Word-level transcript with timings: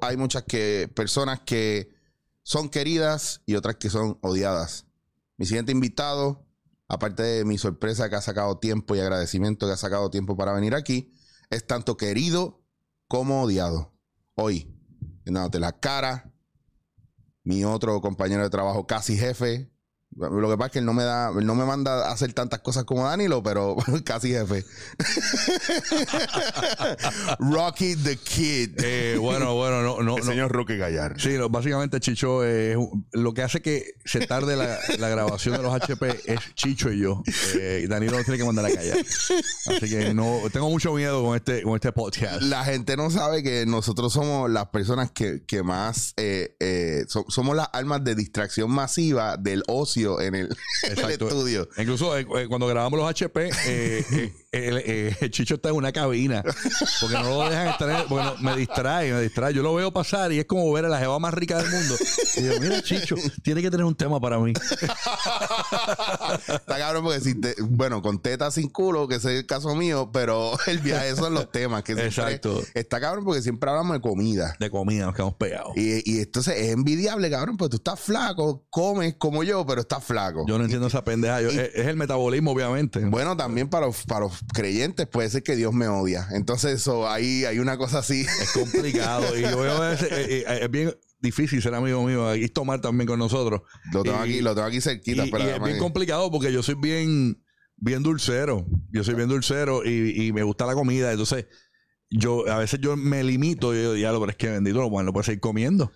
Hay 0.00 0.16
muchas 0.16 0.44
que, 0.44 0.90
personas 0.94 1.40
que 1.40 1.94
son 2.42 2.68
queridas 2.68 3.42
y 3.46 3.54
otras 3.54 3.76
que 3.76 3.90
son 3.90 4.18
odiadas. 4.22 4.86
Mi 5.36 5.46
siguiente 5.46 5.72
invitado, 5.72 6.46
aparte 6.88 7.22
de 7.22 7.44
mi 7.44 7.58
sorpresa 7.58 8.08
que 8.08 8.16
ha 8.16 8.20
sacado 8.20 8.58
tiempo 8.58 8.94
y 8.94 9.00
agradecimiento 9.00 9.66
que 9.66 9.72
ha 9.72 9.76
sacado 9.76 10.10
tiempo 10.10 10.36
para 10.36 10.52
venir 10.52 10.74
aquí, 10.74 11.12
es 11.50 11.66
tanto 11.66 11.96
querido 11.96 12.62
como 13.08 13.42
odiado. 13.42 13.92
Hoy, 14.34 14.74
dándote 15.24 15.60
la 15.60 15.78
cara, 15.78 16.32
mi 17.44 17.64
otro 17.64 18.00
compañero 18.00 18.42
de 18.42 18.50
trabajo, 18.50 18.86
casi 18.86 19.16
jefe, 19.16 19.71
lo 20.16 20.50
que 20.50 20.56
pasa 20.56 20.66
es 20.66 20.72
que 20.72 20.78
él 20.80 20.84
no 20.84 20.92
me 20.92 21.04
da, 21.04 21.30
él 21.38 21.46
no 21.46 21.54
me 21.54 21.64
manda 21.64 22.08
a 22.08 22.12
hacer 22.12 22.32
tantas 22.32 22.60
cosas 22.60 22.84
como 22.84 23.04
Danilo, 23.06 23.42
pero 23.42 23.76
casi 24.04 24.30
jefe. 24.30 24.64
Rocky 27.38 27.96
the 27.96 28.16
Kid. 28.16 28.70
Eh, 28.82 29.16
bueno, 29.20 29.54
bueno, 29.54 29.82
no, 29.82 30.02
no. 30.02 30.16
El 30.18 30.24
señor 30.24 30.52
Rocky 30.52 30.76
Gallar. 30.76 31.20
Sí, 31.20 31.36
no, 31.38 31.48
básicamente 31.48 32.00
Chicho 32.00 32.44
es 32.44 32.76
un- 32.76 33.06
lo 33.12 33.32
que 33.34 33.42
hace 33.42 33.60
que 33.62 33.94
se 34.04 34.26
tarde 34.26 34.56
la, 34.56 34.78
la 34.98 35.08
grabación 35.08 35.56
de 35.56 35.62
los 35.62 35.74
HP 35.74 36.20
es 36.26 36.40
Chicho 36.54 36.90
y 36.92 37.00
yo. 37.00 37.22
Eh, 37.58 37.82
y 37.84 37.86
Danilo 37.86 38.12
nos 38.16 38.24
tiene 38.24 38.38
que 38.38 38.44
mandar 38.44 38.66
a 38.66 38.70
callar. 38.70 38.98
Así 38.98 39.88
que 39.88 40.14
no, 40.14 40.40
tengo 40.52 40.68
mucho 40.70 40.92
miedo 40.94 41.22
con 41.24 41.36
este, 41.36 41.62
con 41.62 41.74
este 41.74 41.92
podcast. 41.92 42.42
La 42.42 42.64
gente 42.64 42.96
no 42.96 43.10
sabe 43.10 43.42
que 43.42 43.66
nosotros 43.66 44.12
somos 44.12 44.50
las 44.50 44.66
personas 44.68 45.10
que, 45.10 45.42
que 45.46 45.62
más 45.62 46.14
eh, 46.16 46.56
eh, 46.60 47.04
so- 47.08 47.26
somos 47.28 47.56
las 47.56 47.68
armas 47.72 48.02
de 48.04 48.14
distracción 48.14 48.70
masiva 48.70 49.36
del 49.36 49.62
ocio 49.68 50.01
en 50.20 50.34
el, 50.34 50.46
en 50.82 50.92
el 50.92 50.92
Exacto. 50.92 51.28
estudio. 51.28 51.68
Incluso 51.76 52.16
eh, 52.16 52.24
cuando 52.48 52.66
grabamos 52.66 52.98
los 52.98 53.08
HP, 53.08 53.48
eh, 53.48 54.04
eh, 54.12 54.32
el, 54.52 54.76
eh, 54.78 55.16
el 55.20 55.30
Chicho 55.32 55.54
está 55.54 55.70
en 55.70 55.74
una 55.76 55.92
cabina. 55.92 56.42
Porque 57.00 57.14
no 57.14 57.22
lo 57.30 57.48
dejan 57.50 57.68
estar 57.68 57.90
en, 57.90 58.06
porque 58.08 58.24
no- 58.24 58.36
me 58.38 58.56
distrae, 58.56 59.12
me 59.12 59.20
distrae. 59.22 59.54
Yo 59.54 59.62
lo 59.62 59.74
veo 59.74 59.92
pasar 59.92 60.30
y 60.32 60.38
es 60.38 60.44
como 60.44 60.70
ver 60.72 60.84
a 60.84 60.88
la 60.88 60.98
jeva 60.98 61.18
más 61.18 61.32
rica 61.34 61.56
del 61.60 61.70
mundo. 61.70 61.94
Y 62.36 62.44
yo, 62.44 62.60
mira, 62.60 62.82
Chicho, 62.82 63.16
tiene 63.42 63.62
que 63.62 63.70
tener 63.70 63.84
un 63.84 63.94
tema 63.94 64.20
para 64.20 64.38
mí. 64.38 64.52
Está 66.48 66.78
cabrón 66.78 67.04
porque 67.04 67.20
si 67.20 67.34
te- 67.40 67.54
bueno, 67.62 68.02
con 68.02 68.20
teta 68.20 68.50
sin 68.50 68.68
culo, 68.68 69.08
que 69.08 69.16
es 69.16 69.24
el 69.24 69.46
caso 69.46 69.74
mío, 69.74 70.10
pero 70.12 70.52
el 70.66 70.78
viaje 70.78 71.14
son 71.16 71.34
los 71.34 71.50
temas 71.50 71.82
que 71.82 71.94
siempre- 71.94 72.08
Exacto. 72.08 72.60
Está 72.74 73.00
cabrón 73.00 73.24
porque 73.24 73.42
siempre 73.42 73.70
hablamos 73.70 73.94
de 73.94 74.00
comida. 74.00 74.56
De 74.58 74.70
comida, 74.70 75.06
nos 75.06 75.14
quedamos 75.14 75.34
pegados. 75.34 75.72
Y, 75.76 76.02
y 76.10 76.20
entonces 76.20 76.56
es 76.58 76.70
envidiable, 76.72 77.30
cabrón, 77.30 77.56
porque 77.56 77.70
tú 77.70 77.76
estás 77.76 78.00
flaco, 78.00 78.66
comes 78.70 79.14
como 79.16 79.42
yo, 79.42 79.64
pero 79.66 79.80
estás 79.82 80.04
flaco. 80.04 80.44
Yo 80.46 80.58
no 80.58 80.64
entiendo 80.64 80.86
esa 80.88 81.04
pendeja. 81.04 81.40
Yo- 81.40 81.48
es, 81.50 81.70
es 81.74 81.86
el 81.86 81.96
metabolismo, 81.96 82.52
obviamente. 82.52 83.00
Bueno, 83.00 83.36
también 83.36 83.68
para 83.68 83.82
para 84.06 84.20
los 84.26 84.41
creyentes 84.54 85.06
puede 85.06 85.30
ser 85.30 85.42
que 85.42 85.56
Dios 85.56 85.72
me 85.72 85.88
odia. 85.88 86.26
Entonces, 86.32 86.72
eso, 86.80 87.08
ahí 87.08 87.44
hay 87.44 87.58
una 87.58 87.76
cosa 87.78 87.98
así. 87.98 88.22
Es 88.40 88.52
complicado. 88.52 89.36
y 89.38 89.42
yo 89.42 89.58
veo 89.58 89.90
ese- 89.92 90.06
eh, 90.06 90.44
eh, 90.46 90.60
es 90.62 90.70
bien 90.70 90.94
difícil 91.20 91.62
ser 91.62 91.74
amigo 91.74 92.04
mío. 92.04 92.28
Aquí 92.28 92.48
tomar 92.48 92.80
también 92.80 93.06
con 93.06 93.18
nosotros. 93.18 93.62
Lo 93.92 94.02
tengo 94.02 94.18
Y- 94.26 94.30
aquí, 94.30 94.40
lo 94.40 94.54
tengo 94.54 94.66
aquí 94.68 94.80
cerquita. 94.80 95.26
y 95.26 95.30
pero 95.30 95.44
es 95.44 95.62
bien 95.62 95.78
complicado 95.78 96.30
porque 96.30 96.52
yo 96.52 96.62
soy 96.62 96.74
bien, 96.74 97.42
bien 97.76 98.02
dulcero. 98.02 98.66
Yo 98.90 99.04
soy 99.04 99.14
bien 99.14 99.28
dulcero 99.28 99.84
y, 99.84 100.26
y 100.26 100.32
me 100.32 100.42
gusta 100.42 100.66
la 100.66 100.74
comida. 100.74 101.10
Entonces, 101.12 101.46
yo 102.10 102.46
a 102.50 102.58
veces 102.58 102.78
yo 102.82 102.96
me 102.96 103.22
limito 103.24 103.74
y 103.74 103.82
yo 103.82 103.92
digo, 103.94 104.20
pero 104.20 104.30
es 104.30 104.36
que 104.36 104.48
bendito, 104.50 104.88
bueno, 104.90 105.06
lo 105.06 105.12
puedes 105.12 105.26
seguir 105.26 105.40
comiendo. 105.40 105.92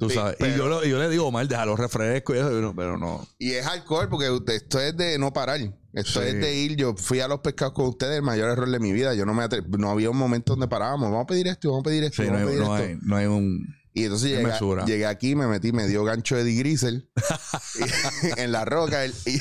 Tú 0.00 0.08
Sí, 0.08 0.16
sabes. 0.16 0.36
pero- 0.38 0.54
y 0.54 0.56
yo, 0.58 0.66
lo- 0.68 0.84
y 0.84 0.88
yo 0.90 0.98
le 0.98 1.08
digo, 1.08 1.30
mal, 1.30 1.46
déjalo 1.46 1.76
refresco 1.76 2.34
y 2.34 2.38
eso, 2.38 2.72
pero, 2.74 2.96
no. 2.98 3.24
Y 3.38 3.52
es 3.52 3.66
alcohol, 3.66 4.08
porque 4.08 4.26
esto 4.54 4.80
es 4.80 4.96
de 4.96 5.18
no 5.18 5.32
parar. 5.32 5.60
Esto 5.92 6.22
Sí. 6.22 6.28
es 6.28 6.34
de 6.40 6.54
ir. 6.54 6.74
Yo 6.76 6.94
fui 6.96 7.20
a 7.20 7.28
los 7.28 7.40
pescados 7.40 7.74
con 7.74 7.86
ustedes, 7.86 8.16
el 8.16 8.22
mayor 8.22 8.48
error 8.50 8.68
de 8.70 8.78
mi 8.80 8.92
vida. 8.92 9.12
Yo 9.14 9.26
no 9.26 9.34
me 9.34 9.42
atre- 9.44 9.64
no 9.78 9.90
había 9.90 10.08
un 10.10 10.16
momento 10.16 10.54
donde 10.54 10.68
parábamos. 10.68 11.10
Vamos 11.10 11.24
a 11.24 11.26
pedir 11.26 11.46
esto, 11.48 11.68
vamos 11.68 11.82
a 11.82 11.84
pedir 11.90 12.04
esto, 12.04 12.22
Sí, 12.22 12.28
no, 12.30 12.34
vamos 12.34 12.48
hay, 12.50 12.54
pedir 12.56 12.66
no, 12.66 12.76
esto. 12.76 12.88
hay, 12.88 12.98
no 13.02 13.16
hay 13.16 13.26
un. 13.26 13.76
Y 13.92 14.04
entonces 14.04 14.30
llegué, 14.30 14.52
llegué 14.86 15.06
aquí, 15.06 15.34
me 15.34 15.46
metí, 15.48 15.72
me 15.72 15.86
dio 15.88 16.04
gancho 16.04 16.36
de 16.36 16.44
digrisel 16.44 17.10
en 18.36 18.52
la 18.52 18.64
roca 18.64 19.04
el- 19.04 19.12
y, 19.26 19.38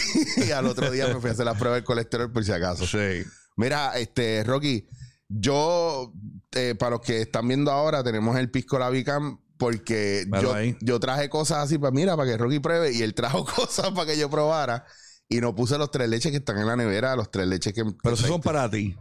y 0.47 0.51
al 0.51 0.65
otro 0.65 0.89
día 0.91 1.07
me 1.07 1.19
fui 1.21 1.29
a 1.29 1.33
hacer 1.33 1.45
la 1.45 1.53
prueba 1.53 1.75
del 1.75 1.83
colesterol 1.83 2.31
por 2.31 2.43
si 2.43 2.51
acaso. 2.51 2.85
Sí. 2.85 3.23
Mira, 3.55 3.97
este, 3.97 4.43
Rocky, 4.43 4.87
yo, 5.27 6.11
eh, 6.55 6.75
para 6.77 6.91
los 6.91 7.01
que 7.01 7.21
están 7.21 7.47
viendo 7.47 7.71
ahora, 7.71 8.03
tenemos 8.03 8.35
el 8.37 8.49
Pisco 8.49 8.79
Labicam 8.79 9.39
porque 9.59 10.25
yo, 10.41 10.55
yo 10.81 10.99
traje 10.99 11.29
cosas 11.29 11.59
así 11.59 11.77
para, 11.77 11.91
mira, 11.91 12.15
para 12.17 12.31
que 12.31 12.37
Rocky 12.37 12.59
pruebe 12.59 12.91
y 12.93 13.03
él 13.03 13.13
trajo 13.13 13.45
cosas 13.55 13.91
para 13.91 14.07
que 14.07 14.17
yo 14.17 14.29
probara 14.29 14.85
y 15.27 15.41
no 15.41 15.53
puse 15.53 15.77
los 15.77 15.91
tres 15.91 16.09
leches 16.09 16.31
que 16.31 16.37
están 16.37 16.57
en 16.57 16.65
la 16.65 16.75
nevera, 16.75 17.15
los 17.15 17.29
tres 17.29 17.45
leches 17.45 17.73
que... 17.73 17.83
Pero 18.01 18.15
esos 18.15 18.27
son 18.27 18.41
para 18.41 18.67
ti. 18.71 18.95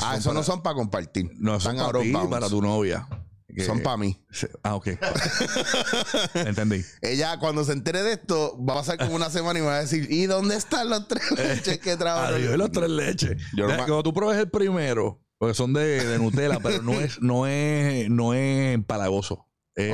Ah, 0.00 0.16
esos 0.16 0.32
no 0.32 0.42
son 0.42 0.62
para 0.62 0.74
compartir. 0.76 1.30
No, 1.38 1.58
son 1.60 1.76
para 1.76 2.00
ti 2.00 2.08
y 2.14 2.48
tu 2.48 2.62
novia. 2.62 3.06
Que- 3.54 3.64
Son 3.64 3.80
para 3.80 3.96
mí. 3.96 4.22
Ah, 4.62 4.74
ok. 4.74 4.88
Entendí. 6.34 6.84
Ella, 7.00 7.38
cuando 7.38 7.64
se 7.64 7.72
entere 7.72 8.02
de 8.02 8.12
esto, 8.12 8.56
va 8.62 8.74
a 8.74 8.76
pasar 8.78 8.98
como 8.98 9.14
una 9.14 9.30
semana 9.30 9.58
y 9.58 9.62
me 9.62 9.68
va 9.68 9.76
a 9.76 9.80
decir, 9.80 10.06
¿y 10.10 10.26
dónde 10.26 10.56
están 10.56 10.90
los 10.90 11.08
tres 11.08 11.30
leches 11.38 11.78
que 11.78 11.96
trajo? 11.96 12.20
Adiós, 12.20 12.56
los 12.56 12.70
tres 12.70 12.90
leches. 12.90 13.36
Yo 13.56 13.66
Deja- 13.66 13.78
Cuando 13.78 14.02
tú 14.02 14.12
pruebes 14.12 14.38
el 14.38 14.50
primero, 14.50 15.22
porque 15.38 15.54
son 15.54 15.72
de, 15.72 16.04
de 16.04 16.18
Nutella, 16.18 16.58
pero 16.60 16.82
no 16.82 16.92
es, 16.94 17.20
no 17.20 17.46
es, 17.46 18.10
no 18.10 18.34
es 18.34 18.74
empalagoso. 18.74 19.46
Es. 19.76 19.92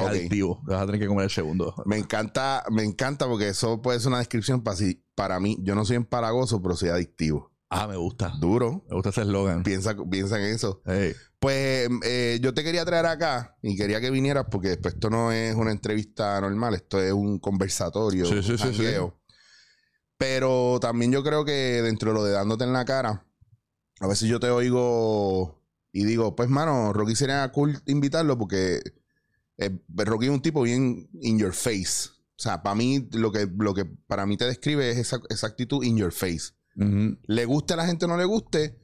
Vas 0.62 0.82
a 0.82 0.86
tener 0.86 1.00
que 1.00 1.08
comer 1.08 1.24
el 1.24 1.30
segundo. 1.30 1.74
Me 1.86 1.98
encanta, 1.98 2.64
me 2.70 2.84
encanta 2.84 3.26
porque 3.26 3.48
eso 3.48 3.82
puede 3.82 3.98
ser 3.98 4.08
una 4.08 4.18
descripción 4.18 4.62
para, 4.62 4.76
si, 4.76 5.04
para 5.16 5.40
mí. 5.40 5.58
Yo 5.60 5.74
no 5.74 5.84
soy 5.84 5.96
empalagoso, 5.96 6.62
pero 6.62 6.76
soy 6.76 6.90
adictivo. 6.90 7.52
Ah, 7.68 7.88
me 7.88 7.96
gusta. 7.96 8.32
Duro. 8.38 8.84
Me 8.88 8.94
gusta 8.94 9.10
ese 9.10 9.22
eslogan. 9.22 9.64
Piensa, 9.64 9.96
piensa 10.08 10.38
en 10.38 10.54
eso. 10.54 10.82
Hey. 10.86 11.14
Pues 11.40 11.88
eh, 12.04 12.38
yo 12.40 12.54
te 12.54 12.62
quería 12.62 12.84
traer 12.84 13.06
acá 13.06 13.56
y 13.62 13.76
quería 13.76 14.00
que 14.00 14.10
vinieras 14.10 14.46
porque 14.48 14.68
después 14.68 14.94
esto 14.94 15.10
no 15.10 15.32
es 15.32 15.56
una 15.56 15.72
entrevista 15.72 16.40
normal, 16.40 16.74
esto 16.74 17.00
es 17.00 17.12
un 17.12 17.40
conversatorio, 17.40 18.26
Sí, 18.26 18.40
sí, 18.44 18.52
un 18.52 18.58
sí, 18.58 18.74
sí. 18.74 18.84
Pero 20.16 20.78
también 20.80 21.10
yo 21.10 21.24
creo 21.24 21.44
que 21.44 21.82
dentro 21.82 22.10
de 22.10 22.14
lo 22.14 22.24
de 22.24 22.30
dándote 22.30 22.62
en 22.62 22.72
la 22.72 22.84
cara, 22.84 23.26
a 23.98 24.06
veces 24.06 24.28
yo 24.28 24.38
te 24.38 24.50
oigo 24.50 25.60
y 25.90 26.04
digo, 26.04 26.36
pues 26.36 26.48
mano, 26.48 26.92
Rocky 26.92 27.16
sería 27.16 27.50
cool 27.50 27.82
invitarlo 27.86 28.38
porque 28.38 28.80
eh, 29.58 29.70
Rocky 29.88 30.26
es 30.26 30.32
un 30.32 30.42
tipo 30.42 30.62
bien 30.62 31.08
in 31.20 31.38
your 31.38 31.52
face. 31.52 32.10
O 32.36 32.42
sea, 32.42 32.62
para 32.62 32.74
mí, 32.74 33.08
lo 33.12 33.30
que, 33.30 33.48
lo 33.56 33.74
que 33.74 33.84
para 33.84 34.26
mí 34.26 34.36
te 34.36 34.46
describe 34.46 34.90
es 34.90 34.98
esa, 34.98 35.20
esa 35.28 35.46
actitud 35.46 35.84
in 35.84 35.96
your 35.96 36.12
face 36.12 36.52
le 36.74 37.44
guste 37.44 37.74
a 37.74 37.76
la 37.76 37.86
gente 37.86 38.04
o 38.04 38.08
no 38.08 38.16
le 38.16 38.24
guste, 38.24 38.78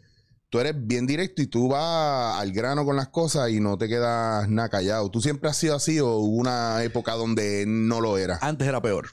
tú 0.51 0.61
eres 0.61 0.75
bien 0.77 1.06
directo 1.06 1.43
y 1.43 1.47
tú 1.47 1.69
vas 1.69 2.39
al 2.39 2.53
grano 2.53 2.84
con 2.84 2.97
las 2.97 3.09
cosas 3.09 3.51
y 3.51 3.61
no 3.61 3.79
te 3.79 3.89
quedas 3.89 4.49
nada 4.49 4.69
callado. 4.69 5.11
¿Tú 5.11 5.21
siempre 5.21 5.51
has 5.51 5.56
sido 5.56 5.77
así 5.77 5.99
o 6.01 6.17
hubo 6.17 6.37
una 6.37 6.82
época 6.82 7.15
donde 7.15 7.65
no 7.67 8.00
lo 8.00 8.19
era? 8.19 8.38
Antes 8.41 8.69
era 8.69 8.82
peor. 8.82 9.11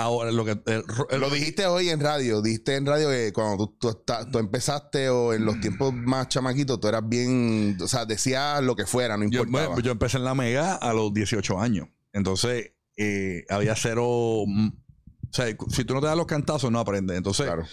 Ahora 0.00 0.30
lo 0.30 0.44
que. 0.44 0.52
el- 0.52 0.84
el- 1.10 1.20
Lo 1.20 1.28
dijiste 1.28 1.66
hoy 1.66 1.88
en 1.90 1.98
radio, 1.98 2.40
dijiste 2.40 2.76
en 2.76 2.86
radio 2.86 3.08
que 3.10 3.32
cuando 3.32 3.66
tú, 3.66 3.76
tú 3.80 3.88
está- 3.90 4.30
tú 4.30 4.38
empezaste 4.38 5.08
o 5.08 5.32
en 5.34 5.44
los 5.44 5.60
tiempos 5.60 5.92
más 5.92 6.28
chamaquitos, 6.28 6.78
tú 6.78 6.86
eras 6.86 7.02
bien, 7.08 7.76
o 7.82 7.88
sea, 7.88 8.06
decías 8.06 8.62
lo 8.62 8.76
que 8.76 8.86
fuera, 8.86 9.16
no 9.16 9.24
yo, 9.28 9.40
importaba. 9.42 9.66
bueno, 9.74 9.82
yo 9.82 9.90
empecé 9.90 10.18
en 10.18 10.24
la 10.24 10.34
Mega 10.36 10.74
a 10.76 10.92
los 10.92 11.12
18 11.12 11.58
años. 11.58 11.88
Entonces, 12.12 12.74
eh, 12.96 13.44
había 13.48 13.74
cero. 13.74 14.44
mm, 14.46 14.68
O 14.68 15.32
sea, 15.32 15.46
si 15.68 15.84
tú 15.84 15.94
no 15.94 16.00
te 16.00 16.06
das 16.06 16.16
los 16.16 16.26
cantazos, 16.26 16.70
no 16.70 16.78
aprendes. 16.78 17.16
Entonces, 17.18 17.44
claro. 17.46 17.64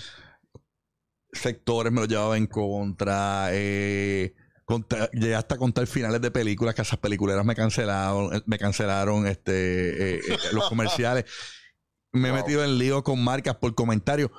sectores 1.32 1.92
me 1.92 2.02
lo 2.02 2.08
llevaba 2.08 2.38
en 2.38 2.48
contra. 2.48 3.50
Eh, 3.52 4.34
contra- 4.66 5.10
llegué 5.12 5.36
hasta 5.36 5.58
contar 5.58 5.86
finales 5.88 6.22
de 6.22 6.32
películas 6.32 6.74
que 6.76 6.82
esas 6.82 7.00
peliculeras 7.00 7.46
me 7.46 7.56
cancelaron, 7.56 8.36
eh, 8.36 8.42
me 8.46 8.58
cancelaron 8.58 9.28
este, 9.28 10.16
eh, 10.16 10.22
eh, 10.28 10.38
los 10.54 10.68
comerciales. 10.70 11.26
Me 12.16 12.30
he 12.30 12.32
metido 12.34 12.64
en 12.64 12.78
líos 12.78 13.04
con 13.04 13.24
marcas 13.24 13.56
por 13.56 13.74
comentarios, 13.76 14.32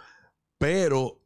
pero 0.58 1.20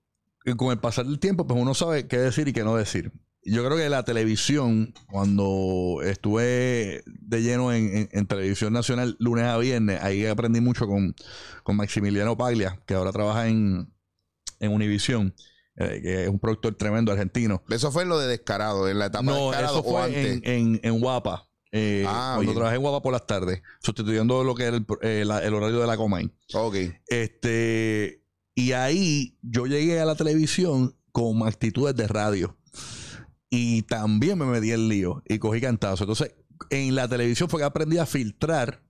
con 0.57 0.71
el 0.73 0.79
pasar 0.79 1.07
del 1.07 1.19
tiempo, 1.19 1.47
pues 1.47 1.61
uno 1.61 1.75
sabe 1.75 2.07
qué 2.09 2.19
decir 2.19 2.49
y 2.49 2.53
qué 2.53 2.65
no 2.65 2.77
decir. 2.77 3.13
Yo 3.43 3.65
creo 3.65 3.77
que 3.79 3.89
la 3.89 4.05
televisión, 4.05 4.93
cuando 5.11 6.01
estuve 6.05 7.03
de 7.07 7.43
lleno 7.43 7.73
en, 7.73 7.97
en- 7.97 8.09
en 8.13 8.27
televisión 8.27 8.73
nacional 8.73 9.17
lunes 9.19 9.45
a 9.47 9.57
viernes, 9.57 9.99
ahí 10.03 10.27
aprendí 10.27 10.61
mucho 10.61 10.87
con, 10.87 11.15
con 11.63 11.77
Maximiliano 11.77 12.37
Paglia, 12.37 12.79
que 12.87 12.95
ahora 12.95 13.13
trabaja 13.13 13.49
en, 13.49 13.91
en 14.59 14.73
Univision, 14.73 15.35
eh, 15.77 16.01
que 16.03 16.23
es 16.25 16.29
un 16.29 16.39
productor 16.39 16.75
tremendo 16.75 17.13
argentino. 17.13 17.63
Eso 17.71 17.91
fue 17.91 18.03
en 18.03 18.11
lo 18.11 18.19
de 18.19 18.27
descarado, 18.29 18.89
en 18.91 18.99
la 18.99 19.07
etapa 19.07 19.25
de 19.33 19.39
No, 19.39 19.47
descarado 19.51 19.79
eso 19.81 19.89
o 19.89 19.91
fue 19.93 20.03
antes. 20.03 20.27
en, 20.27 20.43
en, 20.45 20.81
en 20.83 21.01
Guapa. 21.01 21.49
Eh, 21.73 22.05
Ah, 22.07 22.33
cuando 22.35 22.41
bien. 22.53 22.55
trabajé 22.57 22.77
en 22.77 22.83
Guapa 22.83 23.01
por 23.03 23.13
las 23.13 23.27
tardes, 23.27 23.63
sustituyendo 23.81 24.43
lo 24.43 24.55
que 24.55 24.65
era 24.65 24.77
el, 24.77 24.87
eh, 25.03 25.25
la- 25.25 25.39
el 25.45 25.55
horario 25.55 25.81
de 25.81 25.87
la 25.87 25.97
Comay. 25.97 26.31
Ok. 26.55 26.75
Este, 27.07 28.25
y 28.55 28.73
ahí 28.73 29.39
yo 29.43 29.67
llegué 29.67 30.01
a 30.01 30.05
la 30.05 30.17
televisión 30.17 30.97
con 31.13 31.47
actitudes 31.47 31.95
de 31.95 32.09
radio. 32.09 32.57
Y 33.49 33.83
también 33.83 34.39
me 34.39 34.47
metí 34.47 34.71
en 34.73 34.89
lío 34.89 35.23
y 35.29 35.39
cogí 35.39 35.61
cantazo. 35.61 36.05
Entonces, 36.05 36.35
en 36.71 36.95
la 36.95 37.09
televisión 37.09 37.49
fue 37.49 37.61
que 37.61 37.65
aprendí 37.65 37.99
a 37.99 38.07
filtrar 38.07 38.83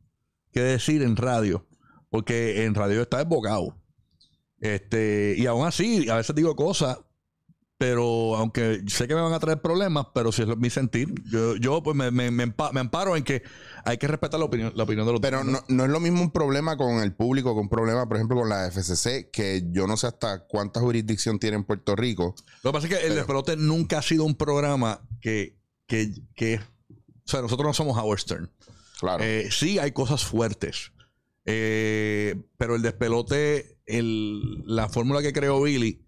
qué 0.53 0.61
decir 0.61 1.03
en 1.03 1.17
radio. 1.17 1.67
Porque 2.11 2.65
en 2.65 2.75
radio 2.75 3.03
está 3.03 3.19
desbocado. 3.19 3.77
Este, 4.61 5.35
y 5.39 5.47
aún 5.47 5.67
así, 5.67 6.09
a 6.11 6.17
veces 6.17 6.35
digo 6.37 6.55
cosas 6.57 6.99
pero 7.81 8.37
aunque 8.37 8.83
sé 8.89 9.09
que 9.09 9.15
me 9.15 9.23
van 9.23 9.33
a 9.33 9.41
traer 9.41 9.63
problemas, 9.63 10.09
pero 10.15 10.33
si 10.33 10.43
es 10.43 10.49
mi 10.59 10.69
sentir, 10.69 11.15
yo, 11.31 11.57
yo 11.57 11.83
pues 11.83 11.97
me, 11.97 12.11
me, 12.11 12.31
me, 12.31 12.47
empa- 12.47 12.71
me 12.73 12.81
amparo 12.81 13.17
en 13.17 13.25
que 13.25 13.43
hay 13.87 13.97
que 13.97 14.07
respetar 14.07 14.39
la 14.39 14.45
opinión, 14.45 14.71
la 14.77 14.83
opinión 14.83 15.07
de 15.07 15.13
los 15.13 15.21
Pero 15.23 15.45
no, 15.45 15.61
no 15.67 15.85
es 15.85 15.91
lo 15.91 15.99
mismo 15.99 16.21
un 16.21 16.31
problema 16.31 16.77
con 16.77 17.03
el 17.03 17.15
público 17.15 17.55
que 17.55 17.61
un 17.61 17.71
problema, 17.71 18.07
por 18.07 18.19
ejemplo, 18.19 18.37
con 18.37 18.51
la 18.51 18.71
FCC, 18.71 19.31
que 19.31 19.63
yo 19.73 19.87
no 19.87 19.97
sé 19.97 20.09
hasta 20.09 20.47
cuánta 20.47 20.81
jurisdicción 20.81 21.39
tiene 21.39 21.57
en 21.57 21.65
Puerto 21.65 21.97
Rico. 21.97 22.35
Lo 22.63 22.71
que 22.71 22.75
pasa 22.75 22.87
es 22.87 22.99
que 22.99 23.07
el 23.07 23.15
despelote 23.15 23.57
nunca 23.57 23.97
ha 24.01 24.03
sido 24.03 24.25
un 24.25 24.35
programa 24.35 25.01
que, 25.23 25.57
que, 25.87 26.13
que 26.37 26.57
o 26.59 27.25
sea, 27.25 27.41
nosotros 27.41 27.67
no 27.67 27.73
somos 27.73 27.97
Howard 27.97 28.19
Stern. 28.21 28.51
Claro. 29.01 29.25
Eh, 29.25 29.49
sí 29.51 29.79
hay 29.79 29.93
cosas 29.93 30.23
fuertes. 30.23 30.93
Eh, 31.47 32.37
pero 32.59 32.77
el 32.77 32.83
despelote, 32.83 33.79
el- 33.87 34.63
la 34.67 34.91
fórmula 34.91 35.23
que 35.23 35.33
creó 35.33 35.63
Billy 35.63 36.05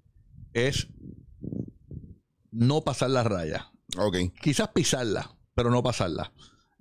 es 0.52 0.88
no 2.52 2.82
pasar 2.82 3.10
la 3.10 3.24
raya. 3.24 3.72
ok. 3.96 4.16
Quizás 4.40 4.68
pisarla, 4.68 5.34
pero 5.54 5.70
no 5.70 5.82
pasarla. 5.82 6.32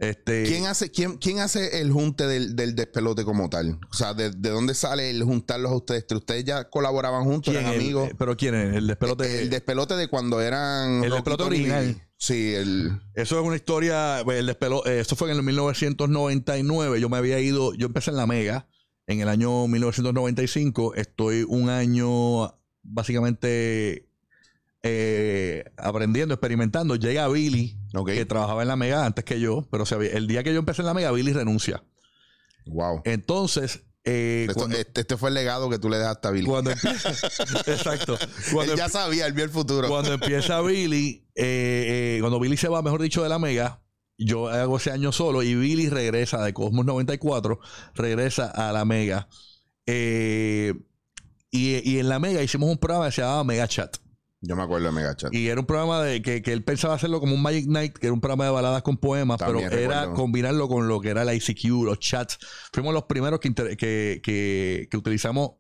Este, 0.02 0.46
¿Quién 0.46 0.66
hace, 0.66 0.90
quién, 0.90 1.18
quién 1.18 1.38
hace 1.38 1.80
el 1.80 1.92
junte 1.92 2.26
del, 2.26 2.56
del 2.56 2.74
despelote 2.74 3.24
como 3.24 3.52
tal? 3.52 3.80
O 3.92 3.94
sea, 3.94 4.16
¿de, 4.16 4.32
de 4.32 4.50
dónde 4.50 4.74
sale 4.74 5.12
el 5.12 5.24
juntarlos 5.24 5.72
a 5.72 5.76
ustedes? 5.76 6.06
¿Ustedes 6.12 6.44
ya 6.44 6.72
colaboraban 6.72 7.24
juntos? 7.24 7.54
¿quién 7.54 7.64
¿Eran 7.64 7.80
amigos? 7.80 8.10
Eh, 8.10 8.16
pero 8.18 8.36
quién 8.36 8.56
es? 8.56 8.76
El 8.78 8.88
despelote. 8.88 9.44
el 9.44 9.52
despelote 9.52 9.96
de 9.96 10.08
cuando 10.08 10.42
eran. 10.42 11.04
El 11.04 11.12
despelote 11.12 11.44
y 11.44 11.46
original. 11.46 12.08
Sí, 12.18 12.52
el. 12.56 13.00
Eso 13.14 13.40
es 13.40 13.46
una 13.46 13.56
historia, 13.56 14.22
pues, 14.26 14.40
el 14.40 14.48
despelo, 14.48 14.84
eh, 14.88 15.02
esto 15.02 15.16
fue 15.16 15.30
en 15.30 15.38
el 15.38 15.44
1999, 15.44 17.00
yo 17.00 17.08
me 17.08 17.18
había 17.18 17.40
ido, 17.40 17.76
yo 17.76 17.86
empecé 17.86 18.10
en 18.10 18.18
la 18.18 18.26
Mega 18.26 18.68
en 19.06 19.22
el 19.22 19.30
año 19.30 19.68
1995, 19.68 20.96
estoy 20.96 21.46
un 21.48 21.70
año 21.70 22.60
básicamente 22.82 24.10
eh, 24.84 25.64
aprendiendo, 25.78 26.34
experimentando, 26.34 26.96
llega 26.96 27.28
Billy, 27.28 27.78
que 28.06 28.26
trabajaba 28.26 28.62
en 28.64 28.68
la 28.68 28.76
Mega 28.76 29.06
antes 29.06 29.24
que 29.26 29.40
yo, 29.40 29.68
pero 29.72 29.86
se 29.86 29.96
había- 29.96 30.12
el 30.12 30.28
día 30.28 30.44
que 30.44 30.54
yo 30.54 30.60
empecé 30.60 30.82
en 30.82 30.88
la 30.88 30.94
Mega, 30.94 31.12
Billy 31.12 31.34
renuncia. 31.34 31.84
Wow. 32.66 33.02
Entonces, 33.06 33.84
eh, 34.04 34.46
Esto- 34.48 34.60
cuando, 34.60 34.78
este, 34.78 35.02
este 35.02 35.18
fue 35.18 35.30
el 35.30 35.36
legado 35.36 35.70
que 35.70 35.78
tú 35.78 35.90
le 35.90 35.98
dejaste 35.98 36.28
a 36.28 36.32
Billy. 36.32 36.48
cuando 36.48 36.72
empieza, 36.72 37.10
exacto, 37.68 38.18
cuando 38.52 38.74
Él 38.74 38.78
ya 38.80 38.90
sabía, 38.90 39.28
él 39.28 39.34
vio 39.34 39.44
el 39.44 39.52
futuro. 39.52 39.88
cuando 39.88 40.14
empieza 40.14 40.60
Billy, 40.62 41.28
eh, 41.36 42.16
eh, 42.16 42.18
cuando 42.22 42.40
Billy 42.40 42.58
se 42.58 42.68
va, 42.68 42.82
mejor 42.82 43.02
dicho, 43.02 43.22
de 43.22 43.30
la 43.30 43.38
Mega, 43.40 43.82
yo 44.18 44.50
hago 44.50 44.78
ese 44.78 44.92
año 44.92 45.12
solo 45.12 45.42
y 45.44 45.54
Billy 45.56 45.90
regresa 45.90 46.44
de 46.44 46.54
Cosmos 46.54 46.86
94, 46.86 47.60
regresa 47.96 48.48
a 48.50 48.72
la 48.72 48.86
Mega. 48.86 49.28
Y, 51.54 51.92
y 51.92 52.00
en 52.00 52.08
la 52.10 52.20
Mega 52.20 52.42
hicimos 52.42 52.70
un 52.70 52.78
programa 52.78 53.08
que 53.08 53.12
se 53.14 53.22
llamaba 53.22 53.44
Mega 53.44 53.68
Chat. 53.68 53.98
Yo 54.44 54.56
me 54.56 54.64
acuerdo 54.64 54.88
de 54.88 54.92
Megachat. 54.94 55.34
Y 55.34 55.48
era 55.50 55.60
un 55.60 55.68
programa 55.68 56.02
de 56.02 56.22
que, 56.24 56.42
que 56.42 56.52
él 56.52 56.64
pensaba 56.64 56.96
hacerlo 56.96 57.20
como 57.20 57.36
un 57.36 57.42
Magic 57.44 57.68
Night, 57.68 57.94
que 57.98 58.08
era 58.08 58.14
un 58.14 58.22
programa 58.22 58.46
de 58.46 58.52
baladas 58.52 58.82
con 58.82 58.98
poemas, 58.98 59.38
También 59.38 59.70
pero 59.70 59.82
era 59.84 60.06
combinarlo 60.16 60.68
con 60.68 60.88
lo 60.88 61.00
que 61.00 61.10
era 61.10 61.24
la 61.24 61.36
ICQ, 61.36 61.84
los 61.86 62.00
chats. 62.00 62.40
Fuimos 62.74 62.94
los 62.94 63.04
primeros 63.04 63.40
que, 63.40 63.54
que, 63.54 64.20
que- 64.24 64.88
que 64.90 64.98
utilizamos 64.98 65.52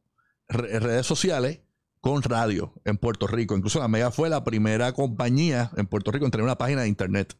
re- 0.47 0.79
redes 0.79 1.05
sociales 1.05 1.59
con 1.99 2.23
radio 2.23 2.73
en 2.83 2.97
Puerto 2.97 3.27
Rico. 3.27 3.55
Incluso 3.55 3.77
la 3.79 3.87
Mega 3.87 4.09
fue 4.09 4.29
la 4.29 4.43
primera 4.43 4.91
compañía 4.93 5.69
en 5.77 5.85
Puerto 5.85 6.11
Rico 6.11 6.25
en 6.25 6.31
tener 6.31 6.43
una 6.43 6.57
página 6.57 6.81
de 6.81 6.87
internet. 6.87 7.35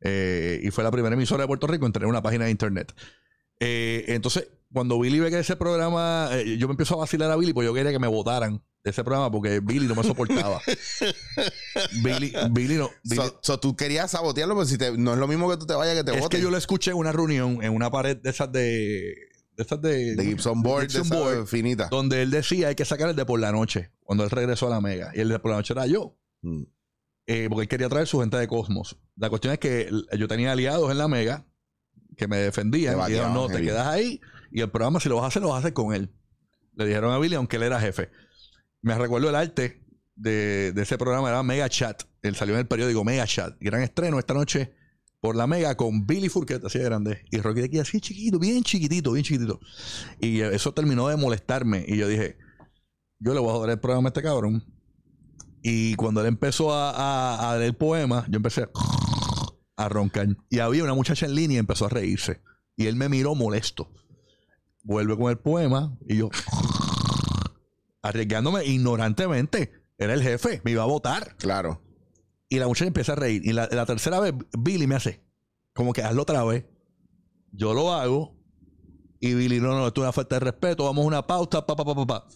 Eh, 0.00 0.60
y 0.64 0.70
fue 0.72 0.82
la 0.82 0.90
primera 0.90 1.14
emisora 1.14 1.44
de 1.44 1.46
Puerto 1.46 1.68
Rico 1.68 1.86
en 1.86 1.92
tener 1.92 2.08
una 2.08 2.22
página 2.22 2.46
de 2.46 2.50
internet. 2.50 2.92
Eh, 3.60 4.04
entonces, 4.08 4.48
cuando 4.72 4.98
Billy 4.98 5.20
ve 5.20 5.30
que 5.30 5.38
ese 5.38 5.54
programa, 5.54 6.28
eh, 6.32 6.56
yo 6.58 6.66
me 6.66 6.72
empiezo 6.72 6.94
a 6.94 6.98
vacilar 6.98 7.30
a 7.30 7.36
Billy, 7.36 7.52
porque 7.52 7.66
yo 7.66 7.74
quería 7.74 7.92
que 7.92 8.00
me 8.00 8.08
votaran 8.08 8.64
de 8.84 8.90
ese 8.90 9.04
programa 9.04 9.30
porque 9.30 9.60
Billy 9.60 9.86
no 9.86 9.94
me 9.94 10.02
soportaba. 10.02 10.60
Billy, 12.02 12.32
Billy 12.50 12.74
no. 12.76 12.90
Billy- 13.04 13.16
So, 13.16 13.38
so 13.42 13.60
tú 13.60 13.76
querías 13.76 14.10
sabotearlo, 14.10 14.54
pero 14.54 14.66
si 14.66 14.78
te, 14.78 14.96
no 14.96 15.12
es 15.12 15.18
lo 15.18 15.28
mismo 15.28 15.48
que 15.50 15.56
tú 15.56 15.66
te 15.66 15.74
vayas 15.74 15.96
que 15.96 16.04
te 16.04 16.12
es 16.14 16.20
voten. 16.20 16.38
que 16.38 16.42
yo 16.42 16.50
lo 16.50 16.56
escuché 16.56 16.90
en 16.90 16.96
una 16.96 17.12
reunión, 17.12 17.62
en 17.62 17.74
una 17.74 17.90
pared 17.90 18.16
de 18.16 18.30
esas 18.30 18.50
de. 18.52 19.14
De 19.56 19.62
esas 19.64 19.80
de. 19.82 20.16
de 20.16 20.24
Gibson 20.24 20.62
Board, 20.62 20.90
Gibson 20.90 21.08
de 21.10 21.16
Board, 21.16 21.46
finita. 21.46 21.88
donde 21.90 22.22
él 22.22 22.30
decía 22.30 22.68
hay 22.68 22.74
que 22.74 22.84
sacar 22.84 23.10
el 23.10 23.16
de 23.16 23.24
por 23.26 23.38
la 23.38 23.52
noche, 23.52 23.92
cuando 24.02 24.24
él 24.24 24.30
regresó 24.30 24.66
a 24.66 24.70
la 24.70 24.80
Mega. 24.80 25.12
Y 25.14 25.20
el 25.20 25.28
de 25.28 25.38
por 25.38 25.50
la 25.50 25.58
noche 25.58 25.74
era 25.74 25.86
yo. 25.86 26.16
Mm. 26.42 26.62
eh, 27.26 27.46
porque 27.48 27.62
él 27.62 27.68
quería 27.68 27.88
traer 27.88 28.06
su 28.08 28.18
gente 28.20 28.36
de 28.36 28.48
Cosmos. 28.48 28.96
La 29.16 29.28
cuestión 29.30 29.52
es 29.52 29.60
que 29.60 29.88
yo 30.18 30.26
tenía 30.26 30.52
aliados 30.52 30.90
en 30.90 30.98
la 30.98 31.06
Mega 31.06 31.46
que 32.16 32.26
me 32.26 32.38
defendían. 32.38 32.96
Te 32.98 33.02
Y 33.10 33.12
dijeron, 33.12 33.32
no, 33.34 33.46
te 33.46 33.62
quedas 33.62 33.86
ahí 33.86 34.20
y 34.50 34.60
el 34.60 34.70
programa, 34.70 34.98
si 35.00 35.08
lo 35.08 35.16
vas 35.16 35.24
a 35.24 35.28
hacer, 35.28 35.40
lo 35.42 35.48
vas 35.48 35.56
a 35.56 35.58
hacer 35.60 35.72
con 35.72 35.94
él. 35.94 36.12
Le 36.74 36.86
dijeron 36.86 37.12
a 37.12 37.18
Billy, 37.18 37.36
aunque 37.36 37.56
él 37.56 37.62
era 37.62 37.78
jefe. 37.80 38.10
Me 38.82 38.98
recuerdo 38.98 39.28
el 39.28 39.36
arte 39.36 39.80
de, 40.16 40.72
de 40.72 40.82
ese 40.82 40.98
programa, 40.98 41.28
era 41.28 41.42
Mega 41.42 41.68
Chat. 41.68 42.02
Él 42.22 42.34
salió 42.34 42.54
en 42.54 42.60
el 42.60 42.66
periódico 42.66 43.04
Mega 43.04 43.26
Chat. 43.26 43.56
Gran 43.60 43.82
estreno 43.82 44.18
esta 44.18 44.34
noche 44.34 44.74
por 45.20 45.36
la 45.36 45.46
Mega 45.46 45.76
con 45.76 46.04
Billy 46.04 46.28
Furquet, 46.28 46.64
así 46.64 46.78
de 46.78 46.84
grande. 46.84 47.24
Y 47.30 47.38
Rocky 47.38 47.60
de 47.60 47.66
aquí 47.66 47.78
así 47.78 48.00
chiquito, 48.00 48.40
bien 48.40 48.64
chiquitito, 48.64 49.12
bien 49.12 49.24
chiquitito. 49.24 49.60
Y 50.20 50.40
eso 50.40 50.74
terminó 50.74 51.06
de 51.08 51.16
molestarme. 51.16 51.84
Y 51.86 51.96
yo 51.96 52.08
dije, 52.08 52.38
yo 53.20 53.32
le 53.32 53.38
voy 53.38 53.50
a 53.50 53.52
joder 53.52 53.70
el 53.70 53.80
programa 53.80 54.08
a 54.08 54.10
este 54.10 54.22
cabrón. 54.22 54.64
Y 55.62 55.94
cuando 55.94 56.20
él 56.22 56.26
empezó 56.26 56.74
a, 56.74 56.90
a, 56.90 57.52
a 57.52 57.56
leer 57.56 57.76
yo 57.78 58.36
empecé 58.36 58.68
a 59.76 59.88
roncar. 59.88 60.26
Y 60.50 60.58
había 60.58 60.82
una 60.82 60.94
muchacha 60.94 61.26
en 61.26 61.36
línea 61.36 61.56
y 61.56 61.60
empezó 61.60 61.86
a 61.86 61.88
reírse. 61.88 62.42
Y 62.76 62.86
él 62.86 62.96
me 62.96 63.08
miró 63.08 63.36
molesto. 63.36 63.92
Vuelve 64.82 65.16
con 65.16 65.30
el 65.30 65.38
poema 65.38 65.96
y 66.08 66.16
yo 66.16 66.30
arriesgándome 68.02 68.64
ignorantemente. 68.64 69.72
Era 69.96 70.14
el 70.14 70.22
jefe, 70.22 70.60
me 70.64 70.72
iba 70.72 70.82
a 70.82 70.86
votar. 70.86 71.36
Claro. 71.36 71.80
Y 72.48 72.58
la 72.58 72.66
muchacha 72.66 72.86
empieza 72.86 73.12
a 73.12 73.16
reír. 73.16 73.42
Y 73.44 73.52
la, 73.52 73.68
la 73.70 73.86
tercera 73.86 74.20
vez, 74.20 74.34
Billy 74.58 74.86
me 74.86 74.96
hace, 74.96 75.24
como 75.72 75.92
que 75.92 76.02
hazlo 76.02 76.22
otra 76.22 76.44
vez. 76.44 76.66
Yo 77.52 77.72
lo 77.72 77.92
hago. 77.92 78.36
Y 79.20 79.34
Billy, 79.34 79.60
no, 79.60 79.68
no, 79.68 79.86
esto 79.86 80.00
es 80.00 80.04
una 80.04 80.12
falta 80.12 80.36
de 80.36 80.40
respeto. 80.40 80.84
Vamos 80.84 81.04
a 81.04 81.06
una 81.06 81.26
pausa, 81.26 81.64
pa, 81.64 81.76
pa, 81.76 81.84
pa, 81.84 81.94
pa, 81.94 82.06
pa. 82.06 82.28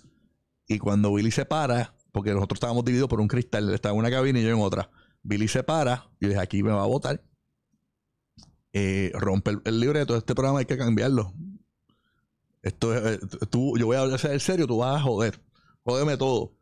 Y 0.69 0.79
cuando 0.79 1.13
Billy 1.13 1.31
se 1.31 1.45
para, 1.45 1.97
porque 2.13 2.33
nosotros 2.33 2.57
estábamos 2.57 2.85
divididos 2.85 3.09
por 3.09 3.21
un 3.21 3.29
cristal, 3.29 3.69
él 3.69 3.75
estaba 3.75 3.93
en 3.93 3.99
una 3.99 4.11
cabina 4.11 4.39
y 4.39 4.43
yo 4.43 4.51
en 4.51 4.61
otra. 4.61 4.91
Billy 5.23 5.49
se 5.49 5.65
para. 5.65 6.09
Y 6.21 6.29
dije, 6.29 6.41
aquí 6.41 6.63
me 6.63 6.71
va 6.71 6.85
a 6.85 6.87
votar. 6.87 7.23
Eh, 8.73 9.11
rompe 9.15 9.51
el, 9.53 9.63
el 9.65 9.81
libreto. 9.81 10.17
Este 10.17 10.35
programa 10.35 10.61
hay 10.61 10.67
que 10.67 10.79
cambiarlo. 10.79 11.35
Esto 12.63 12.95
es, 12.95 13.23
eh, 13.23 13.27
tú, 13.51 13.77
yo 13.79 13.87
voy 13.87 13.97
a 13.97 14.01
hablar 14.01 14.21
en 14.25 14.41
serio, 14.41 14.67
tú 14.67 14.79
vas 14.79 14.97
a 14.97 15.03
joder. 15.03 15.41
Jódeme 15.87 16.17
todo. 16.19 16.53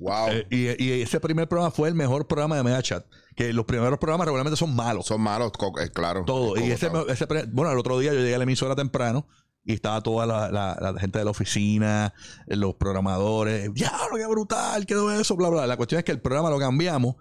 Wow. 0.00 0.28
Eh, 0.30 0.46
y, 0.50 0.84
y 0.84 1.02
ese 1.02 1.20
primer 1.20 1.48
programa 1.48 1.70
fue 1.70 1.88
el 1.88 1.94
mejor 1.94 2.26
programa 2.26 2.56
de 2.56 2.62
Mega 2.64 2.82
Chat. 2.82 3.06
Que 3.36 3.52
los 3.52 3.64
primeros 3.66 3.98
programas 3.98 4.24
regularmente 4.26 4.56
son 4.56 4.74
malos. 4.74 5.06
Son 5.06 5.20
malos, 5.20 5.52
eh, 5.80 5.90
claro. 5.90 6.24
Todo. 6.24 6.56
Y 6.58 6.70
ese, 6.70 6.90
ese 7.08 7.26
bueno, 7.52 7.70
el 7.72 7.78
otro 7.78 7.98
día 7.98 8.12
yo 8.12 8.18
llegué 8.20 8.34
a 8.34 8.38
la 8.38 8.44
emisora 8.44 8.74
temprano 8.74 9.26
y 9.64 9.74
estaba 9.74 10.00
toda 10.02 10.26
la, 10.26 10.50
la- 10.50 10.78
la 10.92 10.98
gente 11.00 11.18
de 11.18 11.24
la 11.24 11.30
oficina, 11.30 12.12
los 12.46 12.74
programadores. 12.74 13.72
¡Diablo, 13.74 14.16
qué 14.16 14.26
brutal! 14.26 14.86
Quedó 14.86 15.12
eso, 15.12 15.36
bla, 15.36 15.48
bla. 15.50 15.66
La 15.66 15.76
cuestión 15.76 15.98
es 15.98 16.04
que 16.04 16.12
el 16.12 16.20
programa 16.20 16.50
lo 16.50 16.58
cambiamos 16.58 17.16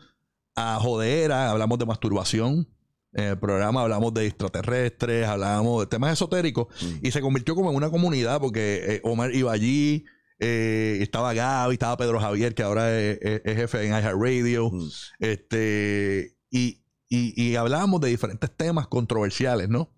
a 0.55 0.77
jodera, 0.81 1.51
hablamos 1.51 1.77
de 1.79 1.85
masturbación. 1.85 2.67
En 3.13 3.23
el 3.25 3.39
programa 3.39 3.81
hablamos 3.81 4.13
de 4.13 4.25
extraterrestres, 4.27 5.25
hablamos 5.27 5.81
de 5.81 5.87
temas 5.87 6.11
esotéricos 6.13 6.67
Mm. 6.81 7.05
y 7.05 7.11
se 7.11 7.21
convirtió 7.21 7.55
como 7.55 7.69
en 7.71 7.77
una 7.77 7.89
comunidad 7.89 8.41
porque 8.41 8.83
eh, 8.95 9.01
Omar 9.05 9.33
iba 9.33 9.51
allí, 9.53 10.03
eh, 10.39 10.97
estaba 11.01 11.33
Gaby, 11.33 11.73
estaba 11.73 11.97
Pedro 11.97 12.19
Javier, 12.19 12.53
que 12.55 12.63
ahora 12.63 12.97
es, 12.99 13.17
es- 13.21 13.41
es 13.45 13.55
jefe 13.55 13.85
en 13.85 13.91
iHeartRadio. 13.93 14.69
Mm. 14.71 14.89
Este, 15.19 16.37
y, 16.49 16.83
y, 17.09 17.41
y 17.41 17.55
hablábamos 17.55 18.01
de 18.01 18.09
diferentes 18.09 18.49
temas 18.55 18.87
controversiales, 18.87 19.69
¿no? 19.69 19.93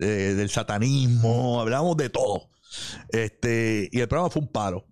Eh, 0.00 0.34
del 0.36 0.50
satanismo, 0.50 1.60
hablábamos 1.60 1.96
de 1.96 2.10
todo. 2.10 2.50
Este, 3.10 3.88
y 3.92 4.00
el 4.00 4.08
programa 4.08 4.30
fue 4.30 4.42
un 4.42 4.52
paro. 4.52 4.86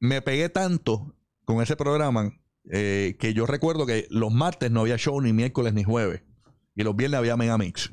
Me 0.00 0.22
pegué 0.22 0.48
tanto 0.48 1.14
con 1.44 1.62
ese 1.62 1.76
programa 1.76 2.32
eh, 2.70 3.16
que 3.20 3.34
yo 3.34 3.46
recuerdo 3.46 3.86
que 3.86 4.06
los 4.10 4.32
martes 4.32 4.70
no 4.70 4.80
había 4.80 4.96
show 4.98 5.20
ni 5.20 5.32
miércoles 5.32 5.72
ni 5.74 5.84
jueves. 5.84 6.22
Y 6.74 6.82
los 6.82 6.94
viernes 6.96 7.18
había 7.18 7.36
Megamix. 7.36 7.90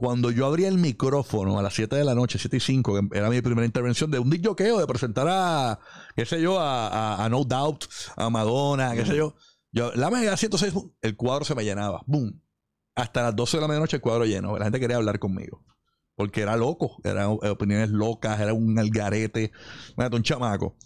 Cuando 0.00 0.30
yo 0.30 0.46
abría 0.46 0.68
el 0.68 0.78
micrófono 0.78 1.58
a 1.58 1.62
las 1.62 1.74
7 1.74 1.94
de 1.94 2.04
la 2.04 2.14
noche, 2.14 2.38
7 2.38 2.56
y 2.56 2.60
5, 2.60 2.94
que 3.10 3.18
era 3.18 3.28
mi 3.28 3.42
primera 3.42 3.66
intervención 3.66 4.10
de 4.10 4.18
un 4.18 4.30
disjoqueo, 4.30 4.78
de 4.78 4.86
presentar 4.86 5.26
a, 5.28 5.78
qué 6.16 6.24
sé 6.24 6.40
yo, 6.40 6.56
a, 6.58 7.28
No 7.30 7.44
Doubt, 7.44 7.84
a 8.16 8.30
Madonna, 8.30 8.94
qué 8.94 9.04
sé 9.04 9.14
yo. 9.14 9.34
Yo, 9.72 9.92
la 9.92 10.08
mega 10.08 10.34
106, 10.38 10.72
¡pum! 10.72 10.90
el 11.02 11.16
cuadro 11.16 11.44
se 11.44 11.54
me 11.54 11.64
llenaba. 11.64 12.02
¡Boom! 12.06 12.40
Hasta 12.94 13.24
las 13.24 13.36
12 13.36 13.58
de 13.58 13.60
la 13.60 13.68
medianoche 13.68 13.96
el 13.96 14.00
cuadro 14.00 14.24
lleno. 14.24 14.56
La 14.56 14.64
gente 14.64 14.80
quería 14.80 14.96
hablar 14.96 15.18
conmigo. 15.18 15.66
Porque 16.14 16.40
era 16.40 16.56
loco. 16.56 16.96
Eran 17.04 17.26
opiniones 17.26 17.90
locas, 17.90 18.40
era 18.40 18.54
un 18.54 18.78
algarete. 18.78 19.52
Un 19.98 20.22
chamaco. 20.22 20.78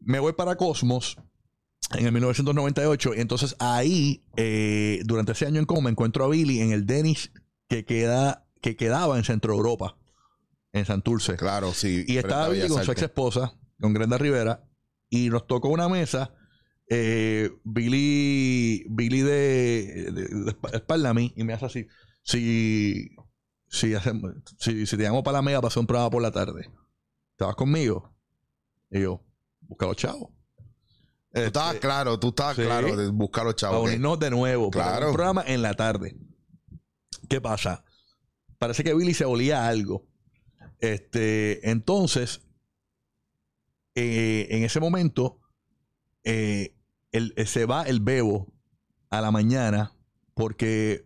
Me 0.00 0.18
voy 0.18 0.32
para 0.32 0.56
Cosmos 0.56 1.18
en 1.94 2.06
el 2.06 2.12
1998. 2.12 3.16
Y 3.16 3.20
entonces 3.20 3.54
ahí, 3.58 4.24
eh, 4.38 5.02
durante 5.04 5.32
ese 5.32 5.44
año 5.44 5.60
en 5.60 5.84
me 5.84 5.90
encuentro 5.90 6.24
a 6.24 6.28
Billy 6.28 6.62
en 6.62 6.72
el 6.72 6.86
Denis 6.86 7.30
que, 7.68 7.84
queda, 7.84 8.46
que 8.60 8.76
quedaba 8.76 9.16
en 9.18 9.24
Centro 9.24 9.54
Europa, 9.54 9.96
en 10.72 10.84
Santurce. 10.86 11.36
Claro, 11.36 11.72
sí. 11.72 12.04
Y 12.06 12.16
estaba 12.18 12.48
Billy 12.48 12.68
con 12.68 12.82
su 12.84 12.92
ex 12.92 13.02
esposa, 13.02 13.54
con 13.80 13.92
Grenda 13.94 14.18
Rivera, 14.18 14.64
y 15.08 15.30
nos 15.30 15.46
tocó 15.46 15.68
una 15.68 15.88
mesa 15.88 16.34
eh, 16.90 17.50
Billy, 17.64 18.84
Billy 18.88 19.20
de, 19.20 20.10
de, 20.12 20.22
de 20.22 20.52
esp- 20.52 20.74
espalda 20.74 21.10
a 21.10 21.14
mí 21.14 21.32
y 21.36 21.44
me 21.44 21.52
hace 21.52 21.66
así. 21.66 21.86
Si, 22.22 23.10
si, 23.68 23.94
hacemos, 23.94 24.32
si, 24.58 24.86
si 24.86 24.96
te 24.96 25.02
llamo 25.04 25.22
para 25.22 25.38
la 25.38 25.42
mega 25.42 25.60
para 25.60 25.68
hacer 25.68 25.80
un 25.80 25.86
programa 25.86 26.10
por 26.10 26.22
la 26.22 26.30
tarde, 26.30 26.70
¿te 27.36 27.44
vas 27.44 27.54
conmigo? 27.56 28.14
Y 28.90 29.02
yo, 29.02 29.22
busca 29.60 29.86
los 29.86 29.96
chavos. 29.96 30.30
Tú 31.32 31.40
estabas 31.40 31.74
Este, 31.74 31.86
claro, 31.86 32.18
tú 32.18 32.28
estabas 32.28 32.56
sí. 32.56 32.62
claro 32.62 32.96
de 32.96 33.08
buscar 33.08 33.44
los 33.44 33.54
chavos. 33.54 33.80
ok. 33.80 33.84
unirnos 33.86 34.18
de 34.18 34.30
nuevo. 34.30 34.70
Claro. 34.70 34.90
Claro. 34.90 35.06
Un 35.08 35.12
programa 35.14 35.44
en 35.46 35.60
la 35.62 35.74
tarde. 35.74 36.16
¿Qué 37.28 37.40
pasa? 37.40 37.84
Parece 38.58 38.82
que 38.84 38.94
Billy 38.94 39.14
se 39.14 39.24
olía 39.24 39.64
a 39.64 39.68
algo. 39.68 40.06
Este, 40.80 41.68
entonces, 41.70 42.40
eh, 43.94 44.46
en 44.50 44.64
ese 44.64 44.80
momento, 44.80 45.40
eh, 46.24 46.74
el- 47.12 47.34
eh, 47.36 47.46
se 47.46 47.64
va 47.66 47.82
el 47.84 48.00
bebo 48.00 48.52
a 49.10 49.20
la 49.20 49.30
mañana 49.30 49.92
porque 50.34 51.02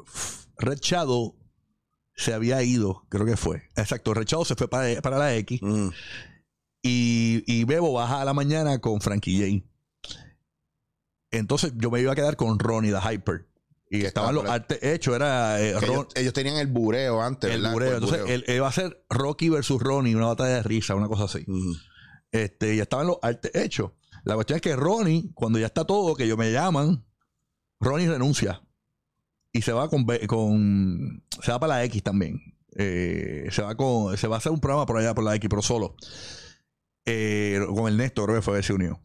Red 0.59 0.79
Shadow 0.81 1.37
se 2.15 2.35
había 2.35 2.63
ido, 2.63 3.07
creo 3.09 3.25
que 3.25 3.37
fue. 3.37 3.71
Exacto, 3.77 4.13
Red 4.15 4.27
Shadow 4.27 4.45
se 4.45 4.55
fue 4.55 4.69
para, 4.69 5.01
para 5.01 5.19
la 5.19 5.35
X 5.37 5.61
Mm. 5.63 5.89
y, 6.83 7.43
y 7.47 7.65
Bebo 7.65 7.93
baja 7.93 8.21
a 8.21 8.25
la 8.25 8.35
mañana 8.35 8.81
con 8.81 9.01
Frankie 9.01 9.63
J. 9.63 9.69
Entonces 11.31 11.73
yo 11.77 11.91
me 11.91 12.01
iba 12.01 12.13
a 12.13 12.17
quedar 12.17 12.37
con 12.37 12.59
Ronnie, 12.59 12.93
the 12.93 13.01
Hyper. 13.01 13.49
Y 13.95 14.07
estaban 14.07 14.35
los 14.35 14.47
artes 14.47 14.79
hechos, 14.83 15.15
era 15.15 15.61
eh, 15.61 15.75
Ron- 15.75 15.85
ellos, 15.91 16.07
ellos 16.15 16.33
tenían 16.33 16.57
el 16.57 16.67
bureo 16.67 17.21
antes, 17.21 17.51
el 17.51 17.61
¿verdad? 17.61 17.73
bureo. 17.75 17.89
El 17.91 17.95
Entonces 17.97 18.21
bureo. 18.23 18.35
él, 18.35 18.45
él 18.47 18.57
iba 18.57 18.67
a 18.69 18.73
ser 18.73 19.05
Rocky 19.11 19.51
versus 19.51 19.83
Ronnie, 19.83 20.15
una 20.15 20.29
batalla 20.29 20.55
de 20.55 20.63
risa, 20.63 20.95
una 20.95 21.09
cosa 21.09 21.25
así. 21.25 21.45
Ujú. 21.47 21.75
Este, 22.31 22.75
y 22.75 22.81
estaban 22.81 23.07
los 23.07 23.19
artes 23.21 23.51
hechos. 23.55 23.91
La 24.25 24.35
cuestión 24.35 24.57
es 24.57 24.63
que 24.63 24.75
Ronnie, 24.77 25.31
cuando 25.35 25.59
ya 25.59 25.67
está 25.67 25.85
todo, 25.85 26.15
que 26.15 26.25
ellos 26.25 26.39
me 26.39 26.51
llaman, 26.51 27.05
Ronnie 27.81 28.09
renuncia. 28.09 28.63
Y 29.53 29.61
se 29.61 29.73
va 29.73 29.91
con, 29.91 30.07
con 30.27 31.23
se 31.43 31.53
va 31.53 31.61
para 31.61 31.75
la 31.75 31.85
X 31.85 32.03
también. 32.03 32.41
Eh, 32.75 33.49
se 33.51 33.61
va 33.61 33.75
con, 33.77 34.17
se 34.17 34.27
va 34.27 34.37
a 34.37 34.39
hacer 34.39 34.53
un 34.53 34.61
programa 34.61 34.87
por 34.87 34.97
allá 34.97 35.13
por 35.15 35.25
la 35.25 35.35
X, 35.37 35.51
pero 35.51 35.61
solo. 35.61 35.97
Eh, 37.05 37.61
con 37.75 37.89
el 37.89 37.99
Néstor, 37.99 38.25
creo 38.27 38.37
que 38.39 38.43
fue 38.43 38.57
que 38.57 38.63
se 38.63 38.73
unió. 38.73 39.01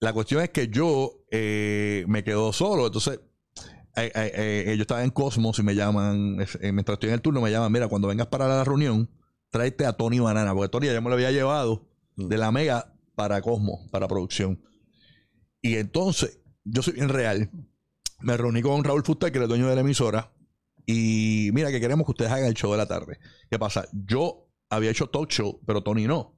La 0.00 0.12
cuestión 0.12 0.42
es 0.42 0.50
que 0.50 0.66
yo 0.68 1.24
eh, 1.30 2.04
me 2.08 2.24
quedo 2.24 2.52
solo. 2.52 2.86
Entonces, 2.86 3.20
eh, 4.04 4.12
eh, 4.14 4.64
eh, 4.68 4.76
yo 4.76 4.82
estaba 4.82 5.02
en 5.04 5.10
Cosmos 5.10 5.58
y 5.58 5.62
me 5.62 5.74
llaman, 5.74 6.38
eh, 6.60 6.72
mientras 6.72 6.94
estoy 6.96 7.08
en 7.10 7.14
el 7.14 7.20
turno, 7.22 7.40
me 7.40 7.50
llaman, 7.50 7.70
mira, 7.72 7.88
cuando 7.88 8.08
vengas 8.08 8.26
para 8.28 8.46
la 8.48 8.64
reunión, 8.64 9.10
tráete 9.50 9.86
a 9.86 9.92
Tony 9.94 10.18
Banana, 10.20 10.54
porque 10.54 10.68
Tony 10.68 10.86
ya 10.86 11.00
me 11.00 11.08
lo 11.08 11.14
había 11.14 11.30
llevado 11.30 11.86
de 12.16 12.36
la 12.38 12.50
Mega 12.52 12.94
para 13.14 13.40
Cosmos, 13.42 13.88
para 13.90 14.08
producción. 14.08 14.62
Y 15.62 15.76
entonces, 15.76 16.40
yo 16.64 16.82
soy 16.82 16.94
bien 16.94 17.08
real. 17.08 17.50
Me 18.20 18.36
reuní 18.36 18.62
con 18.62 18.82
Raúl 18.84 19.04
Fuster, 19.04 19.30
que 19.32 19.38
es 19.38 19.42
el 19.42 19.48
dueño 19.48 19.68
de 19.68 19.74
la 19.74 19.80
emisora. 19.80 20.32
Y 20.86 21.50
mira, 21.52 21.70
que 21.70 21.80
queremos 21.80 22.04
que 22.06 22.12
ustedes 22.12 22.30
hagan 22.32 22.46
el 22.46 22.54
show 22.54 22.70
de 22.72 22.78
la 22.78 22.86
tarde. 22.86 23.18
¿Qué 23.50 23.58
pasa? 23.58 23.86
Yo 23.92 24.48
había 24.70 24.90
hecho 24.90 25.08
talk 25.08 25.30
show, 25.30 25.60
pero 25.66 25.82
Tony 25.82 26.06
no. 26.06 26.36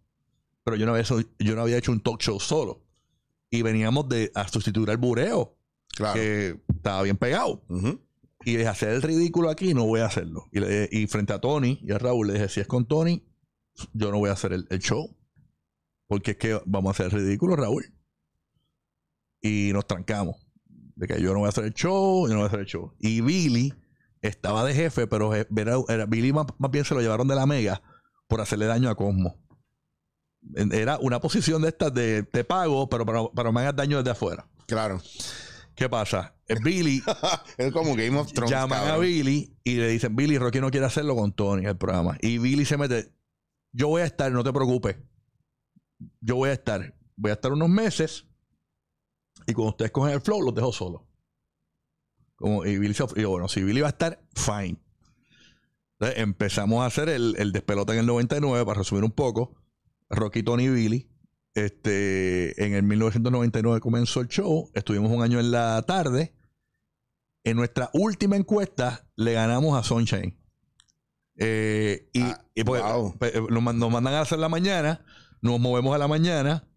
Pero 0.65 0.77
yo 0.77 0.85
no 0.87 0.93
había, 0.93 1.03
hecho- 1.03 1.21
yo 1.39 1.55
no 1.55 1.63
había 1.63 1.79
hecho 1.79 1.93
un 1.93 2.03
talk 2.03 2.21
show 2.21 2.39
solo. 2.41 2.85
Y 3.51 3.63
veníamos 3.63 4.09
de 4.09 4.31
a 4.35 4.47
sustituir 4.49 4.91
al 4.91 4.97
bureo, 4.99 5.57
Claro. 5.97 6.15
que 6.15 6.61
estaba 6.81 7.03
bien 7.03 7.17
pegado. 7.17 7.63
Y 8.45 8.57
dije, 8.57 8.67
hacer 8.69 8.89
el 8.91 9.03
ridículo 9.03 9.51
aquí 9.51 9.75
no 9.75 9.85
voy 9.87 10.01
a 10.01 10.07
hacerlo. 10.07 10.49
Y, 10.51 10.61
le- 10.61 10.89
y 10.91 11.07
frente 11.07 11.33
a 11.35 11.41
Tony 11.41 11.79
y 11.83 11.93
a 11.93 11.99
Raúl 11.99 12.27
le 12.29 12.33
dije, 12.35 12.49
si 12.49 12.61
es 12.61 12.67
con 12.67 12.87
Tony, 12.87 13.23
yo 13.93 14.11
no 14.11 14.19
voy 14.19 14.31
a 14.31 14.33
hacer 14.33 14.53
el, 14.53 14.67
el 14.71 14.79
show. 14.81 15.17
Porque 16.09 16.33
es 16.33 16.37
que 16.39 16.61
vamos 16.67 16.89
a 16.89 16.93
hacer 16.93 17.07
el 17.19 17.25
ridículo, 17.25 17.55
Raúl. 17.55 17.85
Y 19.43 19.71
nos 19.73 19.87
trancamos. 19.87 20.37
De 20.97 21.07
que 21.07 21.21
yo 21.21 21.33
no 21.33 21.41
voy 21.41 21.47
a 21.47 21.51
hacer 21.51 21.65
el 21.65 21.75
show, 21.75 22.27
yo 22.27 22.33
no 22.35 22.41
voy 22.41 22.45
a 22.45 22.49
hacer 22.49 22.61
el 22.61 22.67
show. 22.67 22.95
Y 22.99 23.21
Billy 23.21 23.73
estaba 24.23 24.65
de 24.65 24.75
jefe, 24.75 25.07
pero 25.07 25.35
era, 25.35 25.47
era- 25.89 26.07
Billy 26.07 26.33
más, 26.33 26.47
más 26.59 26.71
bien 26.71 26.85
se 26.85 26.95
lo 26.95 27.01
llevaron 27.01 27.29
de 27.29 27.35
la 27.37 27.47
mega 27.47 27.83
por 28.27 28.41
hacerle 28.41 28.67
daño 28.67 28.89
a 28.91 28.95
Cosmo. 28.97 29.37
Era 30.55 30.99
una 30.99 31.21
posición 31.21 31.61
de 31.63 31.69
estas 31.69 31.93
de 31.93 32.23
te 32.23 32.45
pago, 32.45 32.89
pero 32.89 33.05
para, 33.05 33.29
para 33.29 33.53
me 33.53 33.61
hagas 33.61 33.77
daño 33.77 33.99
desde 33.99 34.11
afuera. 34.13 34.49
Claro. 34.67 35.01
¿Qué 35.81 35.89
pasa? 35.89 36.37
Billy 36.63 37.03
es 37.57 37.73
como 37.73 37.97
Game 37.97 38.19
of 38.19 38.31
Thrones. 38.35 38.51
llaman 38.51 38.87
a. 38.87 38.99
Billy 38.99 39.57
y 39.65 39.77
le 39.77 39.89
dicen, 39.89 40.15
Billy, 40.15 40.37
Rocky 40.37 40.61
no 40.61 40.71
quiere 40.71 40.85
hacerlo 40.85 41.17
con 41.17 41.33
Tony 41.33 41.65
el 41.65 41.79
programa. 41.79 42.19
Y 42.21 42.37
Billy 42.37 42.67
se 42.67 42.77
mete, 42.77 43.15
yo 43.73 43.89
voy 43.89 44.03
a 44.03 44.05
estar, 44.05 44.31
no 44.31 44.45
te 44.45 44.53
preocupes. 44.53 44.99
Yo 46.21 46.37
voy 46.37 46.51
a 46.51 46.53
estar, 46.53 46.95
voy 47.17 47.31
a 47.31 47.33
estar 47.33 47.51
unos 47.51 47.71
meses 47.71 48.27
y 49.47 49.55
cuando 49.55 49.71
ustedes 49.71 49.91
cogen 49.91 50.13
el 50.13 50.21
flow, 50.21 50.43
los 50.43 50.55
dejo 50.55 50.71
solos. 50.71 51.01
Como, 52.37 52.67
y 52.67 52.77
Billy 52.77 52.93
se 52.93 53.05
y 53.17 53.23
yo, 53.23 53.31
bueno, 53.31 53.49
si 53.49 53.63
Billy 53.63 53.81
va 53.81 53.87
a 53.87 53.93
estar, 53.93 54.23
fine. 54.35 54.79
Entonces 55.99 56.19
empezamos 56.19 56.83
a 56.83 56.87
hacer 56.87 57.09
el, 57.09 57.37
el 57.39 57.53
despelote 57.53 57.95
en 57.95 58.01
el 58.01 58.07
99, 58.07 58.67
para 58.67 58.81
resumir 58.81 59.03
un 59.03 59.13
poco. 59.13 59.57
Rocky, 60.11 60.43
Tony 60.43 60.65
y 60.65 60.69
Billy. 60.69 61.10
Este, 61.65 62.65
en 62.65 62.75
el 62.75 62.83
1999 62.83 63.81
comenzó 63.81 64.21
el 64.21 64.29
show. 64.29 64.71
Estuvimos 64.75 65.11
un 65.11 65.23
año 65.23 65.41
en 65.41 65.51
la 65.51 65.83
tarde. 65.83 66.35
En 67.45 67.57
nuestra 67.57 67.91
última 67.95 68.37
encuesta 68.37 69.09
le 69.17 69.33
ganamos 69.33 69.79
a 69.79 69.83
Sunshine. 69.83 70.37
Eh, 71.37 72.09
y 72.13 72.23
Ah, 72.23 72.45
y 72.55 72.63
wow. 72.65 73.15
pues, 73.19 73.35
eh, 73.35 73.41
nos, 73.49 73.63
man- 73.63 73.79
nos 73.79 73.91
mandan 73.91 74.15
a 74.15 74.21
hacer 74.21 74.39
la 74.39 74.49
mañana, 74.51 75.05
nos 75.41 75.59
movemos 75.59 75.95
a 75.95 75.99
la 75.99 76.07
mañana 76.09 76.69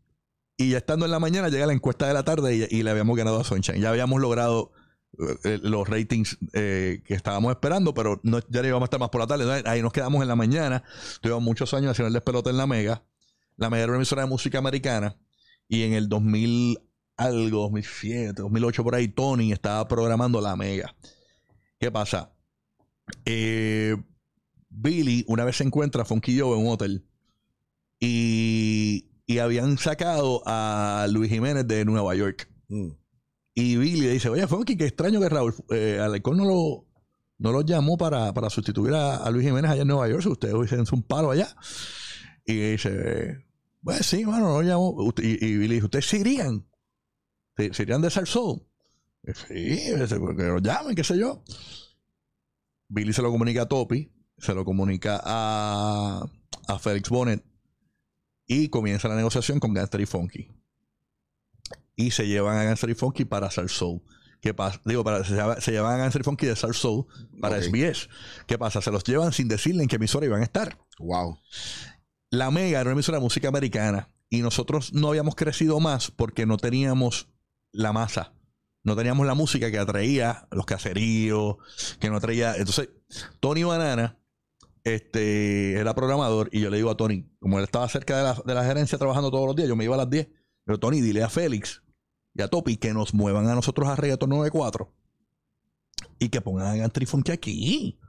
y 0.55 0.69
ya 0.71 0.77
estando 0.77 1.05
en 1.05 1.11
la 1.11 1.19
mañana 1.19 1.49
llega 1.49 1.65
la 1.65 1.73
encuesta 1.73 2.07
de 2.07 2.13
la 2.13 2.23
tarde 2.23 2.55
y, 2.55 2.77
y 2.77 2.83
le 2.83 2.89
habíamos 2.91 3.17
ganado 3.17 3.39
a 3.41 3.43
Sunshine. 3.43 3.81
Ya 3.81 3.89
habíamos 3.89 4.21
logrado 4.21 4.71
eh, 5.19 5.35
eh, 5.43 5.59
los 5.63 5.87
ratings 5.89 6.37
eh, 6.53 7.01
que 7.05 7.13
estábamos 7.13 7.51
esperando, 7.51 7.93
pero 7.93 8.21
no, 8.23 8.39
ya 8.49 8.61
no 8.61 8.67
íbamos 8.69 8.83
a 8.83 8.85
estar 8.85 8.99
más 9.01 9.09
por 9.09 9.19
la 9.21 9.27
tarde. 9.27 9.63
Ahí 9.65 9.81
nos 9.81 9.91
quedamos 9.91 10.21
en 10.21 10.27
la 10.29 10.35
mañana. 10.37 10.83
Tuvimos 11.21 11.43
muchos 11.43 11.73
años 11.73 11.91
haciendo 11.91 12.07
el 12.07 12.13
despelote 12.13 12.49
en 12.51 12.57
la 12.57 12.67
Mega. 12.67 13.03
La 13.57 13.67
una 13.67 13.95
emisora 13.95 14.23
de 14.23 14.29
música 14.29 14.57
americana 14.57 15.17
y 15.67 15.83
en 15.83 15.93
el 15.93 16.09
2000 16.09 16.79
algo, 17.15 17.61
2007, 17.61 18.41
2008 18.41 18.83
por 18.83 18.95
ahí, 18.95 19.07
Tony 19.07 19.51
estaba 19.51 19.87
programando 19.87 20.41
la 20.41 20.55
Mega. 20.55 20.95
¿Qué 21.79 21.91
pasa? 21.91 22.33
Eh, 23.25 23.95
Billy 24.69 25.23
una 25.27 25.45
vez 25.45 25.57
se 25.57 25.63
encuentra 25.63 26.01
a 26.01 26.05
Funky 26.05 26.39
Joe 26.39 26.57
en 26.57 26.65
un 26.65 26.73
hotel 26.73 27.05
y, 27.99 29.09
y 29.27 29.37
habían 29.37 29.77
sacado 29.77 30.41
a 30.45 31.05
Luis 31.09 31.29
Jiménez 31.29 31.67
de 31.67 31.85
Nueva 31.85 32.15
York. 32.15 32.49
Mm. 32.69 32.89
Y 33.55 33.75
Billy 33.77 34.01
le 34.01 34.13
dice, 34.13 34.29
oye, 34.29 34.47
Funky, 34.47 34.75
qué 34.75 34.85
extraño 34.85 35.19
que 35.19 35.29
Raúl 35.29 35.53
eh, 35.69 35.99
Alarcón 36.01 36.37
no 36.37 36.45
lo, 36.45 36.85
no 37.37 37.51
lo 37.51 37.61
llamó 37.61 37.97
para, 37.97 38.33
para 38.33 38.49
sustituir 38.49 38.95
a, 38.95 39.17
a 39.17 39.29
Luis 39.29 39.45
Jiménez 39.45 39.69
allá 39.69 39.83
en 39.83 39.87
Nueva 39.87 40.09
York, 40.09 40.23
si 40.23 40.29
ustedes 40.29 40.55
hubiesen 40.55 40.83
un 40.91 41.03
palo 41.03 41.29
allá. 41.29 41.55
Y 42.45 42.71
dice, 42.71 43.45
pues 43.81 44.05
sí, 44.05 44.25
mano, 44.25 44.47
no 44.49 44.61
lo 44.61 44.67
llamó. 44.67 44.89
Usted- 44.91 45.23
Y, 45.23 45.45
y 45.45 45.57
Billy 45.57 45.75
dice, 45.75 45.85
¿ustedes 45.85 46.05
se 46.07 46.17
irían? 46.19 46.67
¿Se, 47.55 47.73
se 47.73 47.83
irían 47.83 48.01
de 48.01 48.09
Salsoul? 48.09 48.61
Y, 49.23 49.33
Sí, 49.33 49.53
dice, 49.95 50.19
"Pues 50.19 50.35
que 50.35 50.43
lo 50.43 50.59
llamen, 50.59 50.95
qué 50.95 51.03
sé 51.03 51.17
yo. 51.17 51.43
Billy 52.89 53.13
se 53.13 53.21
lo 53.21 53.31
comunica 53.31 53.61
a 53.63 53.67
Topi, 53.67 54.11
se 54.37 54.53
lo 54.53 54.65
comunica 54.65 55.21
a, 55.23 56.25
a 56.67 56.79
Félix 56.79 57.09
Bonnet 57.09 57.43
y 58.45 58.67
comienza 58.67 59.07
la 59.07 59.15
negociación 59.15 59.59
con 59.59 59.73
Gangster 59.73 60.01
y 60.01 60.05
Funky. 60.05 60.49
Y 61.95 62.11
se 62.11 62.27
llevan 62.27 62.57
a 62.57 62.63
Gangster 62.65 62.89
y 62.89 62.95
Funky 62.95 63.25
para 63.25 63.49
Salsoul. 63.51 64.01
¿Qué 64.41 64.53
pasa? 64.53 64.81
Digo, 64.83 65.03
para, 65.05 65.23
se, 65.23 65.35
se 65.61 65.71
llevan 65.71 65.93
a 65.93 65.97
Gangster 65.97 66.21
y 66.21 66.25
Funky 66.25 66.45
de 66.47 66.55
Salsoul 66.57 67.05
para. 67.39 67.61
SBS. 67.61 68.09
¿Qué 68.45 68.57
pasa? 68.57 68.81
Se 68.81 68.91
los 68.91 69.03
llevan 69.05 69.31
sin 69.31 69.47
decirle 69.47 69.83
en 69.83 69.87
qué 69.89 69.95
emisora 69.95 70.25
iban 70.25 70.41
a 70.41 70.43
estar. 70.45 70.77
Wow. 70.99 71.39
La 72.33 72.49
Mega 72.49 72.79
era 72.79 72.89
una 72.89 72.93
emisora 72.93 73.19
de 73.19 73.23
música 73.23 73.47
americana 73.47 74.09
y 74.27 74.41
nosotros 74.41 74.91
no 74.91 75.09
habíamos 75.09 75.35
crecido 75.35 75.79
más 75.79 76.09
porque 76.09 76.47
no 76.47 76.57
teníamos 76.57 77.29
la 77.71 77.93
masa. 77.93 78.33
No 78.81 78.95
teníamos 78.95 79.27
la 79.27 79.35
música 79.35 79.69
que 79.69 79.77
atraía 79.77 80.47
los 80.49 80.65
caseríos, 80.65 81.57
que 81.99 82.09
no 82.09 82.15
atraía. 82.17 82.55
Entonces, 82.55 82.89
Tony 83.39 83.63
Banana 83.63 84.17
este, 84.83 85.73
era 85.73 85.93
programador 85.93 86.49
y 86.51 86.61
yo 86.61 86.71
le 86.71 86.77
digo 86.77 86.89
a 86.89 86.97
Tony, 86.97 87.29
como 87.37 87.59
él 87.59 87.65
estaba 87.65 87.87
cerca 87.87 88.17
de 88.17 88.23
la, 88.23 88.41
de 88.43 88.53
la 88.55 88.65
gerencia 88.65 88.97
trabajando 88.97 89.29
todos 89.29 89.45
los 89.45 89.55
días, 89.55 89.69
yo 89.69 89.75
me 89.75 89.83
iba 89.83 89.93
a 89.93 89.99
las 89.99 90.09
10. 90.09 90.27
Pero 90.65 90.79
Tony, 90.79 91.01
dile 91.01 91.21
a 91.21 91.29
Félix 91.29 91.83
y 92.33 92.41
a 92.41 92.47
Topi 92.47 92.77
que 92.77 92.95
nos 92.95 93.13
muevan 93.13 93.47
a 93.47 93.53
nosotros 93.53 93.87
a 93.87 93.95
Reggaeton 93.95 94.31
94 94.31 94.91
y 96.17 96.29
que 96.29 96.41
pongan 96.41 96.81
a 96.81 96.89
Funky 97.05 97.31
aquí. 97.31 97.99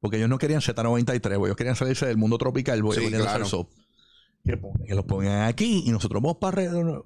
Porque 0.00 0.16
ellos 0.18 0.28
no 0.28 0.38
querían 0.38 0.60
Z93, 0.60 1.20
porque 1.20 1.32
ellos 1.32 1.56
querían 1.56 1.76
salirse 1.76 2.06
del 2.06 2.16
mundo 2.16 2.38
tropical, 2.38 2.80
porque 2.82 3.00
Sí, 3.00 3.10
claro. 3.10 3.46
Que, 4.44 4.60
que 4.86 4.94
los 4.94 5.04
pongan 5.04 5.42
aquí 5.42 5.82
y 5.84 5.90
nosotros 5.90 6.22
vamos 6.22 6.38
para 6.38 6.56
Reggaeton. 6.56 7.04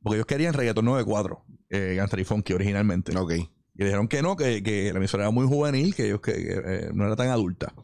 Porque 0.00 0.16
ellos 0.16 0.26
querían 0.26 0.54
Reggaeton 0.54 0.84
94, 0.84 1.44
eh, 1.70 1.94
Gangster 1.96 2.20
y 2.20 2.24
Funky 2.24 2.52
originalmente. 2.52 3.16
Ok. 3.16 3.32
Y 3.32 3.84
dijeron 3.84 4.08
que 4.08 4.22
no, 4.22 4.36
que, 4.36 4.62
que 4.62 4.92
la 4.92 4.98
emisora 4.98 5.24
era 5.24 5.30
muy 5.30 5.46
juvenil, 5.46 5.94
que 5.94 6.06
ellos 6.06 6.20
que, 6.20 6.32
que, 6.32 6.62
eh, 6.64 6.90
no 6.94 7.06
era 7.06 7.16
tan 7.16 7.28
adulta. 7.28 7.74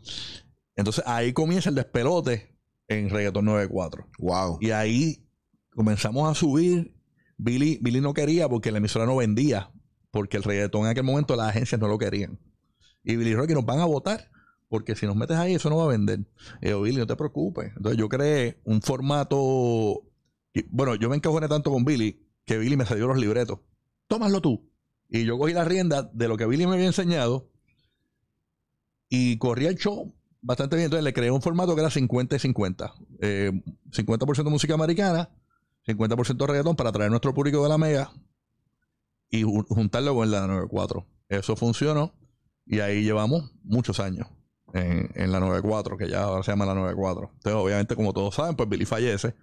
Entonces 0.76 1.04
ahí 1.06 1.32
comienza 1.32 1.68
el 1.68 1.74
despelote 1.74 2.56
en 2.88 3.10
Reggaeton 3.10 3.44
94. 3.44 4.08
Wow. 4.18 4.58
Y 4.60 4.70
ahí 4.70 5.24
comenzamos 5.70 6.30
a 6.30 6.34
subir. 6.34 6.94
Billy, 7.36 7.78
Billy 7.82 8.00
no 8.00 8.14
quería 8.14 8.48
porque 8.48 8.70
la 8.70 8.78
emisora 8.78 9.06
no 9.06 9.16
vendía, 9.16 9.70
porque 10.10 10.36
el 10.36 10.44
reggaetón 10.44 10.82
en 10.82 10.88
aquel 10.88 11.02
momento 11.02 11.34
las 11.36 11.48
agencias 11.48 11.80
no 11.80 11.88
lo 11.88 11.98
querían. 11.98 12.38
Y 13.04 13.16
Billy 13.16 13.34
Rocky 13.34 13.52
nos 13.54 13.64
van 13.66 13.80
a 13.80 13.84
votar, 13.84 14.30
porque 14.68 14.96
si 14.96 15.06
nos 15.06 15.14
metes 15.16 15.36
ahí 15.36 15.54
eso 15.54 15.68
no 15.70 15.76
va 15.76 15.84
a 15.84 15.88
vender. 15.88 16.20
Yo, 16.62 16.82
Billy, 16.82 16.96
no 16.98 17.06
te 17.06 17.16
preocupes. 17.16 17.72
Entonces 17.76 17.98
yo 17.98 18.08
creé 18.08 18.60
un 18.64 18.80
formato... 18.82 20.02
bueno, 20.70 20.94
yo 20.96 21.08
me 21.10 21.16
encajoné 21.16 21.48
tanto 21.48 21.70
con 21.70 21.84
Billy 21.84 22.20
que 22.44 22.58
Billy 22.58 22.76
me 22.76 22.86
salió 22.86 23.06
los 23.06 23.18
libretos. 23.18 23.60
Tómalo 24.06 24.40
tú. 24.40 24.70
Y 25.08 25.24
yo 25.24 25.38
cogí 25.38 25.52
la 25.52 25.64
rienda 25.64 26.02
de 26.12 26.28
lo 26.28 26.36
que 26.36 26.46
Billy 26.46 26.66
me 26.66 26.74
había 26.74 26.86
enseñado 26.86 27.50
y 29.08 29.36
corría 29.38 29.68
el 29.68 29.76
show 29.76 30.12
bastante 30.40 30.76
bien. 30.76 30.86
Entonces 30.86 31.04
le 31.04 31.12
creé 31.12 31.30
un 31.30 31.42
formato 31.42 31.74
que 31.74 31.80
era 31.80 31.90
50 31.90 32.36
y 32.36 32.38
50. 32.38 32.94
Eh, 33.20 33.52
50% 33.90 34.50
música 34.50 34.74
americana, 34.74 35.30
50% 35.86 36.46
reggaetón 36.46 36.76
para 36.76 36.90
atraer 36.90 37.10
nuestro 37.10 37.32
público 37.34 37.62
de 37.62 37.68
la 37.68 37.78
mega 37.78 38.12
y 39.30 39.42
ju- 39.44 39.66
juntarlo 39.68 40.14
con 40.14 40.30
la 40.30 40.46
94. 40.46 41.06
Eso 41.28 41.56
funcionó 41.56 42.12
y 42.66 42.80
ahí 42.80 43.02
llevamos 43.02 43.52
muchos 43.62 44.00
años 44.00 44.28
en, 44.72 45.10
en 45.14 45.32
la 45.32 45.40
94, 45.40 45.96
que 45.96 46.08
ya 46.08 46.22
ahora 46.24 46.42
se 46.42 46.50
llama 46.52 46.66
la 46.66 46.74
94. 46.74 47.30
Entonces, 47.34 47.54
obviamente, 47.54 47.94
como 47.96 48.12
todos 48.12 48.34
saben, 48.34 48.56
pues 48.56 48.68
Billy 48.68 48.84
fallece 48.86 49.34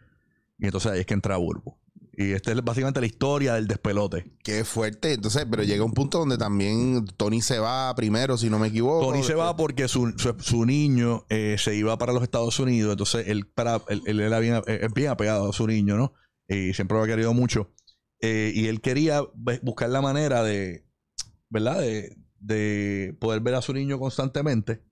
y 0.57 0.65
entonces 0.65 0.91
ahí 0.91 0.99
es 1.01 1.05
que 1.05 1.13
entra 1.13 1.37
Burbo. 1.37 1.79
Y 2.13 2.33
esta 2.33 2.51
es 2.51 2.61
básicamente 2.63 2.99
la 2.99 3.05
historia 3.07 3.53
del 3.53 3.67
despelote. 3.67 4.33
Qué 4.43 4.65
fuerte. 4.65 5.13
Entonces, 5.13 5.45
pero 5.49 5.63
llega 5.63 5.83
un 5.85 5.93
punto 5.93 6.19
donde 6.19 6.37
también 6.37 7.05
Tony 7.17 7.41
se 7.41 7.57
va 7.57 7.95
primero, 7.95 8.37
si 8.37 8.49
no 8.49 8.59
me 8.59 8.67
equivoco. 8.67 9.07
Tony 9.07 9.23
se 9.23 9.33
va 9.33 9.55
porque 9.55 9.87
su, 9.87 10.13
su, 10.17 10.35
su 10.39 10.65
niño 10.65 11.25
eh, 11.29 11.55
se 11.57 11.73
iba 11.73 11.97
para 11.97 12.11
los 12.11 12.21
Estados 12.21 12.59
Unidos, 12.59 12.91
entonces 12.91 13.27
él, 13.29 13.47
para, 13.47 13.81
él, 13.87 14.01
él 14.05 14.19
era 14.19 14.39
bien, 14.39 14.61
eh, 14.67 14.87
bien 14.93 15.07
apegado 15.09 15.49
a 15.49 15.53
su 15.53 15.65
niño, 15.65 15.95
¿no? 15.95 16.13
Y 16.49 16.73
siempre 16.73 16.97
lo 16.97 17.03
ha 17.03 17.07
querido 17.07 17.33
mucho. 17.33 17.71
Eh, 18.19 18.51
y 18.53 18.67
él 18.67 18.81
quería 18.81 19.23
ve- 19.33 19.61
buscar 19.63 19.89
la 19.89 20.01
manera 20.01 20.43
de, 20.43 20.85
¿verdad? 21.49 21.79
De, 21.79 22.17
de 22.41 23.15
poder 23.19 23.39
ver 23.41 23.55
a 23.55 23.61
su 23.61 23.73
niño 23.73 23.99
constantemente 23.99 24.83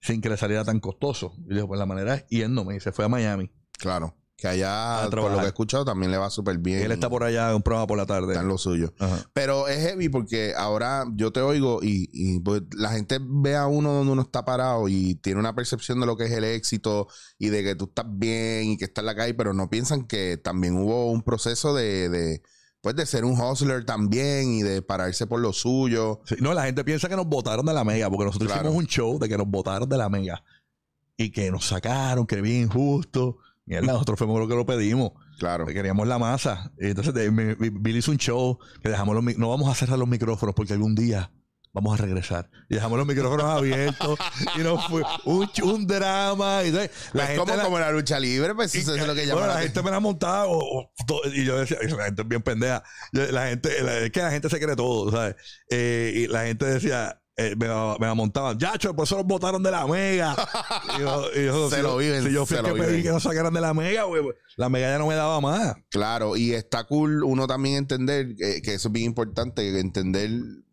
sin 0.00 0.20
que 0.20 0.28
le 0.28 0.36
saliera 0.36 0.64
tan 0.64 0.80
costoso. 0.80 1.34
Y 1.48 1.54
dijo, 1.54 1.68
pues 1.68 1.78
la 1.78 1.86
manera 1.86 2.14
es 2.14 2.26
yéndome. 2.28 2.76
Y 2.76 2.80
se 2.80 2.92
fue 2.92 3.04
a 3.04 3.08
Miami. 3.08 3.50
Claro. 3.78 4.16
Que 4.36 4.48
allá, 4.48 5.06
por 5.08 5.30
lo 5.30 5.38
que 5.38 5.44
he 5.44 5.48
escuchado, 5.48 5.84
también 5.84 6.10
le 6.10 6.18
va 6.18 6.28
súper 6.28 6.58
bien. 6.58 6.82
Él 6.82 6.90
está 6.90 7.08
por 7.08 7.22
allá 7.22 7.50
en 7.50 7.56
un 7.56 7.62
programa 7.62 7.86
por 7.86 7.96
la 7.96 8.06
tarde. 8.06 8.32
Está 8.32 8.40
en 8.40 8.48
lo 8.48 8.58
suyo. 8.58 8.92
Ajá. 8.98 9.24
Pero 9.32 9.68
es 9.68 9.78
heavy 9.78 10.08
porque 10.08 10.54
ahora 10.56 11.04
yo 11.14 11.32
te 11.32 11.40
oigo 11.40 11.78
y, 11.80 12.10
y, 12.12 12.40
pues, 12.40 12.62
la 12.76 12.90
gente 12.90 13.18
ve 13.20 13.54
a 13.54 13.68
uno 13.68 13.92
donde 13.92 14.10
uno 14.10 14.22
está 14.22 14.44
parado 14.44 14.88
y 14.88 15.14
tiene 15.14 15.38
una 15.38 15.54
percepción 15.54 16.00
de 16.00 16.06
lo 16.06 16.16
que 16.16 16.24
es 16.24 16.32
el 16.32 16.42
éxito 16.42 17.06
y 17.38 17.50
de 17.50 17.62
que 17.62 17.76
tú 17.76 17.84
estás 17.84 18.06
bien 18.08 18.70
y 18.70 18.76
que 18.76 18.86
estás 18.86 19.02
en 19.02 19.06
la 19.06 19.14
calle, 19.14 19.34
pero 19.34 19.54
no 19.54 19.70
piensan 19.70 20.08
que 20.08 20.36
también 20.36 20.76
hubo 20.76 21.12
un 21.12 21.22
proceso 21.22 21.72
de, 21.72 22.08
de, 22.08 22.42
pues, 22.82 22.94
de 22.96 23.06
ser 23.06 23.24
un 23.24 23.40
hustler 23.40 23.84
también 23.86 24.52
y 24.52 24.62
de 24.62 24.82
pararse 24.82 25.26
por 25.26 25.40
lo 25.40 25.52
suyo. 25.54 26.20
Sí, 26.26 26.34
no, 26.40 26.52
la 26.52 26.64
gente 26.64 26.84
piensa 26.84 27.08
que 27.08 27.16
nos 27.16 27.26
votaron 27.26 27.64
de 27.64 27.72
la 27.72 27.84
mega, 27.84 28.10
porque 28.10 28.26
nosotros 28.26 28.52
Claro. 28.52 28.68
hicimos 28.68 28.82
un 28.82 28.86
show 28.88 29.18
de 29.18 29.28
que 29.28 29.38
nos 29.38 29.46
votaron 29.46 29.88
de 29.88 29.96
la 29.96 30.08
mega 30.10 30.42
y 31.16 31.30
que 31.30 31.50
nos 31.50 31.66
sacaron, 31.66 32.26
que 32.26 32.40
bien 32.42 32.62
injusto. 32.64 33.38
Mierda, 33.64 33.86
nosotros 33.92 34.18
fuimos 34.18 34.38
lo 34.40 34.48
que 34.48 34.54
lo 34.56 34.66
pedimos, 34.66 35.12
Claro. 35.38 35.64
que 35.64 35.72
queríamos 35.72 36.06
la 36.08 36.18
masa. 36.18 36.72
Y 36.78 36.86
entonces 36.88 37.14
Billy 37.14 37.98
hizo 37.98 38.10
un 38.10 38.18
show 38.18 38.58
que 38.82 38.88
dejamos 38.90 39.14
los 39.14 39.38
no 39.38 39.48
vamos 39.48 39.70
a 39.70 39.74
cerrar 39.74 39.98
los 39.98 40.08
micrófonos 40.08 40.54
porque 40.54 40.72
algún 40.72 40.94
día 40.96 41.30
vamos 41.72 41.98
a 41.98 42.02
regresar. 42.02 42.50
Y 42.68 42.74
dejamos 42.74 42.98
los 42.98 43.06
micrófonos 43.06 43.44
abiertos 43.46 44.18
y 44.56 44.60
nos 44.60 44.86
fue 44.88 45.02
un, 45.24 45.86
drama. 45.86 46.62
Y 46.64 46.70
la 46.70 46.84
es 46.84 46.90
gente 47.12 47.36
como, 47.38 47.56
la- 47.56 47.64
como 47.64 47.78
la 47.78 47.90
lucha 47.90 48.18
libre, 48.20 48.54
pues 48.54 48.74
eso 48.74 48.94
es 48.94 49.06
lo 49.06 49.14
que 49.14 49.26
llaman. 49.26 49.44
bueno, 49.44 49.54
la 49.54 49.60
gente 49.62 49.82
me 49.82 49.90
la 49.90 50.00
montaba 50.00 50.46
o- 50.46 50.80
o 50.80 50.90
to- 51.06 51.22
y 51.32 51.44
yo 51.44 51.58
decía, 51.58 51.78
la 51.96 52.04
gente 52.04 52.22
es 52.22 52.28
bien 52.28 52.42
pendeja. 52.42 52.82
Yo- 53.12 53.30
la 53.32 53.48
gente, 53.48 53.82
la- 53.82 53.98
es 54.00 54.10
que 54.10 54.20
la 54.22 54.30
gente 54.30 54.48
se 54.50 54.60
cree 54.60 54.76
todo, 54.76 55.10
¿sabes? 55.10 55.36
Eh, 55.70 56.12
y 56.14 56.26
la 56.28 56.44
gente 56.44 56.66
decía, 56.66 57.18
eh, 57.36 57.54
me, 57.56 57.66
la- 57.66 57.96
me 57.98 58.06
la 58.06 58.14
montaban, 58.14 58.58
ya, 58.58 58.74
por 58.94 59.04
eso 59.04 59.16
nos 59.16 59.26
botaron 59.26 59.62
de 59.62 59.70
la 59.70 59.86
mega. 59.86 60.36
y 60.96 61.00
yo, 61.00 61.24
y 61.34 61.44
yo, 61.46 61.70
Se 61.70 61.76
si 61.76 61.82
lo 61.82 61.96
viven, 61.96 62.24
Si 62.24 62.32
yo 62.32 62.44
fui 62.44 62.56
se 62.58 62.62
el 62.62 62.68
lo 62.68 62.74
que 62.74 62.82
pedí 62.82 63.02
que 63.02 63.08
nos 63.08 63.22
sacaran 63.22 63.54
de 63.54 63.60
la 63.62 63.72
mega, 63.72 64.02
güey, 64.04 64.22
pues, 64.22 64.36
la 64.56 64.68
mega 64.68 64.90
ya 64.90 64.98
no 64.98 65.06
me 65.06 65.14
daba 65.14 65.40
más. 65.40 65.74
Claro, 65.88 66.36
y 66.36 66.52
está 66.52 66.84
cool 66.84 67.24
uno 67.24 67.46
también 67.46 67.76
entender 67.76 68.34
eh, 68.38 68.60
que 68.62 68.74
eso 68.74 68.88
es 68.88 68.92
bien 68.92 69.06
importante, 69.06 69.66
entender 69.80 70.30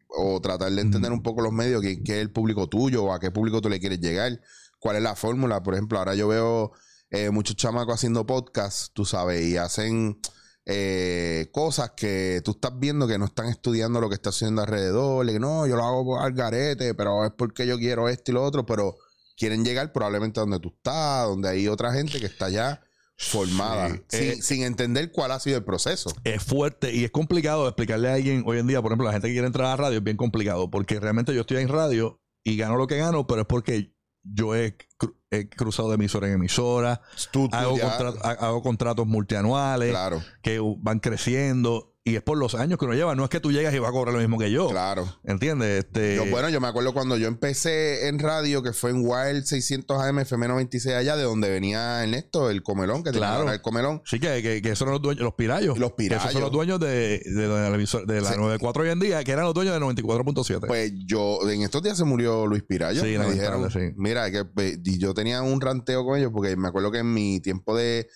o 0.09 0.41
tratar 0.41 0.71
de 0.71 0.81
entender 0.81 1.11
un 1.11 1.21
poco 1.21 1.41
los 1.41 1.53
medios, 1.53 1.81
que, 1.81 2.03
que 2.03 2.13
es 2.13 2.21
el 2.21 2.31
público 2.31 2.67
tuyo 2.67 3.05
o 3.05 3.13
a 3.13 3.19
qué 3.19 3.31
público 3.31 3.61
tú 3.61 3.69
le 3.69 3.79
quieres 3.79 3.99
llegar, 3.99 4.39
cuál 4.79 4.97
es 4.97 5.03
la 5.03 5.15
fórmula. 5.15 5.61
Por 5.63 5.75
ejemplo, 5.75 5.99
ahora 5.99 6.15
yo 6.15 6.27
veo 6.27 6.71
eh, 7.11 7.29
muchos 7.29 7.55
chamacos 7.55 7.95
haciendo 7.95 8.25
podcasts, 8.25 8.91
tú 8.93 9.05
sabes, 9.05 9.45
y 9.45 9.57
hacen 9.57 10.19
eh, 10.65 11.49
cosas 11.51 11.91
que 11.95 12.41
tú 12.43 12.51
estás 12.51 12.77
viendo 12.77 13.07
que 13.07 13.17
no 13.17 13.25
están 13.25 13.47
estudiando 13.47 14.01
lo 14.01 14.09
que 14.09 14.15
está 14.15 14.29
haciendo 14.29 14.61
alrededor, 14.61 15.25
de 15.25 15.33
que 15.33 15.39
no, 15.39 15.67
yo 15.67 15.75
lo 15.75 15.83
hago 15.83 16.19
al 16.19 16.33
garete, 16.33 16.93
pero 16.95 17.25
es 17.25 17.31
porque 17.37 17.65
yo 17.65 17.77
quiero 17.77 18.09
esto 18.09 18.31
y 18.31 18.33
lo 18.33 18.43
otro, 18.43 18.65
pero 18.65 18.97
quieren 19.37 19.63
llegar 19.63 19.91
probablemente 19.91 20.39
a 20.39 20.41
donde 20.41 20.59
tú 20.59 20.73
estás, 20.75 21.27
donde 21.27 21.49
hay 21.49 21.67
otra 21.67 21.93
gente 21.93 22.19
que 22.19 22.25
está 22.25 22.49
ya 22.49 22.81
formada, 23.19 23.89
Sí. 23.89 24.01
sin, 24.08 24.21
Eh, 24.29 24.41
sin 24.41 24.63
entender 24.63 25.12
cuál 25.12 25.32
ha 25.32 25.39
sido 25.39 25.58
el 25.58 25.63
proceso. 25.65 26.10
Es 26.23 26.41
fuerte 26.41 26.93
y 26.95 27.03
es 27.03 27.12
complicado 27.12 27.67
explicarle 27.67 28.10
a 28.10 28.13
alguien 28.13 28.43
hoy 28.45 28.60
en 28.60 28.67
día, 28.67 28.82
por 28.82 28.91
ejemplo, 28.91 29.05
la 29.08 29.12
gente 29.13 29.27
que 29.27 29.34
quiere 29.34 29.47
entrar 29.47 29.67
a 29.67 29.69
la 29.71 29.75
radio 29.77 29.97
es 29.97 30.03
bien 30.03 30.17
complicado 30.17 30.71
porque 30.71 30.99
realmente 30.99 31.34
yo 31.36 31.41
estoy 31.41 31.58
en 31.58 31.67
radio 31.67 32.19
y 32.45 32.55
gano 32.55 32.77
lo 32.77 32.88
que 32.88 32.97
gano, 32.97 33.27
pero 33.27 33.41
es 33.41 33.47
porque 33.47 33.93
yo 34.23 34.55
he, 34.55 34.77
cru- 34.97 35.15
he 35.32 35.49
cruzado 35.49 35.89
de 35.89 35.95
emisora 35.95 36.27
en 36.27 36.34
emisora, 36.34 37.01
Tú- 37.32 37.49
tú 37.49 37.55
hago, 37.55 37.77
ha- 38.23 38.32
hago 38.32 38.62
contratos 38.63 39.05
multianuales. 39.05 39.89
Claro, 39.91 40.21
que 40.41 40.60
van 40.79 40.99
creciendo 40.99 41.88
y 42.09 42.15
es 42.15 42.21
por 42.21 42.37
los 42.37 42.55
años 42.55 42.77
que 42.79 42.85
uno 42.85 42.93
lleva. 42.93 43.15
No 43.15 43.23
es 43.23 43.29
que 43.29 43.39
tú 43.39 43.51
llegas 43.51 43.73
y 43.73 43.79
vas 43.79 43.89
a 43.89 43.93
cobrar 43.93 44.13
lo 44.13 44.19
mismo 44.19 44.37
que 44.37 44.51
yo. 44.51 44.69
claro. 44.69 45.05
¿Entiendes? 45.23 45.85
Este, 45.85 46.15
Yo, 46.15 46.25
bueno, 46.27 46.49
yo 46.49 46.59
me 46.61 46.67
acuerdo 46.67 46.93
cuando 46.93 47.17
yo 47.17 47.27
empecé 47.27 48.07
en 48.07 48.19
radio, 48.19 48.61
que 48.63 48.73
fue 48.73 48.89
en 48.91 48.97
Wild 49.05 49.43
600 49.45 50.01
AM 50.01 50.19
FM 50.19 50.47
96 50.47 50.95
allá, 50.95 51.15
de 51.15 51.23
donde 51.23 51.49
venía 51.49 52.03
Ernesto, 52.03 52.49
el 52.49 52.63
comelón, 52.63 53.03
que 53.03 53.11
tenía 53.11 53.27
Claro. 53.27 53.41
ahora 53.41 53.53
el 53.53 53.61
comelón. 53.61 54.01
Sí, 54.05 54.19
que, 54.19 54.41
que, 54.41 54.61
que 54.61 54.69
esos 54.69 54.79
son 54.79 54.89
los 54.91 55.01
dueños, 55.01 55.23
los 55.23 55.33
pirayos. 55.33 55.77
Los 55.77 55.91
Que 55.93 56.05
esos 56.07 56.17
son 56.21 56.27
pirayos. 56.29 56.41
los 56.41 56.51
dueños 56.51 56.79
de, 56.79 57.21
de, 57.25 57.47
la, 57.47 57.67
emisora- 57.69 58.05
de 58.05 58.21
la 58.21 58.29
Sí. 58.31 58.37
94 58.37 58.83
hoy 58.83 58.89
en 58.89 58.99
día, 58.99 59.23
que 59.23 59.31
eran 59.31 59.45
los 59.45 59.53
dueños 59.53 59.73
de 59.73 59.79
94.7. 59.79 60.67
Pues 60.67 60.91
yo, 61.05 61.39
en 61.49 61.61
estos 61.61 61.83
días 61.83 61.97
se 61.97 62.03
murió 62.05 62.45
Luis 62.47 62.63
Pirayo. 62.63 63.01
Sí, 63.03 63.17
me 63.17 63.31
dijeron, 63.31 63.69
sí. 63.71 63.79
mira, 63.95 64.29
que 64.31 64.45
pues, 64.45 64.79
y 64.83 64.97
yo 64.97 65.13
tenía 65.13 65.41
un 65.41 65.61
ranteo 65.61 66.03
con 66.05 66.17
ellos, 66.17 66.31
porque 66.33 66.55
me 66.55 66.67
acuerdo 66.67 66.91
que 66.91 66.99
en 66.99 67.13
mi 67.13 67.39
tiempo 67.39 67.75
de, 67.75 68.07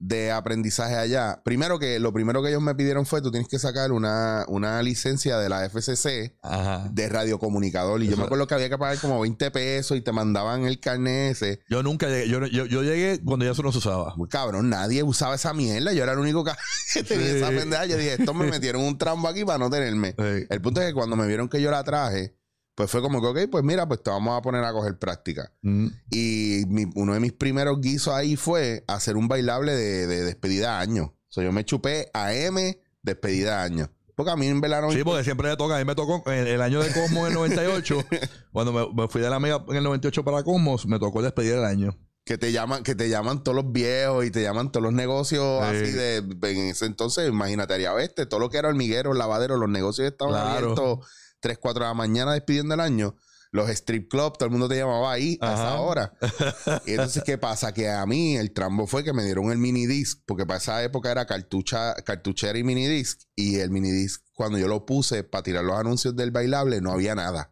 de 0.00 0.32
aprendizaje 0.32 0.96
allá, 0.96 1.42
primero 1.44 1.78
que 1.78 1.98
lo 2.00 2.12
primero 2.12 2.42
que 2.42 2.48
ellos 2.48 2.62
me 2.62 2.74
pidieron 2.74 3.04
fue, 3.06 3.20
tú 3.20 3.30
tienes 3.30 3.48
que 3.48 3.58
sacar 3.58 3.92
una, 3.92 4.44
una 4.48 4.82
licencia 4.82 5.38
de 5.38 5.48
la 5.50 5.68
FCC 5.68 6.38
Ajá. 6.42 6.88
de 6.90 7.08
radiocomunicador. 7.10 8.02
Y 8.02 8.08
yo 8.08 8.16
me 8.16 8.24
acuerdo 8.24 8.46
que 8.46 8.54
había 8.54 8.68
que 8.70 8.78
pagar 8.78 8.98
como 8.98 9.20
20 9.20 9.50
pesos 9.50 9.96
y 9.96 10.00
te 10.00 10.10
mandaban 10.12 10.64
el 10.64 10.80
carnet 10.80 11.32
ese. 11.32 11.60
Yo 11.68 11.82
nunca 11.82 12.08
llegué. 12.08 12.28
Yo, 12.28 12.44
yo, 12.46 12.64
yo 12.66 12.82
llegué 12.82 13.20
cuando 13.22 13.44
ya 13.44 13.52
eso 13.52 13.62
no 13.62 13.72
se 13.72 13.78
usaba. 13.78 14.14
Muy 14.16 14.28
cabrón, 14.28 14.70
nadie 14.70 15.02
usaba 15.02 15.34
esa 15.34 15.52
mierda. 15.52 15.92
Yo 15.92 16.02
era 16.02 16.12
el 16.12 16.18
único 16.18 16.44
que 16.44 16.52
que 16.94 17.02
tenía 17.04 17.26
Sí. 17.30 17.36
esa 17.36 17.48
pendeja. 17.48 17.84
Yo 17.86 17.96
dije, 17.98 18.14
estos 18.14 18.34
me 18.34 18.46
metieron 18.50 18.82
un 18.82 18.96
trambo 18.96 19.28
aquí 19.28 19.44
para 19.44 19.58
no 19.58 19.68
tenerme. 19.68 20.14
Sí. 20.18 20.46
El 20.48 20.60
punto 20.62 20.80
es 20.80 20.88
que 20.88 20.94
cuando 20.94 21.14
me 21.16 21.26
vieron 21.26 21.48
que 21.48 21.60
yo 21.60 21.70
la 21.70 21.84
traje, 21.84 22.34
pues 22.80 22.90
fue 22.90 23.02
como 23.02 23.20
que, 23.20 23.26
ok, 23.44 23.50
pues 23.50 23.62
mira, 23.62 23.86
pues 23.86 24.02
te 24.02 24.08
vamos 24.08 24.38
a 24.38 24.40
poner 24.40 24.64
a 24.64 24.72
coger 24.72 24.98
práctica. 24.98 25.52
Mm. 25.60 25.88
Y 26.10 26.62
mi- 26.68 26.90
uno 26.94 27.12
de 27.12 27.20
mis 27.20 27.34
primeros 27.34 27.78
guisos 27.78 28.14
ahí 28.14 28.36
fue 28.36 28.84
hacer 28.88 29.18
un 29.18 29.28
bailable 29.28 29.72
de, 29.74 30.06
de 30.06 30.24
despedida 30.24 30.76
de 30.78 30.82
año. 30.84 31.04
O 31.04 31.32
sea, 31.32 31.44
yo 31.44 31.52
me 31.52 31.62
chupé 31.66 32.08
AM 32.14 32.56
despedida 33.02 33.58
de 33.58 33.62
año. 33.64 33.90
Porque 34.16 34.32
a 34.32 34.36
mí 34.36 34.46
en 34.46 34.62
verano... 34.62 34.90
Sí, 34.92 35.04
porque 35.04 35.24
siempre 35.24 35.50
le 35.50 35.58
toca. 35.58 35.76
A 35.76 35.78
mí 35.78 35.84
me 35.84 35.94
tocó 35.94 36.22
en 36.32 36.46
el 36.46 36.62
año 36.62 36.82
de 36.82 36.90
Cosmos 36.90 37.20
en 37.24 37.26
el 37.28 37.34
98. 37.34 38.02
cuando 38.52 38.72
me, 38.72 39.02
me 39.02 39.08
fui 39.08 39.20
de 39.20 39.28
la 39.28 39.38
Mega 39.38 39.62
en 39.68 39.76
el 39.76 39.84
98 39.84 40.24
para 40.24 40.42
Cosmos, 40.42 40.86
me 40.86 40.98
tocó 40.98 41.20
despedir 41.20 41.52
el 41.56 41.64
año. 41.66 41.98
que 42.24 42.38
te 42.38 42.50
llaman, 42.50 42.82
que 42.82 42.94
te 42.94 43.10
llaman 43.10 43.42
todos 43.44 43.56
los 43.62 43.72
viejos 43.72 44.24
y 44.24 44.30
te 44.30 44.42
llaman 44.42 44.72
todos 44.72 44.84
los 44.84 44.92
negocios 44.94 45.62
Sí. 45.70 45.76
así 45.82 45.92
de 45.92 46.16
en 46.18 46.58
ese 46.70 46.86
entonces, 46.86 47.28
imagínate, 47.28 47.74
haría 47.74 47.92
este, 48.00 48.24
todo 48.24 48.40
lo 48.40 48.48
que 48.48 48.56
era 48.58 48.68
hormiguero, 48.68 49.12
lavadero, 49.12 49.56
los 49.58 49.68
negocios 49.68 50.10
estaban 50.10 50.32
Claro. 50.34 50.48
abiertos 50.72 50.98
3, 51.40 51.58
4 51.58 51.84
de 51.84 51.88
la 51.88 51.94
mañana 51.94 52.32
despidiendo 52.32 52.74
el 52.74 52.80
año. 52.80 53.16
Los 53.52 53.68
strip 53.70 54.08
club, 54.08 54.34
todo 54.38 54.44
el 54.44 54.52
mundo 54.52 54.68
te 54.68 54.76
llamaba 54.76 55.10
ahí 55.10 55.36
a 55.40 55.52
Ajá. 55.52 55.62
esa 55.62 55.80
hora. 55.80 56.12
Y 56.86 56.92
entonces, 56.92 57.24
¿qué 57.24 57.36
pasa? 57.36 57.74
Que 57.74 57.90
a 57.90 58.06
mí 58.06 58.36
el 58.36 58.52
trambo 58.52 58.86
fue 58.86 59.02
que 59.02 59.12
me 59.12 59.24
dieron 59.24 59.50
el 59.50 59.58
mini 59.58 59.86
disc, 59.86 60.20
porque 60.24 60.46
para 60.46 60.58
esa 60.58 60.82
época 60.84 61.10
era 61.10 61.26
cartucha, 61.26 61.94
cartuchera 62.04 62.56
y 62.56 62.62
mini 62.62 62.86
disc. 62.86 63.22
Y 63.34 63.56
el 63.56 63.70
mini 63.70 63.90
disc, 63.90 64.22
cuando 64.34 64.56
yo 64.56 64.68
lo 64.68 64.86
puse 64.86 65.24
para 65.24 65.42
tirar 65.42 65.64
los 65.64 65.76
anuncios 65.76 66.14
del 66.14 66.30
bailable, 66.30 66.80
no 66.80 66.92
había 66.92 67.16
nada. 67.16 67.50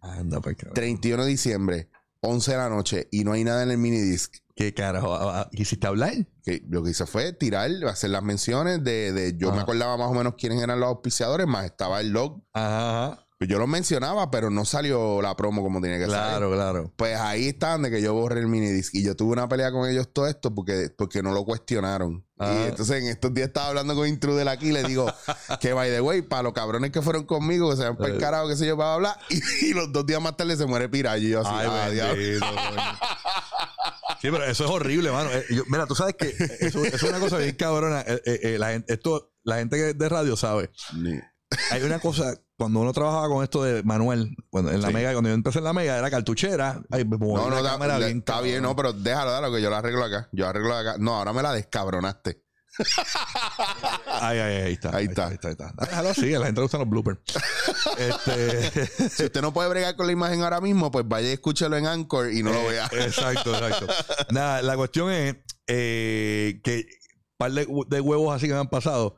Anda, 0.00 0.40
pues, 0.40 0.56
cabrón. 0.56 0.74
31 0.74 1.24
de 1.24 1.28
diciembre, 1.30 1.90
11 2.26 2.50
de 2.50 2.56
la 2.56 2.68
noche, 2.68 3.08
y 3.10 3.24
no 3.24 3.32
hay 3.32 3.44
nada 3.44 3.62
en 3.62 3.70
el 3.70 3.78
mini 3.78 3.98
disc. 4.00 4.36
¿Qué 4.54 4.72
carajo? 4.72 5.14
Ah, 5.14 5.40
ah, 5.42 5.50
¿Quisiste 5.52 5.86
hablar? 5.86 6.12
que 6.42 6.62
lo 6.68 6.82
que 6.82 6.90
hice 6.90 7.06
fue 7.06 7.32
tirar, 7.32 7.70
hacer 7.88 8.10
las 8.10 8.22
menciones 8.22 8.82
de, 8.84 9.12
de 9.12 9.36
yo 9.36 9.52
me 9.52 9.60
acordaba 9.60 9.96
más 9.96 10.08
o 10.08 10.14
menos 10.14 10.34
quiénes 10.38 10.62
eran 10.62 10.78
los 10.80 10.88
auspiciadores, 10.88 11.46
más 11.46 11.64
estaba 11.64 12.00
el 12.00 12.10
log 12.10 12.40
Ajá. 12.52 13.06
ajá. 13.08 13.25
Pues 13.38 13.50
yo 13.50 13.58
los 13.58 13.68
mencionaba, 13.68 14.30
pero 14.30 14.48
no 14.48 14.64
salió 14.64 15.20
la 15.20 15.36
promo 15.36 15.62
como 15.62 15.82
tenía 15.82 15.98
que 15.98 16.06
salir. 16.06 16.16
Claro, 16.16 16.50
claro. 16.52 16.92
Pues 16.96 17.18
ahí 17.18 17.48
están 17.48 17.82
de 17.82 17.90
que 17.90 18.00
yo 18.00 18.14
borré 18.14 18.40
el 18.40 18.46
minidisc. 18.46 18.94
Y 18.94 19.02
yo 19.02 19.14
tuve 19.14 19.32
una 19.32 19.46
pelea 19.46 19.70
con 19.72 19.86
ellos 19.90 20.08
todo 20.10 20.26
esto 20.26 20.54
porque, 20.54 20.88
porque 20.96 21.22
no 21.22 21.32
lo 21.32 21.44
cuestionaron. 21.44 22.24
Ah. 22.38 22.54
Y 22.54 22.68
entonces 22.68 23.02
en 23.02 23.08
estos 23.08 23.34
días 23.34 23.48
estaba 23.48 23.68
hablando 23.68 23.94
con 23.94 24.08
Intruder 24.08 24.48
aquí 24.48 24.68
y 24.68 24.72
le 24.72 24.84
digo 24.84 25.12
que 25.60 25.74
by 25.74 25.90
the 25.90 26.00
way, 26.00 26.22
para 26.22 26.44
los 26.44 26.54
cabrones 26.54 26.90
que 26.92 27.02
fueron 27.02 27.24
conmigo, 27.24 27.68
que 27.70 27.76
se 27.76 27.84
han 27.84 27.98
percarado, 27.98 28.48
qué 28.48 28.56
sé 28.56 28.66
yo, 28.66 28.76
para 28.78 28.94
hablar. 28.94 29.18
Y, 29.28 29.66
y 29.66 29.74
los 29.74 29.92
dos 29.92 30.06
días 30.06 30.22
más 30.22 30.34
tarde 30.38 30.56
se 30.56 30.64
muere 30.64 30.88
Pirayo. 30.88 31.26
Y 31.28 31.30
yo 31.32 31.40
así, 31.40 31.50
Ay, 31.52 32.00
ah, 32.00 32.12
bendito. 32.14 32.46
Sí, 34.22 34.28
pero 34.30 34.44
eso 34.44 34.64
es 34.64 34.70
horrible, 34.70 35.10
mano. 35.12 35.28
Eh, 35.30 35.44
yo- 35.50 35.64
mira, 35.68 35.86
tú 35.86 35.94
sabes 35.94 36.14
que 36.16 36.34
eso, 36.60 36.82
eso 36.84 36.96
es 36.96 37.02
una 37.02 37.20
cosa 37.20 37.36
bien 37.36 37.54
cabrona. 37.54 38.00
Eh, 38.00 38.22
eh, 38.24 38.40
eh, 38.42 38.58
la, 38.58 38.70
gente, 38.70 38.94
esto, 38.94 39.30
la 39.44 39.56
gente 39.56 39.92
de 39.92 40.08
radio 40.08 40.36
sabe. 40.36 40.70
Hay 41.70 41.82
una 41.82 41.98
cosa, 42.00 42.34
cuando 42.56 42.80
uno 42.80 42.92
trabajaba 42.92 43.28
con 43.28 43.42
esto 43.44 43.62
de 43.62 43.82
Manuel, 43.84 44.34
cuando 44.50 44.72
en 44.72 44.80
la 44.82 44.88
Sí. 44.88 44.94
mega, 44.94 45.12
cuando 45.12 45.28
yo 45.30 45.34
empecé 45.34 45.58
en 45.58 45.64
la 45.64 45.72
mega, 45.72 45.96
era 45.96 46.10
cartuchera. 46.10 46.80
Ay, 46.90 47.04
me 47.04 47.16
No, 47.18 47.48
no, 47.50 47.62
la 47.62 47.76
da- 47.78 47.98
le- 47.98 48.06
bien 48.06 48.18
está 48.18 48.40
bien, 48.40 48.62
no, 48.62 48.74
pero 48.74 48.92
déjalo, 48.92 49.30
déjalo, 49.30 49.52
que 49.54 49.62
yo 49.62 49.70
lo 49.70 49.76
arreglo 49.76 50.04
acá. 50.04 50.28
Yo 50.32 50.48
arreglo 50.48 50.74
acá. 50.74 50.96
No, 50.98 51.16
ahora 51.16 51.32
me 51.32 51.42
la 51.42 51.52
descabronaste. 51.52 52.42
Ay, 54.20 54.38
ay, 54.38 54.54
ahí 54.64 54.72
está. 54.74 54.94
Ahí 54.96 55.06
está. 55.06 55.28
Ahí 55.28 55.34
está, 55.34 55.48
ahí 55.48 55.52
está. 55.52 55.72
Déjalo 55.80 56.08
así, 56.10 56.34
a 56.34 56.38
la 56.38 56.46
gente 56.46 56.60
le 56.60 56.64
gustan 56.64 56.80
los 56.80 56.88
bloopers. 56.90 57.18
este, 57.98 59.08
Si 59.10 59.24
usted 59.24 59.40
no 59.40 59.52
puede 59.52 59.68
bregar 59.68 59.96
con 59.96 60.06
la 60.06 60.12
imagen 60.12 60.42
ahora 60.42 60.60
mismo, 60.60 60.90
pues 60.90 61.06
vaya 61.08 61.28
y 61.28 61.32
escúchelo 61.32 61.76
en 61.76 61.86
Anchor 61.86 62.32
y 62.32 62.42
no 62.42 62.52
lo 62.52 62.66
vea. 62.66 62.86
Exacto, 62.92 63.54
exacto. 63.54 63.86
Nada, 64.30 64.62
la 64.62 64.76
cuestión 64.76 65.10
es 65.10 65.36
eh, 65.66 66.60
que 66.62 66.76
un 66.80 67.36
par 67.38 67.52
de, 67.52 67.66
de 67.88 68.00
huevos 68.00 68.34
así 68.34 68.46
que 68.46 68.52
me 68.54 68.60
han 68.60 68.68
pasado. 68.68 69.16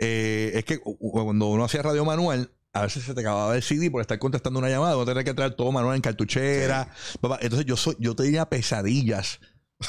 Eh, 0.00 0.52
es 0.54 0.64
que 0.64 0.78
cu- 0.78 0.96
cu- 0.98 1.12
cuando 1.12 1.46
uno 1.48 1.64
hacía 1.64 1.82
radio 1.82 2.04
manual, 2.04 2.50
a 2.72 2.82
veces 2.82 3.04
se 3.04 3.14
te 3.14 3.20
acababa 3.20 3.54
el 3.54 3.62
CD 3.62 3.90
por 3.90 4.00
estar 4.00 4.18
contestando 4.18 4.58
una 4.58 4.68
llamada, 4.70 4.96
uno 4.96 5.04
tenía 5.04 5.22
que 5.24 5.34
traer 5.34 5.54
todo 5.54 5.70
manual 5.72 5.94
en 5.96 6.02
cartuchera. 6.02 6.88
Papá, 7.20 7.38
Entonces 7.42 7.66
yo 7.66 7.76
soy, 7.76 7.96
yo 7.98 8.14
tenía 8.16 8.48
pesadillas, 8.48 9.40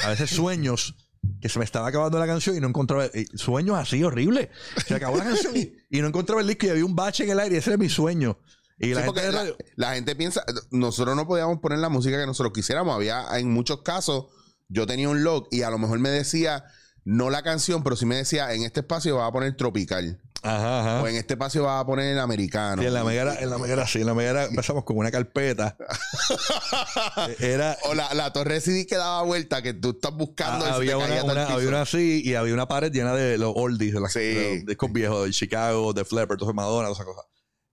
a 0.04 0.10
veces 0.10 0.30
sueños. 0.36 0.95
Que 1.39 1.50
se 1.50 1.60
me 1.60 1.65
estaba 1.65 1.88
acabando 1.88 2.17
la 2.17 2.26
canción 2.26 2.58
y 2.58 2.60
no 2.60 2.67
encontraba. 2.67 3.06
eh, 3.06 3.26
sueños 3.36 3.78
así 3.78 4.04
horribles. 4.04 4.50
Se 4.88 4.95
acabó 4.95 5.17
la 5.17 5.24
canción 5.24 5.54
y, 5.56 6.02
no 6.02 6.08
encontraba 6.08 6.41
el 6.41 6.47
disco 6.47 6.65
y 6.65 6.69
había 6.69 6.84
un 6.84 6.95
bache 6.95 7.24
en 7.26 7.30
el 7.30 7.39
aire. 7.39 7.58
Ese 7.58 7.69
era 7.69 7.78
mi 7.78 7.89
sueño. 7.89 8.39
Y 8.80 8.95
Sí, 8.95 8.95
gente 8.95 9.56
la 9.76 9.93
gente 9.93 10.15
piensa, 10.15 10.43
nosotros 10.71 11.15
no 11.15 11.28
podíamos 11.28 11.60
poner 11.60 11.78
la 11.78 11.89
música 11.89 12.19
que 12.19 12.26
nosotros 12.26 12.52
quisiéramos. 12.54 12.95
Había, 12.95 13.24
en 13.38 13.52
muchos 13.52 13.84
casos, 13.84 14.26
yo 14.67 14.88
tenía 14.88 15.10
un 15.10 15.24
log 15.24 15.47
y 15.52 15.62
a 15.62 15.69
lo 15.69 15.78
mejor 15.78 16.00
me 16.00 16.10
decía, 16.10 16.65
no 17.03 17.29
la 17.29 17.41
canción, 17.43 17.83
pero 17.83 17.95
sí 17.95 18.05
me 18.05 18.15
decía, 18.15 18.53
en 18.53 18.63
este 18.63 18.81
espacio 18.81 19.17
va 19.17 19.27
a 19.27 19.31
poner 19.31 19.55
tropical. 19.57 20.19
Ajá, 20.43 20.79
ajá. 20.81 21.03
O 21.03 21.07
en 21.07 21.17
este 21.17 21.33
espacio 21.35 21.63
va 21.63 21.79
a 21.79 21.85
poner 21.85 22.17
americano. 22.17 22.81
Sí, 22.81 22.87
en 22.87 22.93
la 22.95 23.03
mega 23.03 23.21
era, 23.21 23.35
en 23.39 23.49
la 23.51 23.83
así, 23.83 23.99
en 24.01 24.07
la 24.07 24.13
mega 24.15 24.29
era- 24.31 24.45
empezamos 24.45 24.83
con 24.83 24.97
una 24.97 25.11
carpeta. 25.11 25.77
Era 27.39 27.77
O 27.85 27.93
la, 27.93 28.13
la 28.13 28.33
torre 28.33 28.55
de 28.55 28.61
CD 28.61 28.87
que 28.87 28.95
daba 28.95 29.21
vuelta, 29.23 29.61
que 29.61 29.73
tú 29.73 29.91
estás 29.91 30.13
buscando 30.15 30.65
Ah, 30.65 30.75
había 30.75 30.97
una, 30.97 31.21
había 31.53 31.67
una 31.67 31.81
así 31.81 32.21
y 32.25 32.35
había 32.35 32.53
una 32.53 32.67
pared 32.67 32.91
llena 32.91 33.13
de 33.13 33.37
los 33.37 33.53
oldies, 33.55 33.93
de, 33.93 33.99
las, 33.99 34.13
Sí. 34.13 34.19
de 34.19 34.55
los 34.57 34.65
discos 34.65 34.91
viejos, 34.91 35.25
de 35.25 35.31
Chicago, 35.31 35.93
de 35.93 36.05
Flapper, 36.05 36.33
entonces 36.35 36.55
Madonna, 36.55 36.87
todas 36.89 36.97
esas 36.99 37.05
cosas. 37.05 37.25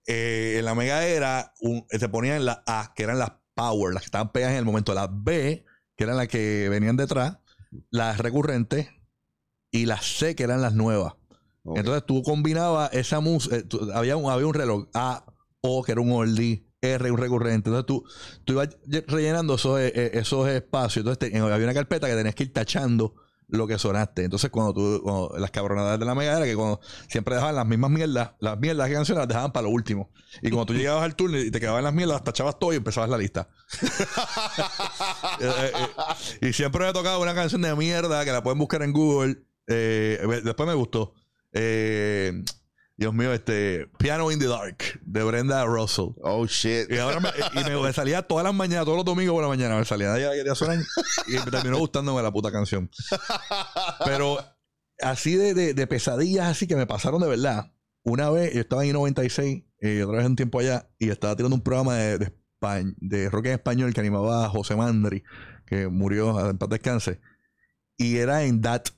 Eh, 0.06 0.56
en 0.58 0.64
la 0.64 0.74
mega 0.74 1.04
era, 1.06 1.52
un, 1.60 1.86
te 1.86 2.08
ponían 2.08 2.44
las 2.44 2.58
A, 2.66 2.92
que 2.94 3.02
eran 3.02 3.18
las 3.18 3.32
Power, 3.54 3.92
las 3.92 4.02
que 4.02 4.06
estaban 4.06 4.30
pegadas 4.30 4.52
en 4.52 4.58
el 4.60 4.64
momento, 4.64 4.94
las 4.94 5.08
B, 5.10 5.64
que 5.96 6.04
eran 6.04 6.16
las 6.16 6.28
que 6.28 6.68
venían 6.70 6.96
detrás, 6.96 7.38
las 7.90 8.18
recurrentes, 8.18 8.88
y 9.70 9.87
las 9.87 10.04
C, 10.18 10.35
que 10.35 10.42
eran 10.44 10.61
las 10.62 10.74
nuevas. 10.74 11.14
Entonces 11.74 12.04
tú 12.07 12.22
combinabas 12.22 12.92
esa 12.94 13.20
música, 13.20 13.57
había, 13.94 14.16
un, 14.16 14.31
había 14.31 14.46
un 14.46 14.54
reloj 14.54 14.87
A, 14.94 15.26
O, 15.61 15.83
que 15.83 15.92
era 15.92 16.00
un 16.00 16.12
oldie, 16.12 16.64
R, 16.81 17.11
un 17.11 17.18
recurrente. 17.18 17.68
Entonces 17.68 17.85
tú, 17.87 18.04
tú 18.44 18.52
ibas 18.54 18.70
rellenando 19.07 19.57
esos, 19.57 19.78
eh, 19.81 19.92
eh, 19.94 20.11
esos 20.14 20.48
espacios. 20.48 21.04
Entonces 21.04 21.18
te- 21.31 21.38
había 21.38 21.64
una 21.66 21.74
carpeta 21.74 22.07
que 22.07 22.14
tenías 22.14 22.35
que 22.35 22.44
ir 22.44 22.52
tachando 22.54 23.14
lo 23.48 23.66
que 23.66 23.78
sonaste. 23.78 24.24
Entonces 24.24 24.48
cuando 24.50 24.72
tú, 24.72 25.00
cuando- 25.02 25.35
las 25.38 25.50
cabronadas 25.50 25.98
de 25.98 26.07
la 26.07 26.14
mega 26.14 26.37
era 26.38 26.46
que 26.46 26.54
cuando 26.54 26.81
siempre 27.09 27.35
dejaban 27.35 27.57
las 27.57 27.66
mismas 27.66 27.90
mierdas, 27.90 28.31
las 28.40 28.59
mierdas 28.59 28.88
que 28.88 28.94
canciones 28.94 29.18
las 29.20 29.28
dejaban 29.28 29.52
para 29.52 29.64
lo 29.64 29.70
último. 29.70 30.11
Y 30.40 30.48
cuando 30.50 30.66
tú 30.66 30.74
llegabas 30.74 31.02
al 31.04 31.16
turno 31.16 31.38
y 31.38 31.50
te 31.50 31.59
quedaban 31.61 31.83
las 31.85 31.92
mierdas, 31.92 32.14
las 32.14 32.24
tachabas 32.24 32.59
todo 32.59 32.72
y 32.72 32.76
empezabas 32.76 33.11
la 33.11 33.18
lista. 33.18 33.48
Eh, 35.40 35.44
eh, 35.46 35.72
eh, 36.42 36.48
y 36.48 36.52
siempre 36.52 36.85
me 36.87 36.92
tocaba 36.92 37.18
una 37.18 37.35
canción 37.35 37.62
de 37.62 37.74
mierda 37.76 38.24
que 38.24 38.33
la 38.33 38.42
pueden 38.42 38.59
buscar 38.59 38.83
en 38.83 38.92
Google. 38.92 39.42
Eh, 39.68 40.40
después 40.44 40.66
me 40.66 40.74
gustó. 40.74 41.14
Eh, 41.52 42.33
Dios 42.96 43.14
mío, 43.14 43.33
este 43.33 43.88
Piano 43.98 44.31
in 44.33 44.40
the 44.40 44.46
Dark 44.48 44.78
de 45.02 45.22
Brenda 45.22 45.64
Russell. 45.64 46.09
Oh, 46.22 46.46
shit. 46.46 46.90
Y 46.90 46.98
ahora 46.98 47.20
me, 47.20 47.28
y 47.61 47.64
me, 47.64 47.81
me 47.81 47.92
salía 47.92 48.22
todas 48.22 48.44
las 48.44 48.54
mañanas, 48.54 48.85
todos 48.87 48.96
los 48.96 49.04
domingos 49.04 49.35
por 49.35 49.42
la 49.42 49.48
mañana, 49.48 49.76
me 49.78 49.85
salía 49.85 50.09
la 50.16 50.33
quería 50.33 50.54
sonar 50.57 50.78
y 51.28 51.33
me 51.33 51.50
terminó 51.50 51.78
gustándome 51.78 52.22
la 52.22 52.33
puta 52.33 52.50
canción. 52.50 52.90
Pero 54.04 54.38
así 55.00 55.37
de, 55.37 55.54
de- 55.54 55.74
de 55.74 55.87
pesadillas 55.87 56.46
así 56.48 56.66
que 56.66 56.76
me 56.76 56.87
pasaron 56.87 57.20
de 57.20 57.28
verdad. 57.28 57.72
Una 58.02 58.31
vez 58.31 58.52
yo 58.54 58.61
estaba 58.61 58.85
en 58.85 58.90
I-96, 58.96 59.66
eh, 59.81 60.02
otra 60.02 60.18
vez 60.18 60.26
un 60.26 60.37
tiempo 60.37 60.59
allá, 60.61 60.88
y 60.98 61.11
estaba 61.11 61.37
tirando 61.37 61.54
un 61.57 61.62
programa 61.62 61.94
de, 61.96 62.18
de, 62.18 62.33
Españ- 62.61 62.94
de 62.98 63.28
rock 63.31 63.46
en 63.46 63.52
español 63.52 63.92
que 63.94 64.00
animaba 64.00 64.46
a 64.46 64.48
José 64.48 64.74
Mandri, 64.76 65.22
que 65.66 65.88
murió 65.88 66.48
en 66.50 66.59
paz 66.59 66.68
descanse. 66.68 67.20
Y 67.96 68.16
era 68.16 68.44
en 68.44 68.61
DAT, 68.61 68.88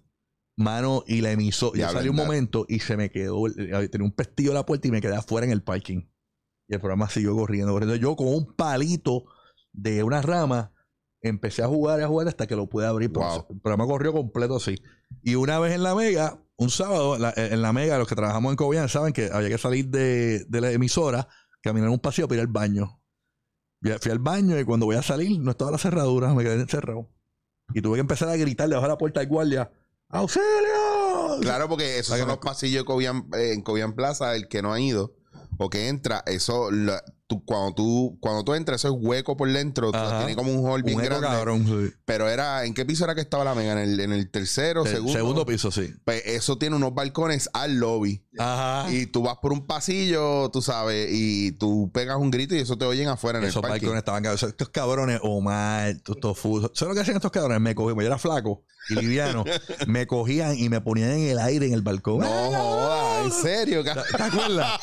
mano, 0.61 1.03
y 1.07 1.21
la 1.21 1.33
emisó. 1.33 1.73
Yo 1.75 1.89
salí 1.91 2.07
en 2.07 2.11
un 2.11 2.17
momento 2.17 2.67
y 2.69 2.81
se 2.81 2.97
me 2.97 3.11
quedó, 3.11 3.47
eh, 3.49 3.89
tenía 3.89 4.05
un 4.05 4.13
pestillo 4.13 4.53
a 4.53 4.55
la 4.55 4.67
puerta 4.67 4.87
y 4.89 4.91
me 4.91 5.01
quedé 5.01 5.17
afuera 5.17 5.47
en 5.47 5.53
el 5.53 5.63
parking. 5.63 6.09
Y 6.69 6.75
el 6.75 6.81
programa 6.81 7.09
siguió 7.11 7.35
corriendo, 7.35 7.73
corriendo. 7.73 7.97
Yo 7.97 8.15
con 8.15 8.29
un 8.29 8.55
palito 8.55 9.25
de 9.73 10.03
una 10.05 10.23
rama 10.23 10.73
empecé 11.21 11.63
a 11.63 11.67
jugar 11.67 12.01
y 12.01 12.05
a 12.05 12.09
jugar 12.09 12.29
hasta 12.29 12.47
que 12.47 12.57
lo 12.57 12.69
pude 12.69 12.87
abrir. 12.87 13.11
Wow. 13.11 13.47
El 13.51 13.61
programa 13.61 13.87
corrió 13.87 14.13
completo 14.13 14.57
así. 14.57 14.77
Y 15.23 15.35
una 15.35 15.59
vez 15.59 15.75
en 15.75 15.83
la 15.83 15.95
Mega, 15.95 16.43
un 16.57 16.71
sábado, 16.71 17.19
la- 17.19 17.35
en 17.37 17.61
la 17.61 17.73
Mega, 17.73 17.99
los 17.99 18.07
que 18.09 18.15
trabajamos 18.15 18.51
en 18.53 18.57
Cobian 18.57 18.89
saben 18.89 19.13
que 19.13 19.31
había 19.33 19.49
que 19.49 19.59
salir 19.59 19.89
de, 19.89 20.45
de 20.45 20.61
la 20.61 20.71
emisora, 20.71 21.27
caminar 21.61 21.89
un 21.91 21.99
paseo 21.99 22.29
para 22.29 22.37
ir 22.37 22.47
al 22.47 22.53
baño. 22.53 23.03
Fui 24.01 24.13
al 24.13 24.19
baño 24.19 24.59
y 24.59 24.65
cuando 24.65 24.87
voy 24.87 24.97
a 24.97 25.03
salir 25.03 25.41
no 25.41 25.53
estaba 25.53 25.71
la 25.71 25.79
cerradura, 25.79 26.33
me 26.35 26.43
quedé 26.45 26.55
encerrado. 26.55 27.09
Y 27.73 27.81
tuve 27.81 27.95
que 27.97 28.01
empezar 28.01 28.29
a 28.29 28.37
gritar 28.37 28.69
debajo 28.69 28.87
de 28.87 28.93
la 28.93 28.99
puerta 28.99 29.21
del 29.21 29.29
guardia: 29.29 29.73
¡Auxilio! 30.11 31.41
Claro, 31.41 31.69
porque 31.69 31.99
esos 31.99 32.19
son 32.19 32.29
los 32.29 32.39
pasillos 32.39 32.85
Cobian, 32.85 33.27
eh, 33.37 33.53
en 33.55 33.63
Cobian 33.63 33.95
Plaza, 33.95 34.35
el 34.37 34.49
que 34.49 34.63
no 34.63 34.73
ha 34.73 34.81
ido 34.81 35.15
o 35.63 35.69
que 35.69 35.89
entra, 35.89 36.23
eso, 36.27 36.71
la- 36.71 37.05
tú- 37.27 37.45
cuando, 37.45 37.75
tú, 37.75 38.19
cuando 38.21 38.45
tú 38.45 38.55
entras, 38.55 38.81
eso 38.81 38.89
es 38.89 38.95
hueco 38.99 39.37
por 39.37 39.53
dentro, 39.53 39.91
Ajá. 39.95 40.21
tiene 40.21 40.35
como 40.35 40.51
un 40.55 40.67
hall 40.69 40.83
bien 40.83 40.99
Un 40.99 41.05
grande. 41.05 41.27
cabrón, 41.27 41.67
sí. 41.67 41.95
Pero 42.07 42.31
era, 42.31 42.65
¿en 42.65 42.73
qué 42.73 42.87
piso 42.87 43.05
era 43.05 43.15
que 43.15 43.21
estaba 43.21 43.45
la 43.45 43.55
mega? 43.55 43.73
¿En 43.73 43.79
el, 43.79 44.01
en 44.01 44.13
el 44.13 44.31
tercero, 44.31 44.85
El 44.87 44.91
segundo? 44.91 45.13
segundo 45.13 45.45
piso, 45.47 45.71
sí. 45.71 45.93
Pues 46.07 46.23
eso 46.25 46.57
tiene 46.57 46.77
unos 46.77 46.95
balcones 46.95 47.51
al 47.53 47.75
lobby. 47.77 48.25
Ajá. 48.39 48.91
Y 48.91 49.05
tú 49.07 49.23
vas 49.23 49.37
por 49.37 49.53
un 49.53 49.67
pasillo, 49.67 50.51
tú 50.51 50.63
sabes, 50.63 51.11
y 51.13 51.53
tú 51.53 51.91
pegas 51.93 52.17
un 52.17 52.31
grito 52.31 52.55
y 52.55 52.59
eso 52.61 52.79
te 52.79 52.87
oyen 52.87 53.09
afuera 53.09 53.39
en 53.39 53.45
Esos 53.45 53.57
el 53.57 53.63
parking. 53.63 53.81
balcones 53.83 53.99
estaban 53.99 54.23
cabrones. 54.23 54.43
Estos 54.43 54.69
cabrones, 54.71 55.21
Omar, 55.23 55.89
estos 55.91 56.39
fútbol. 56.39 56.71
¿Sabes 56.75 56.89
lo 56.89 56.95
que 56.95 57.01
hacían 57.03 57.17
estos 57.17 57.31
cabrones? 57.33 57.61
Me 57.61 57.75
cogían, 57.75 57.99
yo 58.01 58.07
era 58.07 58.19
flaco 58.19 58.65
y 58.91 58.95
liviano. 58.97 59.45
me 59.87 60.07
cogían 60.07 60.57
y 60.59 60.69
me 60.69 60.81
ponían 60.81 61.11
en 61.13 61.29
el 61.31 61.39
aire 61.39 61.67
en 61.67 61.73
el 61.75 61.83
balcón. 61.83 62.21
No 62.21 62.27
jodas, 62.27 63.25
en 63.27 63.33
serio, 63.33 63.85
¿Te, 63.85 63.91
acuerdas? 63.91 64.81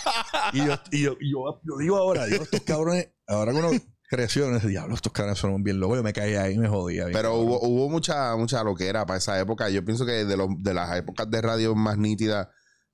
Y 0.54 0.66
yo, 0.66 0.76
y 0.92 1.02
yo, 1.04 1.18
y 1.20 1.32
yo, 1.32 1.60
yo 1.64 1.78
digo 1.80 1.98
ahora, 1.98 2.26
digo, 2.26 2.44
estos 2.44 2.62
cabrones, 2.62 3.10
ahora 3.28 3.52
que 3.52 3.58
uno 3.60 3.70
creció 4.10 4.48
en 4.48 4.56
ese 4.56 4.70
diablo, 4.70 4.96
estos 4.96 5.12
cabrones 5.12 5.40
son 5.40 5.62
bien 5.64 5.80
locos. 5.80 5.98
Yo 5.98 6.04
me 6.04 6.14
caía 6.14 6.44
ahí 6.44 6.54
y 6.56 6.58
me 6.58 6.68
jodía. 6.70 7.06
bien 7.06 7.14
Pero 7.14 7.36
hubo, 7.36 7.60
hubo 7.62 7.90
mucha, 7.90 8.36
mucha 8.38 8.64
loquera 8.64 9.06
para 9.06 9.18
esa 9.18 9.40
época. 9.40 9.70
Yo 9.70 9.84
pienso 9.84 10.06
que 10.06 10.24
de, 10.26 10.38
los, 10.38 10.48
de 10.60 10.74
las 10.74 10.96
épocas 10.98 11.30
de 11.30 11.42
radio 11.42 11.76
más 11.76 11.98
nítidas 11.98 12.48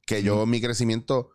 que 0.05 0.23
yo 0.23 0.43
en 0.43 0.49
mi 0.49 0.59
crecimiento 0.59 1.29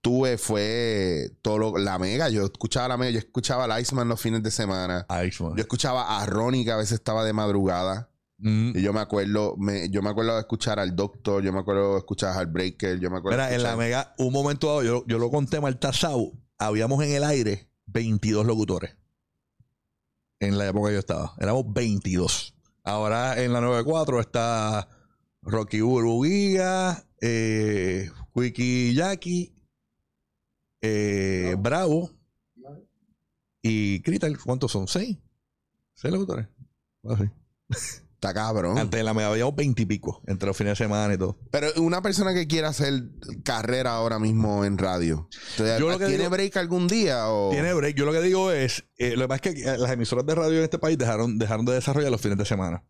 tuve 0.00 0.38
fue 0.38 1.30
todo 1.42 1.58
lo- 1.58 1.78
la 1.78 1.98
mega. 1.98 2.28
Yo 2.28 2.44
escuchaba 2.44 2.86
la 2.88 2.96
mega, 2.96 3.10
yo 3.10 3.18
escuchaba 3.18 3.64
a 3.74 3.80
Iceman 3.80 4.08
los 4.08 4.20
fines 4.20 4.42
de 4.42 4.50
semana. 4.52 5.04
Ay, 5.08 5.30
man. 5.40 5.54
Yo 5.56 5.62
escuchaba 5.62 6.20
a 6.20 6.24
Ronnie 6.26 6.64
que 6.64 6.70
a 6.70 6.76
veces 6.76 6.92
estaba 6.92 7.24
de 7.24 7.32
madrugada. 7.32 8.07
Mm. 8.38 8.76
Y 8.76 8.82
yo 8.82 8.92
me 8.92 9.00
acuerdo, 9.00 9.56
me, 9.56 9.90
yo 9.90 10.00
me 10.00 10.10
acuerdo 10.10 10.34
de 10.34 10.40
escuchar 10.40 10.78
al 10.78 10.94
Doctor, 10.94 11.42
yo 11.42 11.52
me 11.52 11.58
acuerdo 11.58 11.94
de 11.94 11.98
escuchar 11.98 12.30
a 12.30 12.34
Heartbreaker, 12.40 13.00
yo 13.00 13.10
me 13.10 13.18
acuerdo 13.18 13.36
Mira, 13.36 13.48
de 13.48 13.56
en 13.56 13.62
la 13.64 13.76
mega, 13.76 14.14
un 14.18 14.32
momento 14.32 14.68
dado, 14.68 14.82
yo, 14.84 15.04
yo 15.06 15.18
lo 15.18 15.30
conté 15.30 15.60
mal 15.60 15.78
tasado, 15.78 16.32
habíamos 16.56 17.02
en 17.04 17.12
el 17.12 17.24
aire 17.24 17.68
22 17.86 18.46
locutores. 18.46 18.96
En 20.40 20.56
la 20.56 20.68
época 20.68 20.88
que 20.88 20.94
yo 20.94 21.00
estaba. 21.00 21.34
Éramos 21.40 21.64
22. 21.72 22.54
Ahora 22.84 23.42
en 23.42 23.52
la 23.52 23.60
94 23.60 24.20
está 24.20 24.88
Rocky 25.42 25.80
Burbuguía, 25.80 27.04
eh, 27.20 28.08
Wiki 28.34 28.94
Jackie, 28.94 29.52
eh, 30.80 31.56
Bravo 31.58 32.12
y 33.62 34.00
Crital. 34.02 34.38
¿Cuántos 34.38 34.70
son? 34.70 34.86
¿Seis? 34.86 35.18
¿Seis 35.94 36.14
locutores? 36.14 36.46
Así. 37.02 37.24
Está 38.20 38.34
cabrón. 38.34 38.76
Antes 38.78 38.98
de 38.98 39.04
la 39.04 39.14
media 39.14 39.28
habíamos 39.28 39.54
veintipico 39.54 40.22
entre 40.26 40.48
los 40.48 40.56
fines 40.56 40.72
de 40.72 40.84
semana 40.84 41.14
y 41.14 41.18
todo. 41.18 41.38
Pero 41.52 41.68
una 41.76 42.02
persona 42.02 42.34
que 42.34 42.48
quiera 42.48 42.66
hacer 42.68 43.04
carrera 43.44 43.92
ahora 43.92 44.18
mismo 44.18 44.64
en 44.64 44.76
radio, 44.76 45.28
entonces, 45.52 45.78
Yo 45.78 45.88
lo 45.88 45.98
que 46.00 46.06
¿tiene 46.06 46.24
digo- 46.24 46.30
break 46.30 46.56
algún 46.56 46.88
día? 46.88 47.28
O... 47.28 47.50
Tiene 47.52 47.72
break. 47.72 47.94
Yo 47.96 48.04
lo 48.04 48.10
que 48.12 48.20
digo 48.20 48.50
es, 48.50 48.84
eh, 48.96 49.14
lo 49.14 49.22
que 49.22 49.28
pasa 49.28 49.40
es 49.50 49.54
que 49.54 49.62
eh, 49.70 49.78
las 49.78 49.92
emisoras 49.92 50.26
de 50.26 50.34
radio 50.34 50.58
en 50.58 50.64
este 50.64 50.80
país 50.80 50.98
dejaron, 50.98 51.38
dejaron 51.38 51.64
de 51.64 51.74
desarrollar 51.74 52.10
los 52.10 52.20
fines 52.20 52.38
de 52.38 52.44
semana. 52.44 52.82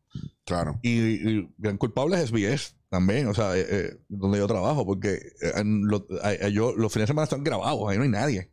Claro. 0.47 0.79
Y, 0.83 0.91
y 1.39 1.55
gran 1.59 1.77
culpable 1.77 2.17
es 2.17 2.31
SBS 2.31 2.75
también, 2.89 3.29
o 3.29 3.35
sea, 3.35 3.55
eh, 3.55 3.67
eh, 3.69 3.97
donde 4.09 4.39
yo 4.39 4.47
trabajo, 4.47 4.87
porque 4.87 5.13
eh, 5.43 5.53
en 5.57 5.87
lo- 5.89 6.07
yo, 6.51 6.75
los 6.75 6.91
fines 6.91 7.03
de 7.07 7.09
semana 7.09 7.25
están 7.25 7.45
grabados, 7.45 7.83
ahí 7.91 7.99
no 7.99 8.05
hay 8.05 8.09
nadie. 8.09 8.51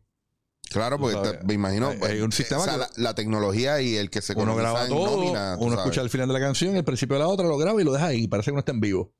Claro, 0.75 0.99
porque 0.99 1.17
te- 1.17 1.43
me 1.45 1.53
imagino. 1.53 1.87
hay- 1.89 1.99
hay 2.01 2.21
un 2.21 2.27
pues, 2.29 2.35
sistema 2.35 2.61
o 2.61 2.65
sea, 2.65 2.73
que- 2.73 2.79
la, 2.79 2.89
la 2.97 3.15
tecnología 3.15 3.81
y 3.81 3.95
el 3.95 4.09
que 4.09 4.21
se 4.21 4.33
Uno 4.35 4.55
graba 4.55 4.87
todo, 4.87 5.17
nómina, 5.17 5.57
uno 5.59 5.75
escucha 5.75 6.01
el 6.01 6.09
final 6.09 6.27
de 6.27 6.33
la 6.33 6.39
canción, 6.39 6.75
el 6.75 6.83
principio 6.83 7.15
de 7.15 7.21
la 7.21 7.27
otra, 7.27 7.47
lo 7.47 7.57
graba 7.57 7.81
y 7.81 7.85
lo 7.85 7.93
deja 7.93 8.07
ahí, 8.07 8.27
parece 8.27 8.51
que 8.51 8.53
no 8.53 8.59
está 8.59 8.71
en 8.71 8.79
vivo. 8.81 9.13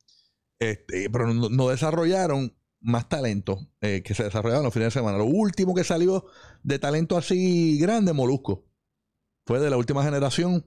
Este, 0.60 1.10
pero 1.10 1.34
no, 1.34 1.50
no 1.50 1.70
desarrollaron 1.70 2.56
más 2.80 3.10
talento 3.10 3.60
eh, 3.82 4.04
que 4.04 4.13
se 4.13 4.24
desarrollaron 4.24 4.63
los 4.63 4.74
fines 4.74 4.88
de 4.94 5.00
semana. 5.00 5.18
Lo 5.18 5.26
último 5.26 5.74
que 5.74 5.84
salió 5.84 6.26
de 6.63 6.78
talento 6.80 7.18
así 7.18 7.78
grande, 7.80 8.13
Molusco. 8.13 8.65
Fue 9.46 9.60
de 9.60 9.70
la 9.70 9.78
última 9.78 10.04
generación. 10.04 10.65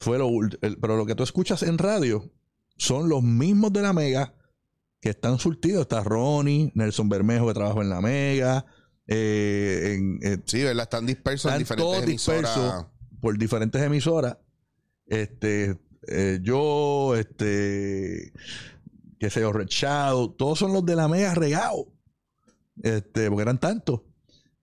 Fue 0.00 0.18
lo 0.18 0.28
el- 0.62 0.78
pero 0.80 0.96
lo 0.96 1.06
que 1.06 1.14
tú 1.14 1.22
escuchas 1.22 1.62
en 1.62 1.76
radio 1.78 2.30
son 2.76 3.08
los 3.08 3.22
mismos 3.22 3.72
de 3.72 3.82
la 3.82 3.92
Mega 3.92 4.34
que 5.00 5.10
están 5.10 5.38
surtidos. 5.38 5.82
Está 5.82 6.02
Ronnie, 6.02 6.72
Nelson 6.74 7.08
Bermejo 7.08 7.46
que 7.48 7.54
trabaja 7.54 7.80
en 7.82 7.90
la 7.90 8.00
Mega. 8.00 8.64
Eh, 9.06 9.94
en, 9.96 10.18
eh, 10.22 10.38
Sí, 10.46 10.62
¿verdad? 10.62 10.84
Están 10.84 11.06
dispersos 11.06 11.52
en 11.52 11.62
Están 11.62 11.76
diferentes 11.76 11.84
todos 11.84 12.02
emisoras. 12.08 12.54
dispersos. 12.56 12.86
por 13.20 13.38
diferentes 13.38 13.82
emisoras. 13.82 14.38
Este, 15.06 15.78
eh, 16.08 16.38
yo, 16.42 17.14
este, 17.16 18.32
qué 19.18 19.30
sé 19.30 19.40
yo, 19.40 19.52
Red 19.52 19.66
Shadow, 19.68 20.34
todos 20.36 20.58
son 20.58 20.72
los 20.72 20.84
de 20.84 20.96
la 20.96 21.08
mega 21.08 21.34
regado. 21.34 21.92
Este, 22.82 23.28
porque 23.28 23.42
eran 23.42 23.58
tantos. 23.60 24.00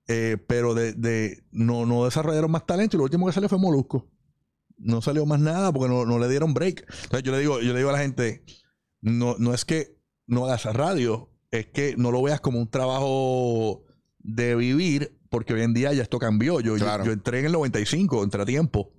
Pero 0.05 0.73
de, 0.73 0.91
de- 0.91 1.41
no, 1.51 1.85
no 1.85 2.03
desarrollaron 2.03 2.51
más 2.51 2.65
talento 2.65 2.97
y 2.97 2.99
lo 2.99 3.05
último 3.05 3.27
que 3.27 3.31
salió 3.31 3.47
fue 3.47 3.57
Molusco. 3.57 4.09
No 4.77 5.01
salió 5.01 5.25
más 5.25 5.39
nada 5.39 5.71
porque 5.71 5.87
no, 5.87 6.05
no 6.05 6.19
le 6.19 6.27
dieron 6.27 6.53
break. 6.53 6.81
Entonces 7.03 7.23
yo 7.23 7.31
le 7.31 7.39
digo, 7.39 7.61
yo 7.61 7.71
le 7.71 7.77
digo 7.79 7.89
a 7.91 7.93
la 7.93 7.99
gente, 7.99 8.43
no, 8.99 9.35
no 9.39 9.53
es 9.53 9.63
que 9.63 9.97
no 10.27 10.45
hagas 10.45 10.65
radio, 10.65 11.29
es 11.49 11.67
que 11.67 11.95
no 11.97 12.11
lo 12.11 12.21
veas 12.21 12.41
como 12.41 12.59
un 12.59 12.69
trabajo 12.69 13.85
de 14.23 14.55
vivir, 14.55 15.17
porque 15.29 15.53
hoy 15.53 15.61
en 15.61 15.73
día 15.73 15.93
ya 15.93 16.03
esto 16.03 16.19
cambió. 16.19 16.59
Yo, 16.59 16.77
yo- 16.77 16.83
Claro. 16.85 17.05
yo, 17.05 17.11
entré 17.11 17.39
en 17.39 17.45
el 17.45 17.51
95, 17.51 18.23
entré 18.23 18.41
a 18.41 18.45
tiempo. 18.45 18.93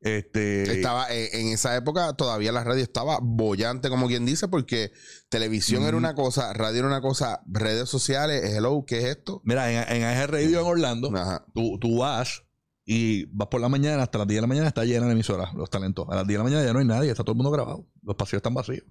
Este, 0.00 0.70
Estaba, 0.70 1.06
eh, 1.14 1.30
en 1.40 1.48
esa 1.48 1.74
época 1.76 2.12
todavía 2.12 2.52
la 2.52 2.62
radio 2.62 2.82
estaba 2.82 3.18
bollante, 3.22 3.88
como 3.88 4.06
quien 4.06 4.26
dice, 4.26 4.48
porque 4.48 4.92
televisión 5.30 5.84
era 5.84 5.96
una 5.96 6.14
cosa, 6.14 6.52
radio 6.52 6.80
era 6.80 6.88
una 6.88 7.00
cosa, 7.00 7.40
redes 7.46 7.88
sociales, 7.88 8.44
hello, 8.52 8.84
¿qué 8.86 8.98
es 8.98 9.04
esto? 9.16 9.40
Mira, 9.44 9.72
en, 9.72 9.96
en 9.96 10.04
AG 10.04 10.26
Radio 10.26 10.60
en 10.60 10.66
Orlando, 10.66 11.10
Ajá. 11.16 11.46
tú, 11.54 11.78
tú 11.80 12.00
vas 12.00 12.42
y 12.84 13.24
vas 13.34 13.48
por 13.48 13.62
la 13.62 13.70
mañana, 13.70 14.02
hasta 14.02 14.18
las 14.18 14.26
10 14.26 14.36
de 14.36 14.40
la 14.42 14.46
mañana 14.46 14.68
está 14.68 14.84
llena 14.84 15.06
la 15.06 15.12
emisora, 15.12 15.50
los 15.54 15.70
talentos. 15.70 16.06
A 16.10 16.16
las 16.16 16.26
10 16.26 16.34
de 16.34 16.38
la 16.38 16.44
mañana 16.44 16.64
ya 16.66 16.72
no 16.74 16.80
hay 16.80 16.86
nadie, 16.86 17.10
está 17.10 17.22
todo 17.24 17.32
el 17.32 17.38
mundo 17.38 17.50
grabado. 17.50 17.86
Los 18.02 18.14
pasillos 18.14 18.40
están 18.40 18.52
vacíos. 18.52 18.84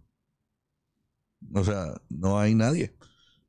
O 1.54 1.64
sea, 1.64 1.94
no 2.10 2.40
hay 2.40 2.56
nadie. 2.56 2.96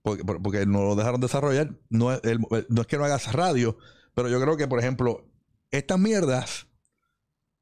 Porque, 0.04 0.22
por- 0.22 0.42
porque 0.42 0.66
no 0.66 0.82
lo 0.84 0.94
dejaron 0.96 1.18
desarrollar. 1.20 1.74
No 1.88 2.12
es, 2.12 2.20
el- 2.24 2.38
no 2.68 2.80
es 2.82 2.86
que 2.86 2.98
no 2.98 3.04
hagas 3.06 3.32
radio, 3.32 3.78
pero 4.12 4.28
yo 4.28 4.38
creo 4.38 4.54
que, 4.58 4.68
por 4.68 4.78
ejemplo, 4.78 5.26
estas 5.70 5.98
mierdas 5.98 6.66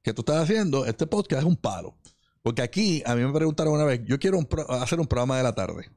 que 0.03 0.13
tú 0.13 0.23
estás 0.23 0.43
haciendo, 0.43 0.85
este 0.85 1.07
podcast 1.07 1.43
es 1.43 1.47
un 1.49 1.57
palo. 1.57 1.97
Porque 2.43 2.63
aquí, 2.63 3.01
a 3.07 3.15
mí 3.15 3.25
me 3.25 3.33
preguntaron 3.33 3.73
una 3.75 3.85
vez, 3.85 4.01
yo 4.05 4.19
quiero 4.19 4.37
un 4.39 4.47
pro- 4.47 4.69
hacer 4.73 4.99
un 4.99 5.07
programa 5.07 5.37
de 5.37 5.45
la 5.45 5.55
tarde. 5.55 5.89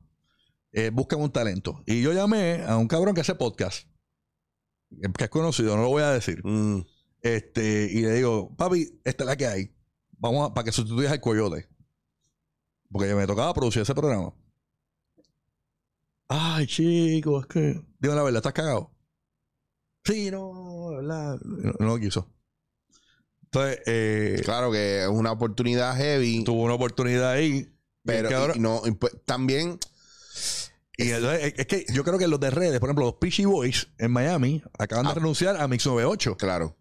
Eh, 0.72 0.92
buscan 0.94 1.20
un 1.20 1.32
talento. 1.32 1.82
Y 1.88 2.04
yo 2.04 2.14
llamé 2.14 2.64
a 2.64 2.78
un 2.78 2.88
cabrón 2.88 3.16
que 3.16 3.22
hace 3.22 3.34
podcast 3.34 3.88
que 5.18 5.24
es 5.24 5.30
conocido, 5.32 5.76
no 5.76 5.82
lo 5.82 5.90
voy 5.90 6.04
a 6.04 6.12
decir. 6.12 6.46
Mm. 6.46 6.86
Este, 7.22 7.90
y 7.92 8.02
le 8.02 8.12
digo, 8.14 8.56
papi, 8.56 9.02
esta 9.04 9.24
es 9.24 9.28
la 9.28 9.36
que 9.36 9.48
hay. 9.48 9.76
Vamos 10.20 10.52
a, 10.52 10.54
para 10.54 10.64
que 10.66 10.72
sustituyas 10.72 11.12
al 11.12 11.20
coyote. 11.22 11.68
Porque 12.92 13.16
me 13.16 13.26
tocaba 13.26 13.52
producir 13.56 13.82
ese 13.82 13.96
programa. 13.96 14.32
Ay, 16.28 16.66
chico, 16.68 17.40
es 17.42 17.46
que. 17.48 17.82
Dime 18.00 18.16
la 18.16 18.24
verdad, 18.24 18.38
¿estás 18.40 18.54
cagado? 18.54 18.92
Sí, 20.04 20.30
no, 20.32 20.92
la 21.02 21.32
verdad. 21.32 21.40
No, 21.44 21.74
no 21.80 21.86
lo 21.88 22.00
quiso. 22.00 22.30
Entonces, 23.44 23.80
eh, 23.86 24.42
Claro 24.44 24.72
que 24.72 25.04
es 25.04 25.08
una 25.08 25.32
oportunidad 25.32 25.96
heavy, 25.96 26.44
tuvo 26.44 26.64
una 26.64 26.74
oportunidad 26.74 27.32
ahí. 27.32 27.72
pero 28.04 28.54
y 28.56 28.60
no, 28.60 28.82
y 28.86 28.92
pues, 28.92 29.14
también, 29.26 29.80
Y 30.98 31.10
entonces, 31.12 31.44
es, 31.46 31.54
es 31.60 31.66
que 31.68 31.86
yo 31.94 32.04
creo 32.04 32.18
que 32.18 32.28
los 32.28 32.40
de 32.40 32.50
redes, 32.52 32.80
por 32.80 32.90
ejemplo, 32.90 33.06
los 33.06 33.16
Peachy 33.16 33.46
Boys 33.46 33.88
en 33.98 34.12
Miami 34.12 34.62
acaban 34.78 35.06
Ah. 35.08 35.10
de 35.10 35.16
renunciar 35.16 35.58
a 35.58 35.68
Mix 35.68 35.86
98 35.86 36.36
claro. 36.38 36.76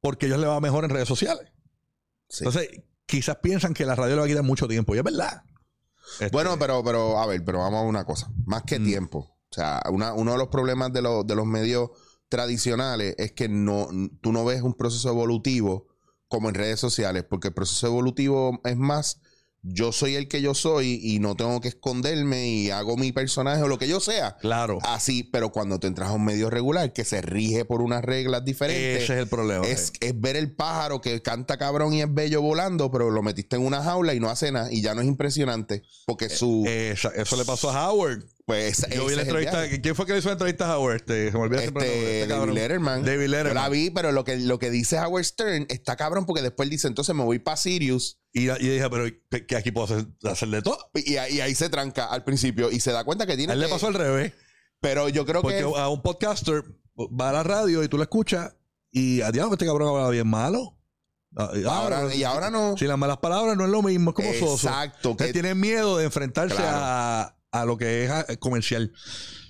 porque 0.00 0.26
ellos 0.26 0.38
le 0.38 0.46
va 0.46 0.60
mejor 0.60 0.84
en 0.84 0.90
redes 0.90 1.08
sociales. 1.08 1.48
sí. 2.28 2.44
Entonces, 2.44 2.68
quizás 3.06 3.36
piensan 3.42 3.74
que 3.74 3.84
la 3.84 3.94
radio 3.96 4.14
le 4.14 4.20
va 4.20 4.24
a 4.26 4.28
quitar 4.28 4.44
mucho 4.44 4.68
tiempo. 4.68 4.94
Y 4.94 4.98
es 4.98 5.04
verdad. 5.04 5.42
Este, 6.12 6.28
Bueno, 6.30 6.58
pero, 6.58 6.82
pero, 6.84 7.18
a 7.18 7.26
ver, 7.26 7.44
pero 7.44 7.58
vamos 7.58 7.80
a 7.80 7.86
una 7.86 8.04
cosa. 8.04 8.30
Más 8.46 8.62
que 8.64 8.78
Mm. 8.78 8.84
tiempo. 8.84 9.18
O 9.50 9.54
sea, 9.54 9.82
una- 9.90 10.12
uno 10.14 10.32
de 10.32 10.38
los 10.38 10.48
problemas 10.48 10.92
de, 10.92 11.02
los- 11.02 11.26
de 11.26 11.34
los 11.34 11.46
medios 11.46 11.90
tradicionales 12.28 13.14
es 13.18 13.32
que 13.32 13.48
no, 13.48 13.88
tú 14.20 14.32
no 14.32 14.44
ves 14.44 14.62
un 14.62 14.74
proceso 14.74 15.08
evolutivo 15.10 15.86
como 16.28 16.48
en 16.48 16.54
redes 16.54 16.78
sociales, 16.78 17.24
porque 17.28 17.48
el 17.48 17.54
proceso 17.54 17.88
evolutivo 17.88 18.60
es 18.64 18.76
más, 18.76 19.20
yo 19.62 19.92
soy 19.92 20.14
el 20.14 20.26
que 20.28 20.40
yo 20.40 20.54
soy 20.54 21.00
y 21.02 21.18
no 21.18 21.34
tengo 21.36 21.60
que 21.60 21.68
esconderme 21.68 22.48
y 22.48 22.70
hago 22.70 22.96
mi 22.96 23.12
personaje 23.12 23.62
o 23.62 23.68
lo 23.68 23.78
que 23.78 23.88
yo 23.88 24.00
sea. 24.00 24.36
Claro. 24.38 24.78
Así, 24.82 25.22
pero 25.22 25.50
cuando 25.52 25.78
te 25.78 25.86
entras 25.86 26.08
a 26.10 26.12
un 26.12 26.24
medio 26.24 26.48
regular 26.50 26.92
que 26.92 27.04
se 27.04 27.20
rige 27.20 27.64
por 27.64 27.82
unas 27.82 28.02
reglas 28.04 28.44
diferentes, 28.44 29.02
Ese 29.04 29.12
es 29.14 29.18
el 29.20 29.26
problema. 29.28 29.66
es, 29.66 29.92
es 30.00 30.18
ver 30.20 30.36
el 30.36 30.52
pájaro 30.54 31.00
que 31.00 31.20
canta 31.22 31.58
cabrón 31.58 31.92
y 31.92 32.00
es 32.02 32.12
bello 32.12 32.40
volando, 32.42 32.90
pero 32.90 33.10
lo 33.10 33.22
metiste 33.22 33.56
en 33.56 33.66
una 33.66 33.82
jaula 33.82 34.14
y 34.14 34.20
no 34.20 34.30
hace 34.30 34.50
nada 34.52 34.72
y 34.72 34.80
ya 34.82 34.94
no 34.94 35.02
es 35.02 35.06
impresionante 35.08 35.82
porque 36.06 36.28
su... 36.28 36.64
Esa- 36.66 37.10
eso 37.14 37.36
le 37.36 37.44
pasó 37.44 37.70
a 37.70 37.90
Howard. 37.90 38.24
Pues 38.50 38.86
Yo 38.94 39.06
vi 39.06 39.14
la 39.14 39.22
entrevista. 39.22 39.64
¿Quién 39.80 39.94
fue 39.94 40.06
que 40.06 40.12
le 40.12 40.18
hizo 40.18 40.28
la 40.28 40.32
entrevista 40.34 40.70
a 40.72 40.78
Howard? 40.78 40.96
Este, 40.96 41.26
se 41.30 41.38
me 41.38 41.40
nombre, 41.40 41.64
Este, 41.64 42.22
este 42.22 42.34
David. 42.34 42.52
Letterman. 42.52 43.04
David 43.04 43.22
Yo 43.22 43.28
Letterman. 43.28 43.54
la 43.54 43.68
vi, 43.68 43.90
pero 43.90 44.12
lo 44.12 44.24
que, 44.24 44.36
lo 44.38 44.58
que 44.58 44.70
dice 44.70 44.98
Howard 45.00 45.24
Stern 45.24 45.66
está 45.68 45.96
cabrón 45.96 46.26
porque 46.26 46.42
después 46.42 46.66
él 46.66 46.70
dice, 46.70 46.88
entonces 46.88 47.14
me 47.14 47.24
voy 47.24 47.38
para 47.38 47.56
Sirius 47.56 48.20
Y, 48.32 48.50
y 48.50 48.68
dije, 48.68 48.88
pero 48.90 49.04
que, 49.30 49.46
que 49.46 49.56
aquí 49.56 49.70
puedo 49.70 49.86
hacer, 49.92 50.06
hacer 50.24 50.48
de 50.48 50.62
todo. 50.62 50.78
y, 50.94 51.16
ahí- 51.16 51.36
y 51.36 51.40
ahí 51.40 51.54
se 51.54 51.68
tranca 51.68 52.06
al 52.06 52.24
principio 52.24 52.70
y 52.70 52.80
se 52.80 52.92
da 52.92 53.04
cuenta 53.04 53.26
que 53.26 53.36
tiene 53.36 53.52
A 53.52 53.54
él 53.54 53.60
le 53.60 53.68
pasó 53.68 53.86
al 53.86 53.94
revés. 53.94 54.32
Pero 54.80 55.08
yo 55.08 55.26
creo 55.26 55.42
Porque 55.42 55.58
que... 55.58 55.64
a 55.78 55.88
un 55.88 56.02
podcaster 56.02 56.62
va 56.98 57.30
a 57.30 57.32
la 57.32 57.42
radio 57.42 57.82
y 57.82 57.88
tú 57.88 57.96
lo 57.96 58.02
escuchas 58.02 58.54
y 58.90 59.20
a 59.22 59.30
diablo, 59.30 59.52
este 59.54 59.66
cabrón 59.66 59.88
habla 59.96 60.08
bien 60.10 60.26
malo. 60.26 60.76
Ah, 61.36 61.50
y 61.54 61.62
Ahora, 61.64 62.12
y 62.12 62.24
ahora 62.24 62.50
no. 62.50 62.76
Si 62.76 62.86
las 62.86 62.98
malas 62.98 63.18
palabras 63.18 63.56
no 63.56 63.64
es 63.64 63.70
lo 63.70 63.82
mismo, 63.82 64.10
es 64.10 64.16
como 64.16 64.32
soso. 64.34 64.66
Exacto. 64.68 65.16
Que 65.16 65.32
tienen 65.32 65.60
miedo 65.60 65.96
de 65.98 66.04
enfrentarse 66.06 66.56
Claro. 66.56 66.78
a, 66.80 67.36
a 67.52 67.64
lo 67.64 67.76
que 67.76 68.04
es 68.04 68.10
ah, 68.10 68.26
comercial. 68.38 68.92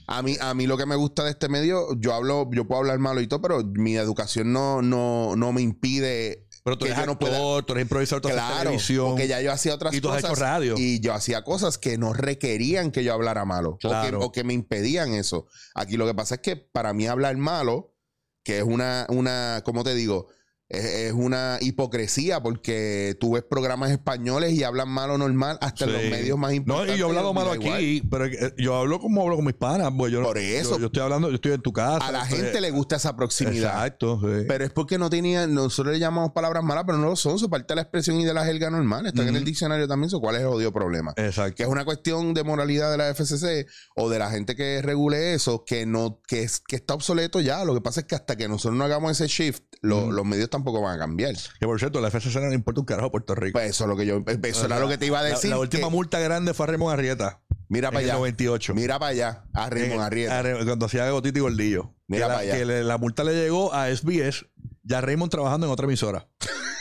a, 0.06 0.22
mí, 0.22 0.36
a 0.40 0.54
mí 0.54 0.66
lo 0.66 0.76
que 0.76 0.86
me 0.86 0.96
gusta 0.96 1.24
de 1.24 1.30
este 1.30 1.48
medio, 1.48 1.86
yo 1.98 2.14
hablo, 2.14 2.48
yo 2.52 2.66
puedo 2.66 2.80
hablar 2.80 2.98
malo 2.98 3.20
y 3.20 3.26
todo, 3.26 3.40
pero 3.42 3.62
mi 3.64 3.96
educación 3.96 4.52
no, 4.52 4.82
no, 4.82 5.36
no 5.36 5.52
me 5.52 5.60
impide 5.62 6.46
Pero 6.64 6.76
tú 6.78 6.86
eres 6.86 7.06
no 7.06 7.18
pueda- 7.18 7.62
tú 7.62 7.72
eres 7.72 7.82
improvisador, 7.82 8.20
tú 8.22 8.28
Claro, 8.28 8.58
televisión. 8.64 9.08
porque 9.10 9.28
ya 9.28 9.40
yo 9.40 9.52
hacía 9.52 9.74
otras 9.74 9.94
Y 9.94 10.00
tú 10.00 10.08
has 10.10 10.16
cosas 10.22 10.30
hecho 10.32 10.40
radio. 10.40 10.74
y 10.78 11.00
yo 11.00 11.12
hacía 11.14 11.42
cosas 11.44 11.78
que 11.78 11.96
no 11.98 12.12
requerían 12.12 12.90
que 12.90 13.04
yo 13.04 13.12
hablara 13.14 13.44
malo 13.44 13.70
o, 13.72 13.78
que, 13.78 13.88
Claro. 13.88 14.20
o 14.20 14.32
que 14.32 14.44
me 14.44 14.52
impedían 14.54 15.14
eso. 15.14 15.46
Aquí 15.74 15.96
lo 15.96 16.06
que 16.06 16.14
pasa 16.14 16.36
es 16.36 16.40
que 16.40 16.56
para 16.56 16.92
mí 16.92 17.06
hablar 17.06 17.36
malo, 17.36 17.94
que 18.42 18.58
es 18.58 18.64
una, 18.64 19.06
una 19.10 19.62
¿cómo 19.64 19.84
te 19.84 19.94
digo? 19.94 20.26
Es, 20.72 20.84
es 20.84 21.12
una 21.12 21.58
hipocresía 21.60 22.40
porque 22.42 23.16
tú 23.18 23.32
ves 23.32 23.42
programas 23.42 23.90
españoles 23.90 24.52
y 24.52 24.62
hablan 24.62 24.88
malo 24.88 25.18
normal 25.18 25.58
hasta 25.60 25.84
en 25.84 25.92
los 25.92 26.02
medios 26.04 26.38
más 26.38 26.50
No, 26.50 26.54
importantes. 26.56 26.94
y 26.96 26.98
yo 27.00 27.06
he 27.06 27.08
hablado 27.08 27.34
malo 27.34 27.50
aquí, 27.50 28.02
pero 28.08 28.26
eh, 28.26 28.54
yo 28.56 28.76
hablo 28.76 29.00
como 29.00 29.22
hablo 29.22 29.34
con 29.36 29.44
mis 29.46 29.54
panas. 29.56 29.90
pues 29.98 30.12
yo, 30.12 30.22
Por 30.22 30.38
eso. 30.38 30.74
Yo, 30.74 30.78
yo 30.82 30.86
estoy 30.86 31.02
hablando, 31.02 31.28
yo 31.28 31.34
estoy 31.34 31.52
en 31.52 31.60
tu 31.62 31.72
casa. 31.72 32.06
A 32.06 32.12
la 32.12 32.24
gente 32.24 32.60
le 32.60 32.70
gusta 32.70 32.96
esa 32.96 33.16
proximidad. 33.16 33.72
Exacto, 33.74 34.20
sí. 34.20 34.44
Pero 34.46 34.64
es 34.64 34.70
porque 34.70 34.96
no 34.96 35.10
tenían, 35.10 35.52
nosotros 35.54 35.92
le 35.94 35.98
llamamos 35.98 36.30
palabras 36.32 36.62
malas, 36.62 36.84
pero 36.86 36.98
no 36.98 37.06
lo 37.08 37.16
son, 37.16 37.38
son 37.40 37.50
parte 37.50 37.72
de 37.72 37.76
la 37.76 37.82
expresión 37.82 38.20
y 38.20 38.24
de 38.24 38.32
la 38.32 38.44
jerga 38.44 38.70
normal. 38.70 39.06
Están 39.06 39.26
en 39.26 39.34
el 39.36 39.44
diccionario 39.44 39.88
también, 39.88 40.08
so, 40.10 40.20
¿cuál 40.20 40.36
es 40.36 40.42
el 40.42 40.46
odio 40.46 40.72
problema? 40.72 41.12
Exacto. 41.16 41.56
que 41.56 41.62
es 41.64 41.68
una 41.68 41.84
cuestión 41.84 42.32
de 42.32 42.44
moralidad 42.44 42.92
de 42.92 42.96
la 42.96 43.08
FCC 43.14 43.66
o 43.96 44.08
de 44.08 44.18
la 44.20 44.30
gente 44.30 44.54
que 44.54 44.82
regule 44.82 45.34
eso, 45.34 45.64
que 45.64 45.84
no 45.84 46.20
que, 46.28 46.42
es, 46.44 46.60
que 46.60 46.76
está 46.76 46.94
obsoleto 46.94 47.40
ya. 47.40 47.64
Lo 47.64 47.74
que 47.74 47.80
pasa 47.80 48.00
es 48.00 48.06
que 48.06 48.14
hasta 48.14 48.36
que 48.36 48.46
nosotros 48.48 48.78
no 48.78 48.84
hagamos 48.84 49.10
ese 49.12 49.26
shift, 49.26 49.62
lo- 49.82 50.12
los 50.12 50.24
medios 50.24 50.50
tampoco 50.60 50.80
van 50.82 50.96
a 50.96 50.98
cambiar. 50.98 51.34
Que 51.58 51.66
por 51.66 51.78
cierto, 51.78 52.00
la 52.00 52.10
FCC 52.10 52.36
no 52.40 52.48
le 52.48 52.54
importa 52.54 52.80
un 52.80 52.86
carajo 52.86 53.08
a 53.08 53.10
Puerto 53.10 53.34
Rico. 53.34 53.58
Pues 53.58 53.70
eso 53.70 53.84
es 53.84 53.88
lo 53.88 53.96
que 53.96 54.06
yo, 54.06 54.22
eso 54.42 54.64
era 54.66 54.78
lo 54.78 54.88
que 54.88 54.98
te 54.98 55.06
iba 55.06 55.18
a 55.20 55.24
decir. 55.24 55.50
La, 55.50 55.58
última 55.58 55.88
que- 55.88 55.92
multa 55.94 56.18
grande 56.20 56.54
fue 56.54 56.64
a 56.64 56.66
Raymond 56.68 56.92
Arrieta. 56.92 57.40
mira 57.68 57.88
para 57.90 58.00
allá. 58.04 58.14
98. 58.14 58.74
Mira 58.74 58.98
para 58.98 59.10
allá, 59.10 59.44
a 59.52 59.68
Raymond 59.70 60.00
Arrieta. 60.02 60.38
a 60.40 60.64
Cuando 60.64 60.86
hacía 60.86 61.08
Gotito 61.10 61.38
y 61.38 61.42
Gordillo. 61.42 61.94
Mira 62.06 62.26
para 62.28 62.38
allá. 62.40 62.56
que 62.56 62.64
le- 62.64 62.84
la 62.84 62.98
multa 62.98 63.24
le 63.24 63.34
llegó 63.34 63.72
a 63.74 63.88
SBS, 63.90 64.46
ya 64.82 65.00
Raymond 65.00 65.30
trabajando 65.30 65.66
en 65.66 65.72
otra 65.72 65.84
emisora. 65.86 66.28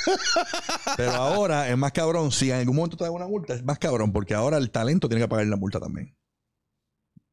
Pero 0.98 1.12
ahora 1.12 1.70
es 1.70 1.78
más 1.78 1.92
cabrón. 1.92 2.32
Si 2.32 2.50
en 2.52 2.58
algún 2.60 2.76
momento 2.76 2.98
te 2.98 3.04
dan 3.04 3.14
una 3.14 3.28
multa, 3.28 3.54
es 3.54 3.64
más 3.64 3.78
cabrón, 3.80 4.12
porque 4.12 4.34
ahora 4.34 4.58
el 4.58 4.72
talento 4.72 5.08
tiene 5.10 5.24
que 5.24 5.28
pagar 5.28 5.46
la 5.48 5.56
multa 5.58 5.80
también. 5.80 6.16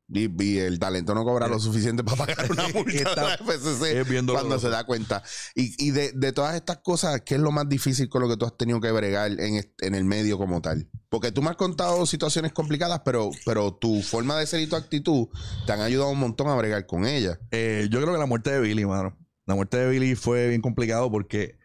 Y, 0.08 0.30
y 0.42 0.58
el 0.58 0.78
talento 0.78 1.14
no 1.14 1.24
cobra 1.24 1.48
lo 1.48 1.58
suficiente 1.58 2.04
para 2.04 2.26
pagar 2.26 2.50
una 2.50 2.68
multa 2.74 3.14
de 3.14 3.16
la 3.16 3.36
FCC 3.38 4.26
cuando 4.26 4.58
se 4.58 4.68
da 4.68 4.84
cuenta. 4.84 5.22
Y, 5.54 5.74
y 5.84 5.90
de, 5.90 6.12
de 6.12 6.32
todas 6.32 6.54
estas 6.54 6.78
cosas, 6.78 7.22
¿qué 7.22 7.34
es 7.34 7.40
lo 7.40 7.50
más 7.50 7.68
difícil 7.68 8.08
con 8.08 8.22
lo 8.22 8.28
que 8.28 8.36
tú 8.36 8.46
has 8.46 8.56
tenido 8.56 8.80
que 8.80 8.92
bregar 8.92 9.32
en, 9.32 9.94
el 9.94 10.04
medio 10.04 10.38
como 10.38 10.62
tal? 10.62 10.88
Porque 11.08 11.32
tú 11.32 11.42
me 11.42 11.50
has 11.50 11.56
contado 11.56 12.06
situaciones 12.06 12.52
complicadas, 12.52 13.00
pero, 13.04 13.30
pero 13.44 13.74
tu 13.74 14.02
forma 14.02 14.38
de 14.38 14.46
ser 14.46 14.60
y 14.60 14.68
tu 14.68 14.76
actitud 14.76 15.28
te 15.66 15.72
han 15.72 15.80
ayudado 15.80 16.10
un 16.10 16.20
montón 16.20 16.48
a 16.48 16.54
bregar 16.54 16.86
con 16.86 17.04
ellas. 17.04 17.38
Eh, 17.50 17.88
yo 17.90 18.00
creo 18.00 18.12
que 18.12 18.20
la 18.20 18.26
muerte 18.26 18.50
de 18.50 18.60
Billy, 18.60 18.84
mano. 18.86 19.16
La 19.44 19.54
muerte 19.54 19.76
de 19.76 19.88
Billy 19.88 20.14
fue 20.14 20.48
bien 20.48 20.60
complicado 20.60 21.10
porque 21.10 21.58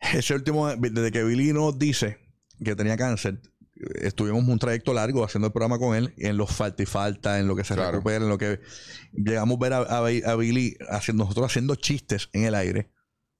ese 0.00 0.34
último, 0.34 0.74
desde 0.76 1.12
que 1.12 1.24
Billy 1.24 1.52
nos 1.52 1.78
dice 1.78 2.18
que 2.64 2.76
tenía 2.76 2.96
cáncer, 2.96 3.40
estuvimos 4.00 4.42
un 4.46 4.58
trayecto 4.58 4.92
largo 4.94 5.24
haciendo 5.24 5.46
el 5.48 5.52
programa 5.52 5.78
con 5.78 5.96
él, 5.96 6.14
en 6.18 6.36
los 6.36 6.50
falta 6.50 6.82
y 6.82 6.86
falta, 6.86 7.38
en 7.38 7.46
lo 7.48 7.56
que 7.56 7.64
se 7.64 7.74
Claro. 7.74 7.92
recupera, 7.92 8.24
en 8.24 8.28
lo 8.28 8.38
que 8.38 8.60
llegamos 9.12 9.56
a 9.56 9.60
ver 9.60 9.72
a, 9.72 9.78
a- 9.78 10.32
a 10.32 10.36
Billy 10.36 10.76
haciendo, 10.88 11.24
nosotros 11.24 11.46
haciendo 11.46 11.74
chistes 11.74 12.28
en 12.32 12.44
el 12.44 12.54
aire, 12.54 12.90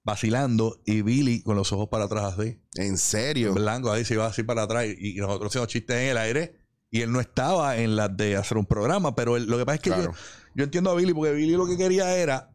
vacilando, 0.03 0.81
y 0.85 1.01
Billy 1.01 1.41
con 1.43 1.55
los 1.55 1.71
ojos 1.71 1.87
para 1.89 2.05
atrás 2.05 2.37
así, 2.37 2.59
En 2.75 2.97
serio. 2.97 3.53
blanco, 3.53 3.91
ahí 3.91 4.03
se 4.05 4.15
iba 4.15 4.25
así 4.25 4.43
para 4.43 4.63
atrás, 4.63 4.85
y, 4.85 5.17
y 5.17 5.19
nosotros 5.19 5.49
haciendo 5.51 5.67
chistes 5.67 5.95
en 5.95 6.09
el 6.09 6.17
aire, 6.17 6.55
y 6.91 7.01
él 7.01 7.11
no 7.11 7.19
estaba 7.21 7.77
en 7.77 7.95
las 7.95 8.15
de 8.15 8.35
hacer 8.35 8.57
un 8.57 8.65
programa, 8.65 9.15
pero 9.15 9.37
él- 9.37 9.45
lo 9.45 9.57
que 9.57 9.65
pasa 9.65 9.75
es 9.75 9.81
que 9.81 9.89
yo- 9.89 10.11
yo 10.55 10.63
entiendo 10.63 10.91
a 10.91 10.95
Billy 10.95 11.13
porque 11.13 11.31
Billy 11.33 11.53
lo 11.53 11.65
que 11.65 11.77
quería 11.77 12.15
era. 12.17 12.49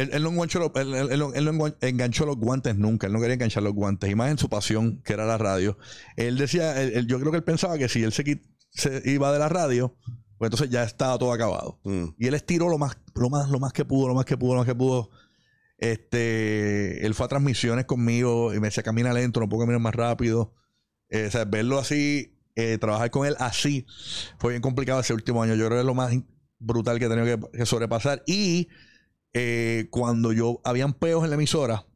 Él, 0.00 0.10
él 0.12 0.22
no, 0.22 0.30
enganchó 0.30 0.58
los, 0.58 0.70
él- 0.76 0.94
él- 0.94 1.22
él 1.34 1.44
no- 1.56 1.74
enganchó 1.80 2.26
los 2.26 2.36
guantes 2.36 2.76
nunca. 2.76 3.06
Él 3.06 3.12
no 3.12 3.20
quería 3.20 3.34
enganchar 3.34 3.62
los 3.62 3.74
guantes. 3.74 4.10
Y 4.10 4.14
más 4.14 4.30
en 4.30 4.38
su 4.38 4.48
pasión, 4.48 5.00
que 5.04 5.12
era 5.12 5.26
la 5.26 5.38
radio. 5.38 5.76
Él 6.16 6.36
decía, 6.38 6.80
él- 6.82 7.06
yo 7.06 7.18
creo 7.20 7.30
que 7.32 7.38
él 7.38 7.44
pensaba 7.44 7.78
que 7.78 7.88
si 7.88 8.02
él 8.02 8.12
se, 8.12 8.40
se 8.70 9.02
iba 9.10 9.32
de 9.32 9.38
la 9.38 9.48
radio, 9.48 9.96
pues 10.38 10.48
entonces 10.48 10.70
ya 10.70 10.84
estaba 10.84 11.18
todo 11.18 11.32
acabado. 11.32 11.80
Mm. 11.84 12.04
Y 12.18 12.26
él 12.26 12.34
estiró 12.34 12.68
lo 12.68 12.78
más, 12.78 12.96
lo 13.14 13.28
más, 13.30 13.50
lo 13.50 13.58
más 13.60 13.72
que 13.72 13.84
pudo, 13.84 14.08
lo 14.08 14.14
más 14.14 14.24
que 14.24 14.36
pudo, 14.36 14.54
lo 14.54 14.60
más 14.60 14.66
que 14.66 14.74
pudo. 14.74 15.10
Este, 15.78 17.04
él 17.06 17.14
fue 17.14 17.26
a 17.26 17.28
transmisiones 17.28 17.86
conmigo 17.86 18.52
y 18.54 18.60
me 18.60 18.68
decía, 18.68 18.82
camina 18.82 19.12
lento, 19.12 19.40
no 19.40 19.48
puedo 19.48 19.62
caminar 19.62 19.80
más 19.80 19.94
rápido. 19.94 20.54
Eh, 21.08 21.26
o 21.26 21.30
sea, 21.30 21.44
verlo 21.44 21.78
así, 21.78 22.38
eh, 22.54 22.78
trabajar 22.78 23.10
con 23.10 23.26
él 23.26 23.34
así, 23.38 23.86
fue 24.38 24.52
bien 24.52 24.62
complicado 24.62 25.00
ese 25.00 25.14
último 25.14 25.42
año. 25.42 25.54
Yo 25.54 25.66
creo 25.66 25.78
que 25.78 25.80
es 25.80 25.86
lo 25.86 25.94
más 25.94 26.12
brutal 26.58 26.98
que 26.98 27.06
he 27.06 27.08
tenido 27.08 27.24
que, 27.50 27.58
que 27.58 27.66
sobrepasar. 27.66 28.22
Y 28.26 28.68
eh, 29.32 29.88
cuando 29.90 30.32
yo, 30.32 30.60
habían 30.64 30.92
peos 30.94 31.24
en 31.24 31.30
la 31.30 31.36
emisora, 31.36 31.86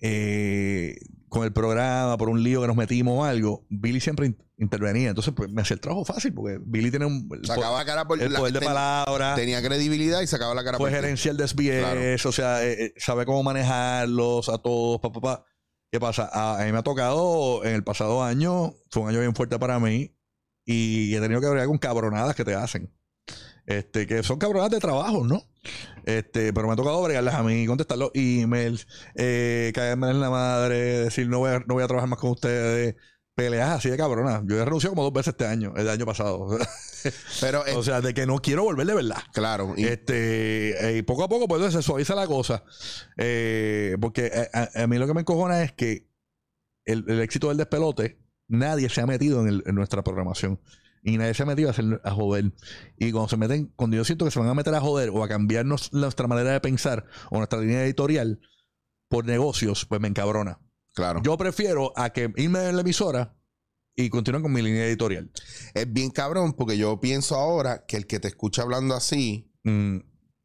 eh, 0.00 0.96
con 1.28 1.44
el 1.44 1.52
programa, 1.52 2.16
por 2.16 2.28
un 2.28 2.42
lío 2.42 2.60
que 2.60 2.66
nos 2.66 2.76
metimos 2.76 3.18
o 3.18 3.24
algo, 3.24 3.66
Billy 3.68 4.00
siempre 4.00 4.26
in- 4.26 4.38
intervenía. 4.58 5.08
Entonces, 5.10 5.34
pues 5.36 5.50
me 5.50 5.62
hacía 5.62 5.74
el 5.74 5.80
trabajo 5.80 6.04
fácil, 6.04 6.32
porque 6.32 6.58
Billy 6.64 6.90
tiene 6.90 7.04
un, 7.06 7.28
el, 7.32 7.44
Sacaba 7.44 7.84
cara 7.84 8.06
por 8.06 8.20
el 8.20 8.32
la- 8.32 8.38
poder 8.38 8.54
de 8.54 8.60
palabra. 8.60 9.34
Tenía 9.34 9.60
credibilidad 9.62 10.20
y 10.22 10.26
sacaba 10.26 10.54
la 10.54 10.64
cara 10.64 10.78
Fue 10.78 10.88
por 10.90 10.96
ti. 10.98 11.02
gerencial 11.02 11.36
de 11.36 11.44
SBS, 11.48 11.80
Claro. 11.80 12.28
o 12.28 12.32
sea, 12.32 12.64
eh, 12.64 12.84
eh, 12.86 12.94
sabe 12.96 13.26
cómo 13.26 13.42
manejarlos 13.42 14.48
a 14.48 14.58
todos, 14.58 15.00
pa, 15.00 15.12
pa, 15.12 15.20
pa. 15.20 15.44
¿Qué 15.90 16.00
pasa? 16.00 16.28
A, 16.32 16.60
a 16.60 16.64
mí 16.64 16.72
me 16.72 16.78
ha 16.78 16.82
tocado 16.82 17.64
en 17.64 17.74
el 17.74 17.84
pasado 17.84 18.22
año, 18.22 18.74
fue 18.90 19.02
un 19.02 19.08
año 19.10 19.20
bien 19.20 19.34
fuerte 19.34 19.58
para 19.58 19.78
mí, 19.78 20.16
y 20.64 21.14
he 21.14 21.20
tenido 21.20 21.40
que 21.40 21.48
bregar 21.48 21.68
con 21.68 21.78
cabronadas 21.78 22.34
que 22.34 22.44
te 22.44 22.54
hacen. 22.54 22.92
Este, 23.66 24.06
que 24.06 24.22
son 24.22 24.38
cabronadas 24.38 24.70
de 24.72 24.78
trabajo, 24.78 25.24
¿no? 25.26 25.42
Este, 26.04 26.52
pero 26.52 26.68
me 26.68 26.74
ha 26.74 26.76
tocado 26.76 27.02
bregarlas 27.02 27.34
a 27.34 27.42
mí, 27.42 27.66
contestar 27.66 27.98
los 27.98 28.10
emails, 28.14 28.86
eh, 29.16 29.72
caerme 29.74 30.10
en 30.10 30.20
la 30.20 30.30
madre, 30.30 30.76
decir 31.00 31.28
no 31.28 31.40
voy, 31.40 31.50
a, 31.50 31.58
no 31.58 31.74
voy 31.74 31.82
a 31.82 31.86
trabajar 31.88 32.08
más 32.08 32.20
con 32.20 32.30
ustedes, 32.30 32.94
peleas 33.34 33.70
así 33.70 33.90
de 33.90 33.96
cabronas. 33.96 34.42
Yo 34.46 34.56
he 34.60 34.64
renunciado 34.64 34.94
como 34.94 35.02
dos 35.02 35.12
veces 35.12 35.34
este 35.34 35.46
año, 35.46 35.74
el 35.76 35.88
año 35.88 36.06
pasado. 36.06 36.56
Pero, 37.40 37.66
eh, 37.66 37.74
o 37.74 37.82
sea, 37.82 38.00
de 38.00 38.14
que 38.14 38.24
no 38.26 38.38
quiero 38.38 38.62
volver 38.62 38.86
de 38.86 38.94
verdad. 38.94 39.18
claro. 39.32 39.74
y- 39.76 39.84
Este, 39.84 40.70
eh, 40.94 40.98
y 40.98 41.02
poco 41.02 41.24
a 41.24 41.28
poco, 41.28 41.48
pues 41.48 41.72
se 41.72 41.82
suaviza 41.82 42.14
la 42.14 42.26
cosa. 42.28 42.62
Eh, 43.18 43.96
porque 44.00 44.30
a, 44.52 44.60
a- 44.78 44.82
a 44.84 44.86
mí 44.86 44.96
lo 44.98 45.06
que 45.08 45.14
me 45.14 45.20
encojona 45.22 45.62
es 45.64 45.72
que 45.72 46.08
el, 46.84 47.04
el 47.08 47.20
éxito 47.20 47.48
del 47.48 47.56
despelote, 47.56 48.20
nadie 48.48 48.88
se 48.88 49.00
ha 49.00 49.06
metido 49.06 49.40
en, 49.42 49.48
el- 49.48 49.62
en 49.66 49.74
nuestra 49.74 50.02
programación. 50.04 50.60
Y 51.06 51.16
nadie 51.16 51.32
se 51.32 51.44
ha 51.44 51.46
metido 51.46 51.68
a, 51.68 51.70
hacer, 51.70 52.00
a 52.04 52.10
joder. 52.10 52.52
Y 52.98 53.12
cuando 53.12 53.28
se 53.28 53.36
meten, 53.38 53.72
cuando 53.76 53.96
yo 53.96 54.04
siento 54.04 54.24
que 54.24 54.30
se 54.30 54.38
van 54.38 54.48
a 54.48 54.54
meter 54.54 54.74
a 54.74 54.80
joder 54.80 55.10
o 55.10 55.24
a 55.24 55.28
cambiarnos 55.28 55.92
nuestra 55.92 56.26
manera 56.26 56.52
de 56.52 56.60
pensar 56.60 57.06
o 57.30 57.38
nuestra 57.38 57.60
línea 57.60 57.84
editorial 57.84 58.40
por 59.08 59.24
negocios, 59.24 59.86
pues 59.86 60.00
me 60.00 60.08
encabrona. 60.08 60.60
claro. 60.94 61.22
Yo 61.22 61.38
prefiero 61.38 61.92
a 61.96 62.10
que 62.10 62.32
irme 62.36 62.68
en 62.68 62.76
la 62.76 62.82
emisora 62.82 63.36
y 63.94 64.10
continuar 64.10 64.42
con 64.42 64.52
mi 64.52 64.60
línea 64.60 64.84
editorial. 64.84 65.30
es 65.72 65.90
bien 65.90 66.10
cabrón 66.10 66.52
porque 66.52 66.76
yo 66.76 67.00
pienso 67.00 67.36
ahora 67.36 67.86
que 67.86 67.96
el 67.96 68.06
que 68.06 68.20
te 68.20 68.28
escucha 68.28 68.62
hablando 68.62 68.94
así 68.94 69.50
Mm, 69.66 69.98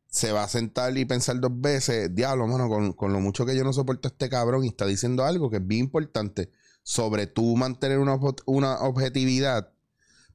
se 0.08 0.32
va 0.32 0.43
a 0.43 0.47
sentar 0.47 0.97
y 0.97 1.06
pensar 1.06 1.39
dos 1.39 1.52
veces, 1.54 2.13
diablo, 2.13 2.47
mano, 2.47 2.67
con, 2.67 2.93
con 2.93 3.13
lo 3.13 3.19
mucho 3.19 3.45
que 3.45 3.56
yo 3.56 3.63
no 3.63 3.71
soporto 3.71 4.08
a 4.08 4.12
este 4.12 4.30
cabrón 4.30 4.65
y 4.65 4.69
está 4.69 4.88
diciendo 4.88 5.24
algo 5.24 5.52
que 5.52 5.58
es 5.58 5.67
bien 5.67 5.82
importante 5.86 6.50
sobre 6.82 7.28
tú 7.28 7.56
mantener 7.56 8.00
una, 8.00 8.17
una 8.47 8.80
objetividad, 8.80 9.71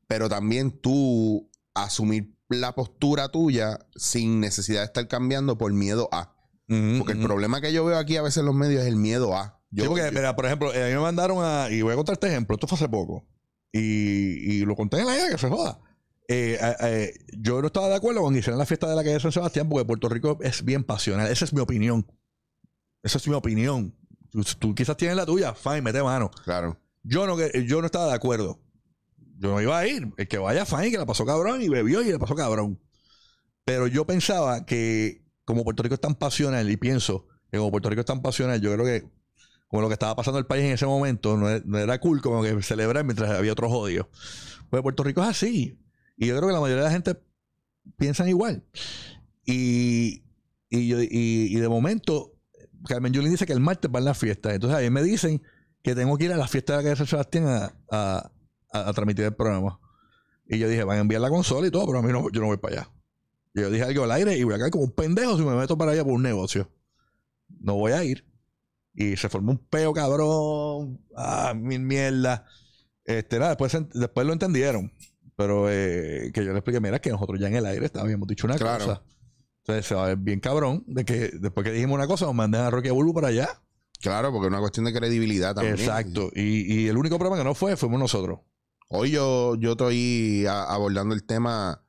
pero 0.06 0.28
también 0.28 0.70
tú 0.70 1.50
asumir 1.74 2.34
la 2.48 2.74
postura 2.74 3.28
tuya 3.28 3.78
sin 3.96 4.40
necesidad 4.40 4.80
de 4.80 4.86
estar 4.86 5.08
cambiando 5.08 5.58
por 5.58 5.72
miedo 5.72 6.08
a. 6.12 6.34
Porque 6.68 7.12
el 7.12 7.20
problema 7.22 7.60
que 7.60 7.72
yo 7.72 7.84
veo 7.84 7.96
aquí 7.98 8.16
a 8.16 8.22
veces 8.22 8.38
en 8.38 8.46
los 8.46 8.54
medios 8.54 8.82
es 8.82 8.88
el 8.88 8.96
miedo 8.96 9.36
a. 9.36 9.60
Yo, 9.70 9.84
Sí, 9.84 9.88
porque, 9.88 10.04
yo- 10.06 10.12
mira, 10.12 10.34
por 10.36 10.46
ejemplo, 10.46 10.72
eh, 10.74 10.84
a 10.84 10.86
mí 10.88 10.94
me 10.94 11.00
mandaron 11.00 11.38
a. 11.40 11.68
Y 11.70 11.82
voy 11.82 11.92
a 11.92 11.96
contar 11.96 12.14
este 12.14 12.28
ejemplo. 12.28 12.54
Esto 12.54 12.66
fue 12.66 12.76
hace 12.76 12.88
poco. 12.88 13.26
Y, 13.72 13.80
y 14.54 14.64
lo 14.64 14.74
conté 14.74 15.00
en 15.00 15.06
la 15.06 15.14
idea 15.16 15.28
que 15.30 15.38
se 15.38 15.48
joda. 15.48 15.78
Eh, 16.28 16.58
eh, 16.60 16.74
eh, 16.82 17.14
yo 17.38 17.60
no 17.60 17.68
estaba 17.68 17.88
de 17.88 17.94
acuerdo 17.94 18.20
con 18.22 18.32
que 18.32 18.40
hicieran 18.40 18.58
la 18.58 18.66
fiesta 18.66 18.88
de 18.88 18.96
la 18.96 19.02
calle 19.02 19.14
de 19.14 19.20
San 19.20 19.30
Sebastián 19.32 19.68
porque 19.68 19.84
Puerto 19.84 20.08
Rico 20.08 20.38
es 20.40 20.64
bien 20.64 20.82
pasional. 20.82 21.30
Esa 21.30 21.44
es 21.44 21.52
mi 21.52 21.60
opinión. 21.60 22.04
Esa 23.02 23.18
es 23.18 23.28
mi 23.28 23.34
opinión. 23.34 23.94
Tú, 24.30 24.42
tú 24.58 24.74
quizás 24.74 24.96
tienes 24.96 25.16
la 25.16 25.26
tuya. 25.26 25.54
Fine, 25.54 25.82
mete 25.82 26.02
mano. 26.02 26.30
claro. 26.44 26.78
Yo 27.08 27.24
no, 27.28 27.36
yo 27.38 27.80
no 27.80 27.86
estaba 27.86 28.06
de 28.08 28.14
acuerdo. 28.14 28.60
Yo 29.38 29.50
no 29.50 29.60
iba 29.60 29.78
a 29.78 29.86
ir. 29.86 30.08
El 30.16 30.28
que 30.28 30.38
vaya, 30.38 30.64
fine, 30.64 30.90
que 30.90 30.98
la 30.98 31.06
pasó 31.06 31.24
cabrón 31.26 31.62
y 31.62 31.68
bebió 31.68 32.02
y 32.02 32.06
le 32.06 32.18
pasó 32.18 32.34
cabrón. 32.34 32.78
Pero 33.64 33.86
yo 33.86 34.06
pensaba 34.06 34.64
que 34.64 35.22
como 35.44 35.64
Puerto 35.64 35.82
Rico 35.82 35.94
es 35.94 36.00
tan 36.00 36.14
pasional 36.14 36.70
y 36.70 36.76
pienso 36.76 37.26
que 37.50 37.58
como 37.58 37.70
Puerto 37.70 37.88
Rico 37.90 38.00
es 38.00 38.06
tan 38.06 38.22
pasional, 38.22 38.60
yo 38.60 38.72
creo 38.72 38.84
que 38.84 39.04
como 39.68 39.82
lo 39.82 39.88
que 39.88 39.94
estaba 39.94 40.14
pasando 40.14 40.38
en 40.38 40.42
el 40.44 40.46
país 40.46 40.64
en 40.64 40.72
ese 40.72 40.86
momento, 40.86 41.36
no, 41.36 41.50
e- 41.50 41.62
era 41.82 41.98
cool 42.00 42.22
como 42.22 42.42
que 42.42 42.62
celebrar 42.62 43.04
mientras 43.04 43.30
había 43.30 43.52
otros 43.52 43.70
jodidos. 43.70 44.06
Pues 44.70 44.82
Puerto 44.82 45.02
Rico 45.02 45.22
es 45.22 45.28
así. 45.28 45.78
Y 46.16 46.26
yo 46.28 46.36
creo 46.36 46.48
que 46.48 46.54
la 46.54 46.60
mayoría 46.60 46.84
de 46.84 46.88
la 46.88 46.92
gente 46.92 47.16
piensan 47.98 48.28
igual. 48.28 48.64
Y, 49.44 50.22
y, 50.70 50.94
y- 50.94 51.56
y 51.56 51.60
de 51.60 51.68
momento, 51.68 52.32
Carmen 52.88 53.12
Yulín 53.12 53.30
dice 53.32 53.46
que 53.46 53.52
el 53.52 53.60
martes 53.60 53.90
va 53.94 53.98
a 53.98 54.02
la 54.02 54.14
fiesta. 54.14 54.54
Entonces 54.54 54.78
a 54.78 54.82
mí 54.82 54.90
me 54.90 55.02
dicen 55.02 55.42
que 55.82 55.94
tengo 55.94 56.16
que 56.18 56.24
ir 56.26 56.32
a 56.32 56.36
la 56.36 56.48
fiesta 56.48 56.72
de 56.72 56.76
la 56.78 56.82
calle 56.84 56.96
San 56.96 57.06
Sebastián 57.06 57.46
a- 57.90 58.30
a- 58.76 58.88
a 58.88 58.92
transmitir 58.92 59.24
el 59.24 59.34
programa. 59.34 59.78
Y 60.48 60.58
yo 60.58 60.68
dije, 60.68 60.84
van 60.84 60.98
a 60.98 61.00
enviar 61.00 61.20
la 61.20 61.28
consola 61.30 61.66
y 61.66 61.70
todo, 61.70 61.86
pero 61.86 61.98
a 61.98 62.02
mí 62.02 62.12
no, 62.12 62.30
yo 62.30 62.40
no 62.40 62.46
voy 62.46 62.56
para 62.58 62.80
allá. 62.82 62.90
Y 63.54 63.60
yo 63.62 63.70
dije 63.70 63.84
algo 63.84 64.04
al 64.04 64.12
aire 64.12 64.36
y 64.36 64.44
voy 64.44 64.54
a 64.54 64.58
caer 64.58 64.70
como 64.70 64.84
un 64.84 64.92
pendejo 64.92 65.36
si 65.36 65.42
me 65.44 65.54
meto 65.56 65.76
para 65.78 65.92
allá 65.92 66.04
por 66.04 66.12
un 66.12 66.22
negocio. 66.22 66.70
No 67.60 67.74
voy 67.74 67.92
a 67.92 68.04
ir. 68.04 68.24
Y 68.94 69.16
se 69.16 69.28
formó 69.28 69.52
un 69.52 69.58
peo 69.58 69.92
cabrón. 69.92 71.00
Ah, 71.16 71.52
mil 71.56 71.80
mierda. 71.80 72.46
Este, 73.04 73.38
nada, 73.38 73.50
después, 73.56 73.76
después 73.94 74.26
lo 74.26 74.32
entendieron. 74.32 74.92
Pero 75.36 75.70
eh, 75.70 76.30
que 76.32 76.44
yo 76.44 76.52
le 76.52 76.58
expliqué, 76.58 76.80
mira, 76.80 76.98
que 76.98 77.10
nosotros 77.10 77.38
ya 77.38 77.48
en 77.48 77.56
el 77.56 77.66
aire 77.66 77.90
habíamos 77.94 78.26
dicho 78.28 78.46
una 78.46 78.56
Claro. 78.56 78.84
cosa. 78.86 79.02
Entonces 79.62 79.86
se 79.86 79.94
va 79.94 80.04
a 80.04 80.08
ver 80.08 80.16
bien 80.18 80.40
cabrón 80.40 80.84
de 80.86 81.04
que 81.04 81.30
después 81.40 81.64
que 81.66 81.72
dijimos 81.72 81.94
una 81.96 82.06
cosa 82.06 82.24
nos 82.26 82.34
manden 82.34 82.60
a 82.62 82.70
Rocky 82.70 82.88
Bulbo 82.90 83.12
para 83.12 83.28
allá. 83.28 83.48
Claro, 84.00 84.30
porque 84.32 84.46
es 84.46 84.50
una 84.50 84.60
cuestión 84.60 84.86
de 84.86 84.92
credibilidad 84.92 85.54
también. 85.54 85.74
Exacto. 85.74 86.30
Y, 86.34 86.82
y 86.82 86.88
el 86.88 86.96
único 86.96 87.18
problema 87.18 87.36
que 87.38 87.44
no 87.44 87.54
fue, 87.54 87.76
fuimos 87.76 87.98
nosotros. 87.98 88.40
Hoy 88.88 89.10
yo, 89.10 89.56
yo 89.56 89.72
estoy 89.72 90.46
a- 90.46 90.64
abordando 90.64 91.14
el 91.14 91.24
tema 91.24 91.82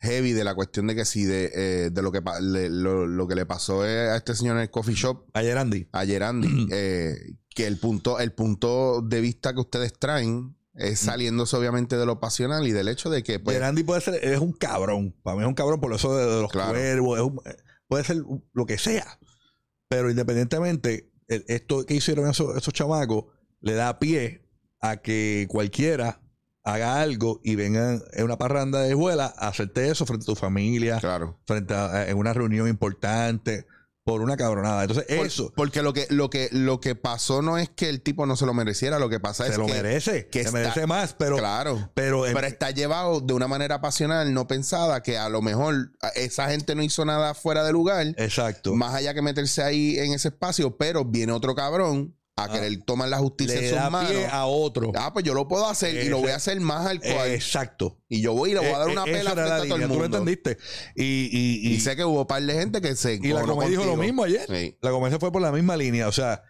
heavy 0.00 0.32
de 0.32 0.44
la 0.44 0.54
cuestión 0.54 0.86
de 0.86 0.94
que 0.94 1.04
si 1.04 1.24
de, 1.24 1.50
eh, 1.54 1.90
de 1.90 2.02
lo, 2.02 2.10
que, 2.10 2.22
pa- 2.22 2.40
le- 2.40 2.70
lo, 2.70 3.06
lo 3.06 3.28
que 3.28 3.34
le 3.34 3.46
pasó 3.46 3.86
eh, 3.86 4.08
a 4.10 4.16
este 4.16 4.34
señor 4.34 4.56
en 4.56 4.62
el 4.62 4.70
coffee 4.70 4.94
shop 4.94 5.26
Ayer 5.34 5.58
Andy. 5.58 5.88
ayer 5.92 6.22
Andy, 6.22 6.68
eh, 6.72 7.14
que 7.54 7.66
el 7.66 7.78
punto, 7.78 8.18
el 8.18 8.32
punto 8.32 9.02
de 9.02 9.20
vista 9.20 9.52
que 9.52 9.60
ustedes 9.60 9.92
traen 9.98 10.56
es 10.74 11.00
saliéndose 11.00 11.54
obviamente 11.54 11.96
de 11.98 12.06
lo 12.06 12.18
pasional 12.18 12.66
y 12.66 12.72
del 12.72 12.88
hecho 12.88 13.10
de 13.10 13.22
que 13.22 13.38
pues, 13.38 13.54
Ayer 13.56 13.68
Andy 13.68 13.82
puede 13.84 14.00
ser, 14.00 14.14
es 14.24 14.38
un 14.40 14.52
cabrón. 14.52 15.14
Para 15.22 15.36
mí 15.36 15.42
es 15.42 15.48
un 15.48 15.54
cabrón 15.54 15.80
por 15.80 15.92
eso 15.94 16.16
de, 16.16 16.24
de 16.24 16.40
los 16.42 16.50
Claro. 16.50 16.70
cuervos. 16.72 17.18
es 17.18 17.24
un- 17.24 17.40
puede 17.88 18.04
ser 18.04 18.16
lo 18.54 18.64
que 18.66 18.78
sea. 18.78 19.18
Pero 19.88 20.08
independientemente, 20.10 21.12
el- 21.28 21.44
esto 21.46 21.84
que 21.84 21.94
hicieron 21.94 22.28
esos, 22.30 22.56
esos 22.56 22.72
chamacos 22.72 23.26
le 23.60 23.74
da 23.74 23.98
pie 23.98 24.48
a 24.80 24.96
que 24.96 25.46
cualquiera 25.50 26.21
haga 26.64 27.00
algo 27.00 27.40
y 27.42 27.54
vengan 27.56 28.02
en 28.12 28.24
una 28.24 28.38
parranda 28.38 28.80
de 28.80 28.90
escuela 28.90 29.34
a 29.36 29.48
hacerte 29.48 29.88
eso 29.90 30.06
frente 30.06 30.24
a 30.24 30.26
tu 30.26 30.36
familia, 30.36 30.98
claro, 31.00 31.40
frente 31.46 31.74
a 31.74 32.08
en 32.08 32.16
una 32.16 32.32
reunión 32.32 32.68
importante. 32.68 33.66
por 34.04 34.20
una 34.20 34.36
cabronada. 34.36 34.82
Entonces, 34.82 35.04
Por- 35.16 35.26
eso 35.26 35.52
Porque 35.54 35.80
lo 35.80 35.92
que, 35.92 36.08
lo, 36.10 36.28
que, 36.28 36.48
lo 36.50 36.80
que 36.80 36.96
pasó 36.96 37.40
no 37.40 37.56
es 37.56 37.68
que 37.68 37.88
el 37.88 38.02
tipo 38.02 38.26
no 38.26 38.34
se 38.34 38.46
lo 38.46 38.52
mereciera, 38.52 38.98
lo 38.98 39.08
que 39.08 39.20
pasa 39.20 39.44
se 39.44 39.52
es 39.52 39.58
lo 39.58 39.66
que. 39.66 39.74
merece. 39.74 40.26
que 40.26 40.40
se 40.40 40.46
está- 40.48 40.58
merece 40.58 40.86
más, 40.88 41.14
pero. 41.14 41.36
claro. 41.36 41.88
Pero, 41.94 42.22
Pero 42.24 42.44
está 42.48 42.72
llevado 42.72 43.20
de 43.20 43.32
una 43.32 43.46
manera 43.46 43.80
pasional, 43.80 44.34
no 44.34 44.48
pensada, 44.48 45.04
que 45.04 45.18
a 45.18 45.28
lo 45.28 45.40
mejor 45.40 45.92
esa 46.16 46.48
gente 46.50 46.74
no 46.74 46.82
hizo 46.82 47.04
nada 47.04 47.32
fuera 47.34 47.62
de 47.62 47.70
lugar, 47.70 48.08
exacto. 48.16 48.74
más 48.74 48.92
allá 48.92 49.14
que 49.14 49.22
meterse 49.22 49.62
ahí 49.62 49.96
en 50.00 50.12
ese 50.14 50.28
espacio, 50.28 50.76
pero 50.76 51.04
viene 51.04 51.30
otro 51.30 51.54
cabrón 51.54 52.16
a 52.44 52.52
querer 52.52 52.82
tomar 52.84 53.08
la 53.08 53.18
justicia 53.18 53.56
Ah. 53.56 53.60
Le 53.60 53.66
en 53.68 53.72
sus 53.74 53.78
da 53.82 53.90
manos. 53.90 54.10
pie 54.10 54.26
a 54.30 54.46
otro. 54.46 54.92
Ah, 54.94 55.12
pues 55.12 55.24
yo 55.24 55.34
lo 55.34 55.48
puedo 55.48 55.66
hacer 55.68 55.94
y 56.04 56.08
lo 56.08 56.18
voy 56.18 56.30
a 56.30 56.36
hacer 56.36 56.58
más 56.60 56.86
al 56.86 57.00
cual. 57.00 57.30
Exacto. 57.30 57.98
y 58.08 58.20
yo 58.20 58.34
voy 58.34 58.50
y 58.50 58.54
le 58.54 58.60
voy 58.60 58.68
a 58.70 58.78
dar 58.78 58.88
Eh, 58.88 58.92
una 58.92 59.04
eh, 59.04 59.12
pela 59.12 59.30
frente 59.32 59.50
a 59.50 59.56
todo 59.56 59.62
el 59.62 59.68
línea, 59.70 59.86
¿Tú 59.88 59.94
lo 59.94 60.00
mundo. 60.00 60.18
entendiste? 60.18 60.58
Y, 60.96 61.04
y, 61.32 61.68
y, 61.68 61.74
Y 61.74 61.80
sé 61.80 61.96
que 61.96 62.04
hubo 62.04 62.20
un 62.20 62.26
par 62.26 62.42
de 62.42 62.52
gente 62.54 62.80
que 62.82 62.94
se 62.94 63.14
y 63.14 63.28
la 63.32 63.42
Comay 63.42 63.70
dijo 63.70 63.84
lo 63.84 63.96
mismo 63.96 64.24
ayer. 64.24 64.46
Sí. 64.48 64.76
La 64.82 65.10
se 65.10 65.18
fue 65.18 65.32
por 65.32 65.40
la 65.42 65.50
misma 65.52 65.76
línea. 65.76 66.08
O 66.08 66.12
sea, 66.12 66.42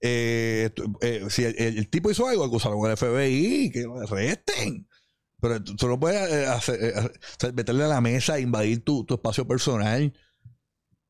eh, 0.00 0.70
eh, 1.00 1.26
si 1.28 1.44
el, 1.44 1.56
el- 1.58 1.88
tipo 1.88 2.10
hizo 2.10 2.26
algo, 2.28 2.44
acusaron 2.44 2.84
al 2.86 2.96
FBI, 2.96 3.70
que 3.72 3.82
lo 3.82 4.00
arresten. 4.00 4.86
Pero 5.40 5.62
tú, 5.62 5.76
tú 5.76 5.88
no 5.88 5.98
puedes 6.00 6.30
eh, 6.32 6.46
hacer, 6.46 6.78
eh, 6.82 6.92
hacer- 7.36 7.52
meterle 7.54 7.84
a 7.84 7.88
la 7.88 8.00
mesa, 8.00 8.38
invadir 8.40 8.84
tu, 8.84 9.04
tu 9.04 9.14
espacio 9.14 9.46
personal. 9.46 10.12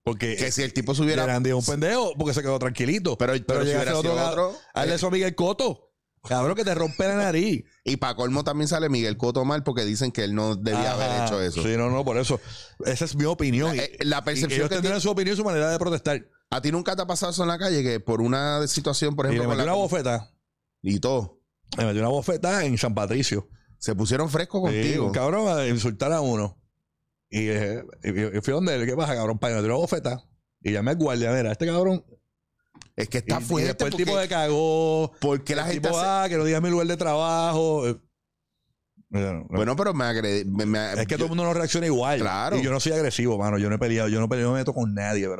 Porque 0.08 0.36
Que 0.36 0.50
si 0.52 0.62
el 0.62 0.72
tipo 0.72 0.94
se 0.94 1.02
hubiera. 1.02 1.24
Grande 1.24 1.50
es 1.50 1.54
un 1.56 1.64
pendejo 1.64 2.12
porque 2.16 2.34
se 2.34 2.42
quedó 2.42 2.58
tranquilito. 2.58 3.16
Pero, 3.18 3.32
pero, 3.46 3.60
si 3.60 3.66
llega 3.66 3.82
hubiera 3.82 4.00
sido 4.00 4.12
otro, 4.14 4.48
otro. 4.48 4.58
Hazle 4.74 4.92
eh, 4.92 4.96
eso 4.96 5.06
a 5.06 5.10
Miguel 5.10 5.34
Coto. 5.34 5.84
Cabrón, 6.24 6.56
que 6.56 6.64
te 6.64 6.74
rompe 6.74 7.06
la 7.06 7.14
nariz. 7.14 7.64
y 7.84 7.96
para 7.96 8.16
colmo 8.16 8.42
también 8.44 8.66
sale 8.68 8.88
Miguel 8.88 9.16
Coto 9.16 9.44
mal 9.44 9.62
porque 9.62 9.84
dicen 9.84 10.10
que 10.10 10.24
él 10.24 10.34
no 10.34 10.56
debía 10.56 10.92
haber 10.92 11.24
hecho 11.24 11.40
eso. 11.40 11.62
Sí, 11.62 11.76
no, 11.76 11.90
no, 11.90 12.04
por 12.04 12.18
eso. 12.18 12.40
Esa 12.84 13.04
es 13.04 13.14
mi 13.14 13.24
opinión. 13.24 13.74
Y- 13.74 13.78
Eh, 13.78 13.98
la 14.00 14.18
y 14.18 14.22
percepción 14.22 14.52
ellos 14.52 14.68
que 14.68 14.74
tendrán 14.74 14.92
tiene- 14.94 15.00
su 15.00 15.10
opinión 15.10 15.34
y 15.34 15.36
su 15.36 15.44
manera 15.44 15.70
de 15.70 15.78
protestar. 15.78 16.20
A 16.50 16.60
ti 16.60 16.72
nunca 16.72 16.96
te 16.96 17.02
ha 17.02 17.06
pasado 17.06 17.30
eso 17.32 17.42
en 17.42 17.48
la 17.48 17.58
calle 17.58 17.82
que 17.82 18.00
por 18.00 18.20
una 18.20 18.66
situación, 18.66 19.14
por 19.14 19.26
Y 19.26 19.28
ejemplo, 19.28 19.44
le 19.44 19.48
con 19.48 19.56
metió 19.58 19.66
la- 19.66 19.74
una 19.74 19.82
bofeta. 19.82 20.32
y 20.82 20.98
todo, 20.98 21.40
Le 21.76 21.84
metió 21.84 22.00
una 22.00 22.10
bofeta 22.10 22.64
en 22.64 22.76
San 22.78 22.94
Patricio. 22.94 23.48
se 23.78 23.94
pusieron 23.94 24.28
frescos 24.28 24.60
contigo. 24.60 25.12
cabrón 25.12 25.46
a 25.56 25.66
insultar 25.68 26.12
a 26.12 26.20
uno. 26.20 26.60
Y, 27.30 27.48
eh, 27.48 27.82
y- 28.04 28.38
y 28.38 28.40
fui 28.40 28.52
donde 28.54 28.74
él, 28.74 28.86
¿qué 28.86 28.96
pasa, 28.96 29.14
cabrón? 29.14 29.38
Pa, 29.38 29.48
me 29.50 29.60
una 29.60 29.74
bofeta. 29.74 30.22
Y 30.62 30.72
llamé 30.72 30.92
al 30.92 30.96
guardia, 30.96 31.30
mira, 31.32 31.52
este 31.52 31.66
cabrón. 31.66 32.04
es 32.96 33.08
que 33.08 33.18
Y, 33.18 33.20
está 33.20 33.38
y 33.40 33.44
fuerte 33.44 33.68
después 33.68 33.92
el 33.92 33.96
tipo 33.96 34.16
de 34.18 34.28
cagó. 34.28 35.12
porque 35.20 35.54
la 35.54 35.62
el 35.66 35.72
gente 35.74 35.88
tipo, 35.88 35.98
hace- 35.98 36.08
ah, 36.08 36.26
que 36.28 36.36
no 36.36 36.44
digas 36.44 36.62
mi 36.62 36.70
lugar 36.70 36.86
de 36.86 36.96
trabajo. 36.96 37.86
Eh, 37.88 37.96
bueno, 39.10 39.46
Bueno, 39.48 39.76
pero 39.76 39.94
me 39.94 40.04
agrede... 40.04 40.44
me- 40.44 40.66
me- 40.66 40.92
es 40.92 41.06
que 41.06 41.12
yo- 41.12 41.16
todo 41.18 41.24
el 41.24 41.28
mundo 41.30 41.44
no 41.44 41.54
reacciona 41.54 41.86
igual. 41.86 42.20
Claro. 42.20 42.58
Y 42.58 42.62
yo 42.62 42.70
no 42.70 42.80
soy 42.80 42.92
agresivo, 42.92 43.38
mano. 43.38 43.56
Yo 43.58 43.68
no 43.70 43.76
he 43.76 43.78
peleado, 43.78 44.08
yo 44.08 44.20
no 44.20 44.28
peleo, 44.28 44.46
no 44.48 44.52
me 44.52 44.58
meto 44.60 44.74
con 44.74 44.92
nadie. 44.94 45.26
O 45.28 45.36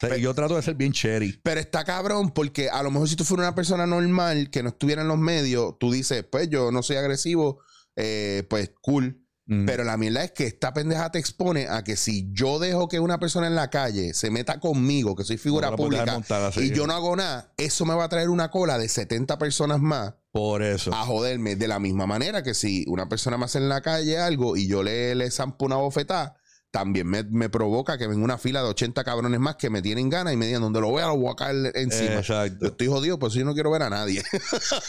sea, 0.00 0.10
Pe- 0.10 0.20
yo 0.20 0.34
trato 0.34 0.56
de 0.56 0.62
ser 0.62 0.74
bien 0.74 0.92
cherry. 0.92 1.40
Pero 1.42 1.58
está 1.60 1.84
cabrón 1.84 2.30
porque 2.30 2.68
a 2.68 2.82
lo 2.82 2.90
mejor 2.90 3.08
si 3.08 3.16
tú 3.16 3.24
fueras 3.24 3.46
una 3.48 3.54
persona 3.54 3.86
normal 3.86 4.50
que 4.50 4.62
no 4.62 4.68
estuviera 4.70 5.02
en 5.02 5.08
los 5.08 5.18
medios, 5.18 5.78
tú 5.78 5.90
dices, 5.92 6.24
pues 6.30 6.48
yo 6.50 6.70
no 6.70 6.82
soy 6.82 6.96
agresivo, 6.96 7.60
eh, 7.96 8.44
pues 8.50 8.72
cool. 8.82 9.24
Mm. 9.48 9.64
Pero 9.64 9.82
la 9.82 9.96
mierda 9.96 10.22
es 10.22 10.32
que 10.32 10.46
esta 10.46 10.74
pendeja 10.74 11.10
te 11.10 11.18
expone 11.18 11.68
a 11.68 11.82
que 11.82 11.96
si 11.96 12.28
yo 12.32 12.58
dejo 12.58 12.86
que 12.86 13.00
una 13.00 13.18
persona 13.18 13.46
en 13.46 13.54
la 13.54 13.70
calle 13.70 14.12
se 14.12 14.30
meta 14.30 14.60
conmigo, 14.60 15.16
que 15.16 15.24
soy 15.24 15.38
figura 15.38 15.70
No 15.70 15.76
pública, 15.76 16.20
y 16.56 16.70
yo 16.70 16.86
no 16.86 16.92
hago 16.92 17.16
nada, 17.16 17.50
eso 17.56 17.86
me 17.86 17.94
va 17.94 18.04
a 18.04 18.08
traer 18.10 18.28
una 18.28 18.50
cola 18.50 18.76
de 18.76 18.88
70 18.88 19.38
personas 19.38 19.80
más 19.80 20.14
Por 20.32 20.62
eso. 20.62 20.92
a 20.92 21.06
joderme. 21.06 21.56
De 21.56 21.66
la 21.66 21.78
misma 21.78 22.06
manera 22.06 22.42
que 22.42 22.52
si 22.52 22.84
una 22.88 23.08
persona 23.08 23.38
me 23.38 23.46
hace 23.46 23.56
en 23.56 23.70
la 23.70 23.80
calle 23.80 24.18
algo 24.18 24.54
y 24.54 24.66
yo 24.68 24.82
le, 24.82 25.14
le 25.14 25.30
zampo 25.30 25.64
una 25.64 25.76
bofetada, 25.76 26.36
también 26.70 27.06
me, 27.06 27.22
me 27.24 27.48
provoca 27.48 27.96
que 27.96 28.06
venga 28.06 28.22
una 28.22 28.36
fila 28.36 28.62
de 28.62 28.68
80 28.68 29.02
cabrones 29.02 29.40
más 29.40 29.56
que 29.56 29.70
me 29.70 29.80
tienen 29.80 30.10
ganas 30.10 30.34
y 30.34 30.36
me 30.36 30.46
digan, 30.46 30.60
donde 30.60 30.80
lo 30.80 30.92
vea, 30.92 31.06
lo 31.06 31.16
voy 31.16 31.32
a 31.32 31.34
caer 31.34 31.72
encima. 31.74 32.20
Yo 32.20 32.66
estoy 32.68 32.86
jodido, 32.88 33.18
pues 33.18 33.32
yo 33.32 33.44
no 33.44 33.54
quiero 33.54 33.70
ver 33.70 33.82
a 33.82 33.90
nadie. 33.90 34.22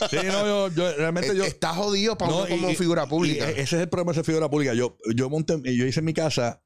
Sí, 0.09 0.17
no, 0.25 0.45
yo, 0.45 0.67
yo 0.69 0.93
realmente 0.97 1.35
yo. 1.35 1.43
Está 1.45 1.73
jodido 1.73 2.17
para 2.17 2.31
No, 2.31 2.37
uno 2.39 2.49
como 2.49 2.69
y- 2.71 2.75
figura 2.75 3.05
y 3.05 3.09
pública. 3.09 3.49
ese 3.49 3.61
es 3.61 3.73
el 3.83 3.89
problema 3.89 4.11
de 4.11 4.15
ser 4.15 4.25
figura 4.25 4.49
pública. 4.49 4.73
Yo, 4.73 4.97
yo 5.15 5.29
monté, 5.29 5.53
yo 5.75 5.85
hice 5.85 5.99
en 6.01 6.05
mi 6.05 6.13
casa, 6.13 6.61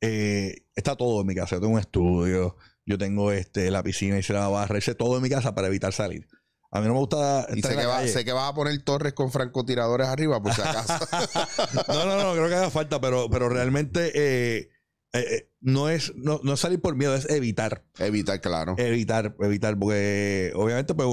eh, 0.00 0.54
está 0.76 0.94
todo 0.96 1.20
en 1.22 1.26
mi 1.26 1.34
casa. 1.34 1.56
Yo 1.56 1.60
tengo 1.60 1.74
un 1.74 1.80
estudio, 1.80 2.56
yo 2.86 2.96
tengo 2.98 3.32
este, 3.32 3.70
la 3.70 3.82
piscina, 3.82 4.18
hice 4.18 4.32
la 4.34 4.46
barra, 4.48 4.78
hice 4.78 4.94
todo 4.94 5.16
en 5.16 5.22
mi 5.22 5.28
casa 5.30 5.54
para 5.54 5.66
evitar 5.66 5.92
salir. 5.92 6.28
A 6.70 6.80
mí 6.80 6.86
no 6.86 6.92
me 6.92 6.98
gusta 7.00 7.46
Y 7.54 7.62
sé 7.62 7.76
que, 7.76 7.86
va- 7.86 8.06
sé 8.06 8.24
que 8.24 8.32
vas 8.32 8.50
a 8.50 8.54
poner 8.54 8.78
torres 8.82 9.14
con 9.14 9.32
francotiradores 9.32 10.06
arriba, 10.06 10.42
por 10.42 10.52
si 10.52 10.60
acaso. 10.60 10.94
No, 11.88 12.04
no, 12.04 12.22
no, 12.22 12.32
creo 12.34 12.48
que 12.48 12.54
haga 12.54 12.70
falta, 12.70 13.00
pero, 13.00 13.30
pero 13.30 13.48
realmente 13.48 14.12
eh, 14.14 14.68
eh, 15.12 15.18
eh, 15.30 15.50
no, 15.60 15.88
es, 15.88 16.12
no, 16.16 16.40
no 16.42 16.56
salir 16.56 16.80
por 16.80 16.94
miedo, 16.94 17.14
es 17.14 17.28
evitar. 17.30 17.84
Evitar, 17.98 18.40
claro. 18.40 18.74
Evitar, 18.76 19.34
evitar, 19.40 19.78
porque 19.78 20.52
obviamente 20.54 20.94
pues 20.94 21.08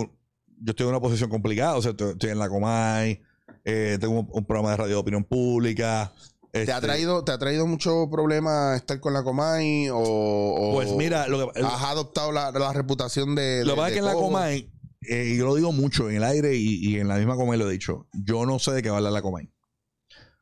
yo 0.58 0.72
estoy 0.72 0.86
en 0.86 0.90
una 0.90 1.00
posición 1.02 1.30
complicada, 1.30 1.76
o 1.76 1.82
sea, 1.82 1.92
estoy, 1.92 2.30
en 2.30 2.40
la 2.40 2.50
Comay, 2.50 3.22
eh, 3.64 3.98
tengo 4.00 4.20
un, 4.20 4.30
un 4.32 4.46
programa 4.46 4.72
de 4.72 4.78
radio 4.78 4.96
de 4.96 5.00
opinión 5.00 5.24
pública. 5.24 6.12
¿Te, 6.52 6.60
ha 6.72 6.78
este, 6.78 6.88
traído, 6.88 7.24
¿Te 7.24 7.34
ha 7.34 7.38
traído 7.38 7.68
mucho 7.68 8.10
problema 8.10 8.76
estar 8.76 9.00
con 9.02 9.14
la 9.14 9.24
Comay? 9.24 9.90
O, 9.90 9.98
o 10.00 10.74
Pues 10.74 10.92
mira, 10.94 11.28
lo 11.28 11.52
que, 11.52 11.62
has 11.62 11.84
adoptado 11.84 12.32
la, 12.32 12.52
la 12.52 12.72
reputación 12.72 13.36
de. 13.36 13.64
Lo 13.66 13.74
que 13.74 13.78
pasa 13.78 13.88
es 13.90 13.94
que 13.94 14.00
en 14.00 14.06
la? 14.06 14.14
Comay, 14.14 14.72
eh, 15.10 15.32
y 15.34 15.38
yo 15.38 15.46
lo 15.46 15.56
digo 15.56 15.72
mucho 15.72 16.10
en 16.10 16.18
el 16.18 16.24
aire 16.24 16.56
y, 16.56 16.88
y 16.90 17.00
en 17.00 17.08
la 17.08 17.16
misma 17.18 17.36
Comay 17.36 17.58
lo 17.60 17.70
he 17.70 17.74
dicho, 17.74 18.08
yo 18.14 18.46
no 18.46 18.60
sé 18.60 18.72
de 18.72 18.82
qué 18.82 18.90
va 18.90 18.96
a 18.96 18.98
hablar 18.98 19.14
la 19.14 19.22
Comay. 19.22 19.52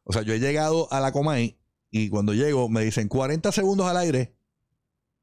O 0.04 0.14
sea, 0.14 0.22
yo 0.22 0.34
he 0.34 0.40
llegado 0.40 0.92
a 0.92 1.00
la 1.00 1.12
Comay 1.12 1.60
y 1.90 2.10
cuando 2.10 2.34
llego 2.34 2.70
me 2.70 2.84
dicen 2.84 3.08
40 3.08 3.52
segundos 3.52 3.88
al 3.88 3.98
aire, 3.98 4.36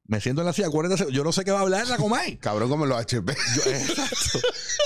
me 0.05 0.19
siento 0.19 0.41
en 0.41 0.47
la 0.47 0.53
silla 0.53 0.69
40 0.69 0.97
segundos, 0.97 1.15
yo 1.15 1.23
no 1.23 1.31
sé 1.31 1.45
qué 1.45 1.51
va 1.51 1.59
a 1.59 1.61
hablar 1.61 1.87
la 1.87 1.97
Comay. 1.97 2.37
Cabrón, 2.41 2.69
como 2.69 2.85
los 2.85 2.97
HP. 2.97 3.33
Yo, 3.55 3.71
exacto. 3.71 4.39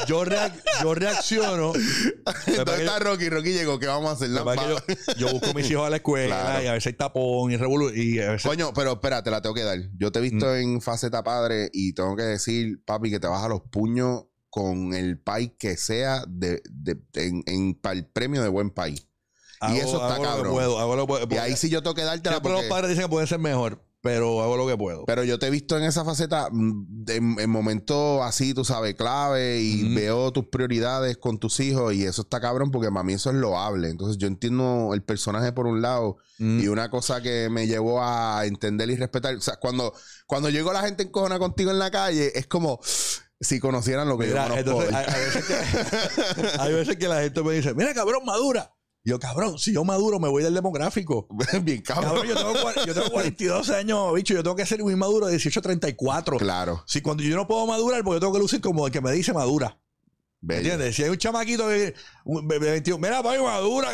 Yo, 0.08 0.24
reac- 0.26 0.62
yo 0.84 0.94
reacciono. 0.94 1.74
¿Dónde 2.56 2.76
está 2.84 3.00
Rocky? 3.00 3.30
Rocky 3.30 3.54
llegó, 3.54 3.80
¿qué 3.80 3.88
vamos 3.88 4.10
a 4.10 4.14
hacer? 4.14 4.30
Yo, 4.30 4.78
yo 5.18 5.32
busco 5.32 5.50
a 5.50 5.54
mis 5.54 5.72
hijos 5.72 5.88
a 5.88 5.90
la 5.90 5.96
escuela 5.96 6.42
Claro. 6.42 6.64
y 6.64 6.68
a 6.68 6.74
veces 6.74 6.88
hay 6.88 6.94
tapón 6.94 7.52
y 7.52 7.58
veces 7.58 8.44
Coño, 8.44 8.72
pero 8.74 8.92
espérate, 8.94 9.32
la 9.32 9.42
tengo 9.42 9.56
que 9.56 9.64
dar. 9.64 9.80
Yo 9.98 10.12
te 10.12 10.20
he 10.20 10.22
visto 10.22 10.46
Mm. 10.48 10.56
en 10.58 10.82
faceta 10.82 11.24
padre 11.24 11.70
y 11.74 11.94
tengo 11.94 12.16
que 12.16 12.24
decir, 12.24 12.84
papi, 12.86 13.10
que 13.10 13.20
te 13.20 13.28
vas 13.28 13.44
a 13.44 13.48
los 13.48 13.62
puños 13.62 14.26
con 14.56 14.94
el 14.94 15.20
país 15.20 15.52
que 15.60 15.76
sea 15.76 16.24
de, 16.30 16.62
de- 16.72 16.98
en, 17.16 17.44
en- 17.46 17.76
para 17.76 17.98
el 18.00 18.06
premio 18.06 18.42
de 18.42 18.48
buen 18.48 18.70
país. 18.70 19.06
hago- 19.60 19.76
eso 19.76 19.96
está 20.02 20.16
hago 20.16 20.16
lo 20.16 20.22
que 20.22 20.28
cabrón. 20.30 20.54
puedo, 20.54 20.80
hago 20.80 20.96
lo 20.96 21.04
que 21.04 21.08
puedo. 21.08 21.28
Y 21.30 21.38
ahí 21.40 21.58
sí 21.58 21.70
yo 21.70 21.84
tengo 21.84 21.94
que 21.94 22.04
Siempre 22.04 22.32
los 22.32 22.42
porque... 22.42 22.68
padres 22.70 22.90
dicen 22.92 23.04
que 23.04 23.10
pueden 23.10 23.28
ser 23.28 23.40
mejor, 23.40 23.84
pero 24.00 24.42
hago 24.42 24.56
lo 24.56 24.66
que 24.66 24.78
puedo. 24.78 25.04
Pero 25.06 25.26
yo 25.26 25.40
te 25.40 25.48
he 25.48 25.50
visto 25.50 25.78
en 25.78 25.84
esa 25.84 26.06
faceta 26.06 26.48
mm, 26.50 27.04
en, 27.10 27.40
en 27.40 27.50
momentos 27.50 28.22
así, 28.24 28.54
tú 28.54 28.64
sabes, 28.64 28.96
clave 28.96 29.60
y 29.60 29.94
veo 29.94 30.32
tus 30.32 30.46
prioridades 30.46 31.18
con 31.18 31.38
tus 31.38 31.60
hijos 31.60 31.94
y 31.94 32.06
eso 32.06 32.22
está 32.22 32.40
cabrón 32.40 32.72
porque 32.72 32.88
para 32.90 33.04
mí 33.04 33.12
eso 33.12 33.32
es 33.32 33.36
loable. 33.36 33.90
Entonces 33.90 34.18
yo 34.18 34.28
entiendo 34.28 34.92
el 34.94 35.04
personaje 35.04 35.52
por 35.52 35.68
un 35.68 35.82
lado 35.82 36.16
Mm. 36.38 36.60
y 36.60 36.68
una 36.68 36.90
cosa 36.90 37.22
que 37.22 37.48
me 37.50 37.66
llevó 37.66 38.02
a 38.04 38.46
entender 38.46 38.90
y 38.90 38.98
respetar. 38.98 39.34
O 39.36 39.40
sea, 39.42 39.56
cuando, 39.56 39.94
cuando 40.28 40.50
llegó 40.50 40.74
la 40.74 40.82
gente 40.82 41.04
encojona 41.04 41.40
contigo 41.40 41.72
en 41.72 41.80
la 41.80 41.90
calle, 41.92 42.38
es 42.38 42.46
como 42.46 42.78
si 43.46 43.60
conocieran 43.60 44.08
lo 44.10 44.18
que 44.18 44.28
Mira, 44.28 44.48
yo 44.48 44.66
conozco. 44.66 44.84
entonces, 44.84 44.96
hay, 44.96 45.06
hay 45.14 45.26
veces 45.26 45.46
que, 45.46 46.48
hay 46.60 46.74
veces 46.74 46.98
que 46.98 47.08
la 47.08 47.22
gente 47.22 47.44
me 47.44 47.54
dice, 47.54 47.74
mira, 47.74 47.94
cabrón, 47.94 48.26
madura. 48.26 48.72
Yo, 49.08 49.20
cabrón, 49.20 49.60
si 49.60 49.72
yo 49.72 49.84
maduro, 49.84 50.20
me 50.20 50.28
voy 50.28 50.42
del 50.42 50.56
demográfico. 50.56 51.28
Bien 51.62 51.82
cabrón. 51.82 52.16
Cabrón, 52.16 52.28
yo 52.28 52.36
tengo, 52.36 52.86
yo 52.88 52.94
tengo 52.96 53.12
42 53.12 53.70
años, 53.70 54.14
bicho, 54.16 54.34
yo 54.34 54.42
tengo 54.42 54.56
que 54.56 54.66
ser 54.66 54.82
muy 54.82 54.96
maduro 54.96 55.28
de 55.28 55.34
18 55.34 55.60
a 55.60 55.62
34. 55.62 56.38
Claro. 56.38 56.84
Si 56.88 57.02
cuando 57.02 57.22
yo 57.22 57.36
no 57.36 57.46
puedo 57.48 57.68
madurar, 57.68 58.04
porque 58.04 58.16
yo 58.16 58.20
tengo 58.22 58.34
que 58.34 58.40
lucir 58.40 58.62
como 58.62 58.88
el 58.88 58.92
que 58.92 59.02
me 59.02 59.12
dice 59.12 59.32
madura. 59.32 59.80
bello. 60.42 60.62
¿Entiendes? 60.62 60.96
Si 60.96 61.04
hay 61.04 61.10
un 61.10 61.18
chamaquito 61.18 61.68
de, 61.68 61.94
de 62.26 62.60
21, 62.60 63.00
mira, 63.00 63.22
papi, 63.22 63.38
madura. 63.38 63.92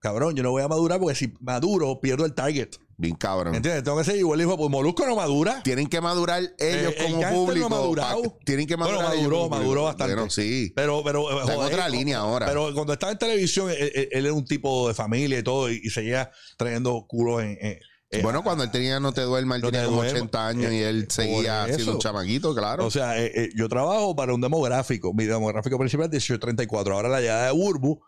Cabrón, 0.00 0.36
yo 0.36 0.42
no 0.42 0.50
voy 0.50 0.62
a 0.62 0.68
madurar 0.68 1.00
porque 1.00 1.14
si 1.14 1.32
maduro, 1.40 1.98
pierdo 1.98 2.26
el 2.26 2.34
target. 2.34 2.68
Bien 3.00 3.14
cabrón. 3.14 3.54
¿Entiendes? 3.54 3.84
Tengo 3.84 3.96
que 3.98 4.02
ser 4.04 4.16
igual, 4.16 4.40
hijo, 4.40 4.56
pues 4.56 4.68
Molusco 4.70 5.06
no 5.06 5.14
madura. 5.14 5.62
Tienen 5.62 5.86
que 5.86 6.00
madurar 6.00 6.42
ellos 6.42 6.52
Eh, 6.58 6.94
el 6.98 7.04
como 7.12 7.20
no 7.22 7.26
ha 7.26 7.30
público. 7.30 7.68
madurado. 7.68 8.22
pa- 8.24 8.38
tienen 8.44 8.66
que 8.66 8.74
Bueno, 8.74 8.90
madurar. 8.96 9.12
ellos 9.14 9.22
maduró, 9.22 9.36
como 9.36 9.50
maduró 9.50 9.66
público. 9.68 9.84
bastante. 9.84 10.14
Bueno, 10.16 10.30
sí. 10.30 10.72
Pero, 10.74 11.02
pero. 11.04 11.30
eh, 11.30 11.40
Está 11.42 11.54
en 11.54 11.60
otra 11.60 11.88
línea 11.88 12.18
ahora. 12.18 12.46
Pero 12.46 12.74
cuando 12.74 12.92
estaba 12.94 13.12
en 13.12 13.18
televisión, 13.18 13.70
él, 13.70 13.92
él- 13.94 14.08
él 14.10 14.24
era 14.26 14.34
un 14.34 14.44
tipo 14.44 14.88
de 14.88 14.94
familia 14.94 15.38
y 15.38 15.42
todo, 15.44 15.70
y, 15.70 15.80
y 15.82 15.90
seguía 15.90 16.30
trayendo 16.56 17.04
culos 17.06 17.42
en. 17.44 17.56
en- 17.60 17.78
eh, 18.10 18.22
bueno, 18.22 18.42
cuando 18.42 18.64
él 18.64 18.70
tenía 18.72 18.98
No 18.98 19.12
Te 19.12 19.20
Duerma, 19.20 19.54
él 19.56 19.62
No 19.62 19.68
tenía 19.68 19.82
Te 19.82 19.86
como 19.90 19.98
Duerma. 20.02 20.18
80 20.18 20.48
años 20.48 20.72
Eh, 20.72 20.76
y 20.76 20.82
él 20.82 21.04
por 21.04 21.12
seguía 21.12 21.66
siendo 21.72 21.92
un 21.92 21.98
chamaquito, 22.00 22.52
claro. 22.54 22.84
O 22.84 22.90
sea, 22.90 23.16
eh, 23.22 23.30
eh, 23.32 23.48
yo 23.54 23.68
trabajo 23.68 24.16
para 24.16 24.34
un 24.34 24.40
demográfico. 24.40 25.12
Mi 25.14 25.24
demográfico 25.26 25.78
principal 25.78 26.06
es 26.06 26.10
1834. 26.28 26.94
Ahora 26.96 27.08
la 27.10 27.20
llegada 27.20 27.46
de 27.46 27.52
Urbu 27.52 28.00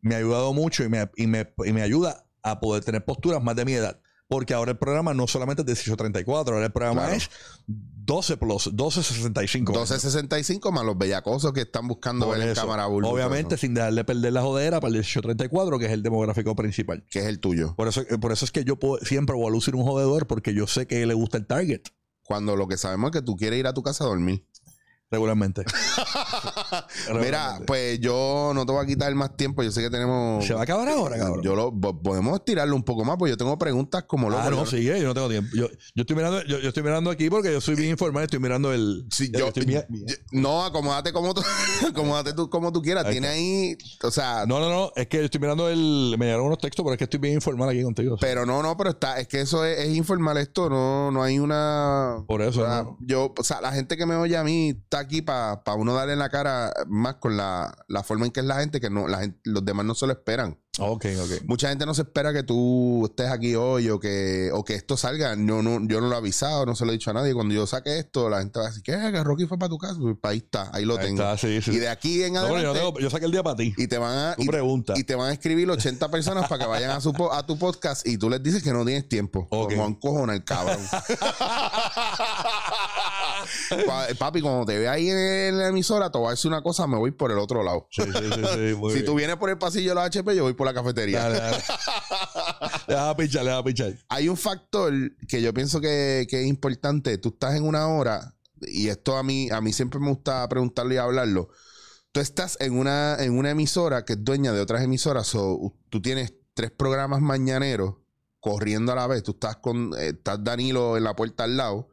me 0.00 0.14
ha 0.14 0.18
ayudado 0.18 0.54
mucho 0.54 0.84
y 0.84 0.88
me, 0.88 1.10
y 1.16 1.26
me, 1.26 1.52
y 1.66 1.72
me 1.74 1.82
ayuda 1.82 2.24
a 2.42 2.60
poder 2.60 2.82
tener 2.82 3.04
posturas 3.04 3.42
más 3.42 3.54
de 3.56 3.64
mi 3.66 3.72
edad. 3.74 4.00
Porque 4.28 4.52
ahora 4.52 4.72
el 4.72 4.78
programa 4.78 5.14
no 5.14 5.26
solamente 5.26 5.62
es 5.62 5.68
1834, 5.68 6.54
ahora 6.54 6.66
el 6.66 6.72
programa 6.72 7.00
Claro. 7.02 7.16
es 7.16 7.30
12 7.66 8.36
plus, 8.36 8.66
1265. 8.68 9.72
1265 9.72 10.70
más 10.70 10.84
los 10.84 10.98
bellacosos 10.98 11.52
que 11.52 11.62
están 11.62 11.88
buscando 11.88 12.26
Por 12.26 12.38
ver 12.38 12.48
en 12.48 12.54
cámara 12.54 12.86
Bulbo, 12.86 13.08
Obviamente, 13.08 13.56
sin 13.56 13.72
dejarle 13.74 14.04
perder 14.04 14.32
la 14.34 14.42
jodera 14.42 14.80
para 14.80 14.88
el 14.88 14.94
1834, 14.96 15.78
que 15.78 15.86
es 15.86 15.92
el 15.92 16.02
demográfico 16.02 16.54
principal. 16.54 17.04
que 17.10 17.20
es 17.20 17.26
el 17.26 17.40
tuyo. 17.40 17.74
Por 17.74 17.88
eso, 17.88 18.02
eh, 18.02 18.18
por 18.18 18.32
eso 18.32 18.44
es 18.44 18.50
que 18.50 18.64
yo 18.64 18.76
puedo- 18.78 19.02
siempre 19.04 19.34
voy 19.34 19.46
a 19.46 19.50
lucir 19.50 19.74
un 19.74 19.84
jodedor 19.84 20.26
porque 20.26 20.52
yo 20.52 20.66
sé 20.66 20.86
que 20.86 21.04
le 21.06 21.14
gusta 21.14 21.38
el 21.38 21.46
target. 21.46 21.82
cuando 22.24 22.56
lo 22.56 22.68
que 22.68 22.76
sabemos 22.76 23.08
es 23.08 23.12
que 23.20 23.22
tú 23.22 23.36
quieres 23.36 23.58
ir 23.58 23.66
a 23.66 23.72
tu 23.72 23.82
casa 23.82 24.04
a 24.04 24.06
dormir. 24.08 24.44
Regularmente. 25.10 25.64
Mira, 27.18 27.60
pues 27.66 27.98
yo 27.98 28.52
no 28.54 28.66
te 28.66 28.72
voy 28.72 28.84
a 28.84 28.86
quitar 28.86 29.14
más 29.14 29.36
tiempo. 29.36 29.62
Yo 29.62 29.70
sé 29.72 29.80
que 29.80 29.88
tenemos. 29.88 30.44
Se 30.44 30.52
va 30.52 30.60
a 30.60 30.62
acabar 30.64 30.86
ahora, 30.88 31.16
cabrón. 31.16 31.42
Yo 31.42 31.56
lo 31.56 31.72
po- 31.72 31.98
podemos 32.02 32.34
estirarlo 32.38 32.76
un 32.76 32.82
poco 32.82 33.04
más, 33.06 33.16
porque 33.16 33.30
yo 33.30 33.36
tengo 33.38 33.56
preguntas 33.56 34.04
como 34.04 34.28
loco. 34.28 34.42
ah, 34.44 34.50
no, 34.50 34.66
sigue, 34.66 35.00
yo 35.00 35.06
no 35.08 35.14
tengo 35.14 35.28
tiempo. 35.30 35.50
Yo, 35.56 35.68
yo 35.94 36.02
estoy 36.02 36.14
mirando, 36.14 36.42
yo, 36.44 36.58
yo 36.58 36.68
estoy 36.68 36.82
mirando 36.82 37.10
aquí 37.10 37.30
porque 37.30 37.50
yo 37.52 37.60
soy 37.62 37.74
bien 37.74 37.90
informal, 37.90 38.24
estoy 38.24 38.38
mirando 38.38 38.70
el. 38.72 39.06
Sí, 39.10 39.30
yo, 39.32 39.48
estoy 39.48 39.64
yo- 39.66 39.80
no, 40.32 40.62
acomódate 40.64 41.12
como 41.12 41.32
tú, 41.32 41.42
acomódate 41.88 42.34
tú 42.34 42.50
como 42.50 42.70
tú 42.70 42.82
quieras. 42.82 43.06
Ahí 43.06 43.12
Tiene 43.12 43.28
ahí, 43.28 43.78
o 44.02 44.10
sea, 44.10 44.44
No, 44.46 44.60
no, 44.60 44.68
no, 44.68 44.92
es 44.94 45.06
que 45.06 45.18
yo 45.18 45.24
estoy 45.24 45.40
mirando 45.40 45.70
el. 45.70 46.16
Me 46.18 46.26
llegaron 46.26 46.46
unos 46.46 46.58
textos, 46.58 46.84
pero 46.84 46.92
es 46.92 46.98
que 46.98 47.04
estoy 47.04 47.20
bien 47.20 47.34
informal 47.34 47.70
aquí 47.70 47.82
contigo. 47.82 48.16
pero 48.20 48.44
no, 48.44 48.62
no, 48.62 48.76
pero 48.76 48.90
está, 48.90 49.18
es 49.18 49.26
que 49.26 49.40
eso 49.40 49.64
es, 49.64 49.78
es 49.78 49.96
informal 49.96 50.36
esto, 50.36 50.68
no, 50.68 51.10
no 51.10 51.22
hay 51.22 51.38
una. 51.38 52.22
Por 52.26 52.42
eso, 52.42 52.96
yo, 53.00 53.32
o 53.36 53.42
sea, 53.44 53.62
la 53.62 53.72
gente 53.72 53.96
que 53.96 54.04
me 54.04 54.14
oye 54.14 54.36
a 54.36 54.44
mí 54.44 54.70
está 54.70 54.97
aquí 54.98 55.22
para 55.22 55.60
uno 55.76 55.94
darle 55.94 56.12
en 56.14 56.18
la 56.18 56.28
cara 56.28 56.72
más 56.86 57.16
con 57.16 57.36
la, 57.36 57.74
la 57.88 58.02
forma 58.02 58.26
en 58.26 58.32
que 58.32 58.40
es 58.40 58.46
la 58.46 58.56
gente, 58.60 58.80
que 58.80 58.90
no, 58.90 59.08
la 59.08 59.20
gente, 59.20 59.38
los 59.44 59.64
demás 59.64 59.84
no 59.86 59.94
se 59.94 60.06
lo 60.06 60.12
esperan. 60.12 60.58
Ok, 60.80 61.06
ok. 61.20 61.42
Mucha 61.46 61.70
gente 61.70 61.84
no 61.86 61.92
se 61.94 62.02
espera 62.02 62.32
que 62.32 62.44
tú 62.44 63.06
estés 63.06 63.28
aquí 63.32 63.56
hoy 63.56 63.90
o 63.90 63.98
que, 63.98 64.50
o 64.52 64.64
que 64.64 64.74
esto 64.74 64.96
salga. 64.96 65.30
Yo 65.34 65.60
no, 65.60 65.80
yo 65.88 66.00
no 66.00 66.06
lo 66.06 66.14
he 66.14 66.18
avisado, 66.18 66.66
no 66.66 66.76
se 66.76 66.84
lo 66.84 66.92
he 66.92 66.94
dicho 66.94 67.10
a 67.10 67.14
nadie. 67.14 67.34
Cuando 67.34 67.52
yo 67.52 67.66
saque 67.66 67.98
esto, 67.98 68.28
la 68.30 68.38
gente 68.38 68.60
va 68.60 68.66
a 68.66 68.68
decir, 68.68 68.84
¿qué? 68.84 68.92
Que 68.92 69.24
Rocky 69.24 69.46
fue 69.46 69.58
para 69.58 69.70
tu 69.70 69.76
casa. 69.78 69.96
Pues, 70.00 70.14
ahí 70.22 70.36
está, 70.38 70.70
ahí 70.72 70.84
lo 70.84 70.96
Ahí 70.96 71.06
tengo. 71.06 71.20
está, 71.20 71.36
sí, 71.36 71.60
sí. 71.62 71.72
Y 71.72 71.78
de 71.78 71.88
aquí 71.88 72.22
en 72.22 72.34
No, 72.34 72.40
adelante. 72.40 72.62
yo, 72.64 72.72
tengo- 72.74 73.00
yo 73.00 73.10
saqué 73.10 73.26
el 73.26 73.32
día 73.32 73.42
para 73.42 73.56
ti. 73.56 73.74
y 73.76 73.88
te 73.88 73.98
van 73.98 74.16
a 74.16 74.36
Tu 74.36 74.42
y, 74.42 75.00
y 75.00 75.04
te 75.04 75.16
van 75.16 75.30
a 75.30 75.32
escribir 75.32 75.68
80 75.68 76.08
personas 76.12 76.48
para 76.48 76.62
que 76.64 76.70
vayan 76.70 76.92
a 76.92 77.00
su 77.00 77.12
a 77.32 77.44
tu 77.44 77.58
podcast 77.58 78.06
y 78.06 78.16
tú 78.16 78.30
les 78.30 78.40
dices 78.40 78.62
que 78.62 78.72
no 78.72 78.84
tienes 78.84 79.08
tiempo. 79.08 79.48
Ok. 79.50 79.70
Como 79.72 79.84
un 79.84 79.94
cojón 79.96 80.30
el 80.30 80.44
cabrón. 80.44 80.78
Pa- 83.86 84.06
Papi, 84.18 84.40
cuando 84.40 84.64
te 84.66 84.78
ve 84.78 84.88
ahí 84.88 85.08
en 85.10 85.58
la 85.58 85.68
emisora, 85.68 86.10
te 86.10 86.18
voy 86.18 86.28
a 86.28 86.30
decir 86.30 86.50
una 86.50 86.62
cosa, 86.62 86.86
me 86.86 86.96
voy 86.96 87.10
por 87.12 87.30
el 87.32 87.38
otro 87.38 87.62
lado. 87.62 87.86
Sí, 87.90 88.02
sí, 88.02 88.10
sí, 88.12 88.42
sí, 88.54 88.74
muy 88.78 88.92
si 88.94 89.04
tú 89.04 89.14
vienes 89.14 89.36
por 89.36 89.50
el 89.50 89.58
pasillo 89.58 89.90
de 89.90 89.94
la 89.96 90.04
HP, 90.04 90.34
yo 90.36 90.42
voy 90.44 90.54
por 90.54 90.66
la 90.66 90.74
cafetería. 90.74 91.22
Dale, 91.28 91.38
dale. 91.38 91.56
Le 92.88 92.94
vas 92.94 93.04
a 93.08 93.16
pichar, 93.16 93.44
le 93.44 93.50
vas 93.50 93.60
a 93.60 93.64
pichar. 93.64 93.92
Hay 94.08 94.28
un 94.28 94.36
factor 94.36 94.92
que 95.28 95.42
yo 95.42 95.52
pienso 95.52 95.80
que, 95.80 96.26
que 96.28 96.40
es 96.42 96.46
importante. 96.46 97.18
Tú 97.18 97.28
estás 97.30 97.54
en 97.54 97.64
una 97.64 97.86
hora, 97.88 98.34
y 98.62 98.88
esto 98.88 99.16
a 99.16 99.22
mí, 99.22 99.50
a 99.50 99.60
mí 99.60 99.72
siempre 99.72 100.00
me 100.00 100.08
gusta 100.08 100.48
preguntarlo 100.48 100.94
y 100.94 100.96
hablarlo. 100.96 101.50
Tú 102.12 102.20
estás 102.20 102.56
en 102.60 102.78
una, 102.78 103.16
en 103.20 103.36
una 103.36 103.50
emisora 103.50 104.04
que 104.04 104.14
es 104.14 104.24
dueña 104.24 104.52
de 104.52 104.60
otras 104.60 104.82
emisoras. 104.82 105.34
o 105.34 105.74
tú 105.90 106.00
tienes 106.00 106.32
tres 106.54 106.70
programas 106.70 107.20
mañaneros 107.20 107.96
corriendo 108.40 108.92
a 108.92 108.96
la 108.96 109.06
vez. 109.06 109.22
Tú 109.22 109.32
estás 109.32 109.56
con, 109.56 109.92
eh, 109.98 110.08
estás 110.16 110.42
Danilo 110.42 110.96
en 110.96 111.04
la 111.04 111.14
puerta 111.14 111.44
al 111.44 111.56
lado 111.58 111.90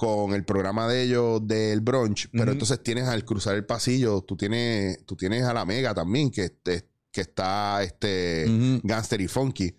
con 0.00 0.32
el 0.32 0.46
programa 0.46 0.88
de 0.88 1.02
ellos 1.02 1.46
del 1.46 1.82
brunch, 1.82 2.30
pero 2.32 2.52
entonces 2.52 2.82
tienes 2.82 3.04
al 3.06 3.22
cruzar 3.26 3.54
el 3.54 3.66
pasillo, 3.66 4.22
tú 4.22 4.34
tienes, 4.34 5.04
tú 5.04 5.14
tienes 5.14 5.44
a 5.44 5.52
la 5.52 5.66
Mega 5.66 5.92
también, 5.92 6.30
que, 6.30 6.44
este- 6.44 6.88
que 7.12 7.20
está 7.20 7.82
este 7.82 8.46
Gangster 8.82 9.20
y 9.20 9.28
Funky 9.28 9.74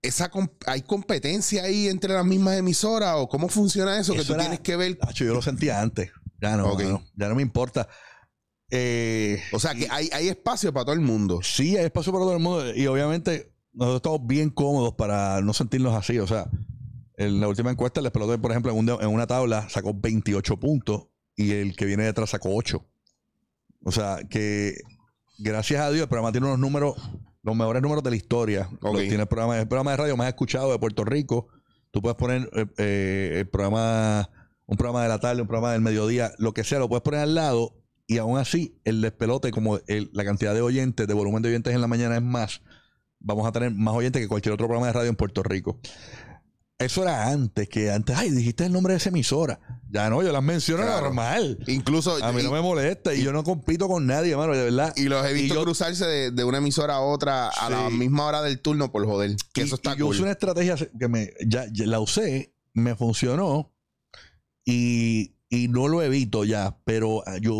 esa 0.00 0.30
hay 0.66 0.80
competencia 0.82 1.64
ahí 1.64 1.88
entre 1.88 2.14
las 2.14 2.24
mismas 2.24 2.56
emisoras 2.58 3.14
o 3.16 3.28
cómo 3.28 3.48
funciona 3.50 3.98
eso, 3.98 4.14
que 4.14 4.24
tú 4.24 4.32
era- 4.34 4.42
tienes 4.44 4.60
que 4.60 4.76
ver 4.76 4.96
Tacho, 4.96 5.24
yo 5.26 5.34
lo 5.34 5.42
sentía 5.42 5.80
antes. 5.82 6.10
Ya 6.40 6.56
no, 6.56 6.74
mano, 6.74 7.04
ya 7.16 7.28
no 7.28 7.34
me 7.34 7.42
importa. 7.42 7.86
Eh, 8.70 9.42
o 9.52 9.58
sea 9.58 9.74
que 9.74 9.86
hay, 9.90 10.08
hay 10.12 10.28
espacio 10.28 10.72
para 10.72 10.86
todo 10.86 10.94
el 10.94 11.00
mundo 11.02 11.40
sí, 11.42 11.76
hay 11.76 11.84
espacio 11.84 12.12
para 12.12 12.24
todo 12.24 12.32
el 12.34 12.40
mundo. 12.42 12.74
Y 12.74 12.86
obviamente, 12.86 13.52
nosotros 13.74 13.96
estamos 13.96 14.26
bien 14.26 14.48
cómodos 14.50 14.94
para 14.94 15.40
no 15.42 15.52
sentirnos 15.52 15.94
así. 15.94 16.18
O 16.18 16.26
sea, 16.26 16.48
en 17.16 17.40
la 17.40 17.48
última 17.48 17.70
encuesta, 17.70 18.00
el 18.00 18.10
pelote, 18.10 18.38
por 18.38 18.50
ejemplo, 18.50 18.72
en, 18.72 18.78
un- 18.78 19.02
en 19.02 19.08
una 19.08 19.26
tabla 19.26 19.68
sacó 19.68 19.94
28 19.94 20.58
puntos 20.58 21.06
y 21.36 21.52
el 21.52 21.76
que 21.76 21.84
viene 21.84 22.04
detrás 22.04 22.30
sacó 22.30 22.54
8. 22.54 22.84
O 23.84 23.92
sea, 23.92 24.18
que 24.28 24.76
gracias 25.38 25.80
a 25.80 25.90
Dios, 25.90 26.02
el 26.04 26.08
programa 26.08 26.32
tiene 26.32 26.46
unos 26.46 26.58
números, 26.58 26.96
los 27.42 27.54
mejores 27.56 27.82
números 27.82 28.02
de 28.02 28.10
la 28.10 28.16
historia. 28.16 28.68
Tiene 29.08 29.22
el 29.22 29.28
programa, 29.28 29.58
el 29.60 29.68
programa 29.68 29.90
de 29.92 29.96
radio 29.98 30.16
más 30.16 30.28
escuchado 30.28 30.72
de 30.72 30.78
Puerto 30.78 31.04
Rico. 31.04 31.48
Tú 31.90 32.00
puedes 32.02 32.16
poner 32.16 32.48
eh, 32.54 32.66
eh, 32.78 33.32
el 33.40 33.48
programa, 33.48 34.28
un 34.66 34.76
programa 34.76 35.02
de 35.02 35.08
la 35.08 35.18
tarde, 35.20 35.42
un 35.42 35.46
programa 35.48 35.72
del 35.72 35.80
mediodía, 35.82 36.32
lo 36.38 36.52
que 36.54 36.64
sea, 36.64 36.78
lo 36.78 36.88
puedes 36.88 37.02
poner 37.02 37.20
al 37.20 37.34
lado 37.34 37.76
y 38.06 38.18
aún 38.18 38.38
así 38.38 38.80
el 38.84 39.00
despelote, 39.00 39.50
como 39.50 39.78
el- 39.86 40.10
la 40.12 40.24
cantidad 40.24 40.54
de 40.54 40.60
oyentes, 40.62 41.06
de 41.06 41.14
volumen 41.14 41.42
de 41.42 41.50
oyentes 41.50 41.74
en 41.74 41.80
la 41.80 41.86
mañana 41.86 42.16
es 42.16 42.22
más, 42.22 42.62
vamos 43.20 43.46
a 43.46 43.52
tener 43.52 43.70
más 43.70 43.94
oyentes 43.94 44.20
que 44.20 44.28
cualquier 44.28 44.52
otro 44.54 44.66
programa 44.66 44.88
de 44.88 44.92
radio 44.94 45.10
en 45.10 45.16
Puerto 45.16 45.42
Rico. 45.42 45.78
Eso 46.78 47.02
era 47.02 47.28
antes, 47.28 47.68
que 47.68 47.92
antes, 47.92 48.16
ay, 48.16 48.30
dijiste 48.30 48.66
el 48.66 48.72
nombre 48.72 48.94
de 48.94 48.96
esa 48.98 49.10
emisora. 49.10 49.60
Ya 49.90 50.10
no, 50.10 50.22
yo 50.24 50.32
las 50.32 50.42
menciono 50.42 50.82
Claro. 50.82 51.02
normal. 51.06 51.58
incluso 51.68 52.16
A 52.22 52.32
mí 52.32 52.42
no 52.42 52.50
me 52.50 52.60
molesta 52.60 53.14
y, 53.14 53.22
yo 53.22 53.32
no 53.32 53.44
compito 53.44 53.86
con 53.86 54.06
nadie, 54.06 54.32
hermano, 54.32 54.54
de 54.54 54.64
verdad. 54.64 54.92
y 54.96 55.04
los 55.04 55.24
he 55.24 55.32
visto 55.32 55.54
yo- 55.54 55.62
cruzarse 55.62 56.04
de, 56.04 56.30
de 56.32 56.42
una 56.44 56.58
emisora 56.58 56.94
a 56.96 57.00
otra 57.00 57.48
a 57.48 57.70
la 57.70 57.90
misma 57.90 58.26
hora 58.26 58.42
del 58.42 58.58
turno 58.60 58.90
por 58.90 59.06
joder 59.06 59.36
que 59.52 59.60
Y- 59.60 59.64
eso 59.64 59.76
está 59.76 59.94
yo 59.94 60.06
cool 60.06 60.14
usé 60.16 60.22
una 60.22 60.32
estrategia 60.32 60.74
que 60.98 61.08
me, 61.08 61.30
ya, 61.46 61.66
ya 61.72 61.86
la 61.86 62.00
usé, 62.00 62.52
me 62.72 62.96
funcionó 62.96 63.72
y, 64.64 65.36
y 65.48 65.68
no 65.68 65.86
lo 65.86 66.02
evito 66.02 66.44
ya, 66.44 66.76
pero 66.84 67.22
ah, 67.26 67.36
yo 67.40 67.54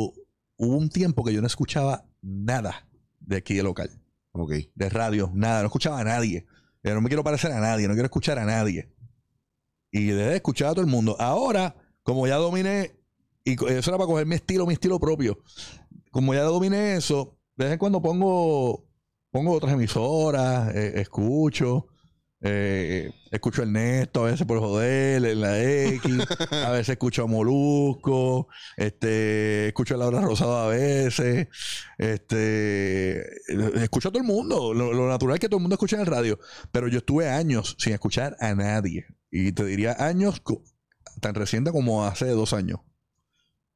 hubo 0.57 0.77
un 0.77 0.89
tiempo 0.91 1.23
que 1.25 1.33
yo 1.33 1.41
no 1.41 1.47
escuchaba 1.47 2.05
nada 2.21 2.89
de 3.21 3.37
aquí 3.37 3.55
de 3.55 3.63
local, 3.63 3.91
ok 4.33 4.53
de 4.75 4.89
radio, 4.89 5.31
nada, 5.35 5.61
no 5.61 5.67
escuchaba 5.67 6.01
a 6.01 6.05
nadie. 6.05 6.47
Yo 6.83 6.93
no 6.95 7.01
me 7.01 7.09
quiero 7.09 7.25
parecer 7.25 7.51
a 7.53 7.61
nadie, 7.61 7.87
no 7.89 7.95
quiero 7.95 8.05
escuchar 8.07 8.39
a 8.39 8.45
nadie. 8.45 8.93
Y 9.95 10.07
de 10.07 10.35
escuchar 10.35 10.71
a 10.71 10.73
todo 10.73 10.81
el 10.81 10.91
mundo. 10.91 11.15
Ahora, 11.21 11.77
como 12.03 12.27
ya 12.27 12.35
dominé, 12.35 12.97
y 13.45 13.53
eso 13.53 13.91
era 13.91 13.97
para 13.97 14.09
coger 14.09 14.27
mi 14.27 14.35
estilo, 14.35 14.67
mi 14.67 14.73
estilo 14.73 14.99
propio. 14.99 15.39
Como 16.11 16.35
ya 16.35 16.43
dominé 16.43 16.97
eso, 16.97 17.39
de 17.55 17.67
vez 17.67 17.75
en 17.75 17.79
cuando 17.79 18.03
pongo, 18.03 18.89
pongo 19.31 19.53
otras 19.53 19.73
emisoras, 19.73 20.75
eh, 20.75 21.01
escucho. 21.01 21.87
Eh, 22.47 23.11
escucho 23.31 23.63
a 23.63 23.65
Ernesto 23.65 24.27
a 24.27 24.31
veces 24.31 24.47
por 24.47 24.59
joder 24.59 25.25
en 25.25 25.41
la 25.41 25.63
X, 25.63 26.15
a 26.51 26.71
veces 26.73 26.91
escucho 26.91 27.25
a 27.25 27.27
Molusco, 27.27 28.49
este, 28.77 29.69
escucho 29.69 29.95
a 29.95 29.99
Laura 29.99 30.21
Rosado 30.21 30.55
a 30.59 30.69
veces, 30.69 31.49
este, 31.97 33.23
escucho 33.83 34.11
a 34.11 34.13
todo 34.13 34.21
el 34.21 34.29
mundo, 34.29 34.75
lo, 34.75 34.93
lo 34.93 35.09
natural 35.09 35.37
es 35.37 35.41
que 35.41 35.49
todo 35.49 35.57
el 35.57 35.63
mundo 35.63 35.75
escuche 35.75 35.97
en 35.97 36.03
el 36.03 36.07
radio, 36.07 36.39
pero 36.71 36.87
yo 36.89 36.99
estuve 36.99 37.31
años 37.31 37.77
sin 37.79 37.95
escuchar 37.95 38.37
a 38.41 38.55
nadie, 38.55 39.07
y 39.31 39.53
te 39.53 39.65
diría 39.65 39.97
años 39.99 40.43
tan 41.21 41.35
reciente 41.35 41.73
como 41.73 42.05
hace 42.05 42.27
dos 42.27 42.53
años, 42.53 42.81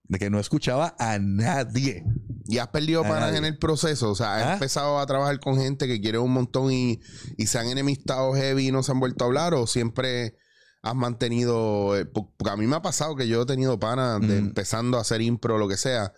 de 0.09 0.19
que 0.19 0.31
no 0.31 0.39
escuchaba 0.41 0.97
a 0.99 1.19
nadie. 1.19 2.05
y 2.47 2.59
has 2.59 2.69
perdido 2.69 3.01
A 3.05 3.09
panas 3.09 3.21
nadie. 3.27 3.39
en 3.39 3.45
el 3.45 3.59
proceso 3.59 4.11
o 4.11 4.15
sea 4.15 4.37
has 4.37 4.43
¿Ah? 4.47 4.53
empezado 4.55 4.99
a 4.99 5.07
trabajar 5.07 5.39
con 5.39 5.59
gente 5.59 5.87
que 5.87 6.01
quiere 6.01 6.19
un 6.19 6.33
montón 6.33 6.73
y, 6.73 6.99
y 7.37 7.47
se 7.47 7.59
han 7.59 7.67
enemistado 7.69 8.33
heavy 8.33 8.69
y 8.69 8.73
no 8.73 8.83
se 8.83 8.93
han 8.93 9.01
vuelto 9.01 9.25
a 9.25 9.27
hablar 9.27 9.53
o 9.55 9.67
siempre 9.67 10.35
has 10.83 10.95
mantenido 10.95 11.95
eh, 11.99 12.07
po- 12.07 12.33
porque 12.39 12.51
a 12.53 12.57
mí 12.57 12.67
me 12.67 12.77
ha 12.77 12.81
pasado 12.83 13.17
que 13.17 13.29
yo 13.29 13.43
he 13.43 13.47
tenido 13.47 13.79
panas 13.79 14.21
de 14.23 14.41
Mm. 14.41 14.47
empezando 14.47 14.97
a 14.97 15.03
hacer 15.03 15.21
impro 15.21 15.57
o 15.57 15.59
lo 15.59 15.69
que 15.69 15.77
sea 15.77 16.13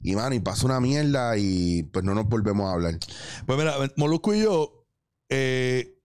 y 0.00 0.14
mano 0.14 0.34
y 0.36 0.40
pasa 0.40 0.66
una 0.66 0.78
mierda 0.80 1.36
y 1.36 1.82
pues 1.84 2.04
no 2.04 2.14
nos 2.14 2.28
volvemos 2.28 2.68
a 2.68 2.74
hablar 2.74 2.98
Pues 3.46 3.58
mira, 3.58 3.74
Molusco 3.96 4.34
y 4.34 4.42
yo, 4.42 4.86
eh, 5.30 5.98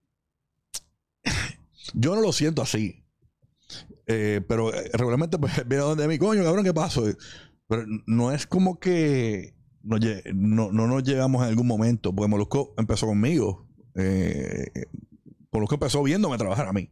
yo 1.94 2.16
no 2.16 2.22
lo 2.22 2.32
siento 2.34 2.62
así. 2.62 3.06
Eh, 4.08 4.42
pero 4.48 4.74
eh, 4.74 4.90
regularmente 4.94 5.38
pues, 5.38 5.54
viene 5.68 5.84
donde 5.84 6.08
mi 6.08 6.18
coño, 6.18 6.44
cabrón, 6.44 6.64
¿qué 6.64 6.74
pasó? 6.74 7.04
Pero 7.68 7.84
no 8.06 8.32
es 8.32 8.48
como 8.48 8.80
que 8.80 9.54
lle- 9.84 10.24
no, 10.34 10.72
no 10.72 10.88
nos 10.88 11.04
llegamos 11.04 11.42
en 11.44 11.50
algún 11.50 11.68
momento, 11.68 12.14
porque 12.16 12.30
Molusco 12.30 12.74
empezó 12.78 13.06
conmigo. 13.08 13.68
Eh, 13.96 14.68
Molusco 15.52 15.76
empezó 15.76 16.02
viéndome 16.04 16.38
trabajar 16.38 16.68
a 16.68 16.74
mí. 16.74 16.90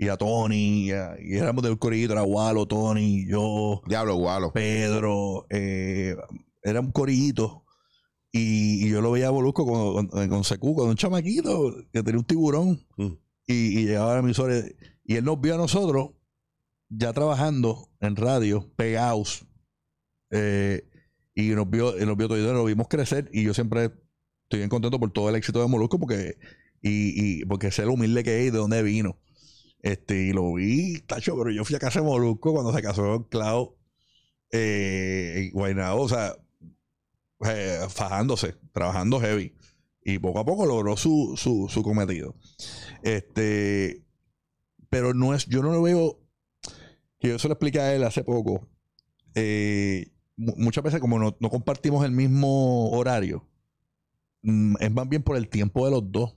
Y 0.00 0.08
a 0.08 0.16
Tony, 0.16 0.86
y, 0.86 0.90
a- 0.92 1.16
y 1.20 1.36
éramos 1.36 1.62
del 1.62 1.78
corillito, 1.78 2.12
era 2.12 2.22
Walo, 2.22 2.66
Tony, 2.66 3.26
yo, 3.28 3.80
diablo 3.86 4.14
gualo 4.16 4.52
Pedro, 4.52 5.46
eh, 5.50 6.16
era 6.62 6.80
un 6.80 6.90
corillito. 6.92 7.64
Y, 8.30 8.86
y 8.86 8.90
yo 8.90 9.00
lo 9.00 9.10
veía 9.12 9.28
a 9.28 9.32
Molusco 9.32 9.64
con, 9.66 10.08
con, 10.08 10.28
con 10.28 10.44
Secu, 10.44 10.74
con 10.74 10.88
un 10.90 10.96
chamaquito 10.96 11.74
que 11.92 12.02
tenía 12.02 12.18
un 12.18 12.26
tiburón. 12.26 12.80
Mm. 12.96 13.12
Y, 13.46 13.78
y 13.80 13.86
llegaba 13.86 14.10
a 14.10 14.14
la 14.14 14.20
emisora. 14.20 14.54
Y 15.04 15.14
él 15.16 15.24
nos 15.24 15.40
vio 15.40 15.54
a 15.54 15.58
nosotros 15.58 16.10
ya 16.88 17.12
trabajando 17.12 17.90
en 18.00 18.16
radio, 18.16 18.70
pegados. 18.76 19.46
eh, 20.30 20.84
y 21.34 21.50
nos 21.50 21.70
vio, 21.70 21.96
y 22.00 22.04
nos 22.04 22.16
vio 22.16 22.28
todo 22.28 22.52
nos 22.52 22.66
vimos 22.66 22.88
crecer. 22.88 23.30
Y 23.32 23.44
yo 23.44 23.54
siempre 23.54 23.92
estoy 24.44 24.58
bien 24.58 24.68
contento 24.68 24.98
por 24.98 25.12
todo 25.12 25.28
el 25.28 25.36
éxito 25.36 25.60
de 25.60 25.68
Molusco 25.68 25.98
porque, 26.00 26.36
y, 26.82 27.40
y 27.42 27.44
porque 27.44 27.70
sé 27.70 27.84
lo 27.84 27.92
humilde 27.92 28.24
que 28.24 28.40
es 28.40 28.48
y 28.48 28.50
de 28.50 28.58
dónde 28.58 28.82
vino. 28.82 29.20
Este, 29.82 30.24
y 30.24 30.32
lo 30.32 30.54
vi, 30.54 31.00
tacho, 31.02 31.36
pero 31.38 31.50
yo 31.50 31.64
fui 31.64 31.76
a 31.76 31.78
casa 31.78 32.00
de 32.00 32.06
Molusco 32.06 32.52
cuando 32.52 32.74
se 32.74 32.82
casó 32.82 33.02
con 33.02 33.24
Clau 33.24 33.76
eh, 34.50 35.34
en 35.36 35.50
Guaynabo, 35.52 36.02
o 36.02 36.08
sea, 36.08 36.36
eh, 37.44 37.80
fajándose, 37.88 38.56
trabajando 38.72 39.20
heavy. 39.20 39.54
Y 40.02 40.18
poco 40.18 40.40
a 40.40 40.44
poco 40.44 40.66
logró 40.66 40.96
su, 40.96 41.34
su, 41.36 41.68
su 41.68 41.82
cometido. 41.82 42.34
Este, 43.02 44.04
pero 44.90 45.14
no 45.14 45.34
es, 45.34 45.46
yo 45.46 45.62
no 45.62 45.70
lo 45.70 45.82
veo 45.82 46.18
que 47.18 47.28
yo 47.28 47.38
se 47.38 47.48
lo 47.48 47.54
expliqué 47.54 47.80
a 47.80 47.94
él 47.94 48.04
hace 48.04 48.22
poco. 48.24 48.68
Eh, 49.34 50.12
mu- 50.36 50.54
muchas 50.56 50.84
veces, 50.84 51.00
como 51.00 51.18
no, 51.18 51.36
no 51.40 51.50
compartimos 51.50 52.04
el 52.04 52.12
mismo 52.12 52.90
horario, 52.90 53.46
mm, 54.42 54.76
es 54.80 54.90
más 54.92 55.08
bien 55.08 55.22
por 55.22 55.36
el 55.36 55.48
tiempo 55.48 55.84
de 55.84 55.90
los 55.92 56.10
dos. 56.10 56.34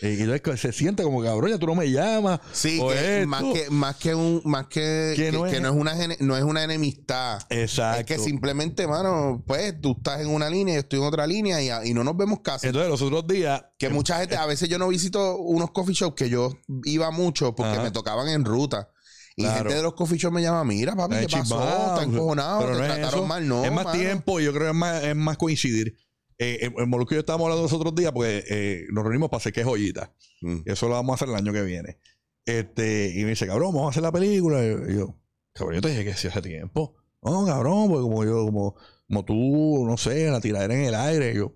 Eh, 0.00 0.16
y 0.18 0.22
entonces 0.22 0.40
que 0.42 0.56
se 0.56 0.72
siente 0.72 1.04
como 1.04 1.22
cabrón, 1.22 1.50
ya 1.52 1.58
tú 1.58 1.66
no 1.68 1.76
me 1.76 1.88
llamas. 1.88 2.40
Sí, 2.52 2.80
que 2.80 3.24
más 3.28 3.44
que, 3.44 3.70
más 3.70 3.94
que 3.94 4.12
un, 4.12 4.42
más 4.44 4.66
que, 4.66 5.12
Que 5.14 5.30
no 5.30 5.44
que 5.44 5.56
es- 5.56 5.62
no 5.62 5.68
es 5.68 5.74
una 5.76 5.94
no 6.18 6.36
es 6.36 6.42
una 6.42 6.64
enemistad. 6.64 7.40
Exacto. 7.48 8.00
Es 8.00 8.06
que 8.06 8.18
simplemente, 8.18 8.88
mano, 8.88 9.44
pues 9.46 9.80
tú 9.80 9.92
estás 9.96 10.20
en 10.20 10.26
una 10.30 10.50
línea, 10.50 10.74
yo 10.74 10.80
estoy 10.80 10.98
en 10.98 11.04
otra 11.04 11.28
línea 11.28 11.62
y, 11.84 11.90
y 11.90 11.94
no 11.94 12.02
nos 12.02 12.16
vemos 12.16 12.40
casi. 12.40 12.66
Entonces, 12.66 12.90
los 12.90 13.02
otros 13.02 13.24
días. 13.28 13.66
que 13.78 13.88
mucha 13.88 14.18
gente, 14.18 14.36
a 14.36 14.46
veces 14.46 14.68
yo 14.68 14.78
no 14.80 14.88
visito 14.88 15.36
unos 15.38 15.70
coffee 15.70 15.94
shops 15.94 16.16
que 16.16 16.28
yo 16.28 16.50
iba 16.86 17.12
mucho 17.12 17.54
porque 17.54 17.74
Ajá. 17.74 17.82
me 17.84 17.92
tocaban 17.92 18.26
en 18.28 18.44
ruta. 18.44 18.90
Y 19.36 19.42
Claro. 19.42 19.58
gente 19.58 19.74
de 19.74 19.82
los 19.82 19.94
coffee 19.94 20.16
shops 20.18 20.32
me 20.34 20.42
llama, 20.42 20.62
mira, 20.64 20.94
papi, 20.94 21.16
¿qué 21.16 21.22
pasó? 21.26 21.42
chimbao, 21.56 21.88
Está 21.94 22.02
encojonado, 22.04 22.60
pero 22.60 22.72
te 22.72 22.78
no 22.78 22.84
es 22.84 22.92
trataron 22.94 23.18
eso. 23.20 23.26
mal, 23.26 23.48
no. 23.48 23.64
es 23.64 23.72
más 23.72 23.84
mano. 23.86 23.98
tiempo, 23.98 24.40
yo 24.40 24.52
creo 24.52 24.62
que 24.64 24.68
es 24.70 24.74
más, 24.76 25.02
es 25.04 25.16
más 25.16 25.36
coincidir. 25.36 25.96
Eh, 26.38 26.70
el 26.76 26.86
Molusco 26.88 27.14
y 27.14 27.16
yo 27.16 27.20
estábamos 27.20 27.44
hablando 27.46 27.62
los 27.62 27.72
otros 27.72 27.94
días 27.94 28.10
porque 28.12 28.44
eh, 28.48 28.84
nos 28.92 29.04
reunimos 29.04 29.30
para 29.30 29.38
hacer 29.38 29.52
que 29.52 29.62
joyita. 29.64 30.12
Mm. 30.40 30.58
Eso 30.64 30.88
lo 30.88 30.94
vamos 30.94 31.12
a 31.12 31.14
hacer 31.16 31.28
el 31.28 31.34
año 31.36 31.52
que 31.52 31.62
viene. 31.62 31.98
Este, 32.44 33.12
y 33.14 33.22
me 33.24 33.30
dice, 33.30 33.46
cabrón, 33.46 33.72
vamos 33.74 33.86
a 33.88 33.90
hacer 33.90 34.02
la 34.02 34.12
película. 34.12 34.64
Y 34.64 34.68
yo, 34.68 34.88
y 34.88 34.94
yo, 34.96 35.16
cabrón, 35.52 35.76
yo 35.76 35.80
te 35.80 35.88
dije 35.90 36.04
que 36.04 36.14
sí 36.14 36.28
hace 36.28 36.42
tiempo. 36.42 36.96
No, 37.22 37.44
cabrón, 37.46 37.88
porque 37.88 38.02
como 38.02 38.24
yo, 38.24 38.44
como, 38.44 38.76
como 39.08 39.24
tú, 39.24 39.84
no 39.86 39.96
sé, 39.96 40.30
la 40.30 40.40
tiradera 40.40 40.74
en 40.74 40.84
el 40.84 40.94
aire. 40.94 41.32
Y 41.32 41.36
yo, 41.36 41.54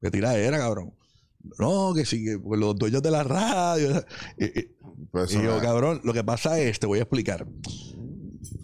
¿qué 0.00 0.10
tiradera, 0.10 0.58
cabrón? 0.58 0.94
No, 1.58 1.92
que 1.94 2.04
sí, 2.04 2.24
que 2.24 2.38
los 2.56 2.76
dueños 2.76 3.02
de 3.02 3.10
la 3.10 3.22
radio. 3.24 4.04
Y, 4.38 4.44
y- 4.60 4.76
Pues 5.10 5.32
y 5.34 5.42
yo, 5.42 5.58
cabrón, 5.60 6.00
lo 6.04 6.12
que 6.12 6.22
pasa 6.22 6.58
es, 6.60 6.78
te 6.78 6.86
voy 6.86 6.98
a 6.98 7.02
explicar. 7.02 7.46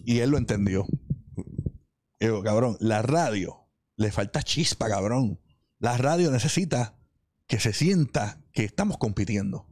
Y 0.05 0.19
él 0.21 0.31
lo 0.31 0.39
entendió. 0.39 0.87
Y 2.21 2.27
yo, 2.27 2.43
cabrón, 2.43 2.77
la 2.81 3.03
radio 3.03 3.67
le 3.97 4.11
falta 4.13 4.43
chispa, 4.43 4.89
cabrón. 4.89 5.41
La 5.79 5.97
radio 5.97 6.31
necesita 6.31 6.97
que 7.47 7.59
se 7.61 7.73
sienta 7.73 8.41
que 8.53 8.65
estamos 8.65 8.99
compitiendo. 8.99 9.67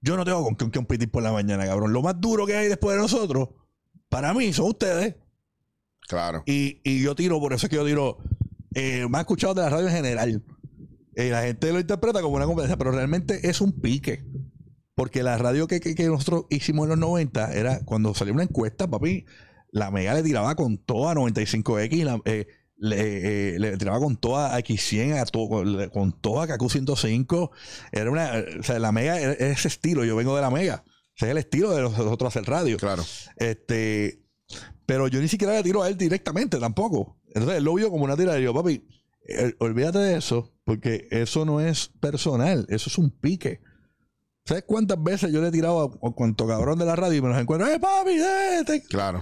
Yo 0.00 0.16
no 0.16 0.24
tengo 0.24 0.42
con 0.44 0.54
quién 0.54 0.70
competir 0.70 1.10
por 1.10 1.22
la 1.22 1.32
mañana, 1.32 1.66
cabrón. 1.66 1.92
Lo 1.92 2.02
más 2.02 2.20
duro 2.20 2.46
que 2.46 2.56
hay 2.56 2.68
después 2.68 2.96
de 2.96 3.02
nosotros, 3.02 3.48
para 4.08 4.32
mí, 4.34 4.52
son 4.52 4.66
ustedes. 4.68 5.16
Claro. 6.08 6.42
Y, 6.46 6.80
y 6.84 7.02
yo 7.02 7.14
tiro, 7.14 7.40
por 7.40 7.52
eso 7.52 7.66
es 7.66 7.70
que 7.70 7.76
yo 7.76 7.84
tiro, 7.84 8.18
eh, 8.74 9.06
me 9.08 9.18
ha 9.18 9.22
escuchado 9.22 9.54
de 9.54 9.62
la 9.62 9.70
radio 9.70 9.88
en 9.88 9.94
general. 9.94 10.44
Eh, 11.16 11.30
la 11.30 11.42
gente 11.42 11.72
lo 11.72 11.80
interpreta 11.80 12.22
como 12.22 12.36
una 12.36 12.46
competencia, 12.46 12.76
pero 12.76 12.92
realmente 12.92 13.48
es 13.48 13.60
un 13.60 13.72
pique. 13.80 14.24
Porque 14.94 15.22
la 15.22 15.36
radio 15.36 15.66
que, 15.66 15.80
que- 15.80 15.94
que 15.94 16.06
nosotros 16.06 16.44
hicimos 16.50 16.84
en 16.84 16.90
los 16.90 16.98
90 16.98 17.52
era 17.52 17.80
cuando 17.84 18.14
salió 18.14 18.32
una 18.32 18.44
encuesta, 18.44 18.88
papi, 18.88 19.24
la 19.72 19.90
Mega 19.90 20.14
le 20.14 20.22
tiraba 20.22 20.54
con 20.54 20.78
toda 20.78 21.14
95X, 21.14 22.04
la- 22.04 22.20
eh, 22.24 22.46
le, 22.78 23.56
eh, 23.56 23.58
le 23.58 23.76
tiraba 23.78 23.98
con 23.98 24.16
toda 24.16 24.54
a 24.54 24.58
X100, 24.60 25.18
a 25.18 25.24
to- 25.26 25.90
con, 25.92 26.12
toda 26.20 26.46
KQ 26.46 26.68
105. 26.70 27.50
Era 27.92 28.10
una, 28.10 28.32
o 28.60 28.62
sea, 28.62 28.78
la 28.78 28.92
Mega 28.92 29.18
es 29.20 29.40
ese 29.40 29.68
estilo. 29.68 30.04
Yo 30.04 30.16
vengo 30.16 30.36
de 30.36 30.42
la 30.42 30.50
Mega. 30.50 30.84
Ese 31.16 31.26
es 31.26 31.30
el 31.32 31.38
estilo 31.38 31.70
de 31.72 31.80
nosotros 31.82 32.28
hacer 32.34 32.48
radio. 32.48 32.76
Claro. 32.76 33.02
Este, 33.36 34.22
pero 34.84 35.08
yo 35.08 35.20
ni 35.20 35.28
siquiera 35.28 35.54
le 35.54 35.62
tiro 35.62 35.82
a 35.82 35.88
él 35.88 35.96
directamente 35.96 36.58
tampoco. 36.58 37.18
Entonces 37.28 37.56
él 37.58 37.64
lo 37.64 37.74
vio 37.74 37.90
como 37.90 38.04
una 38.04 38.16
tirada. 38.16 38.38
Y 38.38 38.44
yo, 38.44 38.52
papi, 38.54 38.74
eh, 38.74 38.95
olvídate 39.58 39.98
de 39.98 40.16
eso, 40.16 40.52
porque 40.64 41.08
eso 41.10 41.44
no 41.44 41.60
es 41.60 41.88
personal, 42.00 42.66
eso 42.68 42.88
es 42.90 42.98
un 42.98 43.10
pique. 43.10 43.60
¿Sabes 44.44 44.64
cuántas 44.66 45.02
veces 45.02 45.32
yo 45.32 45.40
le 45.42 45.48
he 45.48 45.52
tirado 45.52 45.80
a, 46.02 46.08
a 46.08 46.10
cuanto 46.12 46.46
cabrón 46.46 46.78
de 46.78 46.84
la 46.84 46.94
radio 46.94 47.18
y 47.18 47.22
me 47.22 47.28
los 47.28 47.38
encuentro? 47.38 47.68
¡Eh, 47.68 47.80
papi! 47.80 48.10
eh, 48.12 48.62
te-". 48.64 48.82
Claro. 48.84 49.20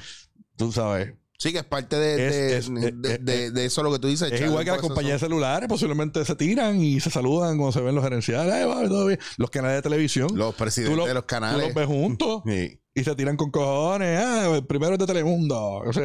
Tú 0.56 0.70
sabes. 0.70 1.14
Sí, 1.38 1.50
que 1.52 1.58
es 1.58 1.64
parte 1.64 1.96
de, 1.96 2.26
Es- 2.26 2.32
de, 2.32 2.56
es- 2.58 2.74
de- 3.02 3.12
es- 3.14 3.24
de- 3.24 3.50
de 3.50 3.64
eso 3.64 3.82
lo 3.82 3.90
que 3.90 3.98
tú 3.98 4.06
dices. 4.08 4.30
Es 4.30 4.40
igual 4.42 4.64
que 4.64 4.70
las 4.70 4.80
de 4.82 4.86
compañías 4.86 5.14
sazón. 5.20 5.30
celulares, 5.30 5.68
posiblemente 5.68 6.24
se 6.24 6.34
tiran 6.36 6.80
y 6.80 7.00
se 7.00 7.10
saludan 7.10 7.56
cuando 7.56 7.72
se 7.72 7.80
ven 7.80 7.94
los 7.94 8.04
gerenciales. 8.04 8.54
¡Eh, 8.54 8.66
papi, 8.66 8.88
todo 8.88 9.06
bien! 9.06 9.18
Los 9.38 9.50
canales 9.50 9.78
de 9.78 9.82
televisión. 9.82 10.28
Los 10.34 10.54
presidentes 10.54 10.94
Tú 10.94 11.00
lo- 11.00 11.06
de 11.06 11.14
los 11.14 11.24
tú 11.24 11.26
canales. 11.28 11.66
los 11.66 11.74
ves 11.74 11.86
juntos. 11.86 12.42
Sí. 12.46 12.80
y 12.96 13.02
se 13.02 13.14
tiran 13.16 13.36
con 13.36 13.50
cojones. 13.50 14.20
Ah, 14.22 14.54
el 14.54 14.64
primero 14.66 14.92
es 14.92 14.98
de 15.00 15.06
Telemundo. 15.06 15.58
O 15.84 15.92
sea, 15.92 16.02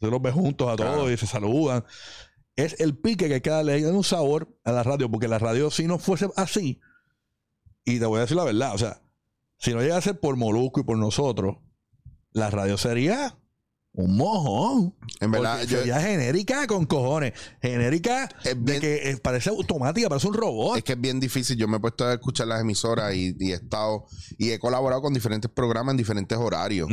se 0.00 0.06
los 0.10 0.20
ve 0.20 0.32
juntos 0.32 0.68
a 0.68 0.74
todos 0.74 1.08
y 1.12 1.16
se 1.16 1.26
saludan. 1.28 1.84
Es 2.56 2.76
el 2.80 2.96
pique 2.96 3.28
que 3.28 3.34
hay 3.34 3.40
que 3.40 3.50
darle 3.50 3.72
hay 3.72 3.78
que 3.80 3.84
darle 3.86 3.98
un 3.98 4.04
sabor 4.04 4.56
a 4.64 4.72
la 4.72 4.82
radio, 4.82 5.10
porque 5.10 5.28
la 5.28 5.38
radio, 5.38 5.70
si 5.70 5.86
no 5.86 5.98
fuese 5.98 6.28
así, 6.36 6.80
y 7.84 7.98
te 7.98 8.06
voy 8.06 8.18
a 8.18 8.22
decir 8.22 8.36
la 8.36 8.44
verdad, 8.44 8.74
o 8.74 8.78
sea, 8.78 9.02
si 9.58 9.72
no 9.74 9.80
llega 9.82 9.96
a 9.96 10.00
ser 10.02 10.20
por 10.20 10.36
Molusco 10.36 10.80
y 10.80 10.84
por 10.84 10.96
nosotros, 10.96 11.56
la 12.32 12.50
radio 12.50 12.76
sería 12.78 13.36
un 13.96 14.16
mojón. 14.16 14.94
En 15.20 15.30
verdad, 15.30 15.62
yo, 15.62 15.78
sería 15.78 16.00
genérica 16.00 16.66
con 16.66 16.84
cojones. 16.84 17.32
Genérica 17.62 18.28
Es 18.42 18.44
de 18.44 18.54
bien- 18.54 18.80
que 18.80 19.10
eh, 19.10 19.16
parece 19.18 19.50
automática, 19.50 20.08
parece 20.08 20.26
un 20.26 20.34
robot. 20.34 20.78
es 20.78 20.82
que 20.84 20.94
es 20.94 21.00
bien 21.00 21.20
difícil. 21.20 21.56
Yo 21.56 21.68
me 21.68 21.76
he 21.76 21.80
puesto 21.80 22.04
a 22.04 22.14
escuchar 22.14 22.48
las 22.48 22.60
emisoras 22.60 23.14
y, 23.14 23.36
y 23.38 23.52
he 23.52 23.54
estado 23.54 24.06
y 24.36 24.50
he 24.50 24.58
colaborado 24.58 25.00
con 25.00 25.14
diferentes 25.14 25.48
programas 25.50 25.92
en 25.92 25.96
diferentes 25.98 26.36
horarios. 26.36 26.88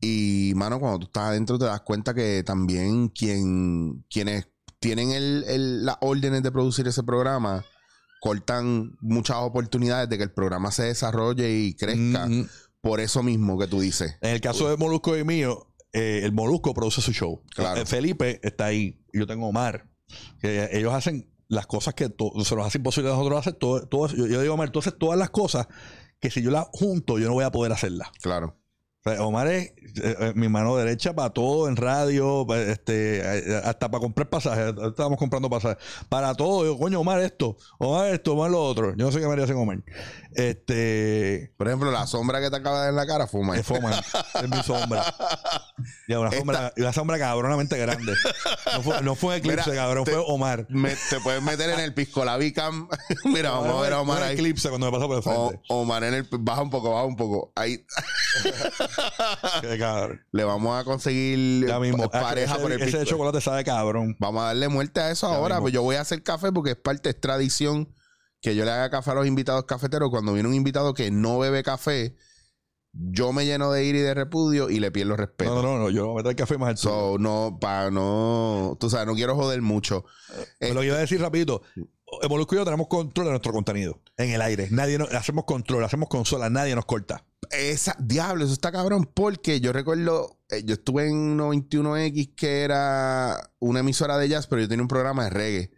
Y, 0.00 0.52
mano, 0.56 0.80
cuando 0.80 0.98
tú 1.00 1.06
estás 1.06 1.24
adentro 1.24 1.58
te 1.60 1.64
das 1.66 1.82
cuenta 1.82 2.12
que 2.12 2.42
también 2.44 3.08
quien, 3.08 4.04
quienes 4.10 4.48
tienen 4.86 5.12
el, 5.12 5.44
el- 5.48 5.84
las 5.84 5.96
órdenes 6.00 6.42
de 6.42 6.50
producir 6.52 6.86
ese 6.88 7.02
programa 7.02 7.64
cortan 8.20 8.96
muchas 9.00 9.36
oportunidades 9.38 10.08
de 10.08 10.16
que 10.16 10.24
el 10.24 10.32
programa 10.32 10.70
se 10.72 10.84
desarrolle 10.84 11.50
y 11.50 11.74
crezca 11.74 12.26
Ujú. 12.26 12.46
por 12.80 13.00
eso 13.00 13.22
mismo 13.22 13.58
que 13.58 13.66
tú 13.66 13.80
dices. 13.80 14.16
En 14.20 14.30
el 14.30 14.40
caso 14.40 14.68
de 14.68 14.76
Molusco 14.76 15.16
y 15.16 15.24
mío, 15.24 15.72
eh, 15.92 16.20
el 16.24 16.32
Molusco 16.32 16.74
produce 16.74 17.00
su 17.00 17.12
show. 17.12 17.42
Claro. 17.54 17.80
Eh, 17.82 17.86
Felipe 17.86 18.40
está 18.42 18.66
ahí. 18.66 19.00
Yo 19.12 19.26
tengo 19.26 19.46
Omar. 19.48 19.88
Que 20.40 20.68
ellos 20.72 20.92
hacen 20.94 21.30
las 21.48 21.66
cosas 21.66 21.94
que 21.94 22.06
se 22.06 22.56
nos 22.56 22.66
hace 22.66 22.78
imposible 22.78 23.10
a 23.10 23.14
nosotros 23.14 23.38
hacer. 23.40 23.54
Todo, 23.54 23.86
todo 23.86 24.08
yo, 24.08 24.26
yo 24.26 24.40
digo, 24.40 24.54
Omar, 24.54 24.70
tú 24.70 24.78
haces 24.80 24.94
todas 24.98 25.18
las 25.18 25.30
cosas 25.30 25.68
que 26.20 26.30
si 26.30 26.42
yo 26.42 26.50
las 26.50 26.66
junto, 26.72 27.18
yo 27.18 27.28
no 27.28 27.34
voy 27.34 27.44
a 27.44 27.50
poder 27.52 27.72
hacerlas. 27.72 28.08
Claro. 28.22 28.56
Omar 29.20 29.46
es 29.48 29.66
eh, 29.68 29.72
eh, 30.20 30.32
mi 30.34 30.48
mano 30.48 30.76
derecha 30.76 31.14
para 31.14 31.30
todo 31.30 31.68
en 31.68 31.76
radio, 31.76 32.46
este, 32.54 33.20
eh, 33.20 33.62
hasta 33.64 33.88
para 33.90 34.00
comprar 34.00 34.28
pasajes. 34.28 34.74
Estábamos 34.88 35.18
comprando 35.18 35.48
pasajes. 35.48 35.78
Para 36.08 36.34
todo. 36.34 36.64
Yo, 36.64 36.78
coño, 36.78 37.00
Omar 37.00 37.20
esto, 37.20 37.56
Omar 37.78 38.08
esto, 38.12 38.32
Omar 38.32 38.50
lo 38.50 38.62
otro. 38.62 38.94
Yo 38.96 39.06
no 39.06 39.12
sé 39.12 39.20
qué 39.20 39.26
me 39.26 39.32
haría 39.32 39.46
sin 39.46 39.56
Omar. 39.56 39.78
Este. 40.34 41.52
Por 41.56 41.66
ejemplo, 41.68 41.90
la 41.90 42.06
sombra 42.06 42.40
que 42.40 42.50
te 42.50 42.56
acaba 42.56 42.76
de 42.78 42.80
dar 42.82 42.90
en 42.90 42.96
la 42.96 43.06
cara 43.06 43.26
fue 43.26 43.40
Omar. 43.40 43.58
Es 43.58 43.66
es 43.70 44.50
mi 44.50 44.62
sombra. 44.62 45.14
Ya, 46.08 46.18
una 46.18 46.28
Esta- 46.28 46.38
sombra, 46.38 46.72
una 46.76 46.92
sombra 46.92 47.18
cabronamente 47.18 47.76
grande. 47.78 48.12
No 48.74 48.82
fue, 48.82 49.02
no 49.02 49.14
fue 49.14 49.36
Eclipse, 49.36 49.70
Mira, 49.70 49.82
cabrón, 49.82 50.04
te- 50.04 50.12
fue 50.12 50.22
Omar. 50.26 50.66
Me- 50.68 50.94
te 51.10 51.20
puedes 51.20 51.42
meter 51.42 51.70
en 51.70 51.80
el 51.80 51.94
pisco 51.94 52.24
la 52.24 52.36
Vicam. 52.36 52.88
Mira, 53.24 53.50
vamos 53.50 53.78
a 53.78 53.80
ver 53.82 53.92
a 53.92 54.00
Omar 54.00 54.22
ahí. 54.22 54.34
Eclipse 54.34 54.68
cuando 54.68 54.86
me 54.90 54.92
pasó 54.92 55.06
por 55.08 55.16
el 55.16 55.22
O- 55.24 55.48
frente. 55.48 55.64
Omar 55.68 56.04
en 56.04 56.14
el 56.14 56.28
baja 56.40 56.62
un 56.62 56.70
poco, 56.70 56.90
baja 56.92 57.04
un 57.04 57.16
poco. 57.16 57.52
Ahí 57.56 57.84
Qué 59.60 59.78
cabrón. 59.78 60.20
le 60.32 60.44
vamos 60.44 60.80
a 60.80 60.84
conseguir 60.84 61.66
Ya 61.66 61.78
mismo. 61.80 62.08
pa- 62.10 62.20
pareja 62.20 62.54
ese, 62.54 62.62
por 62.62 62.72
el 62.72 62.82
ese 62.82 63.04
chocolate 63.04 63.40
sabe 63.40 63.64
cabrón. 63.64 64.16
Vamos 64.18 64.42
a 64.42 64.46
darle 64.46 64.68
muerte 64.68 65.00
a 65.00 65.10
eso 65.10 65.28
Ya 65.30 65.36
ahora. 65.36 65.54
mismo. 65.56 65.62
Pues 65.64 65.74
yo 65.74 65.82
voy 65.82 65.96
a 65.96 66.00
hacer 66.02 66.22
café 66.22 66.52
porque 66.52 66.70
es 66.72 66.76
parte, 66.76 67.10
es 67.10 67.20
tradición 67.20 67.92
que 68.40 68.54
yo 68.54 68.64
le 68.64 68.70
haga 68.70 68.90
café 68.90 69.10
a 69.10 69.14
los 69.14 69.26
invitados 69.26 69.64
cafeteros. 69.64 70.10
Cuando 70.10 70.32
viene 70.32 70.48
un 70.48 70.54
invitado 70.54 70.94
que 70.94 71.10
no 71.10 71.38
bebe 71.38 71.62
café, 71.62 72.16
yo 72.92 73.32
me 73.32 73.44
lleno 73.44 73.70
de 73.72 73.84
ira 73.84 73.98
y 73.98 74.02
de 74.02 74.14
repudio 74.14 74.70
y 74.70 74.80
le 74.80 74.90
pierdo 74.90 75.16
respeto. 75.16 75.54
No, 75.56 75.62
no, 75.62 75.74
no, 75.76 75.78
no, 75.84 75.90
yo 75.90 76.06
voy 76.06 76.14
a 76.20 76.22
meter 76.22 76.36
café 76.36 76.56
más 76.56 76.68
al. 76.70 76.78
So, 76.78 77.16
no, 77.18 77.58
para 77.60 77.90
no, 77.90 78.76
tú 78.80 78.88
sabes, 78.88 79.06
no 79.06 79.14
quiero 79.14 79.34
joder 79.36 79.60
mucho. 79.62 80.04
Pero 80.58 80.74
lo 80.74 80.80
que 80.80 80.86
iba 80.86 80.96
a 80.96 81.00
decir 81.00 81.20
rapidito. 81.20 81.62
Molusco 82.30 82.54
y 82.54 82.58
yo 82.58 82.64
tenemos 82.64 82.86
control 82.86 83.26
de 83.26 83.30
nuestro 83.32 83.52
contenido. 83.52 84.00
En 84.16 84.30
el 84.30 84.40
aire. 84.40 84.68
Nadie 84.70 84.96
nos, 84.96 85.12
hacemos 85.12 85.44
control, 85.44 85.82
hacemos 85.84 86.08
consola, 86.08 86.48
nadie 86.48 86.74
nos 86.76 86.84
corta. 86.86 87.24
Esa, 87.50 87.96
diablo, 87.98 88.44
eso 88.44 88.52
está 88.52 88.70
cabrón, 88.72 89.08
porque 89.12 89.60
yo 89.60 89.72
recuerdo, 89.72 90.38
eh, 90.50 90.62
yo 90.64 90.74
estuve 90.74 91.08
en 91.08 91.36
91X, 91.38 92.34
que 92.34 92.62
era 92.62 93.50
una 93.58 93.80
emisora 93.80 94.18
de 94.18 94.28
jazz, 94.28 94.46
pero 94.46 94.62
yo 94.62 94.68
tenía 94.68 94.82
un 94.82 94.88
programa 94.88 95.24
de 95.24 95.30
reggae. 95.30 95.70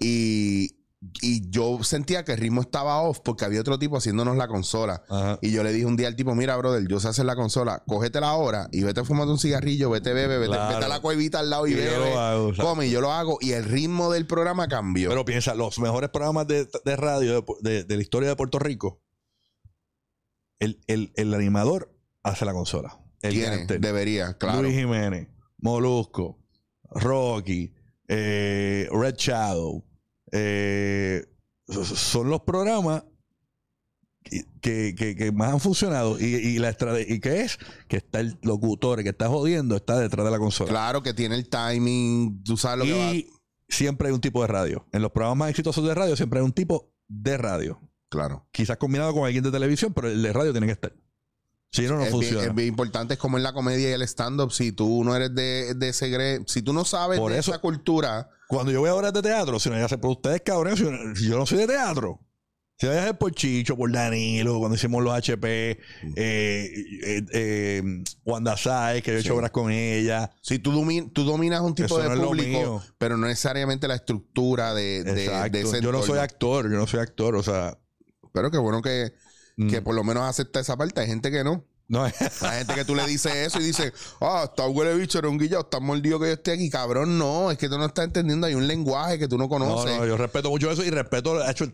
Y, 0.00 0.76
y 1.20 1.50
yo 1.50 1.82
sentía 1.82 2.24
que 2.24 2.30
el 2.32 2.38
ritmo 2.38 2.60
estaba 2.60 3.00
off 3.02 3.18
porque 3.24 3.44
había 3.44 3.60
otro 3.60 3.76
tipo 3.78 3.96
haciéndonos 3.96 4.36
la 4.36 4.46
consola. 4.46 5.02
Ajá. 5.08 5.38
Y 5.42 5.50
yo 5.50 5.64
le 5.64 5.72
dije 5.72 5.84
un 5.84 5.96
día 5.96 6.06
al 6.06 6.14
tipo, 6.14 6.32
mira, 6.36 6.56
brother, 6.56 6.86
yo 6.86 7.00
sé 7.00 7.08
hacer 7.08 7.24
la 7.24 7.34
consola, 7.34 7.82
cógetela 7.88 8.28
ahora 8.28 8.68
y 8.70 8.82
vete 8.84 9.02
fumando 9.04 9.32
un 9.32 9.38
cigarrillo, 9.40 9.90
vete 9.90 10.12
bebe, 10.12 10.38
vete, 10.38 10.52
Claro. 10.52 10.74
vete 10.74 10.84
a 10.84 10.88
la 10.88 11.00
cuevita 11.00 11.40
al 11.40 11.50
lado 11.50 11.66
y, 11.66 11.72
Y 11.72 11.74
yo 11.76 11.80
bebe. 11.82 11.98
lo 11.98 12.20
hago, 12.20 12.46
o 12.48 12.54
sea. 12.54 12.64
come, 12.64 12.86
y 12.86 12.90
yo 12.92 13.00
lo 13.00 13.12
hago. 13.12 13.38
Y 13.40 13.50
el 13.52 13.64
ritmo 13.64 14.12
del 14.12 14.26
programa 14.28 14.68
cambió. 14.68 15.08
Pero 15.08 15.24
piensa, 15.24 15.54
los 15.56 15.78
mejores 15.80 16.10
programas 16.10 16.46
de, 16.46 16.68
de 16.84 16.96
radio 16.96 17.42
de, 17.60 17.70
de- 17.70 17.84
de 17.84 17.96
la 17.96 18.02
historia 18.02 18.28
de 18.28 18.36
Puerto 18.36 18.60
Rico, 18.60 19.00
el, 20.62 20.80
el- 20.86 21.12
el 21.16 21.34
animador 21.34 21.94
hace 22.22 22.44
la 22.44 22.52
consola. 22.52 22.98
El 23.20 23.34
Tiene, 23.34 23.66
debería, 23.78 24.36
claro. 24.38 24.62
Luis 24.62 24.74
Jiménez, 24.76 25.28
Molusco, 25.58 26.38
Rocky, 26.90 27.72
eh, 28.08 28.88
Red 28.92 29.14
Shadow. 29.16 29.84
eh, 30.32 31.24
son 31.68 32.28
los 32.30 32.40
programas 32.42 33.04
que, 34.60 34.94
que, 34.94 35.14
que 35.16 35.32
más 35.32 35.52
han 35.52 35.60
funcionado. 35.60 36.18
Y, 36.20 36.24
y 36.24 36.58
la 36.58 36.68
estrategia, 36.70 37.14
¿y 37.14 37.20
qué 37.20 37.40
es? 37.42 37.58
Que 37.88 37.96
está 37.98 38.20
el 38.20 38.38
locutor 38.42 39.02
que 39.02 39.10
está 39.10 39.28
jodiendo, 39.28 39.76
está 39.76 39.98
detrás 39.98 40.24
de 40.24 40.30
la 40.30 40.38
consola. 40.38 40.70
Claro 40.70 41.02
que 41.02 41.14
tiene 41.14 41.34
el 41.34 41.48
timing, 41.48 42.42
tú 42.44 42.56
sabes 42.56 42.78
lo 42.78 42.84
que 42.84 42.98
va. 42.98 43.14
y 43.14 43.28
siempre 43.68 44.08
hay 44.08 44.14
un 44.14 44.20
tipo 44.20 44.42
de 44.42 44.48
radio. 44.48 44.86
En 44.92 45.02
los 45.02 45.10
programas 45.12 45.38
más 45.38 45.50
exitosos 45.50 45.84
de 45.86 45.94
radio 45.94 46.16
siempre 46.16 46.38
hay 46.40 46.44
un 46.44 46.52
tipo 46.52 46.92
de 47.08 47.36
radio. 47.38 47.80
Claro. 48.12 48.46
Quizás 48.52 48.76
combinado 48.76 49.14
con 49.14 49.24
alguien 49.24 49.42
de 49.42 49.50
televisión, 49.50 49.94
pero 49.94 50.08
el 50.08 50.22
de 50.22 50.32
radio 50.34 50.52
tiene 50.52 50.66
que 50.66 50.74
estar. 50.74 50.92
Si 51.70 51.80
no, 51.86 51.94
no 51.96 52.02
es, 52.02 52.08
bien, 52.08 52.12
funciona. 52.12 52.44
es 52.44 52.54
bien 52.54 52.68
importante, 52.68 53.14
es 53.14 53.18
como 53.18 53.38
en 53.38 53.42
la 53.42 53.54
comedia 53.54 53.88
y 53.88 53.92
el 53.94 54.02
stand-up. 54.02 54.52
Si 54.52 54.72
tú 54.72 55.02
no 55.02 55.16
eres 55.16 55.34
de, 55.34 55.72
de 55.74 55.88
ese 55.88 56.10
gre- 56.10 56.44
si 56.46 56.60
tú 56.60 56.74
no 56.74 56.84
sabes 56.84 57.18
Por 57.18 57.32
de 57.32 57.38
eso- 57.38 57.50
esa 57.52 57.60
cultura, 57.62 58.28
Cuando 58.48 58.70
yo 58.70 58.80
voy 58.80 58.90
a 58.90 58.94
obras 58.94 59.14
de 59.14 59.22
teatro, 59.22 59.58
si 59.58 59.70
no 59.70 59.78
ya 59.78 59.88
sé, 59.88 59.96
pero 59.96 60.10
ustedes 60.10 60.42
cabrones, 60.42 60.78
si 60.78 60.84
yo, 60.84 60.90
si 61.16 61.26
yo 61.28 61.38
no 61.38 61.46
soy 61.46 61.56
de 61.58 61.66
teatro. 61.68 62.20
Si 62.78 62.86
voy 62.88 62.96
a 62.96 63.14
por 63.16 63.32
Chicho, 63.32 63.76
por 63.76 63.90
Danilo, 63.92 64.58
cuando 64.58 64.74
hicimos 64.74 65.02
los 65.04 65.14
HP, 65.14 65.70
eh, 65.70 65.78
eh, 66.16 67.22
eh, 67.32 67.82
Wanda 68.24 68.56
que 68.56 69.10
yo 69.12 69.16
he 69.16 69.20
hecho 69.20 69.22
Sí. 69.22 69.30
obras 69.30 69.50
con 69.52 69.70
ella. 69.70 70.30
si 70.42 70.58
tú, 70.58 70.72
domi- 70.72 71.10
tú 71.12 71.24
dominas 71.24 71.60
un 71.60 71.74
tipo 71.74 71.86
Eso 71.86 71.98
de 72.10 72.16
no 72.16 72.26
público, 72.26 72.82
pero 72.98 73.16
no 73.16 73.26
necesariamente 73.28 73.86
la 73.88 73.94
estructura 73.94 74.74
de, 74.74 75.04
de, 75.04 75.48
de 75.50 75.60
ese 75.62 75.80
yo 75.80 75.92
no 75.92 76.02
soy 76.02 76.18
actor, 76.18 76.64
yo 76.70 76.76
no 76.76 76.86
soy 76.86 77.00
actor, 77.00 77.36
o 77.36 77.42
sea. 77.42 77.78
Pero 78.32 78.50
qué 78.50 78.58
bueno 78.58 78.82
que, 78.82 79.12
mm, 79.56 79.68
que 79.68 79.82
por 79.82 79.94
lo 79.94 80.04
menos 80.04 80.24
acepta 80.24 80.60
esa 80.60 80.76
parte. 80.76 81.00
Hay 81.00 81.06
gente 81.06 81.30
que 81.30 81.44
no. 81.44 81.64
no, 81.88 82.04
Hay 82.04 82.12
gente 82.58 82.74
que 82.74 82.84
tú 82.84 82.94
le 82.94 83.06
dices 83.06 83.34
eso 83.34 83.60
y 83.60 83.64
dice, 83.64 83.92
ah, 84.20 84.44
está 84.44 84.66
huele 84.66 84.94
bicho, 84.94 85.18
era 85.18 85.28
un 85.28 85.38
guillado, 85.38 85.62
está 85.62 85.80
mordido 85.80 86.18
que 86.18 86.26
yo 86.26 86.32
esté 86.32 86.52
aquí. 86.52 86.70
Cabrón, 86.70 87.18
no, 87.18 87.50
es 87.50 87.58
que 87.58 87.68
tú 87.68 87.78
no 87.78 87.86
estás 87.86 88.06
entendiendo. 88.06 88.46
Hay 88.46 88.54
un 88.54 88.66
lenguaje 88.66 89.18
que 89.18 89.28
tú 89.28 89.36
no 89.38 89.44
no, 89.44 89.48
conoces. 89.48 89.96
no, 89.98 90.06
yo 90.06 90.16
respeto 90.16 90.50
mucho 90.50 90.70
eso 90.70 90.84
y 90.84 90.90
respeto, 90.90 91.48
hecho, 91.48 91.66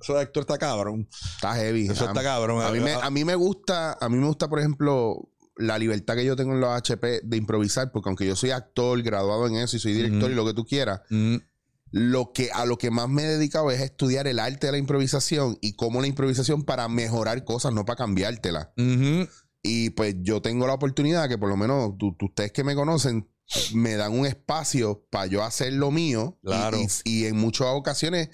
eso 0.00 0.14
de 0.14 0.20
actor 0.20 0.42
está 0.42 0.58
cabrón. 0.58 1.08
Está 1.34 1.54
heavy. 1.54 1.88
Eso 1.88 2.04
a, 2.04 2.08
está 2.08 2.22
cabrón. 2.22 2.62
a 2.62 2.70
mí 2.70 2.80
me, 2.80 2.92
a 2.92 3.10
mí 3.10 3.24
me 3.24 3.34
gusta, 3.34 3.96
a 4.00 4.08
mí 4.08 4.16
me 4.16 4.26
gusta, 4.26 4.48
por 4.48 4.58
ejemplo, 4.58 5.28
la 5.56 5.78
libertad 5.78 6.14
que 6.14 6.24
yo 6.24 6.36
tengo 6.36 6.52
en 6.52 6.60
los 6.60 6.70
HP 6.70 7.20
de 7.22 7.36
improvisar, 7.36 7.92
porque 7.92 8.08
aunque 8.08 8.26
yo 8.26 8.36
soy 8.36 8.50
actor, 8.50 9.00
graduado 9.02 9.46
en 9.46 9.56
eso 9.56 9.76
y 9.76 9.80
soy 9.80 9.92
director 9.92 10.30
y 10.30 10.34
lo 10.34 10.44
que 10.44 10.54
tú 10.54 10.64
quieras, 10.64 11.00
Mm, 11.10 11.36
lo 11.90 12.32
que 12.32 12.50
a 12.52 12.64
lo 12.66 12.76
que 12.78 12.90
más 12.90 13.08
me 13.08 13.22
he 13.22 13.26
dedicado 13.26 13.70
es 13.70 13.80
estudiar 13.80 14.26
el 14.26 14.38
arte 14.40 14.66
de 14.66 14.72
la 14.72 14.78
improvisación 14.78 15.58
y 15.60 15.74
cómo 15.74 16.00
la 16.00 16.06
improvisación 16.08 16.64
para 16.64 16.88
mejorar 16.88 17.44
cosas, 17.44 17.72
no 17.72 17.84
para 17.84 17.96
cambiártela. 17.96 18.72
ujú. 18.76 19.28
Y 19.66 19.90
pues 19.90 20.16
yo 20.20 20.42
tengo 20.42 20.66
la 20.66 20.74
oportunidad 20.74 21.26
que 21.28 21.38
por 21.38 21.48
lo 21.48 21.56
menos 21.56 21.96
tú- 21.98 22.14
tú- 22.18 22.26
ustedes 22.26 22.52
que 22.52 22.64
me 22.64 22.74
conocen 22.74 23.30
me 23.74 23.94
dan 23.94 24.12
un 24.12 24.26
espacio 24.26 25.06
para 25.10 25.26
yo 25.26 25.42
hacer 25.42 25.72
lo 25.72 25.90
mío. 25.90 26.38
Y- 26.42 26.46
Claro. 26.48 26.78
Y, 26.78 26.88
y 27.22 27.26
en 27.26 27.36
muchas 27.36 27.68
ocasiones 27.70 28.28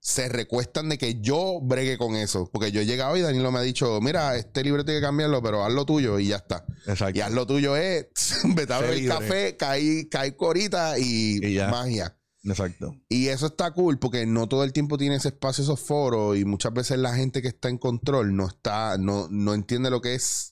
se 0.00 0.28
recuestan 0.28 0.88
de 0.88 0.98
que 0.98 1.20
yo 1.20 1.60
bregue 1.62 1.96
con 1.96 2.14
eso. 2.16 2.50
Porque 2.52 2.72
yo 2.72 2.80
he 2.80 2.86
llegado 2.86 3.16
y 3.16 3.20
Danilo 3.20 3.52
me 3.52 3.60
ha 3.60 3.62
dicho, 3.62 4.00
mira, 4.02 4.36
este 4.36 4.62
libro 4.64 4.84
tiene 4.84 5.00
que 5.00 5.06
cambiarlo, 5.06 5.42
pero 5.42 5.64
haz 5.64 5.72
lo 5.72 5.86
tuyo 5.86 6.18
y 6.18 6.28
ya 6.28 6.36
está. 6.36 6.64
Exacto. 6.86 7.18
Y 7.18 7.22
haz 7.22 7.32
lo 7.32 7.46
tuyo 7.46 7.76
es, 7.76 8.06
vete 8.56 8.72
a 8.72 8.80
beber 8.80 8.96
café, 9.08 9.56
caí, 9.56 10.08
caí 10.08 10.32
corita 10.32 10.98
y, 10.98 11.40
magia. 11.70 12.16
Exacto. 12.44 12.94
Y 13.08 13.28
eso 13.28 13.46
está 13.46 13.70
cool 13.72 13.98
porque 13.98 14.26
no 14.26 14.46
todo 14.48 14.64
el 14.64 14.72
tiempo 14.72 14.98
tiene 14.98 15.16
ese 15.16 15.28
espacio, 15.28 15.64
esos 15.64 15.80
foros 15.80 16.36
y 16.36 16.44
muchas 16.44 16.72
veces 16.72 16.98
la 16.98 17.14
gente 17.14 17.40
que 17.42 17.48
está 17.48 17.68
en 17.68 17.78
control 17.78 18.36
no 18.36 18.46
está, 18.46 18.98
no, 18.98 19.28
no 19.30 19.54
entiende 19.54 19.90
lo 19.90 20.00
que 20.00 20.14
es 20.14 20.50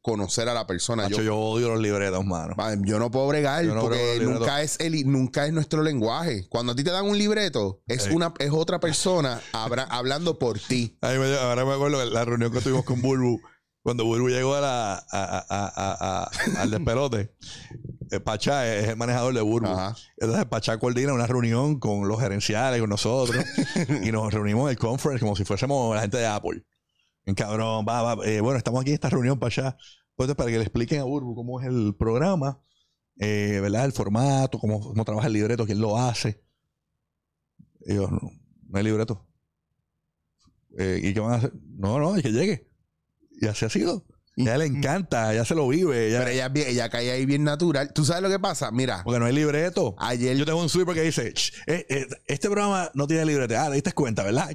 conocer 0.00 0.48
a 0.50 0.54
la 0.54 0.66
persona. 0.66 1.04
Macho, 1.04 1.16
Yo, 1.16 1.22
yo 1.22 1.36
odio 1.38 1.68
los 1.70 1.80
libretos, 1.80 2.24
mano. 2.26 2.54
Va, 2.60 2.74
yo 2.84 2.98
no 2.98 3.10
puedo 3.10 3.26
bregar 3.28 3.64
no 3.64 3.80
porque 3.80 4.18
nunca 4.20 4.60
es 4.62 4.78
el, 4.80 5.10
nunca 5.10 5.46
es 5.46 5.52
nuestro 5.54 5.82
lenguaje. 5.82 6.46
Cuando 6.50 6.72
a 6.72 6.74
ti 6.76 6.84
te 6.84 6.90
dan 6.90 7.06
un 7.06 7.16
libreto, 7.16 7.82
es 7.86 8.08
una 8.10 8.34
es 8.38 8.50
otra 8.50 8.80
persona 8.80 9.40
habra- 9.52 9.84
hablando 9.90 10.38
por 10.38 10.58
ti. 10.58 10.98
Ay, 11.02 11.18
me- 11.18 11.34
ahora 11.38 11.64
me 11.64 11.72
acuerdo 11.72 12.04
la 12.04 12.24
reunión 12.24 12.52
que 12.52 12.60
tuvimos 12.60 12.84
con 12.84 13.00
Bulbu. 13.00 13.40
Cuando 13.82 14.04
Bulbu 14.06 14.28
llegó 14.28 14.54
a 14.54 14.60
la, 14.62 14.94
a, 14.94 15.04
a- 15.50 16.30
al 16.60 16.70
despelote, 16.70 17.34
Pachá 18.24 18.74
es 18.74 18.88
el 18.88 18.96
manejador 18.96 19.34
de 19.34 19.40
Bulbu. 19.40 19.68
Ajá. 19.68 19.96
Entonces 20.16 20.44
Pachá 20.46 20.78
coordina 20.78 21.12
una 21.12 21.26
reunión 21.26 21.78
con 21.78 22.08
los 22.08 22.20
gerenciales, 22.20 22.80
con 22.80 22.90
nosotros, 22.90 23.44
y 24.02 24.12
nos 24.12 24.32
reunimos 24.32 24.64
en 24.64 24.70
el 24.70 24.78
conference 24.78 25.20
como 25.20 25.36
si 25.36 25.44
fuésemos 25.44 25.94
la 25.94 26.02
gente 26.02 26.18
de 26.18 26.26
Apple. 26.26 26.64
En 27.26 27.34
cabrón, 27.34 27.86
va, 27.88 28.02
va, 28.14 28.26
eh, 28.26 28.40
bueno, 28.40 28.58
estamos 28.58 28.80
aquí 28.80 28.90
en 28.90 28.94
esta 28.94 29.10
reunión, 29.10 29.38
Pachá. 29.38 29.76
Pues 30.14 30.32
para 30.34 30.50
que 30.50 30.58
le 30.58 30.62
expliquen 30.62 31.00
a 31.00 31.04
Bulbu 31.04 31.34
cómo 31.34 31.60
es 31.60 31.66
el 31.66 31.94
programa, 31.98 32.60
eh, 33.18 33.58
¿verdad? 33.60 33.84
El 33.84 33.92
formato, 33.92 34.58
cómo, 34.58 34.80
cómo 34.80 35.04
trabaja 35.04 35.26
el 35.26 35.32
libreto, 35.32 35.66
quién 35.66 35.80
lo 35.80 35.98
hace. 35.98 36.44
Y 37.86 37.94
yo, 37.94 38.08
no, 38.08 38.20
no 38.68 38.78
hay 38.78 38.84
libreto. 38.84 39.26
Eh, 40.78 41.00
¿Y 41.02 41.14
qué 41.14 41.20
van 41.20 41.32
a 41.32 41.36
hacer? 41.36 41.52
No, 41.76 41.98
no, 41.98 42.16
es 42.16 42.22
que 42.22 42.32
llegue. 42.32 42.68
Y 43.40 43.46
así 43.46 43.64
ha 43.64 43.68
sido. 43.68 44.04
Ella 44.36 44.58
le 44.58 44.66
encanta, 44.66 45.32
ella 45.32 45.44
se 45.44 45.54
lo 45.54 45.68
vive. 45.68 46.08
ella- 46.08 46.18
Pero 46.24 46.30
ella, 46.30 46.50
ella 46.68 46.88
cae 46.88 47.10
ahí 47.12 47.24
bien 47.24 47.44
natural. 47.44 47.92
¿Tú 47.92 48.04
sabes 48.04 48.22
lo 48.22 48.28
que 48.28 48.38
pasa? 48.40 48.70
Mira, 48.72 49.02
porque 49.04 49.20
no 49.20 49.26
hay 49.26 49.32
libreto. 49.32 49.94
ayer 49.98 50.36
Yo 50.36 50.44
tengo 50.44 50.60
un 50.60 50.68
sweeper 50.68 50.94
que 50.94 51.02
dice, 51.02 51.32
"Ch, 51.32 51.52
eh, 51.66 51.86
eh, 51.88 52.06
este 52.26 52.48
programa 52.48 52.90
no 52.94 53.06
tiene 53.06 53.24
libreto. 53.26 53.54
Ah, 53.58 53.68
te 53.68 53.74
diste 53.74 53.92
cuenta, 53.92 54.24
¿verdad? 54.24 54.48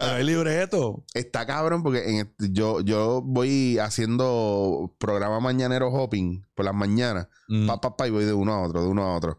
no 0.00 0.06
hay 0.06 0.24
libreto. 0.24 1.04
Está 1.14 1.46
cabrón 1.46 1.82
porque 1.82 2.04
en 2.08 2.16
este- 2.26 2.52
yo, 2.52 2.80
yo 2.80 3.22
voy 3.22 3.78
haciendo 3.78 4.94
programa 4.98 5.40
mañanero 5.40 5.88
hopping 5.88 6.44
por 6.54 6.64
las 6.64 6.74
mañanas. 6.74 7.28
Mm. 7.48 7.66
Pa, 7.66 7.80
pa, 7.80 7.96
pa, 7.96 8.06
y 8.08 8.10
voy 8.10 8.24
de 8.24 8.32
uno 8.32 8.52
a 8.52 8.62
otro, 8.62 8.82
de 8.82 8.88
uno 8.88 9.04
a 9.04 9.16
otro. 9.16 9.38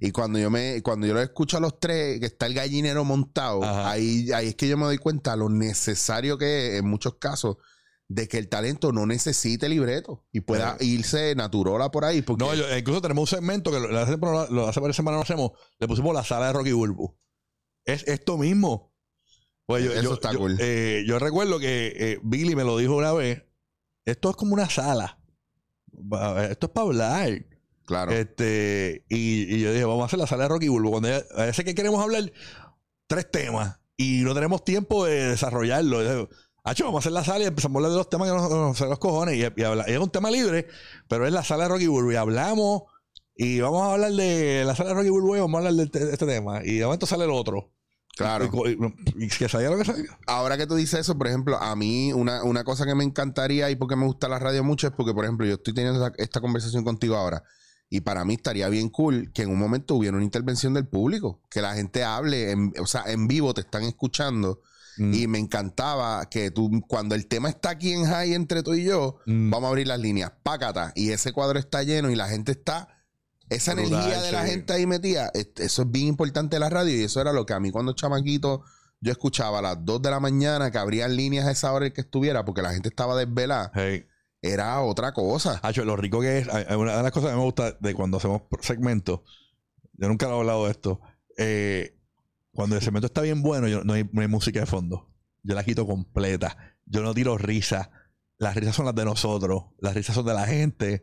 Y 0.00 0.12
cuando 0.12 0.38
yo 0.38 0.48
me, 0.50 0.82
cuando 0.82 1.06
yo 1.06 1.12
lo 1.14 1.20
escucho 1.20 1.58
a 1.58 1.60
los 1.60 1.78
tres, 1.78 2.18
que 2.20 2.26
está 2.26 2.46
el 2.46 2.54
gallinero 2.54 3.04
montado, 3.04 3.62
Ajá. 3.62 3.90
ahí, 3.90 4.32
ahí 4.32 4.48
es 4.48 4.54
que 4.54 4.66
yo 4.66 4.76
me 4.78 4.84
doy 4.86 4.96
cuenta 4.98 5.36
lo 5.36 5.50
necesario 5.50 6.38
que 6.38 6.68
es, 6.76 6.80
en 6.80 6.88
muchos 6.88 7.16
casos, 7.16 7.58
de 8.08 8.26
que 8.26 8.38
el 8.38 8.48
talento 8.48 8.92
no 8.92 9.04
necesite 9.06 9.68
libreto 9.68 10.26
y 10.32 10.40
pueda 10.40 10.76
irse 10.80 11.34
naturola 11.36 11.90
por 11.90 12.04
ahí. 12.04 12.22
Porque 12.22 12.44
No, 12.44 12.54
yo- 12.54 12.76
incluso 12.76 13.00
tenemos 13.02 13.30
un 13.30 13.36
segmento 13.38 13.70
que 13.70 13.78
lo, 13.78 13.88
lo 13.88 13.98
hace, 14.00 14.16
lo- 14.16 14.66
hace 14.68 14.80
varias 14.80 14.96
semanas 14.96 15.18
lo 15.18 15.22
hacemos. 15.22 15.50
Le 15.78 15.86
pusimos 15.86 16.14
la 16.14 16.24
sala 16.24 16.46
de 16.48 16.52
Rocky 16.54 16.72
Bulbu. 16.72 17.16
Es 17.84 18.02
esto 18.08 18.36
mismo. 18.38 18.92
Pues 19.66 19.84
yo, 19.84 19.92
Eso 19.92 20.02
yo- 20.02 20.14
está 20.14 20.32
yo- 20.32 20.38
cool. 20.40 20.56
eh, 20.58 21.04
yo 21.06 21.18
recuerdo 21.20 21.60
que 21.60 21.92
eh, 21.94 22.18
Billy 22.24 22.56
me 22.56 22.64
lo 22.64 22.76
dijo 22.78 22.96
una 22.96 23.12
vez. 23.12 23.44
Esto 24.04 24.30
es 24.30 24.36
como 24.36 24.54
una 24.54 24.68
sala. 24.68 25.20
Esto 26.50 26.66
es 26.66 26.72
para 26.72 26.86
hablar. 26.86 27.46
Claro, 27.90 28.12
Este, 28.12 29.04
y, 29.08 29.54
y 29.56 29.60
yo 29.60 29.72
dije, 29.72 29.84
vamos 29.84 30.02
a 30.02 30.06
hacer 30.06 30.18
la 30.20 30.26
sala 30.28 30.44
de 30.44 30.48
Rocky 30.50 30.68
Bulbo. 30.68 30.90
Cuando 30.92 31.08
ya- 31.08 31.24
a 31.36 31.46
veces 31.46 31.64
que 31.64 31.74
queremos 31.74 32.00
hablar 32.00 32.30
tres 33.08 33.28
temas 33.30 33.80
y 33.96 34.20
no 34.22 34.32
tenemos 34.32 34.64
tiempo 34.64 35.04
de 35.06 35.30
desarrollarlo. 35.30 36.02
Yo 36.02 36.28
Hacho, 36.62 36.84
vamos 36.84 36.98
a 36.98 37.00
hacer 37.00 37.12
la 37.12 37.24
sala 37.24 37.44
y 37.44 37.46
empezamos 37.48 37.74
a 37.74 37.78
hablar 37.78 37.90
de 37.92 37.96
los 37.98 38.08
temas 38.10 38.28
que 38.28 38.34
nos, 38.36 38.50
nos 38.50 38.80
los 38.80 38.98
cojones. 38.98 39.34
Y, 39.36 39.60
y 39.60 39.64
habla- 39.64 39.84
y 39.88 39.92
es 39.92 39.98
un 39.98 40.10
tema 40.10 40.30
libre, 40.30 40.68
pero 41.08 41.26
es 41.26 41.32
la 41.32 41.42
sala 41.42 41.64
de 41.64 41.70
Rocky 41.70 41.86
Bulbo. 41.88 42.12
Y 42.12 42.16
hablamos 42.16 42.82
y 43.34 43.60
vamos 43.60 43.82
a 43.82 43.94
hablar 43.94 44.12
de 44.12 44.62
la 44.66 44.76
sala 44.76 44.90
de 44.90 44.94
Rocky 44.96 45.08
Bulbo 45.08 45.36
y 45.36 45.40
vamos 45.40 45.54
a 45.54 45.58
hablar 45.58 45.72
de 45.74 45.82
este, 45.84 46.04
de 46.06 46.12
este 46.12 46.26
tema. 46.26 46.60
Y 46.64 46.76
de 46.78 46.84
momento 46.84 47.06
sale 47.06 47.24
el 47.24 47.30
otro. 47.30 47.72
claro. 48.14 48.44
Y, 49.16 49.28
que 49.28 49.48
salga 49.48 49.70
lo 49.70 49.78
que 49.78 49.84
salga. 49.86 50.18
Ahora 50.26 50.58
que 50.58 50.66
tú 50.66 50.74
dices 50.74 51.00
eso, 51.00 51.16
por 51.16 51.26
ejemplo, 51.26 51.56
a 51.56 51.74
mí 51.74 52.12
una, 52.12 52.44
una 52.44 52.62
cosa 52.64 52.84
que 52.84 52.94
me 52.94 53.04
encantaría 53.04 53.70
y 53.70 53.76
porque 53.76 53.96
me 53.96 54.04
gusta 54.04 54.28
la 54.28 54.38
radio 54.38 54.62
mucho 54.62 54.86
es 54.86 54.92
porque, 54.92 55.14
por 55.14 55.24
ejemplo, 55.24 55.46
yo 55.46 55.54
estoy 55.54 55.72
teniendo 55.72 56.04
esta, 56.06 56.22
esta 56.22 56.40
conversación 56.42 56.84
contigo 56.84 57.16
ahora 57.16 57.42
y 57.90 58.00
para 58.02 58.24
mí 58.24 58.34
estaría 58.34 58.68
bien 58.68 58.88
cool 58.88 59.32
que 59.34 59.42
en 59.42 59.50
un 59.50 59.58
momento 59.58 59.96
hubiera 59.96 60.16
una 60.16 60.24
intervención 60.24 60.72
del 60.72 60.86
público, 60.86 61.42
que 61.50 61.60
la 61.60 61.74
gente 61.74 62.04
hable, 62.04 62.52
en- 62.52 62.72
o 62.80 62.86
sea, 62.86 63.02
en 63.06 63.26
vivo 63.26 63.52
te 63.52 63.60
están 63.62 63.82
escuchando 63.82 64.62
Mm. 64.96 65.14
y 65.14 65.26
me 65.26 65.38
encantaba 65.38 66.28
que 66.30 66.50
tú, 66.50 66.70
cuando 66.88 67.14
el 67.14 67.26
tema 67.26 67.48
está 67.48 67.70
aquí 67.70 67.92
en 67.92 68.04
high 68.06 68.32
entre 68.34 68.62
tú 68.62 68.74
y 68.74 68.84
yo, 68.84 69.18
Mm. 69.26 69.50
vamos 69.50 69.66
a 69.66 69.70
abrir 69.70 69.86
las 69.88 69.98
líneas, 70.00 70.32
pácata, 70.42 70.92
y 70.94 71.10
ese 71.10 71.32
cuadro 71.32 71.58
está 71.58 71.82
lleno 71.82 72.10
y 72.10 72.16
la 72.16 72.28
gente 72.28 72.52
está... 72.52 72.88
Esa 73.48 73.74
Brutal, 73.74 73.92
energía 73.94 74.22
de 74.22 74.30
la 74.32 74.46
gente 74.46 74.72
ahí 74.72 74.86
metida, 74.86 75.28
es- 75.34 75.48
eso 75.56 75.82
es 75.82 75.90
bien 75.90 76.06
importante 76.06 76.54
en 76.56 76.60
la 76.60 76.68
radio 76.70 76.94
y 76.96 77.02
eso 77.02 77.20
era 77.20 77.32
lo 77.32 77.44
que 77.46 77.52
a 77.54 77.58
mí 77.58 77.72
cuando 77.72 77.92
chamaquito 77.94 78.62
yo 79.00 79.10
escuchaba 79.10 79.58
a 79.58 79.62
las 79.62 79.84
2 79.84 80.00
de 80.02 80.10
la 80.10 80.20
mañana 80.20 80.70
que 80.70 80.78
abrían 80.78 81.16
líneas 81.16 81.46
a 81.46 81.50
esa 81.50 81.72
hora 81.72 81.86
el 81.86 81.92
que 81.92 82.02
estuviera 82.02 82.44
porque 82.44 82.62
la 82.62 82.72
gente 82.72 82.88
estaba 82.88 83.16
desvelada. 83.16 83.72
Hey. 83.74 84.04
Era 84.42 84.80
otra 84.80 85.12
cosa. 85.12 85.60
Hacho, 85.62 85.84
lo 85.84 85.96
rico 85.96 86.20
que 86.20 86.38
es, 86.38 86.48
hay 86.48 86.76
una 86.76 86.96
de 86.96 87.02
las 87.02 87.12
cosas 87.12 87.30
que 87.30 87.36
me 87.36 87.42
gusta 87.42 87.72
de 87.72 87.94
cuando 87.94 88.16
hacemos 88.16 88.42
segmentos, 88.60 89.20
yo 89.94 90.08
nunca 90.08 90.26
he 90.26 90.30
hablado 90.30 90.64
de 90.64 90.70
esto, 90.70 91.00
eh, 91.36 91.96
cuando 92.52 92.76
el 92.76 92.82
segmento 92.82 93.06
está 93.06 93.20
bien 93.20 93.42
bueno, 93.42 93.68
yo, 93.68 93.84
no, 93.84 93.92
hay, 93.92 94.08
no 94.12 94.22
hay 94.22 94.28
música 94.28 94.60
de 94.60 94.66
fondo. 94.66 95.08
Yo 95.42 95.54
la 95.54 95.64
quito 95.64 95.86
completa. 95.86 96.56
Yo 96.86 97.02
no 97.02 97.14
tiro 97.14 97.38
risa. 97.38 97.90
Las 98.38 98.56
risas 98.56 98.74
son 98.74 98.86
las 98.86 98.94
de 98.94 99.04
nosotros. 99.04 99.64
Las 99.78 99.94
risas 99.94 100.14
son 100.14 100.26
de 100.26 100.34
la 100.34 100.46
gente. 100.46 101.02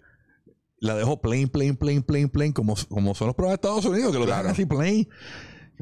La 0.80 0.96
dejo 0.96 1.22
plain, 1.22 1.48
plain, 1.48 1.76
plain, 1.78 2.04
plain, 2.04 2.30
plain, 2.30 2.54
como, 2.54 2.76
como 2.90 3.16
son 3.16 3.28
los 3.28 3.36
programas 3.36 3.60
de 3.62 3.68
Estados 3.68 3.86
Unidos, 3.86 4.12
que 4.12 4.20
lo 4.20 4.26
dejan 4.26 4.42
Claro. 4.42 4.54
así 4.54 4.66
plain. 4.66 5.08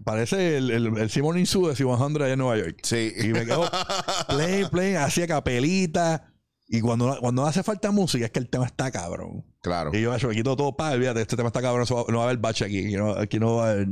Parece 0.03 0.57
el, 0.57 0.71
el, 0.71 0.97
el 0.97 1.09
Simon 1.09 1.37
Insu 1.37 1.67
de 1.67 1.75
100 1.75 1.89
allá 2.21 2.33
en 2.33 2.39
Nueva 2.39 2.57
York. 2.57 2.79
Sí. 2.83 3.13
Y 3.17 3.27
me 3.29 3.45
quedo 3.45 3.69
plain, 4.29 4.69
plain, 4.69 4.97
hacía 4.97 5.25
capelita. 5.27 6.31
Y 6.67 6.81
cuando, 6.81 7.17
cuando 7.19 7.45
hace 7.45 7.61
falta 7.63 7.91
música 7.91 8.25
es 8.25 8.31
que 8.31 8.39
el 8.39 8.49
tema 8.49 8.65
está 8.65 8.91
cabrón. 8.91 9.45
claro. 9.61 9.91
Y 9.93 10.01
yo, 10.01 10.15
yo 10.17 10.29
me 10.29 10.35
quito 10.35 10.55
todo 10.55 10.75
para, 10.75 10.95
olvídate, 10.95 11.21
este 11.21 11.35
tema 11.35 11.47
está 11.47 11.61
cabrón, 11.61 11.85
no 11.89 12.17
va 12.17 12.23
a 12.23 12.25
haber 12.25 12.37
bache 12.37 12.65
aquí. 12.65 12.85
Aquí 12.85 12.95
no, 12.95 13.11
aquí 13.11 13.39
no 13.39 13.57
va 13.57 13.67
a 13.67 13.71
haber. 13.71 13.87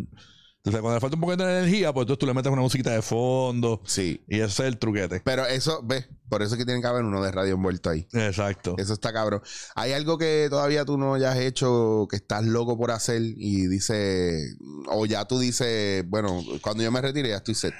Entonces, 0.65 0.81
cuando 0.81 0.95
le 0.95 1.01
falta 1.01 1.15
un 1.17 1.21
poquito 1.21 1.45
de 1.45 1.59
energía, 1.59 1.91
pues 1.91 2.03
entonces 2.03 2.19
tú 2.19 2.25
le 2.25 2.33
metes 2.33 2.49
una 2.49 2.61
musiquita 2.61 2.91
de 2.91 3.01
fondo. 3.01 3.81
Sí. 3.85 4.23
Y 4.29 4.37
ese 4.37 4.45
es 4.45 4.59
el 4.61 4.77
truquete. 4.77 5.21
Pero 5.25 5.45
eso, 5.45 5.81
ves, 5.83 6.07
por 6.29 6.41
eso 6.41 6.53
es 6.55 6.57
que 6.57 6.63
tiene 6.63 6.79
que 6.79 6.87
haber 6.87 7.03
uno 7.03 7.21
de 7.21 7.33
radio 7.33 7.55
envuelto 7.55 7.89
ahí. 7.89 8.07
Exacto. 8.13 8.75
Eso 8.77 8.93
está 8.93 9.11
cabrón. 9.11 9.41
¿Hay 9.75 9.91
algo 9.91 10.17
que 10.17 10.47
todavía 10.49 10.85
tú 10.85 10.97
no 10.97 11.15
hayas 11.15 11.35
hecho 11.37 12.07
que 12.09 12.15
estás 12.15 12.45
loco 12.45 12.77
por 12.77 12.91
hacer 12.91 13.21
y 13.21 13.67
dice, 13.67 14.55
o 14.87 15.05
ya 15.05 15.25
tú 15.25 15.37
dices, 15.37 16.07
bueno, 16.07 16.41
cuando 16.61 16.81
yo 16.81 16.93
me 16.93 17.01
retire 17.01 17.27
ya 17.27 17.37
estoy 17.37 17.55
set? 17.55 17.75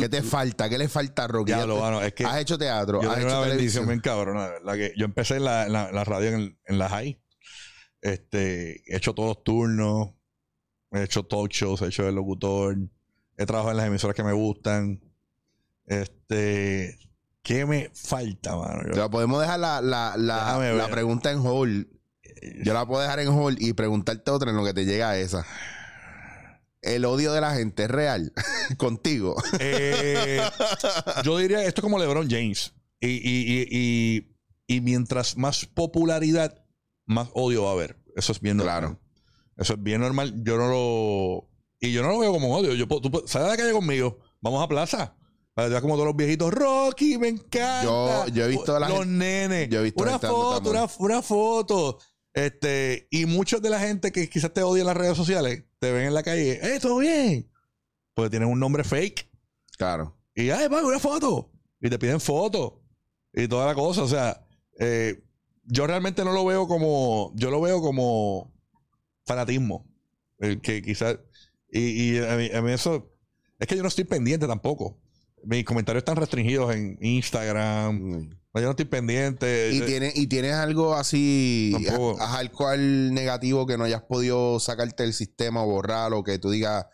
¿Qué 0.00 0.08
te 0.08 0.22
falta? 0.22 0.68
¿Qué 0.68 0.78
le 0.78 0.88
falta 0.88 1.24
a 1.24 1.28
Rocky? 1.28 1.50
Ya 1.52 1.66
lo, 1.66 1.80
mano, 1.80 2.02
es 2.02 2.12
que 2.12 2.24
has 2.24 2.38
hecho 2.38 2.58
teatro, 2.58 3.02
yo 3.02 3.10
has 3.10 3.18
hecho 3.18 3.26
una 3.28 3.40
bendición 3.40 3.86
bien 3.86 4.00
que 4.00 4.92
yo 4.96 5.04
empecé 5.06 5.36
en 5.36 5.44
la, 5.44 5.66
en 5.66 5.72
la- 5.72 6.04
radio 6.04 6.28
en, 6.30 6.58
en 6.66 6.78
la 6.78 6.88
high. 6.88 7.20
Este, 8.00 8.82
he 8.86 8.96
hecho 8.96 9.14
todos 9.14 9.28
los 9.30 9.44
turnos, 9.44 10.10
he 10.92 11.02
hecho 11.02 11.24
talk 11.24 11.50
shows, 11.50 11.82
he 11.82 11.86
hecho 11.86 12.06
el 12.08 12.14
locutor, 12.14 12.76
he 13.36 13.46
trabajado 13.46 13.70
en 13.72 13.76
las 13.78 13.86
emisoras 13.86 14.14
que 14.14 14.22
me 14.22 14.32
gustan. 14.32 15.00
Este, 15.86 16.98
¿qué 17.42 17.64
me 17.66 17.90
falta, 17.94 18.54
mano? 18.56 18.82
Yo- 18.94 19.10
podemos 19.10 19.40
dejar 19.40 19.58
la, 19.60 19.80
la, 19.80 20.14
la, 20.16 20.88
pregunta 20.90 21.30
en 21.32 21.38
hold. 21.38 21.86
Yo 22.64 22.72
la 22.74 22.86
puedo 22.86 23.00
dejar 23.02 23.18
en 23.20 23.28
hold 23.28 23.60
y 23.60 23.72
preguntarte 23.72 24.30
otra 24.30 24.50
en 24.50 24.56
lo 24.56 24.64
que 24.64 24.74
te 24.74 24.84
llega 24.84 25.10
a 25.10 25.18
esa. 25.18 25.44
El 26.82 27.04
odio 27.04 27.32
de 27.32 27.40
la 27.40 27.54
gente 27.54 27.84
es 27.84 27.90
real 27.90 28.32
contigo. 28.78 29.34
Eh, 29.60 30.40
yo 31.24 31.38
diría 31.38 31.64
esto 31.64 31.80
es 31.80 31.82
como 31.82 31.98
LeBron 31.98 32.28
James. 32.30 32.72
Y, 33.00 33.08
y- 33.08 33.18
y- 33.62 33.68
y- 33.70 34.36
y 34.76 34.80
mientras 34.80 35.36
más 35.36 35.66
popularidad, 35.66 36.64
más 37.06 37.28
odio 37.32 37.64
va 37.64 37.70
a 37.70 37.72
haber. 37.72 37.96
Eso 38.16 38.32
es 38.32 38.40
bien 38.40 38.56
normal. 38.58 38.80
Claro. 38.80 39.00
Eso 39.56 39.74
es 39.74 39.82
bien 39.82 40.00
normal. 40.00 40.34
Yo 40.44 40.56
no 40.56 40.68
lo. 40.68 41.50
Y 41.80 41.92
yo 41.92 42.02
no 42.02 42.08
lo 42.10 42.18
veo 42.18 42.32
como 42.32 42.54
odio. 42.56 42.74
Yo, 42.74 42.86
puedo- 42.86 43.00
tú, 43.00 43.22
sal 43.26 43.44
a 43.44 43.48
la 43.48 43.56
calle 43.56 43.72
conmigo. 43.72 44.18
Vamos 44.40 44.62
a 44.62 44.68
plaza. 44.68 45.14
Veas 45.56 45.80
como 45.80 45.94
todos 45.94 46.06
los 46.06 46.16
viejitos. 46.16 46.52
Rocky, 46.54 47.18
me 47.18 47.28
encanta. 47.28 47.82
Yo- 47.82 48.26
yo 48.28 48.44
he 48.44 48.48
visto 48.48 48.76
a 48.76 48.80
la 48.80 48.88
Los 48.88 48.98
gente- 49.00 49.14
nenes. 49.14 49.68
yo 49.68 49.80
he 49.80 49.84
visto 49.84 50.02
una 50.02 50.18
foto, 50.18 50.56
amor. 50.56 50.68
una, 50.70 50.88
una 50.98 51.22
foto. 51.22 51.98
Este, 52.38 53.08
y 53.10 53.26
muchos 53.26 53.60
de 53.60 53.68
la 53.68 53.80
gente 53.80 54.12
que 54.12 54.30
quizás 54.30 54.54
te 54.54 54.62
odia 54.62 54.82
en 54.82 54.86
las 54.86 54.96
redes 54.96 55.16
sociales 55.16 55.64
te 55.80 55.90
ven 55.90 56.06
en 56.06 56.14
la 56.14 56.22
calle. 56.22 56.60
¡Eh, 56.62 56.78
todo 56.78 56.98
bien! 56.98 57.50
Porque 58.14 58.30
tienen 58.30 58.48
un 58.48 58.60
nombre 58.60 58.84
fake. 58.84 59.28
Claro. 59.76 60.16
Y, 60.36 60.50
ay, 60.50 60.68
papi, 60.68 60.84
una 60.84 61.00
foto. 61.00 61.50
Y 61.80 61.90
te 61.90 61.98
piden 61.98 62.20
foto. 62.20 62.80
Y 63.32 63.48
toda 63.48 63.66
la 63.66 63.74
cosa. 63.74 64.04
O 64.04 64.08
sea, 64.08 64.46
eh, 64.78 65.20
yo 65.64 65.88
realmente 65.88 66.24
no 66.24 66.32
lo 66.32 66.44
veo 66.44 66.68
como. 66.68 67.32
Yo 67.34 67.50
lo 67.50 67.60
veo 67.60 67.80
como 67.80 68.54
fanatismo. 69.26 69.90
El 70.38 70.60
que 70.60 70.80
quizás. 70.80 71.18
Y, 71.72 71.80
y 72.14 72.18
a, 72.18 72.36
mí, 72.36 72.50
a 72.54 72.62
mí 72.62 72.70
eso. 72.70 73.16
Es 73.58 73.66
que 73.66 73.74
yo 73.74 73.82
no 73.82 73.88
estoy 73.88 74.04
pendiente 74.04 74.46
tampoco. 74.46 74.96
Mis 75.44 75.64
comentarios 75.64 76.00
están 76.02 76.16
restringidos 76.16 76.74
en 76.74 76.98
Instagram. 77.00 78.30
Yo 78.54 78.64
no 78.64 78.70
estoy 78.70 78.86
pendiente. 78.86 79.70
Y 79.72 79.78
Eh, 79.78 79.86
tienes, 79.86 80.16
y 80.16 80.26
tienes 80.26 80.54
algo 80.54 80.94
así, 80.94 81.76
algo 82.18 82.66
al 82.68 83.14
negativo 83.14 83.66
que 83.66 83.78
no 83.78 83.84
hayas 83.84 84.02
podido 84.02 84.58
sacarte 84.58 85.04
del 85.04 85.12
sistema 85.14 85.62
o 85.62 85.66
borrar 85.66 86.12
o 86.12 86.24
que 86.24 86.38
tú 86.38 86.50
digas, 86.50 86.86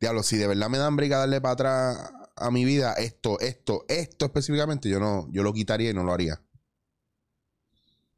diablo, 0.00 0.22
si 0.24 0.36
de 0.36 0.48
verdad 0.48 0.68
me 0.68 0.78
dan 0.78 0.96
briga 0.96 1.18
darle 1.18 1.40
para 1.40 1.52
atrás 1.52 2.12
a 2.34 2.50
mi 2.50 2.64
vida, 2.64 2.94
esto, 2.94 3.38
esto, 3.38 3.84
esto 3.88 4.24
específicamente, 4.24 4.88
yo 4.88 4.98
no, 4.98 5.28
yo 5.30 5.42
lo 5.44 5.52
quitaría 5.52 5.90
y 5.90 5.94
no 5.94 6.02
lo 6.02 6.12
haría. 6.12 6.42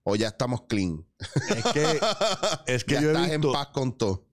O 0.03 0.17
ya 0.17 0.29
estamos 0.29 0.63
clean. 0.69 1.05
Es 1.19 1.65
que, 1.73 2.01
es 2.67 2.85
que 2.87 2.95
ya 2.95 3.01
yo 3.03 3.09
he 3.09 3.13
estás 3.13 3.31
visto. 3.31 3.49
en 3.49 3.53
paz 3.55 3.69
con 3.69 3.97
todo. 3.99 4.27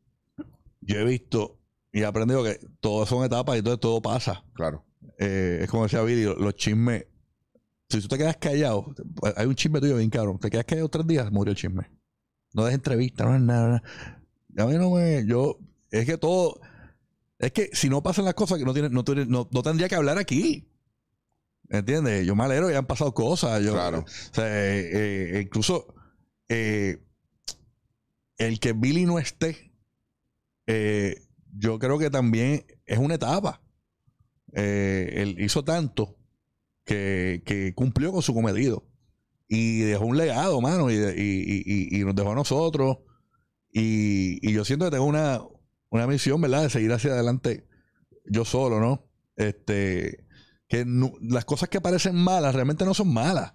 Yo 0.82 0.98
he 0.98 1.04
visto 1.06 1.60
y 1.94 2.02
he 2.02 2.06
aprendido 2.06 2.44
que 2.44 2.60
todo 2.80 3.06
son 3.06 3.24
etapas 3.26 3.56
y 3.56 3.60
entonces 3.60 3.80
todo 3.82 4.02
pasa. 4.02 4.44
Claro. 4.54 4.86
Eh, 5.18 5.60
es 5.64 5.70
como 5.70 5.84
decía 5.84 6.02
Billy, 6.02 6.24
los 6.24 6.56
chismes. 6.56 7.06
Si 7.90 8.00
tú 8.02 8.08
te 8.08 8.18
quedas 8.18 8.38
callado, 8.38 8.94
hay 9.36 9.46
un 9.48 9.56
chisme 9.56 9.80
tuyo 9.82 9.98
bien 9.98 10.10
cabrón. 10.10 10.40
Te 10.40 10.50
quedas 10.50 10.66
callado 10.66 10.90
tres 10.90 11.06
días, 11.08 11.32
murió 11.32 11.52
el 11.52 11.58
chisme. 11.58 11.92
No 12.54 12.66
des 12.66 12.74
entrevista, 12.76 13.26
no 13.26 13.36
es 13.36 13.42
nada. 13.42 13.84
A 14.58 14.66
mí 14.66 14.76
no 14.76 14.92
me. 14.92 15.26
Yo. 15.26 15.58
Es 15.90 16.06
que 16.06 16.18
todo. 16.18 16.60
Es 17.38 17.52
que 17.52 17.70
si 17.74 17.90
no 17.90 18.02
pasan 18.04 18.26
las 18.26 18.34
cosas, 18.34 18.58
que 18.60 18.66
no, 18.66 18.74
no, 18.90 19.04
tiene- 19.04 19.26
no, 19.26 19.48
no 19.52 19.64
tendría 19.64 19.90
que 19.90 19.96
hablar 19.96 20.18
aquí. 20.18 20.68
¿Entiendes? 21.70 22.26
Yo 22.26 22.36
me 22.36 22.44
alegro 22.44 22.68
que 22.68 22.76
han 22.76 22.86
pasado 22.86 23.14
cosas. 23.14 23.64
Yo, 23.64 23.74
Claro. 23.74 24.00
O 24.00 24.34
sea, 24.34 24.46
eh, 24.48 25.38
eh, 25.38 25.42
incluso 25.42 25.94
eh, 26.50 27.02
el 28.38 28.60
que 28.60 28.74
Billy 28.74 29.06
no 29.06 29.20
esté, 29.20 29.72
yo 31.54 31.80
creo 31.80 31.98
que 31.98 32.10
también 32.10 32.66
es 32.86 32.98
una 32.98 33.16
etapa. 33.16 33.62
Eh, 34.54 35.14
él 35.18 35.38
hizo 35.40 35.64
tanto 35.64 36.18
que, 36.86 37.74
cumplió 37.76 38.12
con 38.12 38.22
su 38.22 38.34
cometido 38.34 38.88
y 39.48 39.80
dejó 39.80 40.06
un 40.06 40.18
legado, 40.18 40.62
mano, 40.62 40.90
y, 40.92 42.04
nos 42.06 42.16
dejó 42.16 42.32
a 42.32 42.36
nosotros. 42.36 43.00
Y, 43.72 44.52
yo 44.52 44.66
siento 44.66 44.86
que 44.86 44.92
tengo 44.92 45.06
una, 45.06 46.08
misión, 46.08 46.42
¿verdad?, 46.42 46.64
de 46.64 46.70
seguir 46.70 46.92
hacia 46.92 47.12
adelante 47.12 47.68
yo 48.26 48.46
solo, 48.46 48.80
¿no? 48.80 49.10
Este, 49.36 50.26
que 50.68 50.86
las 51.22 51.46
cosas 51.46 51.70
que 51.70 51.82
parecen 51.82 52.16
malas 52.16 52.54
realmente 52.54 52.86
no 52.86 52.94
son 52.94 53.14
malas. 53.14 53.54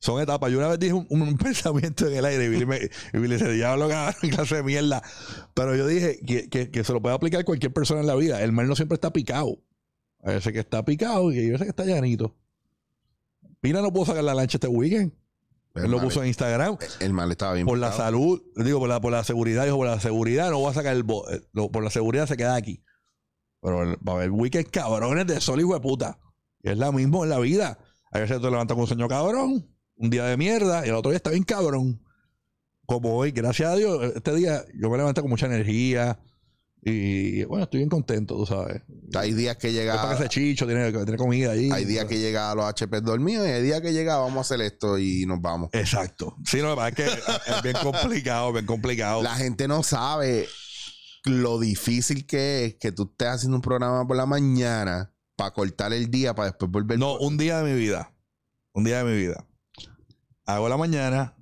Son 0.00 0.22
etapas. 0.22 0.52
Yo 0.52 0.58
una 0.58 0.68
vez 0.68 0.78
dije 0.78 0.92
un, 0.92 1.36
pensamiento 1.42 2.06
en 2.06 2.16
el 2.16 2.24
aire 2.24 2.44
y 2.44 2.48
Billy, 2.48 2.66
me, 2.66 2.78
y 3.12 3.18
Billy 3.18 3.38
se 3.38 3.50
diablo, 3.52 3.88
cabrón, 3.88 4.30
clase 4.30 4.56
de 4.56 4.62
mierda. 4.62 5.02
Pero 5.54 5.74
yo 5.74 5.86
dije 5.86 6.20
que, 6.24 6.48
que- 6.48 6.70
que 6.70 6.84
se 6.84 6.92
lo 6.92 7.02
puede 7.02 7.16
aplicar 7.16 7.44
cualquier 7.44 7.72
persona 7.72 8.00
en 8.00 8.06
la 8.06 8.14
vida. 8.14 8.42
El 8.42 8.52
mal 8.52 8.68
no 8.68 8.76
siempre 8.76 8.94
está 8.94 9.12
picado. 9.12 9.58
Veces 10.22 10.52
que 10.52 10.58
está 10.60 10.84
picado 10.84 11.32
y 11.32 11.38
a 11.38 11.52
veces 11.52 11.62
que 11.62 11.70
está 11.70 11.84
llanito. 11.84 12.34
Pina 13.60 13.80
no 13.80 13.92
pudo 13.92 14.06
sacar 14.06 14.24
la 14.24 14.34
lancha 14.34 14.56
este 14.56 14.68
weekend. 14.68 15.12
El 15.74 15.84
Él 15.84 15.90
lo 15.90 15.98
mal- 15.98 16.06
puso 16.06 16.22
en 16.22 16.28
Instagram. 16.28 16.76
El 17.00 17.12
mal 17.12 17.30
estaba 17.30 17.54
bien. 17.54 17.66
Por 17.66 17.78
la 17.78 17.92
salud, 17.92 18.42
digo, 18.56 18.78
por 18.80 18.88
la, 18.88 19.00
por 19.00 19.12
la 19.12 19.22
seguridad, 19.24 19.64
dijo, 19.64 19.76
por 19.76 19.86
la 19.86 20.00
seguridad 20.00 20.50
no 20.50 20.58
voy 20.58 20.70
a 20.70 20.74
sacar 20.74 20.94
el... 20.96 21.02
bo- 21.02 21.28
eh, 21.30 21.40
lo- 21.52 21.70
por 21.70 21.82
la 21.84 21.90
seguridad 21.90 22.26
se 22.26 22.36
queda 22.36 22.54
aquí. 22.56 22.82
Pero 23.60 23.82
el- 23.82 23.96
va 23.96 24.12
a 24.12 24.16
haber 24.16 24.30
weekend 24.30 24.68
cabrones 24.70 25.26
de 25.26 25.40
sol, 25.40 25.60
hijo 25.60 25.74
de 25.74 25.80
puta. 25.80 26.18
Y 26.62 26.70
es 26.70 26.78
lo 26.78 26.92
mismo 26.92 27.24
en 27.24 27.30
la 27.30 27.38
vida. 27.38 27.78
A 28.10 28.18
veces 28.18 28.40
te 28.40 28.50
levantas 28.50 28.74
con 28.74 28.82
un 28.82 28.88
sueño 28.88 29.06
cabrón, 29.08 29.68
un 29.96 30.10
día 30.10 30.24
de 30.24 30.36
mierda, 30.36 30.84
y 30.86 30.88
el 30.88 30.94
otro 30.94 31.10
día 31.10 31.16
está 31.18 31.30
bien 31.30 31.44
cabrón. 31.44 32.02
Como 32.86 33.16
hoy, 33.16 33.32
gracias 33.32 33.70
a 33.70 33.76
Dios, 33.76 34.12
este 34.16 34.34
día 34.34 34.64
yo 34.74 34.88
me 34.90 34.96
levanté 34.96 35.20
con 35.20 35.30
mucha 35.30 35.46
energía. 35.46 36.18
Y 36.82 37.44
bueno, 37.44 37.64
estoy 37.64 37.78
bien 37.78 37.88
contento, 37.88 38.36
tú 38.36 38.46
sabes. 38.46 38.82
Hay 39.14 39.32
días 39.32 39.56
que 39.56 39.68
para 39.68 39.78
llega, 39.78 40.08
que 40.08 40.14
ese 40.14 40.28
chicho 40.28 40.66
tiene, 40.66 40.92
tiene 40.92 41.16
comida 41.16 41.52
ahí. 41.52 41.70
hay 41.72 41.84
días 41.84 42.04
que 42.06 42.18
llega 42.18 42.50
a 42.50 42.54
los 42.54 42.64
HP 42.64 43.00
dormidos 43.00 43.46
y 43.46 43.50
hay 43.50 43.62
días 43.62 43.80
que 43.80 43.92
llega, 43.92 44.16
vamos 44.18 44.38
a 44.38 44.40
hacer 44.40 44.60
esto 44.64 44.98
y 44.98 45.26
nos 45.26 45.40
vamos. 45.40 45.70
Exacto. 45.72 46.36
Sí, 46.44 46.58
no, 46.58 46.68
lo 46.68 46.76
que 46.76 46.76
pasa 46.76 46.88
es 46.88 46.94
que 46.94 47.50
es 47.52 47.62
bien 47.62 47.76
complicado, 47.82 48.52
bien 48.52 48.66
complicado. 48.66 49.22
La 49.22 49.34
gente 49.34 49.66
no 49.66 49.82
sabe 49.82 50.46
lo 51.24 51.58
difícil 51.58 52.26
que 52.26 52.64
es 52.64 52.74
que 52.76 52.92
tú 52.92 53.08
estés 53.10 53.28
haciendo 53.28 53.56
un 53.56 53.62
programa 53.62 54.06
por 54.06 54.16
la 54.16 54.26
mañana 54.26 55.12
para 55.36 55.50
cortar 55.50 55.92
el 55.92 56.10
día 56.10 56.34
para 56.34 56.50
después 56.50 56.70
volver. 56.70 56.98
No, 56.98 57.16
un 57.16 57.36
día 57.36 57.60
de 57.62 57.72
mi 57.72 57.78
vida. 57.78 58.12
Un 58.72 58.84
día 58.84 59.02
de 59.02 59.04
mi 59.04 59.16
vida. 59.16 59.44
Hago 60.46 60.68
la 60.68 60.76
mañana, 60.76 61.36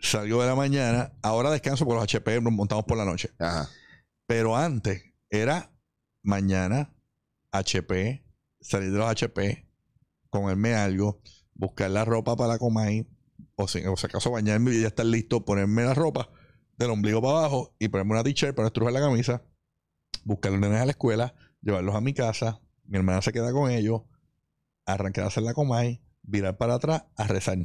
salgo 0.00 0.42
de 0.42 0.48
la 0.48 0.54
mañana, 0.54 1.12
ahora 1.22 1.50
descanso 1.50 1.84
porque 1.84 2.00
los 2.00 2.04
HP 2.04 2.40
nos 2.40 2.52
montamos 2.52 2.84
por 2.84 2.96
la 2.96 3.04
noche. 3.04 3.30
Ajá. 3.38 3.68
Pero 4.26 4.56
antes 4.56 5.02
era 5.30 5.72
mañana, 6.22 6.92
HP, 7.52 8.24
salir 8.60 8.90
de 8.92 8.98
los 8.98 9.08
HP, 9.08 9.68
comerme 10.30 10.74
algo, 10.74 11.20
buscar 11.54 11.90
la 11.90 12.04
ropa 12.04 12.36
para 12.36 12.54
la 12.54 12.58
Comay, 12.58 13.06
o 13.54 13.68
si, 13.68 13.84
o 13.86 13.96
si 13.96 14.06
acaso 14.06 14.30
bañarme 14.30 14.72
y 14.74 14.80
ya 14.82 14.88
estar 14.88 15.06
listo, 15.06 15.44
ponerme 15.44 15.84
la 15.84 15.94
ropa 15.94 16.30
del 16.76 16.90
ombligo 16.90 17.22
para 17.22 17.38
abajo 17.38 17.74
y 17.78 17.88
ponerme 17.88 18.12
una 18.12 18.24
t-shirt 18.24 18.54
para 18.54 18.68
estrujar 18.68 18.92
la 18.92 19.00
camisa, 19.00 19.42
buscar 20.24 20.52
los 20.52 20.60
nenes 20.60 20.80
a 20.80 20.84
la 20.84 20.90
escuela, 20.90 21.34
llevarlos 21.62 21.94
a 21.94 22.00
mi 22.00 22.12
casa, 22.12 22.60
mi 22.84 22.98
hermana 22.98 23.22
se 23.22 23.32
queda 23.32 23.52
con 23.52 23.70
ellos, 23.70 24.02
arrancar 24.84 25.24
a 25.24 25.28
hacer 25.28 25.44
la 25.44 25.54
Comay, 25.54 26.02
virar 26.22 26.58
para 26.58 26.74
atrás 26.74 27.04
a 27.16 27.26
rezar 27.28 27.58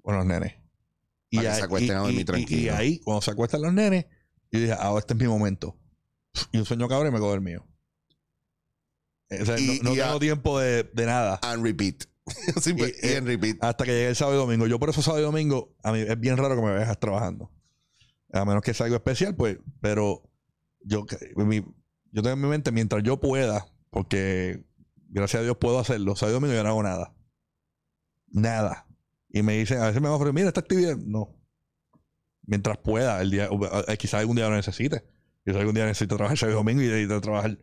con 0.00 0.16
los 0.16 0.26
nenes. 0.26 0.54
Para 1.30 1.42
que 1.42 1.48
ahí- 1.48 1.58
se 1.58 1.64
acuesten 1.64 1.96
a 1.96 2.00
dormir 2.00 2.18
y- 2.18 2.20
y- 2.20 2.24
tranquilos. 2.24 2.62
y 2.62 2.68
ahí, 2.68 2.98
cuando 3.00 3.22
se 3.22 3.30
acuestan 3.30 3.62
los 3.62 3.72
nenes, 3.72 4.06
yo 4.50 4.58
dije, 4.60 4.72
ahora 4.72 4.98
este 5.00 5.14
es 5.14 5.20
mi 5.20 5.26
momento. 5.28 5.78
Y 6.52 6.58
un 6.58 6.64
sueño 6.64 6.88
cabrón 6.88 7.08
y 7.08 7.12
me 7.12 7.18
cojo 7.20 7.34
el 7.34 7.40
mío. 7.40 7.66
O 9.40 9.44
sea, 9.46 9.58
Y- 9.58 9.78
no 9.82 9.90
no 9.90 9.96
y 9.96 10.00
a- 10.00 10.06
tengo 10.06 10.20
tiempo 10.20 10.58
de, 10.58 10.84
de 10.84 11.06
nada. 11.06 11.38
And 11.42 11.64
repeat. 11.64 12.04
Simple- 12.60 12.94
Y, 13.02 13.06
y 13.06 13.10
eh, 13.10 13.16
en 13.16 13.26
repeat. 13.26 13.56
Hasta 13.60 13.84
que 13.84 13.92
llegue 13.92 14.08
el 14.08 14.16
sábado 14.16 14.36
y 14.36 14.40
domingo. 14.40 14.66
Yo 14.66 14.78
por 14.78 14.90
eso 14.90 15.02
sábado 15.02 15.22
y 15.22 15.24
domingo, 15.26 15.74
a 15.82 15.92
mí 15.92 16.00
es 16.00 16.18
bien 16.20 16.36
raro 16.36 16.54
que 16.56 16.62
me 16.62 16.70
dejas 16.72 16.98
trabajando. 17.00 17.50
A 18.32 18.44
menos 18.44 18.62
que 18.62 18.72
sea 18.74 18.86
algo 18.86 18.96
especial, 18.96 19.34
pues, 19.36 19.58
pero 19.80 20.22
yo, 20.80 21.04
mi- 21.36 21.64
yo 22.12 22.22
tengo 22.22 22.30
en 22.30 22.40
mi 22.40 22.48
mente 22.48 22.72
mientras 22.72 23.02
yo 23.02 23.20
pueda, 23.20 23.66
porque 23.90 24.64
gracias 25.08 25.40
a 25.40 25.44
Dios 25.44 25.56
puedo 25.58 25.78
hacerlo, 25.78 26.16
sábado 26.16 26.38
y 26.38 26.40
domingo 26.40 26.54
yo 26.54 26.62
no 26.62 26.68
hago 26.70 26.82
nada. 26.82 27.14
Nada. 28.28 28.86
Y 29.28 29.42
me 29.42 29.58
dicen, 29.58 29.78
a 29.80 29.86
veces 29.86 30.00
me 30.00 30.08
ofrecen, 30.08 30.34
mira 30.34 30.48
esta 30.48 30.60
actividad. 30.60 30.96
No. 30.96 31.34
Mientras 32.44 32.78
pueda, 32.78 33.20
el 33.22 33.30
día, 33.30 33.48
quizás 33.98 34.20
algún 34.20 34.36
día 34.36 34.48
lo 34.48 34.56
necesite. 34.56 35.04
Y 35.44 35.52
si 35.52 35.58
algún 35.58 35.74
día 35.74 35.86
necesito 35.86 36.16
trabajar 36.16 36.38
sábado 36.38 36.56
y 36.56 36.60
domingo 36.60 36.82
y 36.82 36.86
necesito 36.86 37.20
trabajar 37.20 37.58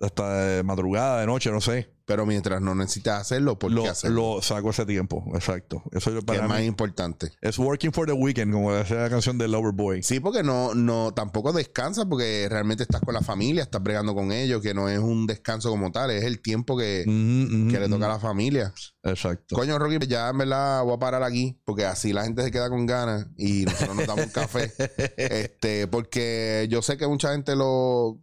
hasta 0.00 0.62
madrugada, 0.64 1.20
de 1.20 1.26
noche, 1.26 1.50
no 1.50 1.60
sé. 1.60 1.92
Pero 2.10 2.26
mientras 2.26 2.60
no 2.60 2.74
necesitas 2.74 3.20
hacerlo, 3.20 3.56
¿por 3.56 3.70
Lo, 3.70 3.84
qué 3.84 3.90
hacerlo? 3.90 4.34
lo 4.34 4.42
saco 4.42 4.70
ese 4.70 4.84
tiempo, 4.84 5.22
exacto. 5.32 5.80
Eso 5.92 6.18
es 6.18 6.24
para 6.24 6.42
es 6.42 6.48
más 6.48 6.58
mí. 6.58 6.66
importante. 6.66 7.30
Es 7.40 7.56
working 7.56 7.92
for 7.92 8.04
the 8.04 8.12
weekend, 8.12 8.52
como 8.52 8.72
decía 8.72 8.96
la 8.96 9.08
canción 9.10 9.38
de 9.38 9.46
Loverboy. 9.46 10.02
Sí, 10.02 10.18
porque 10.18 10.42
no, 10.42 10.74
no, 10.74 11.14
tampoco 11.14 11.52
descansas 11.52 12.06
porque 12.06 12.48
realmente 12.50 12.82
estás 12.82 13.00
con 13.02 13.14
la 13.14 13.20
familia, 13.20 13.62
estás 13.62 13.80
bregando 13.80 14.12
con 14.12 14.32
ellos, 14.32 14.60
que 14.60 14.74
no 14.74 14.88
es 14.88 14.98
un 14.98 15.28
descanso 15.28 15.70
como 15.70 15.92
tal, 15.92 16.10
es 16.10 16.24
el 16.24 16.42
tiempo 16.42 16.76
que, 16.76 17.04
que 17.04 17.78
le 17.78 17.88
toca 17.88 18.06
a 18.06 18.08
la 18.08 18.18
familia. 18.18 18.74
Exacto. 19.04 19.54
Coño, 19.54 19.78
Rocky, 19.78 20.04
ya 20.08 20.30
en 20.30 20.38
verdad 20.38 20.82
voy 20.82 20.94
a 20.94 20.98
parar 20.98 21.22
aquí, 21.22 21.60
porque 21.64 21.86
así 21.86 22.12
la 22.12 22.24
gente 22.24 22.42
se 22.42 22.50
queda 22.50 22.68
con 22.68 22.86
ganas 22.86 23.28
y 23.38 23.66
nosotros 23.66 23.96
nos 23.96 24.06
damos 24.08 24.26
un 24.26 24.32
café. 24.32 24.72
Este, 25.16 25.86
porque 25.86 26.66
yo 26.70 26.82
sé 26.82 26.96
que 26.96 27.06
mucha 27.06 27.32
gente 27.32 27.54
lo 27.54 28.18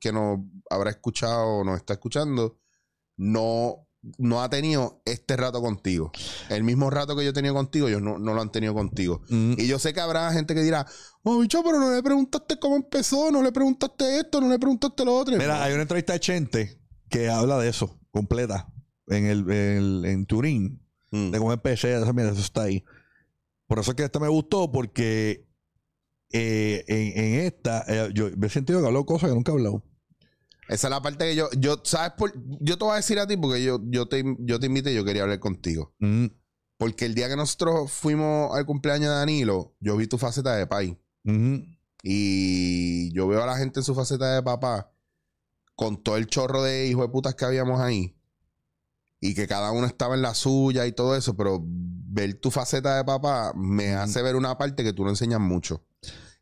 que 0.00 0.12
nos 0.12 0.40
habrá 0.68 0.90
escuchado 0.90 1.46
o 1.46 1.64
nos 1.64 1.76
está 1.76 1.94
escuchando, 1.94 2.58
no, 3.16 3.86
no 4.18 4.42
ha 4.42 4.50
tenido 4.50 5.00
este 5.04 5.36
rato 5.36 5.60
contigo. 5.60 6.10
El 6.48 6.64
mismo 6.64 6.90
rato 6.90 7.14
que 7.16 7.24
yo 7.24 7.30
he 7.30 7.34
tenido 7.34 7.54
contigo, 7.54 7.88
ellos 7.88 8.02
no, 8.02 8.18
no 8.18 8.34
lo 8.34 8.40
han 8.40 8.50
tenido 8.50 8.74
contigo. 8.74 9.22
Mm, 9.28 9.54
Y 9.58 9.66
yo 9.66 9.78
sé 9.78 9.92
que 9.92 10.00
habrá 10.00 10.32
gente 10.32 10.54
que 10.54 10.62
dirá, 10.62 10.86
oh, 11.22 11.38
bicho, 11.40 11.62
pero 11.64 11.78
no 11.78 11.92
le 11.94 12.02
preguntaste 12.02 12.58
cómo 12.58 12.76
empezó, 12.76 13.30
no 13.30 13.42
le 13.42 13.52
preguntaste 13.52 14.18
esto, 14.20 14.40
no 14.40 14.48
le 14.48 14.58
preguntaste 14.58 15.04
lo 15.04 15.14
otro. 15.14 15.36
Mira, 15.36 15.62
hay 15.62 15.72
una 15.72 15.82
entrevista 15.82 16.12
de 16.14 16.20
Chente 16.20 16.80
que 17.08 17.28
habla 17.28 17.58
de 17.58 17.68
eso, 17.68 18.00
completa, 18.10 18.72
en 19.06 19.26
el, 19.26 19.50
el- 19.50 20.04
en 20.04 20.26
Turín, 20.26 20.80
Mm. 21.10 21.30
de 21.30 21.38
cómo 21.38 21.52
empecé, 21.52 21.88
de 21.88 22.02
esa 22.02 22.12
mierda, 22.14 22.32
eso 22.32 22.40
está 22.40 22.62
ahí. 22.62 22.82
Por 23.66 23.78
eso 23.78 23.90
es 23.90 23.96
que 23.98 24.04
esta 24.04 24.18
me 24.18 24.28
gustó, 24.28 24.72
porque 24.72 25.46
eh, 26.32 26.84
en, 26.88 27.24
en 27.24 27.40
esta, 27.40 27.84
eh, 27.86 28.10
yo 28.14 28.30
me 28.36 28.46
he 28.46 28.50
sentido 28.50 28.80
que 28.80 28.86
habló 28.86 29.04
cosas 29.04 29.28
que 29.28 29.34
nunca 29.34 29.52
he 29.52 29.54
hablado. 29.54 29.82
Esa 30.72 30.86
es 30.86 30.90
la 30.90 31.02
parte 31.02 31.26
que 31.26 31.36
yo, 31.36 31.50
yo, 31.58 31.80
¿sabes? 31.84 32.12
Por, 32.16 32.32
yo 32.60 32.78
te 32.78 32.84
voy 32.84 32.94
a 32.94 32.96
decir 32.96 33.18
a 33.18 33.26
ti 33.26 33.36
porque 33.36 33.62
yo, 33.62 33.78
yo, 33.84 34.06
te, 34.08 34.24
yo 34.38 34.58
te 34.58 34.66
invité 34.66 34.92
y 34.92 34.94
yo 34.94 35.04
quería 35.04 35.22
hablar 35.22 35.38
contigo. 35.38 35.94
Mm, 35.98 36.26
Porque 36.78 37.04
el 37.04 37.14
día 37.14 37.28
que 37.28 37.36
nosotros 37.36 37.92
fuimos 37.92 38.56
al 38.56 38.64
cumpleaños 38.64 39.10
de 39.10 39.16
Danilo, 39.16 39.76
yo 39.80 39.96
vi 39.98 40.06
tu 40.06 40.16
faceta 40.16 40.56
de 40.56 40.66
pai. 40.66 40.98
ujú. 41.24 41.62
Y 42.04 43.12
yo 43.12 43.28
veo 43.28 43.42
a 43.42 43.46
la 43.46 43.56
gente 43.56 43.80
en 43.80 43.84
su 43.84 43.94
faceta 43.94 44.34
de 44.34 44.42
papá 44.42 44.90
con 45.76 46.02
todo 46.02 46.16
el 46.16 46.26
chorro 46.26 46.62
de 46.62 46.86
hijos 46.88 47.02
de 47.06 47.08
putas 47.12 47.34
que 47.34 47.44
habíamos 47.44 47.80
ahí. 47.80 48.16
Y 49.20 49.34
que 49.34 49.46
cada 49.46 49.70
uno 49.70 49.86
estaba 49.86 50.14
en 50.16 50.22
la 50.22 50.34
suya 50.34 50.84
y 50.86 50.92
todo 50.92 51.14
eso. 51.14 51.36
Pero 51.36 51.60
ver 51.64 52.34
tu 52.40 52.50
faceta 52.50 52.96
de 52.96 53.04
papá 53.04 53.52
me 53.54 53.92
hace 53.94 54.20
ver 54.22 54.34
una 54.36 54.58
parte 54.58 54.82
que 54.82 54.92
tú 54.92 55.04
no 55.04 55.10
enseñas 55.10 55.38
mucho. 55.40 55.84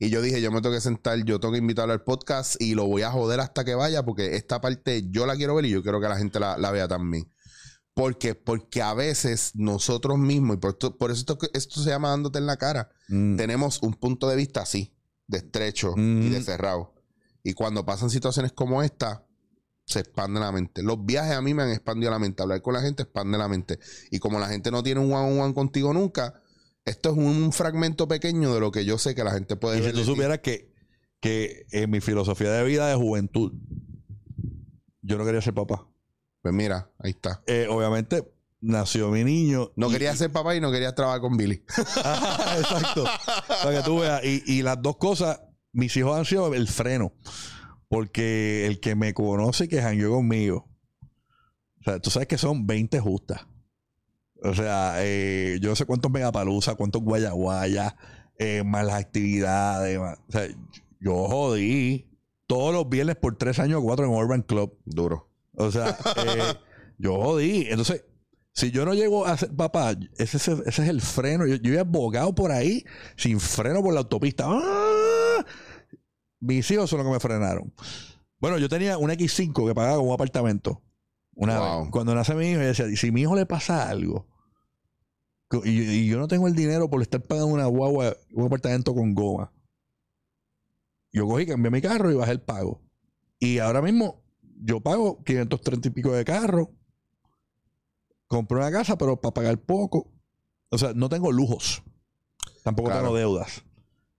Y 0.03 0.09
yo 0.09 0.23
dije, 0.23 0.41
yo 0.41 0.51
me 0.51 0.63
tengo 0.63 0.75
que 0.75 0.81
sentar, 0.81 1.23
yo 1.25 1.39
tengo 1.39 1.53
que 1.53 1.59
invitarlo 1.59 1.93
al 1.93 2.03
podcast 2.03 2.61
y 2.61 2.75
lo 2.75 2.87
voy 2.87 3.03
a 3.03 3.11
joder 3.11 3.39
hasta 3.41 3.65
que 3.65 3.75
vaya 3.75 4.03
porque 4.03 4.35
esta 4.37 4.59
parte 4.61 5.05
yo 5.11 5.27
la 5.27 5.37
quiero 5.37 5.55
ver 5.55 5.67
y 5.67 5.71
yo 5.71 5.83
quiero 5.83 6.01
que 6.01 6.09
la 6.09 6.17
gente 6.17 6.41
la, 6.41 6.57
la 6.57 6.71
vea 6.71 6.89
también. 6.89 7.31
¿Por 7.93 8.17
qué? 8.17 8.35
Porque 8.35 8.81
a 8.81 8.95
veces 8.95 9.51
nosotros 9.55 10.17
mismos, 10.19 10.57
y 10.57 10.59
por, 10.59 10.71
esto- 10.71 10.97
por 10.97 11.11
eso 11.11 11.21
esto, 11.21 11.39
esto 11.53 11.83
se 11.83 11.91
llama 11.91 12.09
dándote 12.11 12.39
en 12.39 12.47
la 12.47 12.57
cara, 12.57 12.89
Mm. 13.09 13.37
tenemos 13.37 13.83
un 13.83 13.93
punto 13.95 14.27
de 14.29 14.37
vista 14.37 14.63
así, 14.63 14.95
de 15.27 15.39
estrecho 15.39 15.93
y 15.97 16.31
de 16.31 16.37
Ujú. 16.37 16.45
cerrado. 16.47 16.95
Y 17.43 17.53
cuando 17.53 17.85
pasan 17.85 18.09
situaciones 18.09 18.53
como 18.53 18.83
esta, 18.83 19.27
se 19.85 19.99
expande 20.01 20.39
la 20.41 20.53
mente. 20.53 20.83
Los 20.83 21.05
viajes 21.05 21.33
a 21.35 21.43
mí 21.43 21.53
me 21.53 21.65
han 21.65 21.71
expandido 21.73 22.11
la 22.13 22.19
mente. 22.21 22.43
Hablar 22.43 22.63
con 22.63 22.73
la 22.75 22.81
gente 22.81 23.03
expande 23.03 23.37
la 23.37 23.49
mente. 23.49 23.79
Y 24.13 24.19
como 24.21 24.39
la 24.39 24.49
gente 24.49 24.71
no 24.71 24.83
tiene 24.85 25.01
un 25.01 25.13
one 25.13 25.33
on 25.33 25.41
one 25.41 25.53
contigo 25.55 25.93
nunca, 25.93 26.41
esto 26.85 27.11
es 27.11 27.17
un 27.17 27.53
fragmento 27.53 28.09
pequeño 28.09 28.53
de 28.55 28.61
lo 28.61 28.71
que 28.73 28.85
yo 28.85 28.99
sé 28.99 29.15
que 29.15 29.25
la 29.25 29.33
gente 29.33 29.57
puede 29.57 29.77
Y 29.77 29.81
si 29.81 29.85
ver 29.87 29.93
tú 29.93 29.99
de 29.99 30.05
ti. 30.05 30.11
supieras 30.11 30.39
que, 30.41 30.73
que 31.21 31.67
en 31.73 31.91
mi 31.91 32.01
filosofía 32.01 32.51
de 32.53 32.65
vida 32.65 32.89
de 32.89 32.95
juventud, 32.97 33.53
yo 35.03 35.19
no 35.19 35.25
quería 35.25 35.41
ser 35.43 35.55
papá. 35.55 35.87
Pues 36.43 36.55
mira, 36.55 36.91
ahí 36.99 37.11
está. 37.11 37.43
Eh, 37.47 37.67
obviamente, 37.69 38.25
nació 38.61 39.11
mi 39.11 39.25
niño. 39.25 39.73
No 39.77 39.89
y- 39.89 39.93
quería 39.93 40.15
ser 40.17 40.31
papá 40.33 40.55
y 40.57 40.61
no 40.61 40.71
quería 40.73 40.95
trabajar 40.95 41.21
con 41.21 41.37
Billy. 41.37 41.63
Ajá, 42.05 42.59
exacto. 42.59 43.05
Para 43.47 43.77
que 43.79 43.83
tú 43.85 44.01
veas. 44.01 44.25
Y, 44.25 44.43
y 44.47 44.63
las 44.63 44.81
dos 44.81 44.97
cosas, 44.97 45.41
mis 45.73 45.95
hijos 45.97 46.17
han 46.19 46.25
sido 46.25 46.53
el 46.55 46.67
freno. 46.69 47.13
Porque 47.89 48.67
el 48.67 48.79
que 48.81 48.95
me 48.95 49.13
conoce 49.15 49.65
y 49.65 49.69
que 49.69 49.83
jangueó 49.83 50.13
conmigo, 50.13 50.69
o 51.81 51.83
sea, 51.85 51.99
tú 51.99 52.09
sabes 52.11 52.29
que 52.29 52.39
son 52.39 52.65
20 52.67 53.01
justas. 53.01 53.41
O 54.43 54.55
sea, 54.55 54.95
eh, 54.99 55.59
yo 55.61 55.71
no 55.71 55.77
sé 55.77 55.85
cuántos 55.85 56.11
megapalusa, 56.11 56.75
cuántos 56.75 57.03
guayaguaya, 57.03 57.97
eh, 58.39 58.63
más 58.65 58.85
las 58.87 58.97
actividades. 58.97 59.99
más- 59.99 60.19
o 60.29 60.33
sea, 60.33 60.49
yo 61.01 61.29
jodí 61.29 62.09
todos 62.47 62.73
los 62.75 62.89
viernes 62.89 63.17
por 63.17 63.37
tres 63.37 63.59
años 63.59 63.81
o 63.81 63.83
cuatro 63.85 64.07
en 64.07 64.13
Urban 64.13 64.43
Club. 64.43 64.79
Duro. 64.85 65.29
O 65.57 65.71
sea, 65.71 65.91
eh, 66.17 66.55
yo 66.99 67.21
jodí. 67.21 67.67
Entonces, 67.69 68.05
si 68.55 68.71
yo 68.71 68.85
no 68.85 68.95
llego 68.95 69.27
a 69.27 69.37
ser 69.37 69.55
papá, 69.55 69.95
ese, 70.19 70.37
es 70.39 70.49
el- 70.49 70.63
ese 70.67 70.83
es 70.83 70.89
el 70.89 71.01
freno. 71.03 71.47
Yo, 71.47 71.57
yo 71.57 71.75
he 71.75 71.79
abogado 71.79 72.35
por 72.35 72.51
ahí 72.51 72.85
sin 73.17 73.41
freno 73.41 73.83
por 73.83 73.93
la 73.93 74.01
autopista. 74.01 74.45
¡Ah! 74.49 75.45
Mis 76.41 76.71
hijos 76.71 76.89
son 76.89 76.99
los 77.01 77.07
que 77.07 77.13
me 77.13 77.21
frenaron. 77.21 77.73
Bueno, 78.39 78.57
yo 78.59 78.69
tenía 78.71 78.97
un 78.97 79.11
X5 79.11 79.67
que 79.69 79.75
pagaba 79.75 79.99
con 79.99 80.09
un 80.09 80.15
apartamento. 80.15 80.83
Una 81.35 81.59
Wow. 81.59 81.81
vez. 81.83 81.91
Cuando 81.91 82.15
nace 82.15 82.35
mi 82.35 82.47
hijo, 82.51 82.61
yo 82.61 82.67
decía, 82.69 82.87
"Y 82.89 82.97
si 82.97 83.09
a 83.09 83.13
mi 83.13 83.23
hijo 83.23 83.37
le 83.37 83.45
pasa 83.47 83.89
algo, 83.89 84.27
y, 85.65 85.81
y 85.81 86.07
yo 86.09 86.19
no 86.19 86.29
tengo 86.29 86.47
el 86.49 86.55
dinero 86.55 86.89
por 86.89 87.03
estar 87.03 87.21
pagando 87.23 87.49
una 87.49 87.67
guagua, 87.67 88.17
un 88.33 88.47
apartamento 88.47 88.95
con 88.95 89.15
goma. 89.15 89.53
Yo 91.13 91.27
cogí, 91.27 91.47
cambié 91.47 91.71
mi 91.71 91.81
carro 91.83 92.11
y 92.13 92.15
bajé 92.15 92.33
el 92.33 92.41
pago. 92.41 92.81
Y 93.41 93.59
ahora 93.59 93.83
mismo 93.83 94.23
yo 94.63 94.81
pago 94.81 95.23
530 95.25 95.89
y 95.89 95.91
pico 95.91 96.13
de 96.13 96.25
carro. 96.25 96.71
Compré 98.29 98.59
una 98.59 98.71
casa, 98.71 98.97
pero 98.97 99.21
para 99.21 99.35
pagar 99.35 99.59
poco. 99.59 100.13
O 100.69 100.79
sea, 100.79 100.93
no 100.95 101.09
tengo 101.09 101.33
lujos. 101.33 101.83
Tampoco 102.63 102.89
Claro. 102.91 103.07
tengo 103.07 103.17
deudas. 103.17 103.65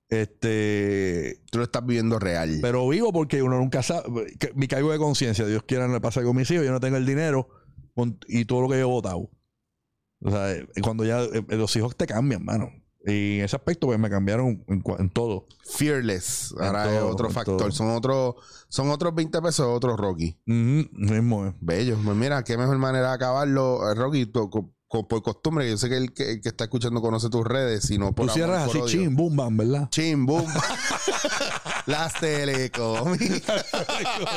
Este. 0.09 1.41
Tú 1.49 1.59
lo 1.59 1.63
estás 1.63 1.85
viviendo 1.85 2.19
real. 2.19 2.59
Pero 2.61 2.87
vivo 2.89 3.13
porque 3.13 3.41
uno 3.41 3.57
nunca 3.57 3.81
sabe. 3.81 4.35
que- 4.37 4.51
Mi 4.53 4.67
cargo 4.67 4.91
de 4.91 4.97
conciencia, 4.97 5.45
Dios 5.45 5.63
quiera, 5.63 5.87
no 5.87 5.93
le 5.93 6.01
pasa 6.01 6.21
con 6.23 6.35
mis 6.35 6.51
hijos. 6.51 6.65
Yo 6.65 6.71
no 6.71 6.81
tengo 6.81 6.97
el 6.97 7.05
dinero 7.05 7.47
con- 7.95 8.19
y 8.27 8.43
todo 8.43 8.61
lo 8.63 8.67
que 8.67 8.75
yo 8.75 8.81
he 8.81 8.83
votado. 8.83 9.29
O 10.23 10.31
sea, 10.31 10.51
eh, 10.51 10.67
cuando 10.83 11.05
ya 11.05 11.21
eh, 11.21 11.43
los 11.49 11.75
hijos 11.75 11.95
te 11.95 12.07
cambian, 12.07 12.43
mano. 12.45 12.71
Y 13.05 13.39
en 13.39 13.45
ese 13.45 13.55
aspecto, 13.55 13.87
pues 13.87 13.97
me 13.97 14.09
cambiaron 14.09 14.63
en, 14.67 15.09
todo. 15.09 15.47
Fearless. 15.63 16.53
En 16.59 16.65
Ahora 16.65 16.95
es 16.95 17.01
otro 17.01 17.29
factor. 17.31 17.57
todo. 17.57 17.71
Son 17.71 17.89
otros 17.89 18.35
son 18.67 18.89
otros 18.91 19.15
20 19.15 19.41
pesos, 19.41 19.65
otros 19.67 19.99
Rocky. 19.99 20.39
Mismo, 20.45 21.47
eh. 21.47 21.55
Bello. 21.59 21.97
Pues 22.03 22.15
mira, 22.15 22.43
qué 22.43 22.57
mejor 22.57 22.77
manera 22.77 23.09
de 23.09 23.15
acabarlo, 23.15 23.91
eh, 23.91 23.95
Rocky. 23.95 24.27
tú, 24.27 24.49
por 24.91 25.23
costumbre, 25.23 25.69
yo 25.69 25.77
sé 25.77 25.87
que 25.89 25.97
el 25.97 26.13
que, 26.13 26.31
el 26.33 26.41
que 26.41 26.49
está 26.49 26.65
escuchando 26.65 27.01
conoce 27.01 27.29
tus 27.29 27.45
redes, 27.45 27.83
sino 27.85 28.13
por 28.13 28.27
Tú 28.27 28.33
cierras 28.33 28.69
así, 28.69 28.79
chim, 28.87 29.15
boom, 29.15 29.35
bam, 29.37 29.55
¿verdad? 29.57 29.89
Chim, 29.89 30.25
boom. 30.25 30.45
Las 31.87 32.13
telecómicas. 32.19 33.65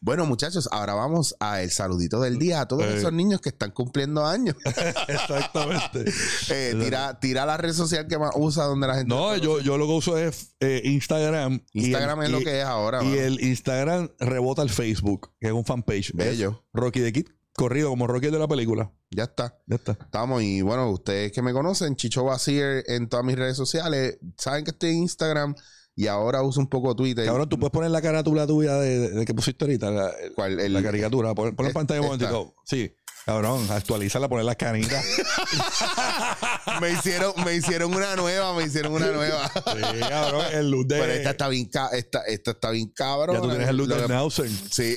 bueno, 0.00 0.26
muchachos, 0.26 0.68
ahora 0.72 0.94
vamos 0.94 1.34
a 1.40 1.62
el 1.62 1.70
saludito 1.70 2.20
del 2.20 2.38
día 2.38 2.62
a 2.62 2.68
todos 2.68 2.84
Eh. 2.84 2.96
esos 2.98 3.12
niños 3.12 3.40
que 3.40 3.50
están 3.50 3.70
cumpliendo 3.70 4.24
años. 4.26 4.56
Exactamente. 5.08 6.04
Eh, 6.50 6.74
tira, 6.82 7.18
tira 7.20 7.46
la 7.46 7.56
red 7.56 7.72
social 7.72 8.06
que 8.06 8.18
más 8.18 8.30
usa 8.36 8.64
donde 8.64 8.86
la 8.86 8.94
gente. 8.96 9.08
No, 9.14 9.36
yo, 9.36 9.60
yo 9.60 9.78
lo 9.78 9.86
que 9.86 9.92
uso 9.92 10.18
es 10.18 10.54
eh, 10.60 10.82
Instagram. 10.84 11.62
Instagram 11.72 12.20
el- 12.20 12.26
es 12.26 12.32
lo 12.32 12.40
y- 12.40 12.44
que 12.44 12.58
es 12.60 12.64
ahora. 12.64 13.02
Y 13.02 13.06
mano. 13.06 13.20
el 13.20 13.40
Instagram 13.40 14.10
rebota 14.18 14.62
el 14.62 14.70
Facebook, 14.70 15.32
que 15.40 15.48
es 15.48 15.52
un 15.52 15.64
fanpage. 15.64 16.12
Bello. 16.14 16.64
Rocky 16.72 17.00
de 17.00 17.12
Kid, 17.12 17.26
corrido 17.56 17.88
como 17.90 18.06
Rocky 18.06 18.26
de 18.30 18.38
la 18.38 18.46
película. 18.48 18.92
Ya 19.10 19.24
está. 19.24 19.58
Ya 19.66 19.76
está. 19.76 19.92
Estamos 19.92 20.42
y 20.42 20.62
bueno, 20.62 20.90
ustedes 20.90 21.32
que 21.32 21.42
me 21.42 21.52
conocen, 21.52 21.96
Chicho 21.96 22.24
Basier 22.24 22.84
en 22.88 23.08
todas 23.08 23.24
mis 23.24 23.36
redes 23.36 23.56
sociales, 23.56 24.18
saben 24.36 24.64
que 24.64 24.70
estoy 24.72 24.90
en 24.90 24.96
Instagram 24.98 25.54
y 25.94 26.08
ahora 26.08 26.42
uso 26.42 26.60
un 26.60 26.68
poco 26.68 26.94
Twitter. 26.94 27.24
Cabrón, 27.24 27.48
tú 27.48 27.58
puedes 27.58 27.72
poner 27.72 27.90
la 27.90 28.02
carátula 28.02 28.46
tuya 28.46 28.74
de, 28.76 28.98
de- 28.98 29.10
de 29.10 29.24
que 29.24 29.32
pusiste 29.34 29.64
ahorita, 29.64 29.90
la, 29.90 30.12
¿Cuál? 30.34 30.60
El- 30.60 30.74
la 30.74 30.82
caricatura. 30.82 31.34
Pon, 31.34 31.56
pon 31.56 31.66
es- 31.66 31.72
pantalla 31.72 32.00
un 32.02 32.06
momentico. 32.08 32.54
Sí. 32.64 32.92
Cabrón, 33.26 33.66
actualízala, 33.72 34.28
poner 34.28 34.44
las 34.44 34.54
canitas. 34.54 35.04
me 36.80 36.90
hicieron, 36.90 37.32
me 37.44 37.54
hicieron 37.54 37.92
una 37.92 38.14
nueva, 38.14 38.54
me 38.54 38.62
hicieron 38.62 38.92
una 38.92 39.08
nueva. 39.08 39.50
sí, 39.52 39.98
cabrón, 40.08 40.44
el 40.52 40.70
look 40.70 40.86
de... 40.86 41.00
Pero 41.00 41.12
esta 41.12 41.30
está 41.30 41.48
bien, 41.48 41.66
ca- 41.66 41.88
esta, 41.88 42.20
esta 42.22 42.52
está 42.52 42.70
bien 42.70 42.88
cabrón. 42.94 43.34
ya 43.34 43.42
tú 43.42 43.48
tienes 43.48 43.68
el 43.68 43.76
look 43.76 43.88
Lo 43.88 43.96
de 43.96 44.02
que- 44.02 44.08
Nausen. 44.12 44.48
Sí. 44.70 44.96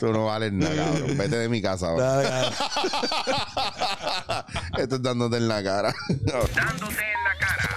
tú 0.00 0.12
no 0.12 0.26
vales 0.26 0.52
nada, 0.52 0.74
cabrón. 0.74 1.16
Vete 1.16 1.36
de 1.38 1.48
mi 1.48 1.62
casa. 1.62 1.90
ahora. 1.90 2.50
Esto 4.78 4.96
es 4.96 5.02
dándote 5.02 5.36
en 5.36 5.46
la 5.48 5.62
cara. 5.62 5.94
Dándote 6.08 6.94
en 7.04 7.24
la 7.24 7.38
cara. 7.38 7.76